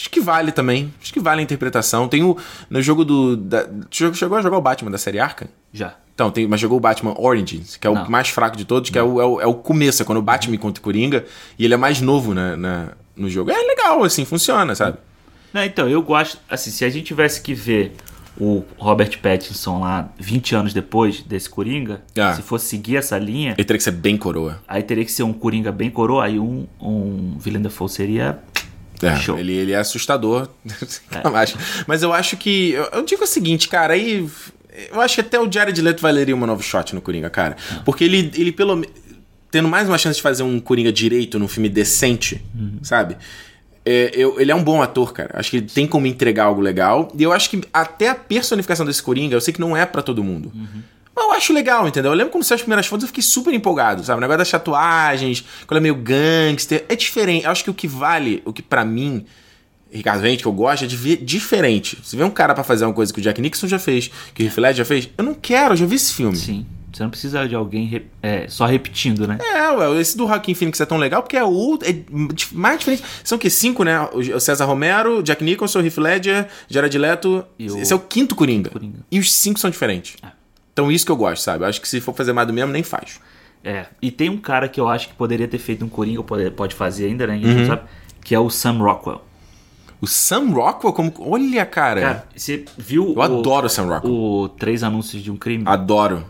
Acho 0.00 0.10
que 0.10 0.20
vale 0.20 0.50
também. 0.50 0.92
Acho 1.02 1.12
que 1.12 1.20
vale 1.20 1.40
a 1.40 1.42
interpretação. 1.44 2.08
Tem 2.08 2.22
o. 2.22 2.36
No 2.70 2.80
jogo 2.80 3.04
do. 3.04 3.36
Da, 3.36 3.66
chegou 3.90 4.38
a 4.38 4.42
jogar 4.42 4.56
o 4.56 4.60
Batman 4.62 4.90
da 4.90 4.98
série 4.98 5.18
Arkham? 5.18 5.48
Já. 5.72 5.94
Então, 6.14 6.30
tem, 6.30 6.46
mas 6.46 6.60
jogou 6.60 6.76
o 6.78 6.80
Batman 6.80 7.14
Origins, 7.18 7.76
que 7.76 7.86
é 7.86 7.90
o 7.90 7.94
Não. 7.94 8.10
mais 8.10 8.28
fraco 8.28 8.56
de 8.56 8.64
todos, 8.64 8.90
que 8.90 8.98
é 8.98 9.02
o, 9.02 9.20
é, 9.20 9.24
o, 9.24 9.40
é 9.40 9.46
o 9.46 9.54
começo, 9.54 10.02
é 10.02 10.04
quando 10.04 10.18
o 10.18 10.22
Batman 10.22 10.56
contra 10.58 10.78
o 10.80 10.84
Coringa, 10.84 11.24
e 11.58 11.64
ele 11.64 11.72
é 11.72 11.76
mais 11.78 12.00
novo 12.02 12.34
na, 12.34 12.56
na- 12.56 12.88
no 13.16 13.28
jogo. 13.30 13.50
É 13.50 13.56
legal, 13.56 14.02
assim, 14.04 14.24
funciona, 14.26 14.74
sabe? 14.74 14.98
Não, 15.52 15.64
então, 15.64 15.88
eu 15.88 16.02
gosto. 16.02 16.38
Assim, 16.48 16.70
se 16.70 16.84
a 16.84 16.90
gente 16.90 17.06
tivesse 17.06 17.40
que 17.40 17.54
ver 17.54 17.94
o 18.38 18.62
Robert 18.78 19.18
Pattinson 19.20 19.80
lá 19.80 20.08
20 20.18 20.54
anos 20.54 20.72
depois 20.74 21.20
desse 21.22 21.48
Coringa, 21.50 22.02
Ah. 22.18 22.34
se 22.34 22.42
fosse 22.42 22.66
seguir 22.66 22.96
essa 22.96 23.18
linha, 23.18 23.52
Ele 23.56 23.64
teria 23.64 23.78
que 23.78 23.84
ser 23.84 23.90
bem 23.90 24.16
coroa. 24.16 24.62
aí 24.68 24.82
teria 24.82 25.04
que 25.04 25.12
ser 25.12 25.22
um 25.22 25.32
Coringa 25.32 25.72
bem 25.72 25.90
coroa, 25.90 26.24
aí 26.24 26.38
um, 26.38 26.66
um 26.80 27.36
Willem 27.44 27.62
Dafoe 27.62 27.88
seria 27.88 28.38
É. 29.06 29.40
Ele, 29.40 29.52
ele 29.52 29.72
é 29.72 29.76
assustador. 29.76 30.48
Mas- 31.32 31.56
Mas 31.86 32.02
eu 32.02 32.12
acho 32.12 32.36
que. 32.36 32.72
Eu, 32.72 32.84
eu 32.92 33.04
digo 33.04 33.24
o 33.24 33.26
seguinte, 33.26 33.68
cara, 33.68 33.94
aí. 33.94 34.28
Eu 34.92 35.00
acho 35.00 35.16
que 35.16 35.20
até 35.20 35.38
o 35.38 35.50
Jared 35.50 35.80
Leto 35.82 36.00
valeria 36.00 36.34
uma 36.34 36.46
novo 36.46 36.62
shot 36.62 36.94
no 36.94 37.00
Coringa, 37.00 37.28
cara. 37.28 37.56
Porque 37.84 38.04
ele, 38.04 38.30
ele 38.36 38.52
pelo 38.52 38.84
Tendo 39.50 39.66
mais 39.68 39.88
uma 39.88 39.98
chance 39.98 40.16
de 40.16 40.22
fazer 40.22 40.44
um 40.44 40.60
Coringa 40.60 40.92
direito 40.92 41.36
num 41.38 41.48
filme 41.48 41.68
decente, 41.68 42.40
sabe? 42.82 43.16
É, 43.84 44.12
eu- 44.14 44.40
ele 44.40 44.52
é 44.52 44.54
um 44.54 44.62
bom 44.62 44.80
ator, 44.80 45.12
cara. 45.12 45.30
Acho 45.34 45.50
que 45.50 45.56
ele 45.56 45.66
tem 45.66 45.86
como 45.88 46.06
entregar 46.06 46.44
algo 46.44 46.60
legal. 46.60 47.10
E 47.18 47.22
eu 47.24 47.32
acho 47.32 47.50
que 47.50 47.60
até 47.72 48.10
a 48.10 48.14
personificação 48.14 48.86
desse 48.86 49.02
Coringa, 49.02 49.34
eu 49.34 49.40
sei 49.40 49.52
que 49.52 49.60
não 49.60 49.76
é 49.76 49.84
pra 49.84 50.02
todo 50.02 50.22
mundo. 50.22 50.52
Mas 51.14 51.24
eu 51.24 51.32
acho 51.32 51.52
legal, 51.52 51.86
entendeu? 51.88 52.12
Eu 52.12 52.16
lembro 52.16 52.32
quando 52.32 52.44
saiu 52.44 52.56
as 52.56 52.62
primeiras 52.62 52.86
fotos, 52.86 53.04
eu 53.04 53.08
fiquei 53.08 53.22
super 53.22 53.52
empolgado, 53.52 54.02
sabe? 54.04 54.18
O 54.18 54.20
negócio 54.20 54.38
das 54.38 54.50
tatuagens, 54.50 55.44
quando 55.66 55.78
é 55.78 55.80
meio 55.80 55.94
gangster. 55.96 56.84
É 56.88 56.94
diferente. 56.96 57.44
Eu 57.44 57.50
acho 57.50 57.64
que 57.64 57.70
o 57.70 57.74
que 57.74 57.88
vale, 57.88 58.42
o 58.44 58.52
que 58.52 58.62
pra 58.62 58.84
mim, 58.84 59.24
Ricardo 59.92 60.20
Vente, 60.22 60.42
que 60.42 60.48
eu 60.48 60.52
gosto, 60.52 60.84
é 60.84 60.86
de 60.86 60.96
ver 60.96 61.16
diferente. 61.16 61.98
Se 62.04 62.16
vê 62.16 62.22
um 62.24 62.30
cara 62.30 62.54
pra 62.54 62.62
fazer 62.64 62.84
uma 62.84 62.94
coisa 62.94 63.12
que 63.12 63.18
o 63.18 63.22
Jack 63.22 63.40
Nixon 63.40 63.66
já 63.66 63.78
fez, 63.78 64.10
que 64.34 64.42
o 64.42 64.46
Heath 64.46 64.56
Ledger 64.58 64.76
já 64.76 64.84
fez, 64.84 65.08
eu 65.18 65.24
não 65.24 65.34
quero, 65.34 65.72
eu 65.74 65.76
já 65.78 65.86
vi 65.86 65.96
esse 65.96 66.12
filme. 66.14 66.36
Sim. 66.36 66.64
Você 66.92 67.04
não 67.04 67.10
precisa 67.10 67.48
de 67.48 67.54
alguém 67.54 67.86
re- 67.86 68.06
é, 68.20 68.48
só 68.48 68.66
repetindo, 68.66 69.24
né? 69.26 69.38
É, 69.40 69.70
ué, 69.70 70.00
esse 70.00 70.16
do 70.16 70.26
Joaquin 70.26 70.54
Phoenix 70.54 70.80
é 70.80 70.84
tão 70.86 70.98
legal 70.98 71.22
porque 71.22 71.36
é 71.36 71.44
outro, 71.44 71.88
é 71.88 71.94
mais 72.52 72.80
diferente. 72.80 73.04
São 73.22 73.36
o 73.36 73.40
quê? 73.40 73.48
Cinco, 73.48 73.84
né? 73.84 74.08
O 74.12 74.40
César 74.40 74.64
Romero, 74.64 75.22
Jack 75.22 75.42
Nicholson, 75.44 75.80
Heath 75.82 75.98
Ledger, 75.98 76.48
Jared 76.68 76.98
Leto. 76.98 77.44
E 77.56 77.70
o- 77.70 77.78
Esse 77.78 77.92
é 77.92 77.96
o 77.96 78.00
quinto 78.00 78.34
Coringa. 78.34 78.70
Coringa. 78.70 78.98
E 79.08 79.20
os 79.20 79.32
cinco 79.32 79.60
são 79.60 79.70
diferentes. 79.70 80.16
Então 80.72 80.90
isso 80.90 81.04
que 81.04 81.12
eu 81.12 81.16
gosto, 81.16 81.42
sabe? 81.42 81.64
Eu 81.64 81.68
acho 81.68 81.80
que 81.80 81.88
se 81.88 82.00
for 82.00 82.14
fazer 82.14 82.32
mais 82.32 82.46
do 82.46 82.52
mesmo, 82.52 82.72
nem 82.72 82.82
faz. 82.82 83.20
É. 83.62 83.86
E 84.00 84.10
tem 84.10 84.30
um 84.30 84.38
cara 84.38 84.68
que 84.68 84.80
eu 84.80 84.88
acho 84.88 85.08
que 85.08 85.14
poderia 85.14 85.46
ter 85.46 85.58
feito 85.58 85.84
um 85.84 85.88
Coringa, 85.88 86.22
pode, 86.22 86.50
pode 86.52 86.74
fazer 86.74 87.06
ainda, 87.06 87.26
né? 87.26 87.40
Uhum. 87.42 87.66
sabe. 87.66 87.82
Que 88.24 88.34
é 88.34 88.38
o 88.40 88.48
Sam 88.48 88.78
Rockwell. 88.78 89.22
O 90.00 90.06
Sam 90.06 90.50
Rockwell, 90.52 90.92
como. 90.94 91.12
Olha, 91.18 91.66
cara. 91.66 92.00
Cara, 92.00 92.24
você 92.34 92.64
viu 92.78 93.10
É. 93.10 93.18
eu 93.18 93.22
adoro 93.22 93.66
o 93.66 93.68
Sam 93.68 93.86
Rockwell. 93.86 94.14
o 94.14 94.48
Três 94.48 94.82
Anúncios 94.82 95.22
de 95.22 95.30
um 95.30 95.36
Crime? 95.36 95.64
Adoro. 95.66 96.24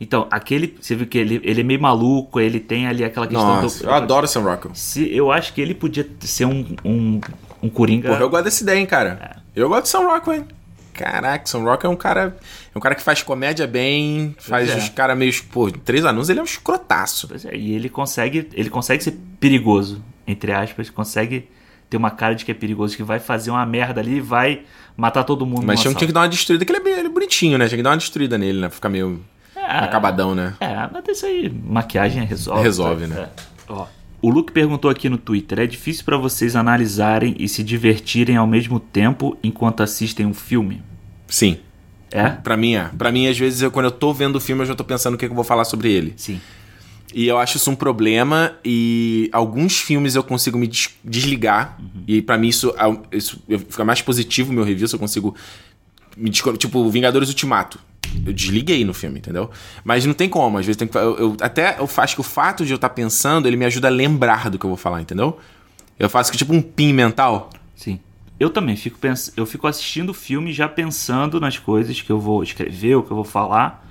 Então, 0.00 0.26
aquele. 0.28 0.76
Você 0.80 0.96
viu 0.96 1.06
que 1.06 1.16
ele, 1.18 1.40
ele 1.44 1.60
é 1.60 1.64
meio 1.64 1.80
maluco, 1.80 2.40
ele 2.40 2.58
tem 2.58 2.88
ali 2.88 3.04
aquela 3.04 3.28
questão 3.28 3.62
Nossa, 3.62 3.84
do. 3.84 3.90
eu 3.90 3.94
adoro 3.94 4.24
o 4.24 4.28
Sam 4.28 4.42
Rockwell. 4.42 4.74
Se, 4.74 5.08
eu 5.14 5.30
acho 5.30 5.52
que 5.52 5.60
ele 5.60 5.74
podia 5.74 6.04
ser 6.20 6.46
um, 6.46 6.74
um, 6.84 7.20
um 7.62 7.68
Coringa. 7.68 8.08
Porra, 8.08 8.20
eu 8.22 8.28
gosto 8.30 8.44
dessa 8.44 8.62
ideia, 8.64 8.78
hein, 8.80 8.86
cara. 8.86 9.36
Eu 9.54 9.68
gosto 9.68 9.82
do 9.82 9.88
Sam 9.88 10.00
Rockwell, 10.08 10.40
hein? 10.40 10.48
Caraca, 10.92 11.44
o 11.44 11.48
Sam 11.48 11.62
Rockwell 11.64 11.90
é 11.90 11.94
um 11.94 11.98
cara. 11.98 12.36
É 12.74 12.78
um 12.78 12.80
cara 12.80 12.94
que 12.94 13.02
faz 13.02 13.22
comédia 13.22 13.66
bem, 13.66 14.34
faz 14.38 14.70
é. 14.70 14.76
os 14.76 14.88
caras 14.88 15.16
meio. 15.16 15.32
Pô, 15.44 15.70
três 15.70 16.04
anúncios, 16.04 16.30
ele 16.30 16.40
é 16.40 16.42
um 16.42 16.46
escrotaço. 16.46 17.28
Pois 17.28 17.44
é, 17.44 17.54
e 17.54 17.74
ele 17.74 17.88
consegue, 17.88 18.48
ele 18.52 18.70
consegue 18.70 19.02
ser 19.02 19.18
perigoso, 19.40 20.02
entre 20.26 20.52
aspas, 20.52 20.90
consegue 20.90 21.48
ter 21.88 21.96
uma 21.96 22.10
cara 22.10 22.34
de 22.34 22.44
que 22.44 22.50
é 22.50 22.54
perigoso, 22.54 22.96
que 22.96 23.02
vai 23.02 23.18
fazer 23.18 23.50
uma 23.50 23.64
merda 23.66 24.00
ali 24.00 24.16
e 24.16 24.20
vai 24.20 24.62
matar 24.96 25.24
todo 25.24 25.44
mundo. 25.44 25.64
Mas 25.66 25.80
tinha 25.80 25.94
que 25.94 26.06
dar 26.06 26.20
uma 26.20 26.28
destruída, 26.28 26.64
que 26.64 26.72
ele 26.72 26.88
é, 26.88 26.98
ele 26.98 27.08
é 27.08 27.10
bonitinho, 27.10 27.58
né? 27.58 27.66
Tinha 27.68 27.76
que 27.76 27.82
dar 27.82 27.90
uma 27.90 27.96
destruída 27.96 28.38
nele, 28.38 28.60
né? 28.60 28.70
Ficar 28.70 28.88
meio 28.88 29.22
É, 29.54 29.78
acabadão, 29.78 30.34
né? 30.34 30.54
É, 30.60 30.88
mas 30.92 31.04
isso 31.08 31.26
aí, 31.26 31.50
maquiagem 31.50 32.24
resolve. 32.24 32.62
Resolve, 32.62 33.06
tá? 33.08 33.14
né? 33.14 33.28
É. 33.36 33.72
Ó, 33.72 33.86
o 34.22 34.30
Luke 34.30 34.52
perguntou 34.52 34.90
aqui 34.90 35.08
no 35.08 35.18
Twitter: 35.18 35.58
é 35.58 35.66
difícil 35.66 36.04
pra 36.04 36.16
vocês 36.16 36.54
analisarem 36.56 37.34
e 37.38 37.48
se 37.48 37.62
divertirem 37.62 38.36
ao 38.36 38.46
mesmo 38.46 38.78
tempo 38.80 39.36
enquanto 39.42 39.82
assistem 39.82 40.24
um 40.24 40.32
filme? 40.34 40.80
Sim. 41.26 41.58
É? 42.10 42.28
Pra 42.30 42.56
mim 42.56 42.74
é. 42.74 42.90
Pra 42.96 43.10
mim, 43.10 43.26
às 43.26 43.38
vezes, 43.38 43.62
eu, 43.62 43.70
quando 43.70 43.86
eu 43.86 43.90
tô 43.90 44.12
vendo 44.12 44.36
o 44.36 44.40
filme, 44.40 44.62
eu 44.62 44.66
já 44.66 44.74
tô 44.74 44.84
pensando 44.84 45.14
o 45.14 45.18
que, 45.18 45.26
que 45.26 45.32
eu 45.32 45.36
vou 45.36 45.44
falar 45.44 45.64
sobre 45.64 45.90
ele. 45.90 46.12
Sim. 46.16 46.40
E 47.14 47.26
eu 47.26 47.38
acho 47.38 47.56
isso 47.56 47.70
um 47.70 47.74
problema. 47.74 48.52
E 48.64 49.28
alguns 49.32 49.78
filmes 49.80 50.14
eu 50.14 50.22
consigo 50.22 50.56
me 50.58 50.66
des- 50.66 50.90
desligar. 51.04 51.78
E 52.06 52.20
pra 52.22 52.36
mim 52.38 52.48
isso, 52.48 52.74
é- 52.78 53.16
isso 53.16 53.42
fica 53.68 53.84
mais 53.84 54.00
positivo 54.02 54.50
o 54.50 54.54
meu 54.54 54.64
review 54.64 54.86
se 54.88 54.94
eu 54.94 54.98
consigo. 54.98 55.34
Me 56.16 56.28
tipo, 56.30 56.88
Vingadores 56.90 57.28
Ultimato. 57.30 57.78
Eu 58.26 58.32
desliguei 58.32 58.84
no 58.84 58.92
filme, 58.94 59.18
entendeu? 59.18 59.50
Mas 59.84 60.04
não 60.04 60.14
tem 60.14 60.28
como. 60.28 60.58
Às 60.58 60.66
vezes 60.66 60.76
tem 60.76 60.86
que. 60.88 60.96
Eu, 60.96 61.16
eu- 61.18 61.36
até 61.40 61.76
eu 61.78 61.88
acho 61.96 62.14
que 62.14 62.20
o 62.20 62.24
fato 62.24 62.64
de 62.64 62.72
eu 62.72 62.76
estar 62.76 62.90
pensando, 62.90 63.46
ele 63.48 63.56
me 63.56 63.64
ajuda 63.64 63.88
a 63.88 63.90
lembrar 63.90 64.50
do 64.50 64.58
que 64.58 64.64
eu 64.64 64.70
vou 64.70 64.76
falar, 64.76 65.00
entendeu? 65.00 65.38
Eu 65.98 66.08
faço 66.10 66.30
que 66.30 66.38
tipo 66.38 66.52
um 66.52 66.60
pin 66.62 66.92
mental. 66.92 67.50
Sim. 67.76 67.98
Eu 68.38 68.50
também 68.50 68.74
fico 68.76 68.98
pens... 68.98 69.32
eu 69.36 69.46
fico 69.46 69.66
assistindo 69.66 70.10
o 70.10 70.14
filme 70.14 70.52
já 70.52 70.68
pensando 70.68 71.40
nas 71.40 71.58
coisas 71.58 72.00
que 72.00 72.10
eu 72.10 72.18
vou 72.18 72.42
escrever, 72.42 72.96
o 72.96 73.02
que 73.02 73.10
eu 73.12 73.14
vou 73.16 73.24
falar, 73.24 73.86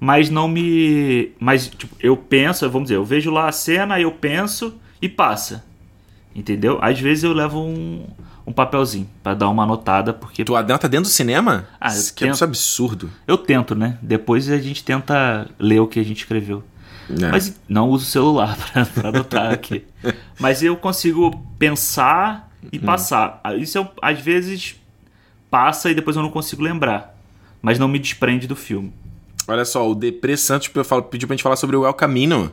mas 0.00 0.30
não 0.30 0.48
me, 0.48 1.30
mas 1.38 1.68
tipo, 1.68 1.94
eu 2.00 2.16
penso, 2.16 2.68
vamos 2.70 2.86
dizer, 2.88 2.96
eu 2.96 3.04
vejo 3.04 3.30
lá 3.30 3.48
a 3.48 3.52
cena, 3.52 4.00
eu 4.00 4.10
penso 4.12 4.74
e 5.00 5.08
passa. 5.08 5.64
Entendeu? 6.34 6.78
Às 6.80 6.98
vezes 6.98 7.24
eu 7.24 7.32
levo 7.34 7.60
um, 7.60 8.06
um 8.46 8.52
papelzinho 8.52 9.08
pra 9.22 9.34
dar 9.34 9.48
uma 9.48 9.62
anotada, 9.62 10.12
porque 10.12 10.44
Tu 10.44 10.52
tá 10.52 10.62
dentro 10.88 11.02
do 11.02 11.08
cinema? 11.08 11.66
Ah, 11.80 11.88
eu 11.92 11.98
Isso 11.98 12.14
que 12.14 12.24
é 12.24 12.26
tento. 12.26 12.34
isso 12.34 12.44
absurdo. 12.44 13.10
eu 13.26 13.36
tento, 13.38 13.74
né? 13.74 13.98
Depois 14.02 14.48
a 14.50 14.58
gente 14.58 14.82
tenta 14.84 15.48
ler 15.58 15.80
o 15.80 15.86
que 15.86 16.00
a 16.00 16.04
gente 16.04 16.18
escreveu. 16.18 16.62
É. 17.10 17.30
Mas 17.30 17.60
não 17.68 17.88
uso 17.88 18.04
o 18.04 18.08
celular 18.08 18.56
pra, 18.72 18.86
pra 18.86 19.08
anotar 19.10 19.52
aqui. 19.52 19.84
Mas 20.38 20.62
eu 20.62 20.76
consigo 20.76 21.30
pensar 21.58 22.48
e 22.72 22.78
Hum. 22.78 22.80
passar. 22.82 23.40
Isso 23.58 23.76
eu, 23.78 23.88
às 24.00 24.20
vezes 24.20 24.76
passa 25.50 25.90
e 25.90 25.94
depois 25.94 26.16
eu 26.16 26.22
não 26.22 26.30
consigo 26.30 26.62
lembrar 26.62 27.12
mas 27.60 27.78
não 27.78 27.86
me 27.86 27.98
desprende 28.00 28.48
do 28.48 28.56
filme. 28.56 28.92
Olha 29.46 29.64
só, 29.64 29.88
o 29.88 29.94
Depre 29.94 30.36
Santos 30.36 30.66
pediu 31.10 31.28
pra 31.28 31.34
gente 31.36 31.44
falar 31.44 31.54
sobre 31.54 31.76
o 31.76 31.86
El 31.86 31.94
Camino. 31.94 32.52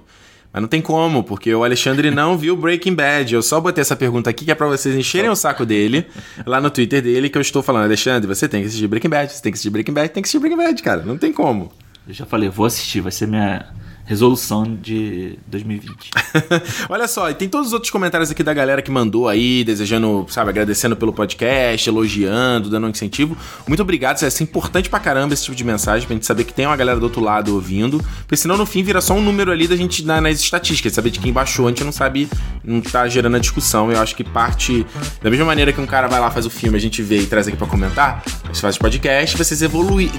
Mas 0.52 0.62
não 0.62 0.68
tem 0.68 0.82
como, 0.82 1.24
porque 1.24 1.54
o 1.54 1.64
Alexandre 1.64 2.10
não 2.10 2.38
viu 2.38 2.56
Breaking 2.56 2.96
Bad. 2.96 3.36
Eu 3.36 3.42
só 3.42 3.62
botei 3.62 3.82
essa 3.82 3.96
pergunta 3.96 4.30
aqui 4.30 4.46
que 4.46 4.52
é 4.52 4.56
pra 4.56 4.68
vocês 4.68 4.96
encherem 4.96 5.30
o 5.30 5.36
saco 5.36 5.66
dele, 5.66 6.08
lá 6.46 6.60
no 6.60 6.72
Twitter 6.72 7.02
dele, 7.02 7.30
que 7.30 7.38
eu 7.38 7.42
estou 7.42 7.62
falando, 7.62 7.84
Alexandre, 7.84 8.28
você 8.28 8.48
tem 8.48 8.62
que 8.62 8.68
assistir 8.68 8.88
Breaking 8.88 9.10
Bad, 9.10 9.32
você 9.32 9.42
tem 9.42 9.52
que 9.52 9.56
assistir 9.56 9.70
Breaking 9.70 9.94
Bad, 9.94 10.10
tem 10.10 10.24
que 10.24 10.28
assistir 10.28 10.40
Breaking 10.40 10.58
Bad, 10.58 10.82
cara. 10.82 11.04
Não 11.04 11.18
tem 11.18 11.32
como. 11.32 11.72
Eu 12.08 12.14
já 12.14 12.26
falei, 12.26 12.50
vou 12.50 12.66
assistir, 12.66 13.02
vai 13.02 13.12
ser 13.12 13.28
minha 13.28 13.68
resolução 14.10 14.76
de 14.82 15.38
2020. 15.46 16.10
Olha 16.90 17.08
só, 17.08 17.30
e 17.30 17.36
tem 17.36 17.48
todos 17.48 17.68
os 17.68 17.74
outros 17.74 17.92
comentários 17.92 18.32
aqui 18.32 18.42
da 18.42 18.56
galera 18.56 18.82
que 18.82 18.90
mandou 18.90 19.28
aí, 19.28 19.64
desejando, 19.64 20.26
sabe, 20.30 20.50
agradecendo 20.50 20.96
pelo 20.96 21.14
podcast, 21.14 21.88
elogiando, 21.88 22.72
dando 22.72 22.88
um 22.88 22.90
incentivo. 22.90 23.38
Muito 23.68 23.84
obrigado, 23.84 24.18
isso 24.18 24.26
é 24.26 24.44
importante 24.44 24.90
pra 24.90 25.00
caramba 25.00 25.36
esse 25.36 25.44
tipo 25.44 25.56
de 25.56 25.64
mensagem, 25.64 26.08
pra 26.08 26.16
gente 26.16 26.26
saber 26.26 26.44
que 26.44 26.52
tem 26.52 26.66
uma 26.66 26.76
galera 26.76 27.00
do 27.00 27.04
outro 27.04 27.22
lado 27.22 27.54
ouvindo, 27.54 28.04
porque 28.22 28.36
senão 28.36 28.58
no 28.58 28.66
fim 28.66 28.82
vira 28.82 29.00
só 29.00 29.14
um 29.14 29.22
número 29.22 29.52
ali 29.52 29.68
da 29.68 29.76
gente 29.76 30.04
na, 30.04 30.20
nas 30.20 30.40
estatísticas, 30.40 30.92
saber 30.94 31.12
de 31.12 31.20
quem 31.20 31.32
baixou, 31.32 31.68
a 31.68 31.70
gente 31.70 31.84
não 31.84 31.92
sabe, 31.92 32.28
não 32.64 32.82
tá 32.82 33.08
gerando 33.08 33.36
a 33.36 33.40
discussão. 33.40 33.92
Eu 33.92 34.02
acho 34.02 34.16
que 34.16 34.24
parte, 34.24 34.88
da 35.22 35.30
mesma 35.30 35.46
maneira 35.46 35.72
que 35.72 35.80
um 35.80 35.86
cara 35.86 36.08
vai 36.08 36.20
lá, 36.20 36.32
faz 36.32 36.48
o 36.48 36.50
filme, 36.50 36.76
a 36.76 36.82
gente 36.82 37.04
vê 37.04 37.20
e 37.20 37.26
traz 37.28 37.48
aqui 37.48 37.58
pra 37.58 37.68
comentar, 37.68 38.24
você 38.52 38.62
faz 38.62 38.76
o 38.76 38.80
podcast, 38.80 39.38
vocês 39.38 39.62
evoluem, 39.62 40.12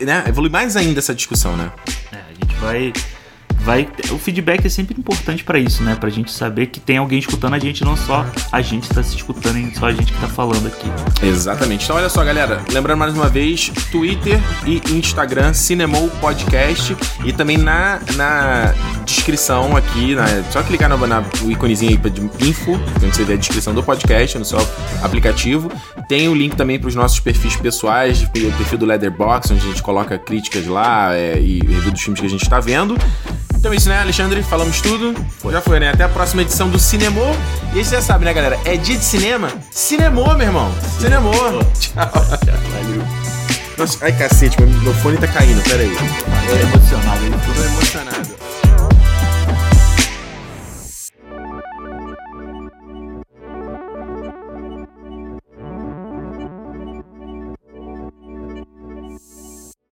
né, 0.00 0.24
evolui 0.26 0.50
mais 0.50 0.76
ainda 0.76 0.98
essa 0.98 1.14
discussão, 1.14 1.56
né? 1.56 1.70
É, 2.10 2.16
a 2.16 2.34
gente 2.34 2.56
vai 2.56 2.92
vai 3.68 3.86
o 4.10 4.18
feedback 4.18 4.64
é 4.64 4.68
sempre 4.70 4.98
importante 4.98 5.44
para 5.44 5.58
isso, 5.58 5.82
né? 5.82 5.94
Pra 5.94 6.08
gente 6.08 6.32
saber 6.32 6.68
que 6.68 6.80
tem 6.80 6.96
alguém 6.96 7.18
escutando 7.18 7.52
a 7.52 7.58
gente, 7.58 7.84
não 7.84 7.98
só 7.98 8.24
a 8.50 8.62
gente 8.62 8.88
tá 8.88 9.02
se 9.02 9.14
escutando, 9.14 9.58
só 9.78 9.86
a 9.86 9.92
gente 9.92 10.10
que 10.10 10.18
tá 10.18 10.26
falando 10.26 10.66
aqui. 10.66 10.90
Exatamente. 11.22 11.84
Então 11.84 11.96
olha 11.96 12.08
só, 12.08 12.24
galera, 12.24 12.62
lembrando 12.72 12.98
mais 12.98 13.12
uma 13.12 13.28
vez, 13.28 13.70
Twitter 13.92 14.40
e 14.66 14.80
Instagram 14.94 15.52
Cinemou 15.52 16.08
Podcast 16.18 16.96
e 17.26 17.32
também 17.32 17.58
na, 17.58 18.00
na 18.16 18.74
descrição 19.04 19.76
aqui, 19.76 20.14
na, 20.14 20.26
só 20.50 20.62
clicar 20.62 20.88
no, 20.88 21.52
íconezinho 21.52 22.00
aí 22.02 22.10
de 22.10 22.48
info, 22.48 22.72
onde 22.72 23.14
você 23.14 23.24
vê 23.24 23.34
a 23.34 23.36
descrição 23.36 23.74
do 23.74 23.82
podcast 23.82 24.38
no 24.38 24.46
seu 24.46 24.58
aplicativo. 25.02 25.70
Tem 26.08 26.26
o 26.26 26.34
link 26.34 26.56
também 26.56 26.78
para 26.78 26.88
os 26.88 26.94
nossos 26.94 27.20
perfis 27.20 27.54
pessoais, 27.54 28.22
o 28.22 28.30
perfil 28.30 28.78
do 28.78 28.86
Leatherbox, 28.86 29.50
onde 29.50 29.60
a 29.60 29.68
gente 29.68 29.82
coloca 29.82 30.18
críticas 30.18 30.66
lá 30.66 31.14
é, 31.14 31.38
e 31.38 31.58
review 31.58 31.92
dos 31.92 32.00
filmes 32.00 32.18
que 32.18 32.26
a 32.26 32.30
gente 32.30 32.42
está 32.42 32.60
vendo. 32.60 32.96
Então 33.58 33.72
é 33.72 33.76
isso, 33.76 33.88
né, 33.88 34.00
Alexandre? 34.00 34.40
Falamos 34.42 34.80
tudo. 34.80 35.14
Foi. 35.38 35.52
Já 35.52 35.60
foi, 35.60 35.80
né? 35.80 35.90
Até 35.90 36.04
a 36.04 36.08
próxima 36.08 36.42
edição 36.42 36.68
do 36.68 36.78
Cinemô. 36.78 37.34
E 37.74 37.78
aí 37.78 37.84
você 37.84 37.96
já 37.96 38.02
sabe, 38.02 38.24
né, 38.24 38.32
galera? 38.32 38.58
É 38.64 38.76
dia 38.76 38.96
de 38.96 39.04
cinema. 39.04 39.50
Cinemô, 39.70 40.32
meu 40.34 40.46
irmão. 40.46 40.72
Cinemô. 41.00 41.32
Tchau. 41.78 42.08
Valeu. 42.12 43.04
Nossa, 43.76 43.98
ai 44.04 44.12
cacete, 44.12 44.60
meu 44.60 44.94
fone 44.94 45.18
tá 45.18 45.28
caindo, 45.28 45.62
pera 45.62 45.82
aí. 45.82 45.96
É 46.48 46.62
emocionado, 46.62 47.24
ele 47.24 47.36
tudo 47.46 47.64
emocionado. 47.64 48.28